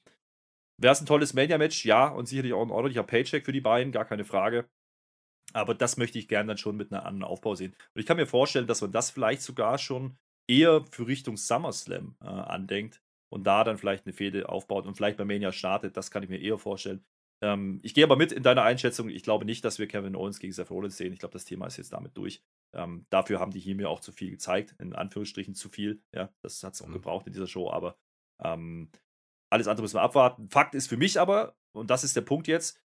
Wäre 0.81 0.93
es 0.93 1.01
ein 1.01 1.05
tolles 1.05 1.33
Mania-Match? 1.33 1.85
Ja, 1.85 2.07
und 2.07 2.25
sicherlich 2.25 2.53
auch 2.53 2.63
ein 2.63 2.71
ordentlicher 2.71 3.03
Paycheck 3.03 3.45
für 3.45 3.51
die 3.51 3.61
beiden, 3.61 3.91
gar 3.91 4.05
keine 4.05 4.25
Frage. 4.25 4.67
Aber 5.53 5.75
das 5.75 5.97
möchte 5.97 6.19
ich 6.19 6.27
gerne 6.27 6.47
dann 6.47 6.57
schon 6.57 6.75
mit 6.75 6.91
einem 6.91 7.05
anderen 7.05 7.23
Aufbau 7.23 7.55
sehen. 7.55 7.73
Und 7.93 7.99
ich 7.99 8.05
kann 8.05 8.17
mir 8.17 8.27
vorstellen, 8.27 8.67
dass 8.67 8.81
man 8.81 8.91
das 8.91 9.11
vielleicht 9.11 9.41
sogar 9.41 9.77
schon 9.77 10.17
eher 10.47 10.83
für 10.89 11.07
Richtung 11.07 11.37
SummerSlam 11.37 12.15
äh, 12.21 12.25
andenkt 12.25 13.01
und 13.29 13.45
da 13.45 13.63
dann 13.63 13.77
vielleicht 13.77 14.05
eine 14.05 14.13
Fehde 14.13 14.49
aufbaut 14.49 14.85
und 14.85 14.95
vielleicht 14.95 15.17
bei 15.17 15.25
Mania 15.25 15.51
startet. 15.51 15.95
Das 15.95 16.11
kann 16.11 16.23
ich 16.23 16.29
mir 16.29 16.39
eher 16.39 16.57
vorstellen. 16.57 17.03
Ähm, 17.41 17.79
ich 17.83 17.93
gehe 17.93 18.03
aber 18.03 18.15
mit 18.15 18.31
in 18.31 18.43
deiner 18.43 18.63
Einschätzung. 18.63 19.09
Ich 19.09 19.23
glaube 19.23 19.45
nicht, 19.45 19.63
dass 19.65 19.79
wir 19.79 19.87
Kevin 19.87 20.15
Owens 20.15 20.39
gegen 20.39 20.53
Seth 20.53 20.71
Rollins 20.71 20.97
sehen. 20.97 21.13
Ich 21.13 21.19
glaube, 21.19 21.33
das 21.33 21.45
Thema 21.45 21.67
ist 21.67 21.77
jetzt 21.77 21.93
damit 21.93 22.17
durch. 22.17 22.41
Ähm, 22.73 23.05
dafür 23.09 23.39
haben 23.39 23.51
die 23.51 23.59
hier 23.59 23.75
mir 23.75 23.89
auch 23.89 23.99
zu 23.99 24.11
viel 24.11 24.31
gezeigt. 24.31 24.75
In 24.79 24.93
Anführungsstrichen 24.93 25.53
zu 25.53 25.69
viel. 25.69 26.01
Ja, 26.13 26.29
das 26.41 26.63
hat 26.63 26.73
es 26.73 26.81
auch 26.81 26.87
mhm. 26.87 26.93
gebraucht 26.93 27.27
in 27.27 27.33
dieser 27.33 27.47
Show. 27.47 27.69
Aber 27.69 27.97
ähm, 28.43 28.89
alles 29.49 29.67
andere 29.67 29.83
müssen 29.83 29.97
wir 29.97 30.01
abwarten. 30.01 30.49
Fakt 30.49 30.75
ist 30.75 30.87
für 30.87 30.97
mich 30.97 31.19
aber, 31.19 31.55
und 31.73 31.89
das 31.89 32.03
ist 32.03 32.15
der 32.15 32.21
Punkt 32.21 32.47
jetzt, 32.47 32.82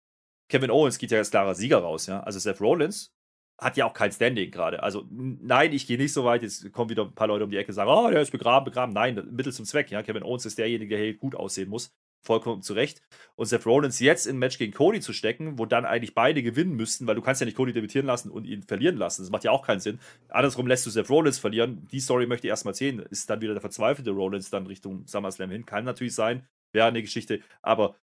Kevin 0.49 0.71
Owens 0.71 0.97
geht 0.97 1.11
ja 1.11 1.17
als 1.19 1.31
klarer 1.31 1.55
Sieger 1.55 1.79
raus, 1.79 2.07
ja. 2.07 2.21
Also 2.21 2.39
Seth 2.39 2.61
Rollins 2.61 3.13
hat 3.59 3.75
ja 3.75 3.85
auch 3.85 3.93
kein 3.93 4.11
Standing 4.11 4.51
gerade. 4.51 4.83
Also 4.83 5.05
nein, 5.09 5.73
ich 5.73 5.87
gehe 5.87 5.97
nicht 5.97 6.13
so 6.13 6.23
weit. 6.23 6.43
Jetzt 6.43 6.71
kommen 6.71 6.89
wieder 6.89 7.03
ein 7.05 7.15
paar 7.15 7.27
Leute 7.27 7.43
um 7.43 7.49
die 7.49 7.57
Ecke 7.57 7.69
und 7.69 7.75
sagen, 7.75 7.89
oh, 7.89 8.09
der 8.09 8.21
ist 8.21 8.31
begraben, 8.31 8.65
begraben. 8.65 8.93
Nein, 8.93 9.15
Mittel 9.31 9.51
zum 9.51 9.65
Zweck. 9.65 9.89
Ja, 9.89 10.03
Kevin 10.03 10.23
Owens 10.23 10.45
ist 10.45 10.57
derjenige, 10.57 10.95
der 10.95 11.03
hier 11.03 11.17
gut 11.17 11.35
aussehen 11.35 11.69
muss. 11.69 11.91
Vollkommen 12.23 12.61
zu 12.61 12.73
Recht. 12.73 13.01
Und 13.35 13.47
Seth 13.47 13.65
Rollins 13.65 13.99
jetzt 13.99 14.27
in 14.27 14.35
ein 14.35 14.39
Match 14.39 14.57
gegen 14.57 14.73
Cody 14.73 14.99
zu 14.99 15.13
stecken, 15.13 15.57
wo 15.57 15.65
dann 15.65 15.85
eigentlich 15.85 16.13
beide 16.13 16.43
gewinnen 16.43 16.75
müssten, 16.75 17.07
weil 17.07 17.15
du 17.15 17.21
kannst 17.21 17.41
ja 17.41 17.45
nicht 17.45 17.55
Cody 17.55 17.73
debütieren 17.73 18.05
lassen 18.05 18.29
und 18.29 18.45
ihn 18.45 18.63
verlieren 18.63 18.97
lassen. 18.97 19.23
Das 19.23 19.31
macht 19.31 19.43
ja 19.43 19.51
auch 19.51 19.65
keinen 19.65 19.79
Sinn. 19.79 19.99
Andersrum 20.29 20.67
lässt 20.67 20.85
du 20.85 20.89
Seth 20.89 21.09
Rollins 21.09 21.39
verlieren. 21.39 21.87
Die 21.91 21.99
Story 21.99 22.27
möchte 22.27 22.47
ich 22.47 22.49
erstmal 22.49 22.73
sehen. 22.75 22.99
Ist 22.99 23.29
dann 23.29 23.41
wieder 23.41 23.53
der 23.53 23.61
verzweifelte 23.61 24.11
Rollins 24.11 24.49
dann 24.49 24.67
Richtung 24.67 25.07
SummerSlam 25.07 25.49
hin? 25.49 25.65
Kann 25.65 25.85
natürlich 25.85 26.15
sein. 26.15 26.45
Wäre 26.73 26.87
eine 26.87 27.01
Geschichte. 27.01 27.39
Aber 27.61 27.95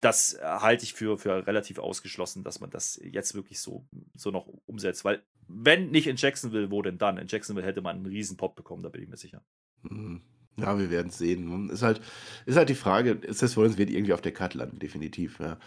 das 0.00 0.34
äh, 0.34 0.42
halte 0.42 0.84
ich 0.84 0.94
für, 0.94 1.18
für 1.18 1.46
relativ 1.46 1.78
ausgeschlossen, 1.78 2.44
dass 2.44 2.60
man 2.60 2.70
das 2.70 2.98
jetzt 3.02 3.34
wirklich 3.34 3.60
so, 3.60 3.86
so 4.14 4.30
noch 4.30 4.46
umsetzt. 4.66 5.04
Weil, 5.04 5.22
wenn 5.46 5.90
nicht 5.90 6.06
in 6.06 6.16
Jacksonville, 6.16 6.70
wo 6.70 6.82
denn 6.82 6.98
dann? 6.98 7.18
In 7.18 7.28
Jacksonville 7.28 7.66
hätte 7.66 7.80
man 7.80 7.96
einen 7.96 8.06
riesen 8.06 8.36
Pop 8.36 8.56
bekommen, 8.56 8.82
da 8.82 8.88
bin 8.88 9.02
ich 9.02 9.08
mir 9.08 9.16
sicher. 9.16 9.42
Mhm. 9.82 10.22
Ja, 10.60 10.78
wir 10.78 10.90
werden 10.90 11.08
es 11.08 11.18
sehen. 11.18 11.70
Ist 11.70 11.82
halt, 11.82 12.00
ist 12.44 12.56
halt 12.56 12.68
die 12.68 12.74
Frage, 12.74 13.20
Seth 13.28 13.56
Rollins 13.56 13.78
wird 13.78 13.90
irgendwie 13.90 14.12
auf 14.12 14.20
der 14.20 14.32
Cut 14.32 14.54
landen, 14.54 14.78
definitiv. 14.78 15.38
Ja. 15.40 15.58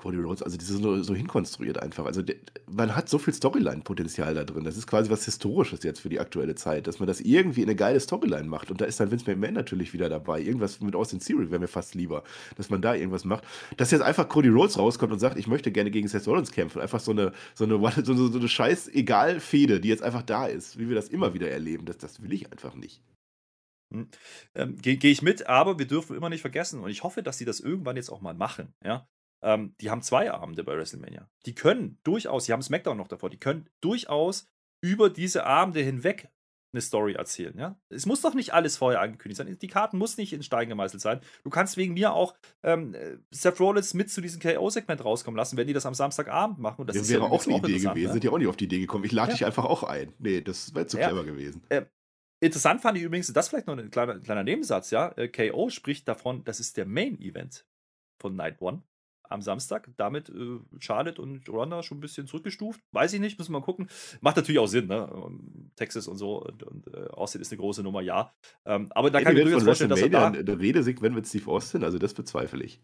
Cody 0.00 0.16
Rhodes, 0.16 0.42
also 0.42 0.56
das 0.56 0.70
ist 0.70 0.82
so, 0.82 1.02
so 1.02 1.14
hinkonstruiert 1.14 1.78
einfach. 1.78 2.06
Also 2.06 2.22
man 2.66 2.96
hat 2.96 3.10
so 3.10 3.18
viel 3.18 3.34
Storyline-Potenzial 3.34 4.34
da 4.34 4.44
drin. 4.44 4.64
Das 4.64 4.78
ist 4.78 4.86
quasi 4.86 5.10
was 5.10 5.26
Historisches 5.26 5.82
jetzt 5.82 6.00
für 6.00 6.08
die 6.08 6.18
aktuelle 6.20 6.54
Zeit, 6.54 6.86
dass 6.86 7.00
man 7.00 7.06
das 7.06 7.20
irgendwie 7.20 7.60
in 7.60 7.68
eine 7.68 7.76
geile 7.76 8.00
Storyline 8.00 8.48
macht. 8.48 8.70
Und 8.70 8.80
da 8.80 8.86
ist 8.86 8.98
dann 8.98 9.10
Vince 9.10 9.30
McMahon 9.30 9.52
natürlich 9.52 9.92
wieder 9.92 10.08
dabei. 10.08 10.40
Irgendwas 10.40 10.80
mit 10.80 10.96
Austin 10.96 11.20
Theory 11.20 11.50
wäre 11.50 11.60
mir 11.60 11.68
fast 11.68 11.94
lieber, 11.94 12.22
dass 12.56 12.70
man 12.70 12.80
da 12.80 12.94
irgendwas 12.94 13.26
macht. 13.26 13.44
Dass 13.76 13.90
jetzt 13.90 14.00
einfach 14.00 14.26
Cody 14.30 14.48
Rhodes 14.48 14.78
rauskommt 14.78 15.12
und 15.12 15.18
sagt, 15.18 15.38
ich 15.38 15.46
möchte 15.46 15.70
gerne 15.70 15.90
gegen 15.90 16.08
Seth 16.08 16.26
Rollins 16.26 16.50
kämpfen. 16.50 16.80
Einfach 16.80 17.00
so 17.00 17.10
eine, 17.10 17.32
so 17.54 17.64
eine, 17.64 17.74
so 18.02 18.12
eine, 18.12 18.32
so 18.32 18.38
eine 18.38 18.48
scheiß 18.48 18.88
egal 18.88 19.38
Fehde, 19.38 19.80
die 19.80 19.88
jetzt 19.88 20.02
einfach 20.02 20.22
da 20.22 20.46
ist, 20.46 20.78
wie 20.78 20.88
wir 20.88 20.96
das 20.96 21.08
immer 21.08 21.34
wieder 21.34 21.50
erleben. 21.50 21.84
Das, 21.84 21.98
das 21.98 22.22
will 22.22 22.32
ich 22.32 22.50
einfach 22.50 22.74
nicht. 22.74 23.02
Hm. 23.92 24.08
Ähm, 24.54 24.76
Gehe 24.76 24.96
geh 24.96 25.10
ich 25.10 25.22
mit, 25.22 25.46
aber 25.46 25.78
wir 25.78 25.86
dürfen 25.86 26.16
immer 26.16 26.28
nicht 26.28 26.40
vergessen, 26.40 26.80
und 26.80 26.90
ich 26.90 27.02
hoffe, 27.02 27.22
dass 27.22 27.38
sie 27.38 27.44
das 27.44 27.60
irgendwann 27.60 27.96
jetzt 27.96 28.10
auch 28.10 28.20
mal 28.20 28.34
machen, 28.34 28.74
ja. 28.84 29.08
Ähm, 29.42 29.74
die 29.80 29.90
haben 29.90 30.02
zwei 30.02 30.30
Abende 30.30 30.64
bei 30.64 30.76
WrestleMania. 30.76 31.28
Die 31.46 31.54
können 31.54 31.98
durchaus, 32.04 32.44
sie 32.44 32.52
haben 32.52 32.62
SmackDown 32.62 32.96
noch 32.96 33.08
davor, 33.08 33.30
die 33.30 33.38
können 33.38 33.70
durchaus 33.80 34.48
über 34.82 35.08
diese 35.08 35.46
Abende 35.46 35.80
hinweg 35.80 36.30
eine 36.72 36.80
Story 36.80 37.14
erzählen, 37.14 37.56
ja. 37.58 37.80
Es 37.88 38.06
muss 38.06 38.20
doch 38.20 38.34
nicht 38.34 38.54
alles 38.54 38.76
vorher 38.76 39.00
angekündigt 39.00 39.38
sein. 39.38 39.58
Die 39.58 39.66
Karten 39.66 39.98
muss 39.98 40.16
nicht 40.16 40.32
in 40.32 40.42
Stein 40.42 40.68
gemeißelt 40.68 41.02
sein. 41.02 41.20
Du 41.42 41.50
kannst 41.50 41.76
wegen 41.76 41.94
mir 41.94 42.12
auch 42.12 42.34
ähm, 42.62 42.94
Seth 43.30 43.58
Rollins 43.58 43.94
mit 43.94 44.10
zu 44.10 44.20
diesem 44.20 44.40
KO-Segment 44.40 45.04
rauskommen 45.04 45.36
lassen, 45.36 45.56
wenn 45.56 45.66
die 45.66 45.72
das 45.72 45.86
am 45.86 45.94
Samstagabend 45.94 46.58
machen. 46.58 46.82
Und 46.82 46.86
das 46.86 46.96
ja, 46.96 47.08
wäre 47.08 47.24
ja 47.24 47.30
auch 47.30 47.44
eine 47.44 47.56
Idee 47.56 47.78
gewesen. 47.78 48.06
Ne? 48.06 48.12
Sind 48.12 48.24
ja 48.24 48.30
auch 48.30 48.38
nicht 48.38 48.46
auf 48.46 48.56
die 48.56 48.64
Idee 48.64 48.78
gekommen. 48.78 49.04
Ich 49.04 49.12
lade 49.12 49.30
ja. 49.30 49.38
dich 49.38 49.46
einfach 49.46 49.64
auch 49.64 49.82
ein. 49.82 50.12
Nee, 50.18 50.42
das 50.42 50.74
wäre 50.74 50.86
zu 50.86 50.96
clever 50.96 51.24
gewesen. 51.24 51.62
Äh, 51.70 51.86
Interessant 52.40 52.80
fand 52.80 52.96
ich 52.96 53.04
übrigens, 53.04 53.32
das 53.32 53.48
vielleicht 53.48 53.66
noch 53.66 53.76
ein 53.76 53.90
kleiner, 53.90 54.18
kleiner 54.18 54.44
Nebensatz, 54.44 54.90
ja. 54.90 55.12
Äh, 55.16 55.28
KO 55.28 55.68
spricht 55.68 56.08
davon, 56.08 56.42
das 56.44 56.58
ist 56.58 56.76
der 56.76 56.86
Main-Event 56.86 57.66
von 58.18 58.34
Night 58.34 58.60
One 58.60 58.82
am 59.30 59.42
Samstag. 59.42 59.90
Damit 59.96 60.28
äh, 60.30 60.58
Charlotte 60.78 61.20
und 61.20 61.48
Ronda 61.48 61.82
schon 61.82 61.98
ein 61.98 62.00
bisschen 62.00 62.26
zurückgestuft. 62.26 62.80
Weiß 62.92 63.12
ich 63.12 63.20
nicht, 63.20 63.38
müssen 63.38 63.52
wir 63.52 63.60
mal 63.60 63.64
gucken. 63.64 63.88
Macht 64.20 64.36
natürlich 64.36 64.58
auch 64.58 64.66
Sinn, 64.66 64.86
ne? 64.86 65.08
Ähm, 65.14 65.70
Texas 65.76 66.08
und 66.08 66.16
so 66.16 66.42
und, 66.42 66.62
und 66.62 66.94
äh, 66.94 67.08
Austin 67.08 67.40
ist 67.40 67.52
eine 67.52 67.60
große 67.60 67.82
Nummer, 67.82 68.00
ja. 68.00 68.32
Ähm, 68.64 68.88
aber 68.90 69.10
da 69.10 69.18
hey, 69.18 69.24
kann 69.24 69.36
ich 69.36 69.38
mir 69.38 69.44
durchaus 69.44 69.64
vorstellen, 69.64 69.90
dass 69.90 70.00
er 70.00 70.08
da... 70.08 70.30
Der 70.30 70.58
Redesegment 70.58 71.14
mit 71.14 71.26
Steve 71.26 71.50
Austin, 71.50 71.84
also 71.84 71.98
das 71.98 72.14
bezweifle 72.14 72.64
ich. 72.64 72.80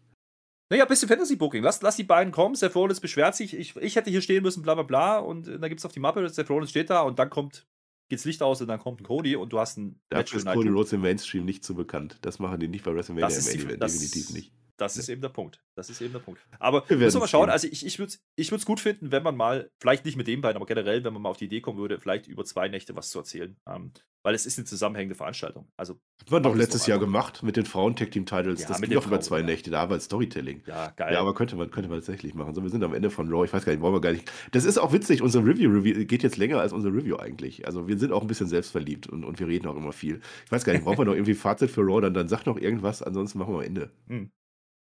Naja, 0.69 0.83
ein 0.83 0.89
bisschen 0.89 1.07
Fantasy-Booking. 1.07 1.63
Lass, 1.63 1.81
lass 1.81 1.95
die 1.95 2.03
beiden 2.03 2.31
kommen. 2.31 2.55
Seth 2.55 2.75
Rollins 2.75 2.99
beschwert 2.99 3.35
sich. 3.35 3.57
Ich, 3.57 3.75
ich 3.77 3.95
hätte 3.95 4.09
hier 4.09 4.21
stehen 4.21 4.43
müssen, 4.43 4.63
bla 4.63 4.73
bla 4.73 4.83
bla. 4.83 5.17
Und 5.17 5.47
äh, 5.47 5.59
dann 5.59 5.69
gibt 5.69 5.79
es 5.79 5.85
auf 5.85 5.93
die 5.93 5.99
Mappe. 5.99 6.27
Seth 6.29 6.49
Rollins 6.49 6.69
steht 6.69 6.89
da 6.89 7.01
und 7.01 7.19
dann 7.19 7.29
kommt 7.29 7.65
geht's 8.09 8.25
Licht 8.25 8.41
aus 8.41 8.61
und 8.61 8.67
dann 8.67 8.79
kommt 8.79 9.01
ein 9.01 9.03
Cody 9.03 9.35
und 9.35 9.53
du 9.53 9.59
hast 9.59 9.77
ein 9.77 9.99
Dafür 10.09 10.39
ist 10.39 10.45
Cody 10.45 10.69
Rhodes 10.69 10.93
im 10.93 11.01
Mainstream 11.01 11.45
nicht 11.45 11.63
so 11.63 11.75
bekannt. 11.75 12.17
Das 12.21 12.39
machen 12.39 12.59
die 12.59 12.67
nicht 12.67 12.85
bei 12.85 12.93
WrestleMania 12.93 13.27
das 13.27 13.47
im 13.47 13.67
Main 13.67 13.79
definitiv 13.79 14.29
nicht. 14.31 14.51
Das 14.77 14.95
ist 14.95 15.09
eben 15.09 15.21
der 15.21 15.29
Punkt. 15.29 15.63
Das 15.75 15.89
ist 15.89 16.01
eben 16.01 16.13
der 16.13 16.19
Punkt. 16.19 16.39
Aber 16.59 16.87
wir 16.87 16.97
müssen 16.97 17.15
wir 17.15 17.21
mal 17.21 17.27
schauen. 17.27 17.49
Also 17.49 17.67
ich, 17.67 17.85
ich 17.85 17.99
würde 17.99 18.13
es 18.13 18.23
ich 18.35 18.65
gut 18.65 18.79
finden, 18.79 19.11
wenn 19.11 19.23
man 19.23 19.35
mal, 19.35 19.71
vielleicht 19.79 20.05
nicht 20.05 20.17
mit 20.17 20.27
den 20.27 20.41
beiden, 20.41 20.55
aber 20.55 20.67
generell, 20.67 21.03
wenn 21.03 21.13
man 21.13 21.21
mal 21.21 21.29
auf 21.29 21.37
die 21.37 21.45
Idee 21.45 21.61
kommen 21.61 21.79
würde, 21.79 21.99
vielleicht 21.99 22.27
über 22.27 22.45
zwei 22.45 22.67
Nächte 22.67 22.95
was 22.95 23.09
zu 23.09 23.19
erzählen. 23.19 23.57
Ähm, 23.67 23.91
weil 24.27 24.35
es 24.35 24.45
ist 24.45 24.57
eine 24.57 24.65
zusammenhängende 24.65 25.15
Veranstaltung. 25.15 25.71
Also, 25.77 26.01
das 26.19 26.31
war 26.31 26.41
doch 26.41 26.53
letztes 26.53 26.85
Jahr 26.85 26.99
gemacht 26.99 27.43
mit 27.43 27.55
den 27.55 27.65
Frauen-Tech-Team-Titles. 27.65 28.61
Ja, 28.61 28.67
das 28.67 28.81
ging 28.81 28.91
doch 28.91 29.07
über 29.07 29.21
zwei 29.21 29.39
ja. 29.39 29.45
Nächte, 29.45 29.71
da 29.71 29.89
war 29.89 29.97
Storytelling. 30.01 30.63
Ja, 30.65 30.89
geil. 30.97 31.13
Ja, 31.13 31.21
aber 31.21 31.33
könnte 31.33 31.55
man, 31.55 31.71
könnte 31.71 31.89
man 31.89 31.99
tatsächlich 31.99 32.33
machen. 32.33 32.53
So, 32.53 32.61
wir 32.61 32.69
sind 32.69 32.83
am 32.83 32.93
Ende 32.93 33.09
von 33.09 33.29
Raw. 33.29 33.45
Ich 33.45 33.53
weiß 33.53 33.63
gar 33.63 33.71
nicht, 33.71 33.81
wollen 33.81 33.93
wir 33.93 34.01
gar 34.01 34.11
nicht. 34.11 34.29
Das 34.51 34.65
ist 34.65 34.79
auch 34.79 34.91
witzig. 34.91 35.21
Unsere 35.21 35.45
Review, 35.45 35.81
geht 36.05 36.23
jetzt 36.23 36.35
länger 36.35 36.59
als 36.59 36.73
unsere 36.73 36.93
Review 36.93 37.15
eigentlich. 37.15 37.65
Also 37.65 37.87
wir 37.87 37.97
sind 37.97 38.11
auch 38.11 38.21
ein 38.21 38.27
bisschen 38.27 38.47
selbstverliebt 38.47 39.07
und, 39.07 39.23
und 39.23 39.39
wir 39.39 39.47
reden 39.47 39.65
auch 39.67 39.77
immer 39.77 39.93
viel. 39.93 40.19
Ich 40.45 40.51
weiß 40.51 40.65
gar 40.65 40.73
nicht, 40.73 40.83
brauchen 40.83 40.97
wir 40.97 41.05
noch 41.05 41.13
irgendwie 41.13 41.33
Fazit 41.33 41.71
für 41.71 41.81
Raw? 41.81 42.01
Dann, 42.01 42.13
dann 42.13 42.27
sag 42.27 42.45
noch 42.45 42.57
irgendwas, 42.57 43.01
ansonsten 43.01 43.39
machen 43.39 43.53
wir 43.53 43.63
Ende. 43.63 43.91
Hm. 44.07 44.29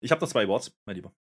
Ich 0.01 0.11
habe 0.11 0.21
noch 0.21 0.29
zwei 0.29 0.45
Awards, 0.45 0.73
mein 0.87 0.97
Lieber. 0.97 1.13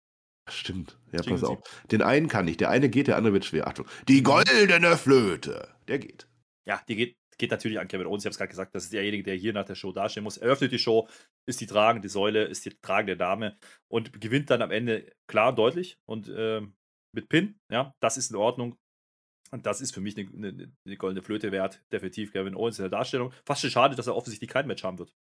Stimmt. 0.49 0.97
Ja, 1.11 1.21
pass 1.23 1.43
auf. 1.43 1.59
Den 1.91 2.01
einen 2.01 2.29
kann 2.29 2.47
ich. 2.47 2.57
Der 2.57 2.69
eine 2.69 2.89
geht, 2.89 3.07
der 3.07 3.17
andere 3.17 3.33
wird 3.33 3.45
schwer. 3.45 3.67
Achtung. 3.67 3.85
Die 4.07 4.23
goldene 4.23 4.95
Flöte. 4.95 5.75
Der 5.87 5.99
geht. 5.99 6.27
Ja, 6.65 6.81
die 6.87 6.95
geht 6.95 7.17
geht 7.37 7.51
natürlich 7.51 7.79
an 7.79 7.87
Kevin 7.87 8.07
Owens. 8.07 8.23
Ich 8.23 8.25
habe 8.25 8.31
es 8.31 8.37
gerade 8.37 8.49
gesagt, 8.49 8.75
das 8.75 8.85
ist 8.85 8.93
derjenige, 8.93 9.23
der 9.23 9.35
hier 9.35 9.53
nach 9.53 9.65
der 9.65 9.75
Show 9.75 9.91
dastehen 9.91 10.23
muss. 10.23 10.37
Eröffnet 10.37 10.71
die 10.71 10.79
Show, 10.79 11.07
ist 11.45 11.61
die 11.61 11.67
tragende 11.67 12.09
Säule, 12.09 12.45
ist 12.45 12.65
die 12.65 12.71
tragende 12.81 13.15
Dame 13.15 13.57
und 13.87 14.19
gewinnt 14.19 14.49
dann 14.49 14.61
am 14.61 14.71
Ende 14.71 15.11
klar 15.27 15.49
und 15.49 15.59
deutlich 15.59 15.99
und 16.05 16.29
äh, 16.29 16.61
mit 17.13 17.29
Pin. 17.29 17.59
Ja, 17.71 17.93
das 17.99 18.17
ist 18.17 18.31
in 18.31 18.37
Ordnung. 18.37 18.77
Und 19.51 19.65
das 19.65 19.79
ist 19.79 19.93
für 19.93 20.01
mich 20.01 20.17
eine, 20.17 20.27
eine, 20.29 20.73
eine, 20.85 20.97
goldene 20.97 21.23
Flöte 21.23 21.51
wert. 21.53 21.81
Definitiv 21.91 22.33
Kevin 22.33 22.55
Owens 22.55 22.79
in 22.79 22.83
der 22.83 22.89
Darstellung. 22.89 23.31
Fast 23.45 23.61
schon 23.61 23.69
schade, 23.69 23.95
dass 23.95 24.07
er 24.07 24.15
offensichtlich 24.15 24.49
kein 24.49 24.67
Match 24.67 24.83
haben 24.83 24.99
wird 24.99 25.13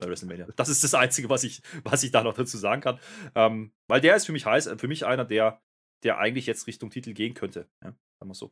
bei 0.00 0.08
WrestleMania. 0.08 0.46
Das 0.56 0.68
ist 0.68 0.82
das 0.82 0.94
Einzige, 0.94 1.28
was 1.28 1.44
ich, 1.44 1.62
was 1.84 2.02
ich 2.02 2.10
da 2.10 2.22
noch 2.22 2.34
dazu 2.34 2.56
sagen 2.58 2.80
kann. 2.80 2.98
Ähm, 3.34 3.72
weil 3.88 4.00
der 4.00 4.16
ist 4.16 4.26
für 4.26 4.32
mich 4.32 4.46
heiß, 4.46 4.70
für 4.78 4.88
mich 4.88 5.06
einer, 5.06 5.24
der, 5.24 5.60
der 6.02 6.18
eigentlich 6.18 6.46
jetzt 6.46 6.66
Richtung 6.66 6.90
Titel 6.90 7.12
gehen 7.12 7.34
könnte. 7.34 7.68
Ja, 7.82 7.94
sagen 8.18 8.30
wir 8.30 8.34
so. 8.34 8.50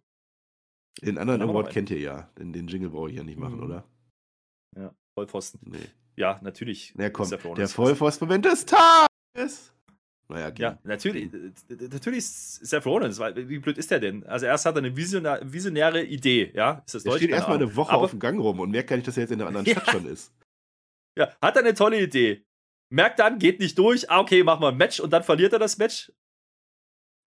Den 1.02 1.18
anderen 1.18 1.42
Award 1.42 1.70
kennt 1.70 1.90
ihr 1.90 2.00
ja. 2.00 2.30
Den, 2.38 2.52
den 2.52 2.66
Jingle 2.66 2.90
brauche 2.90 3.10
ich 3.10 3.16
ja 3.16 3.22
nicht 3.22 3.38
machen, 3.38 3.56
mhm. 3.56 3.62
oder? 3.64 3.84
Ja, 4.76 4.94
Vollpfosten. 5.16 5.60
Nee. 5.64 5.78
Ja, 6.16 6.40
natürlich. 6.42 6.94
Ja, 6.98 7.10
komm, 7.10 7.30
der, 7.30 7.38
der 7.38 7.68
Vollpfosten-Moment 7.68 8.44
des 8.44 8.66
Tages. 8.66 9.72
Naja, 10.30 10.52
ja, 10.58 10.78
natürlich, 10.84 11.30
natürlich 11.68 12.18
ist 12.18 12.66
Seth 12.66 12.84
Rollins, 12.84 13.18
weil 13.18 13.48
wie 13.48 13.58
blöd 13.58 13.78
ist 13.78 13.90
der 13.90 13.98
denn? 13.98 14.26
Also 14.26 14.44
erst 14.44 14.66
hat 14.66 14.74
er 14.74 14.78
eine 14.78 14.94
visionä 14.94 15.40
visionäre 15.42 16.04
Idee, 16.04 16.52
ja? 16.54 16.82
Ist 16.84 16.96
das 16.96 17.02
der 17.02 17.12
Deutsch? 17.12 17.22
steht 17.22 17.30
erstmal 17.30 17.56
eine 17.56 17.74
Woche 17.74 17.92
Aber, 17.92 18.02
auf 18.02 18.10
dem 18.10 18.20
Gang 18.20 18.38
rum 18.38 18.60
und 18.60 18.70
merkt 18.70 18.90
gar 18.90 18.96
nicht, 18.96 19.08
dass 19.08 19.16
er 19.16 19.22
jetzt 19.22 19.30
in 19.30 19.40
einer 19.40 19.48
anderen 19.48 19.66
ja. 19.66 19.80
Stadt 19.80 19.90
schon 19.90 20.06
ist. 20.06 20.34
Ja, 21.18 21.36
hat 21.42 21.56
er 21.56 21.62
eine 21.62 21.74
tolle 21.74 22.00
Idee. 22.00 22.46
Merkt 22.90 23.18
dann, 23.18 23.38
geht 23.38 23.58
nicht 23.60 23.76
durch, 23.76 24.10
ah, 24.10 24.20
okay, 24.20 24.42
machen 24.42 24.62
wir 24.62 24.68
ein 24.68 24.76
Match 24.76 25.00
und 25.00 25.12
dann 25.12 25.22
verliert 25.22 25.52
er 25.52 25.58
das 25.58 25.76
Match. 25.76 26.12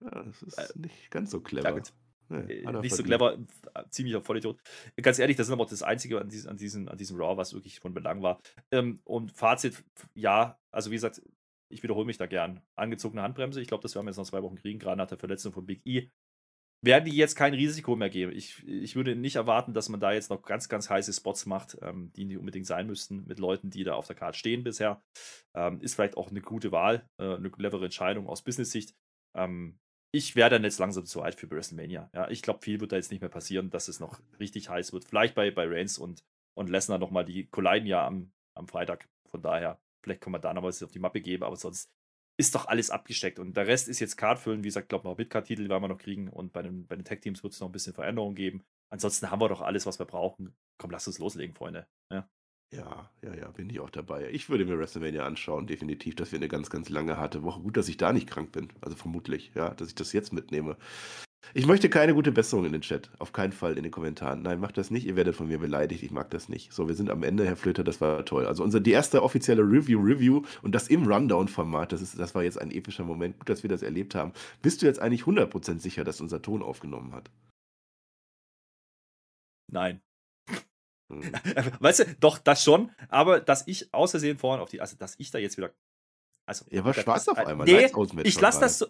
Ja, 0.03 0.23
das 0.23 0.41
ist 0.41 0.57
äh, 0.57 0.79
nicht 0.79 1.11
ganz 1.11 1.29
so 1.29 1.41
clever. 1.41 1.77
Ja, 1.77 1.83
Nee, 2.31 2.61
äh, 2.61 2.71
nicht 2.79 2.95
so 2.95 3.03
clever, 3.03 3.37
ziemlich 3.89 4.15
auf 4.15 4.23
Vollidiot. 4.23 4.57
Ganz 5.01 5.19
ehrlich, 5.19 5.35
das 5.35 5.47
ist 5.47 5.53
aber 5.53 5.63
auch 5.63 5.69
das 5.69 5.83
Einzige 5.83 6.21
an 6.21 6.29
diesem, 6.29 6.51
an 6.51 6.57
diesem, 6.57 6.87
an 6.87 6.97
diesem 6.97 7.17
Raw, 7.17 7.35
was 7.35 7.53
wirklich 7.53 7.81
von 7.81 7.93
Belang 7.93 8.21
war. 8.21 8.39
Ähm, 8.71 9.01
und 9.03 9.33
Fazit, 9.33 9.83
ja, 10.15 10.57
also 10.71 10.91
wie 10.91 10.95
gesagt, 10.95 11.21
ich 11.67 11.83
wiederhole 11.83 12.05
mich 12.05 12.17
da 12.17 12.27
gern. 12.27 12.61
Angezogene 12.75 13.21
Handbremse, 13.21 13.61
ich 13.61 13.67
glaube, 13.67 13.83
das 13.83 13.95
werden 13.95 14.05
wir 14.05 14.11
jetzt 14.11 14.17
noch 14.17 14.25
zwei 14.25 14.43
Wochen 14.43 14.55
kriegen, 14.55 14.79
gerade 14.79 14.97
nach 14.97 15.07
der 15.07 15.17
Verletzung 15.17 15.51
von 15.51 15.65
Big 15.65 15.85
E. 15.85 16.09
Werden 16.83 17.05
die 17.05 17.15
jetzt 17.15 17.35
kein 17.35 17.53
Risiko 17.53 17.95
mehr 17.95 18.09
geben? 18.09 18.31
Ich, 18.35 18.67
ich 18.67 18.95
würde 18.95 19.15
nicht 19.15 19.35
erwarten, 19.35 19.73
dass 19.73 19.89
man 19.89 19.99
da 19.99 20.13
jetzt 20.13 20.31
noch 20.31 20.41
ganz, 20.41 20.67
ganz 20.67 20.89
heiße 20.89 21.13
Spots 21.13 21.45
macht, 21.45 21.77
ähm, 21.83 22.11
die 22.15 22.25
nicht 22.25 22.39
unbedingt 22.39 22.65
sein 22.65 22.87
müssten, 22.87 23.25
mit 23.27 23.37
Leuten, 23.37 23.69
die 23.69 23.83
da 23.83 23.93
auf 23.93 24.07
der 24.07 24.15
Karte 24.15 24.39
stehen 24.39 24.63
bisher. 24.63 25.03
Ähm, 25.53 25.79
ist 25.81 25.93
vielleicht 25.93 26.17
auch 26.17 26.31
eine 26.31 26.41
gute 26.41 26.71
Wahl, 26.71 27.07
äh, 27.19 27.35
eine 27.35 27.51
clevere 27.51 27.85
Entscheidung 27.85 28.27
aus 28.27 28.41
Business-Sicht. 28.41 28.95
Ähm, 29.37 29.77
ich 30.11 30.35
wäre 30.35 30.49
dann 30.49 30.63
jetzt 30.63 30.79
langsam 30.79 31.05
zu 31.05 31.21
alt 31.21 31.35
für 31.35 31.49
WrestleMania. 31.49 32.09
Ja, 32.13 32.29
ich 32.29 32.41
glaube, 32.41 32.61
viel 32.61 32.81
wird 32.81 32.91
da 32.91 32.95
jetzt 32.95 33.11
nicht 33.11 33.21
mehr 33.21 33.29
passieren, 33.29 33.69
dass 33.69 33.87
es 33.87 33.99
noch 33.99 34.19
richtig 34.39 34.67
heiß 34.67 34.91
wird. 34.91 35.05
Vielleicht 35.05 35.35
bei, 35.35 35.51
bei 35.51 35.67
Reigns 35.67 35.99
und, 35.99 36.23
und 36.57 36.69
Lesnar 36.69 36.97
nochmal, 36.97 37.25
die 37.25 37.45
colliden 37.45 37.87
ja 37.87 38.05
am, 38.05 38.31
am 38.57 38.67
Freitag. 38.67 39.07
Von 39.29 39.43
daher, 39.43 39.79
vielleicht 40.03 40.21
kann 40.21 40.31
man 40.31 40.41
da 40.41 40.53
noch 40.53 40.63
was 40.63 40.81
auf 40.81 40.91
die 40.91 40.99
Mappe 40.99 41.21
geben, 41.21 41.43
aber 41.43 41.55
sonst 41.55 41.91
ist 42.37 42.55
doch 42.55 42.67
alles 42.67 42.89
abgesteckt. 42.89 43.39
Und 43.39 43.55
der 43.55 43.67
Rest 43.67 43.87
ist 43.87 43.99
jetzt 43.99 44.17
Cardfüllen. 44.17 44.63
Wie 44.63 44.67
gesagt, 44.67 44.89
glaube 44.89 45.07
noch 45.07 45.17
Midcard-Titel 45.17 45.69
werden 45.69 45.83
wir 45.83 45.87
noch 45.87 45.97
kriegen 45.97 46.27
und 46.27 46.53
bei 46.53 46.61
den, 46.61 46.87
bei 46.87 46.95
den 46.95 47.05
Tag-Teams 47.05 47.43
wird 47.43 47.53
es 47.53 47.59
noch 47.59 47.69
ein 47.69 47.71
bisschen 47.73 47.93
Veränderungen 47.93 48.35
geben. 48.35 48.63
Ansonsten 48.89 49.31
haben 49.31 49.41
wir 49.41 49.49
doch 49.49 49.61
alles, 49.61 49.85
was 49.85 49.99
wir 49.99 50.05
brauchen. 50.05 50.55
Komm, 50.77 50.91
lass 50.91 51.07
uns 51.07 51.19
loslegen, 51.19 51.55
Freunde. 51.55 51.87
Ja. 52.11 52.27
Ja, 52.73 53.11
ja, 53.21 53.35
ja, 53.35 53.51
bin 53.51 53.69
ich 53.69 53.81
auch 53.81 53.89
dabei. 53.89 54.29
Ich 54.31 54.49
würde 54.49 54.63
mir 54.63 54.79
WrestleMania 54.79 55.25
anschauen, 55.25 55.67
definitiv. 55.67 56.15
Das 56.15 56.31
wäre 56.31 56.39
eine 56.39 56.47
ganz, 56.47 56.69
ganz 56.69 56.87
lange, 56.87 57.17
harte 57.17 57.43
Woche. 57.43 57.59
Gut, 57.59 57.75
dass 57.75 57.89
ich 57.89 57.97
da 57.97 58.13
nicht 58.13 58.29
krank 58.29 58.53
bin. 58.53 58.71
Also 58.79 58.95
vermutlich, 58.95 59.51
ja, 59.55 59.73
dass 59.73 59.89
ich 59.89 59.95
das 59.95 60.13
jetzt 60.13 60.31
mitnehme. 60.31 60.77
Ich 61.53 61.65
möchte 61.65 61.89
keine 61.89 62.13
gute 62.13 62.31
Besserung 62.31 62.65
in 62.65 62.71
den 62.71 62.81
Chat. 62.81 63.09
Auf 63.19 63.33
keinen 63.33 63.51
Fall 63.51 63.77
in 63.77 63.83
den 63.83 63.91
Kommentaren. 63.91 64.41
Nein, 64.41 64.59
macht 64.59 64.77
das 64.77 64.91
nicht. 64.91 65.05
Ihr 65.05 65.15
werdet 65.15 65.35
von 65.35 65.47
mir 65.47 65.59
beleidigt. 65.59 66.03
Ich 66.03 66.11
mag 66.11 66.29
das 66.29 66.49
nicht. 66.49 66.71
So, 66.71 66.87
wir 66.87 66.95
sind 66.95 67.09
am 67.09 67.23
Ende, 67.23 67.45
Herr 67.45 67.57
Flöter. 67.57 67.83
Das 67.83 67.99
war 67.99 68.23
toll. 68.25 68.45
Also, 68.45 68.63
unser, 68.63 68.79
die 68.79 68.91
erste 68.91 69.23
offizielle 69.23 69.63
Review-Review 69.63 70.43
und 70.61 70.73
das 70.73 70.87
im 70.87 71.05
Rundown-Format. 71.11 71.91
Das, 71.91 72.15
das 72.15 72.35
war 72.35 72.43
jetzt 72.43 72.59
ein 72.59 72.71
epischer 72.71 73.03
Moment. 73.03 73.39
Gut, 73.39 73.49
dass 73.49 73.63
wir 73.63 73.69
das 73.69 73.81
erlebt 73.81 74.15
haben. 74.15 74.33
Bist 74.61 74.81
du 74.81 74.85
jetzt 74.85 74.99
eigentlich 74.99 75.23
100% 75.23 75.79
sicher, 75.79 76.03
dass 76.03 76.21
unser 76.21 76.41
Ton 76.41 76.61
aufgenommen 76.61 77.13
hat? 77.13 77.29
Nein. 79.71 80.01
Hm. 81.11 81.31
Weißt 81.79 81.99
du, 81.99 82.05
doch, 82.19 82.37
das 82.37 82.63
schon, 82.63 82.91
aber 83.09 83.39
dass 83.39 83.67
ich 83.67 83.93
außersehen 83.93 84.37
vorhin 84.37 84.61
auf 84.61 84.69
die, 84.69 84.81
also 84.81 84.95
dass 84.97 85.15
ich 85.17 85.31
da 85.31 85.37
jetzt 85.37 85.57
wieder. 85.57 85.73
Also, 86.45 86.65
ja, 86.69 86.83
war 86.83 86.93
schwarz 86.93 87.27
auf 87.27 87.37
einmal. 87.37 87.65
Nee, 87.65 87.91
ich 88.23 88.39
lasse 88.39 88.59
das 88.59 88.79
so. 88.79 88.87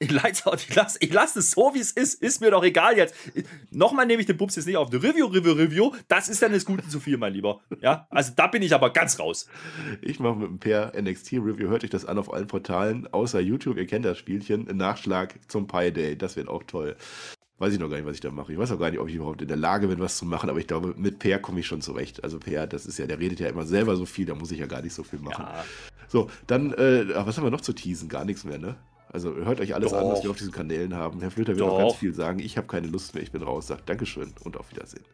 Ich 0.00 0.10
lasse 0.10 0.58
ich 1.00 1.12
lass, 1.12 1.36
es 1.36 1.52
so, 1.52 1.72
wie 1.72 1.78
es 1.78 1.92
ist. 1.92 2.20
Ist 2.20 2.40
mir 2.40 2.50
doch 2.50 2.64
egal 2.64 2.96
jetzt. 2.96 3.14
Nochmal 3.70 4.06
nehme 4.06 4.20
ich 4.20 4.26
den 4.26 4.36
Bubs 4.36 4.56
jetzt 4.56 4.66
nicht 4.66 4.76
auf. 4.76 4.90
The 4.90 4.96
Review, 4.96 5.26
Review, 5.26 5.52
Review. 5.52 5.92
Das 6.08 6.28
ist 6.28 6.42
dann 6.42 6.52
das 6.52 6.64
Gute 6.64 6.86
zu 6.88 6.98
viel, 6.98 7.16
mein 7.16 7.32
Lieber. 7.32 7.60
Ja, 7.80 8.06
also 8.10 8.32
da 8.34 8.48
bin 8.48 8.62
ich 8.62 8.74
aber 8.74 8.90
ganz 8.90 9.18
raus. 9.20 9.46
Ich 10.02 10.18
mache 10.18 10.36
mit 10.36 10.48
dem 10.48 10.58
Pair 10.58 10.92
NXT 11.00 11.34
Review. 11.34 11.68
Hört 11.68 11.84
euch 11.84 11.90
das 11.90 12.04
an 12.04 12.18
auf 12.18 12.32
allen 12.32 12.48
Portalen, 12.48 13.06
außer 13.12 13.40
YouTube. 13.40 13.76
Ihr 13.76 13.86
kennt 13.86 14.04
das 14.04 14.18
Spielchen. 14.18 14.64
Nachschlag 14.64 15.38
zum 15.48 15.68
Pi 15.68 15.92
Day. 15.92 16.18
Das 16.18 16.36
wird 16.36 16.48
auch 16.48 16.64
toll. 16.64 16.96
Weiß 17.58 17.72
ich 17.72 17.78
noch 17.78 17.88
gar 17.88 17.96
nicht, 17.96 18.06
was 18.06 18.16
ich 18.16 18.20
da 18.20 18.32
mache. 18.32 18.52
Ich 18.52 18.58
weiß 18.58 18.72
auch 18.72 18.80
gar 18.80 18.90
nicht, 18.90 18.98
ob 18.98 19.08
ich 19.08 19.14
überhaupt 19.14 19.40
in 19.40 19.48
der 19.48 19.56
Lage 19.56 19.86
bin, 19.86 20.00
was 20.00 20.16
zu 20.16 20.26
machen, 20.26 20.50
aber 20.50 20.58
ich 20.58 20.66
glaube, 20.66 20.94
mit 20.96 21.20
Per 21.20 21.38
komme 21.38 21.60
ich 21.60 21.66
schon 21.66 21.80
zurecht. 21.80 22.24
Also 22.24 22.40
Per, 22.40 22.66
das 22.66 22.84
ist 22.84 22.98
ja, 22.98 23.06
der 23.06 23.20
redet 23.20 23.38
ja 23.38 23.48
immer 23.48 23.64
selber 23.64 23.94
so 23.94 24.06
viel, 24.06 24.26
da 24.26 24.34
muss 24.34 24.50
ich 24.50 24.58
ja 24.58 24.66
gar 24.66 24.82
nicht 24.82 24.92
so 24.92 25.04
viel 25.04 25.20
machen. 25.20 25.44
Ja. 25.46 25.64
So, 26.08 26.28
dann, 26.48 26.72
äh, 26.74 27.14
was 27.14 27.36
haben 27.36 27.44
wir 27.44 27.52
noch 27.52 27.60
zu 27.60 27.72
teasen? 27.72 28.08
Gar 28.08 28.24
nichts 28.24 28.44
mehr, 28.44 28.58
ne? 28.58 28.76
Also 29.14 29.32
hört 29.32 29.60
euch 29.60 29.76
alles 29.76 29.92
Doch. 29.92 29.98
an, 29.98 30.08
was 30.08 30.24
wir 30.24 30.30
auf 30.30 30.38
diesen 30.38 30.50
Kanälen 30.50 30.92
haben. 30.92 31.20
Herr 31.20 31.30
Flöter 31.30 31.52
wird 31.52 31.60
Doch. 31.60 31.74
auch 31.74 31.78
ganz 31.78 31.94
viel 31.94 32.12
sagen. 32.12 32.40
Ich 32.40 32.56
habe 32.56 32.66
keine 32.66 32.88
Lust 32.88 33.14
mehr, 33.14 33.22
ich 33.22 33.30
bin 33.30 33.44
raus. 33.44 33.68
Sagt 33.68 33.88
Dankeschön 33.88 34.34
und 34.42 34.56
auf 34.56 34.72
Wiedersehen 34.72 35.04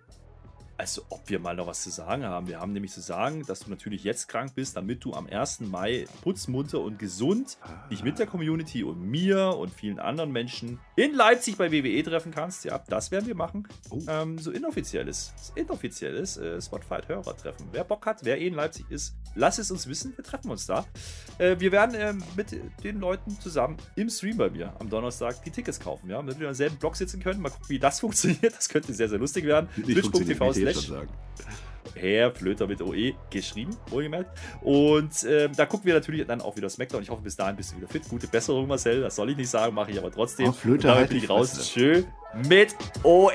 als 0.80 1.02
ob 1.10 1.28
wir 1.28 1.38
mal 1.40 1.54
noch 1.54 1.66
was 1.66 1.82
zu 1.82 1.90
sagen 1.90 2.24
haben. 2.24 2.48
Wir 2.48 2.58
haben 2.58 2.72
nämlich 2.72 2.90
zu 2.90 3.02
sagen, 3.02 3.44
dass 3.46 3.60
du 3.60 3.70
natürlich 3.70 4.02
jetzt 4.02 4.28
krank 4.28 4.54
bist, 4.54 4.78
damit 4.78 5.04
du 5.04 5.12
am 5.12 5.26
1. 5.26 5.60
Mai 5.60 6.06
putzmunter 6.22 6.80
und 6.80 6.98
gesund 6.98 7.58
dich 7.90 8.02
mit 8.02 8.18
der 8.18 8.26
Community 8.26 8.82
und 8.82 9.02
mir 9.02 9.56
und 9.58 9.74
vielen 9.74 9.98
anderen 9.98 10.32
Menschen 10.32 10.78
in 10.96 11.12
Leipzig 11.12 11.58
bei 11.58 11.70
WWE 11.70 12.02
treffen 12.02 12.32
kannst. 12.32 12.64
Ja, 12.64 12.82
das 12.88 13.10
werden 13.10 13.26
wir 13.26 13.34
machen. 13.34 13.68
Oh. 13.90 13.98
Ähm, 14.08 14.38
so 14.38 14.50
inoffizielles, 14.52 15.34
inoffizielles 15.54 16.38
äh, 16.38 16.62
Spotify-Hörer-Treffen. 16.62 17.68
Wer 17.72 17.84
Bock 17.84 18.06
hat, 18.06 18.24
wer 18.24 18.40
eh 18.40 18.46
in 18.46 18.54
Leipzig 18.54 18.86
ist, 18.88 19.14
lass 19.34 19.58
es 19.58 19.70
uns 19.70 19.86
wissen. 19.86 20.16
Wir 20.16 20.24
treffen 20.24 20.50
uns 20.50 20.64
da. 20.64 20.86
Äh, 21.36 21.56
wir 21.58 21.72
werden 21.72 21.94
äh, 21.94 22.14
mit 22.36 22.58
den 22.82 23.00
Leuten 23.00 23.38
zusammen 23.38 23.76
im 23.96 24.08
Stream 24.08 24.38
bei 24.38 24.48
mir 24.48 24.72
am 24.80 24.88
Donnerstag 24.88 25.44
die 25.44 25.50
Tickets 25.50 25.78
kaufen. 25.78 26.08
Ja, 26.08 26.16
damit 26.16 26.40
wir 26.40 26.48
im 26.48 26.54
selben 26.54 26.76
Block 26.76 26.96
sitzen 26.96 27.20
können. 27.20 27.42
Mal 27.42 27.50
gucken, 27.50 27.68
wie 27.68 27.78
das 27.78 28.00
funktioniert. 28.00 28.56
Das 28.56 28.70
könnte 28.70 28.94
sehr, 28.94 29.10
sehr 29.10 29.18
lustig 29.18 29.44
werden. 29.44 29.68
Twitch.tv 29.74 30.52
Slash. 30.74 31.08
Herr 31.94 32.32
Flöter 32.32 32.66
mit 32.66 32.80
OE 32.82 33.14
geschrieben, 33.30 33.76
wohlgemerkt. 33.88 34.30
Und 34.62 35.22
äh, 35.24 35.48
da 35.48 35.66
gucken 35.66 35.86
wir 35.86 35.94
natürlich 35.94 36.26
dann 36.26 36.40
auch 36.40 36.56
wieder 36.56 36.70
Smackdown. 36.70 37.02
Ich 37.02 37.10
hoffe, 37.10 37.22
bis 37.22 37.36
dahin 37.36 37.56
bist 37.56 37.72
du 37.72 37.76
wieder 37.76 37.88
fit. 37.88 38.08
Gute 38.08 38.26
Besserung, 38.26 38.68
Marcel. 38.68 39.02
Das 39.02 39.16
soll 39.16 39.30
ich 39.30 39.36
nicht 39.36 39.50
sagen, 39.50 39.74
mache 39.74 39.90
ich 39.90 39.98
aber 39.98 40.10
trotzdem. 40.10 40.48
Oh, 40.48 40.52
Flöter, 40.52 40.94
halt 40.94 41.08
bin 41.08 41.18
ich 41.18 41.28
raus. 41.28 41.68
Schön 41.68 42.06
mit 42.48 42.74
OE. 43.02 43.30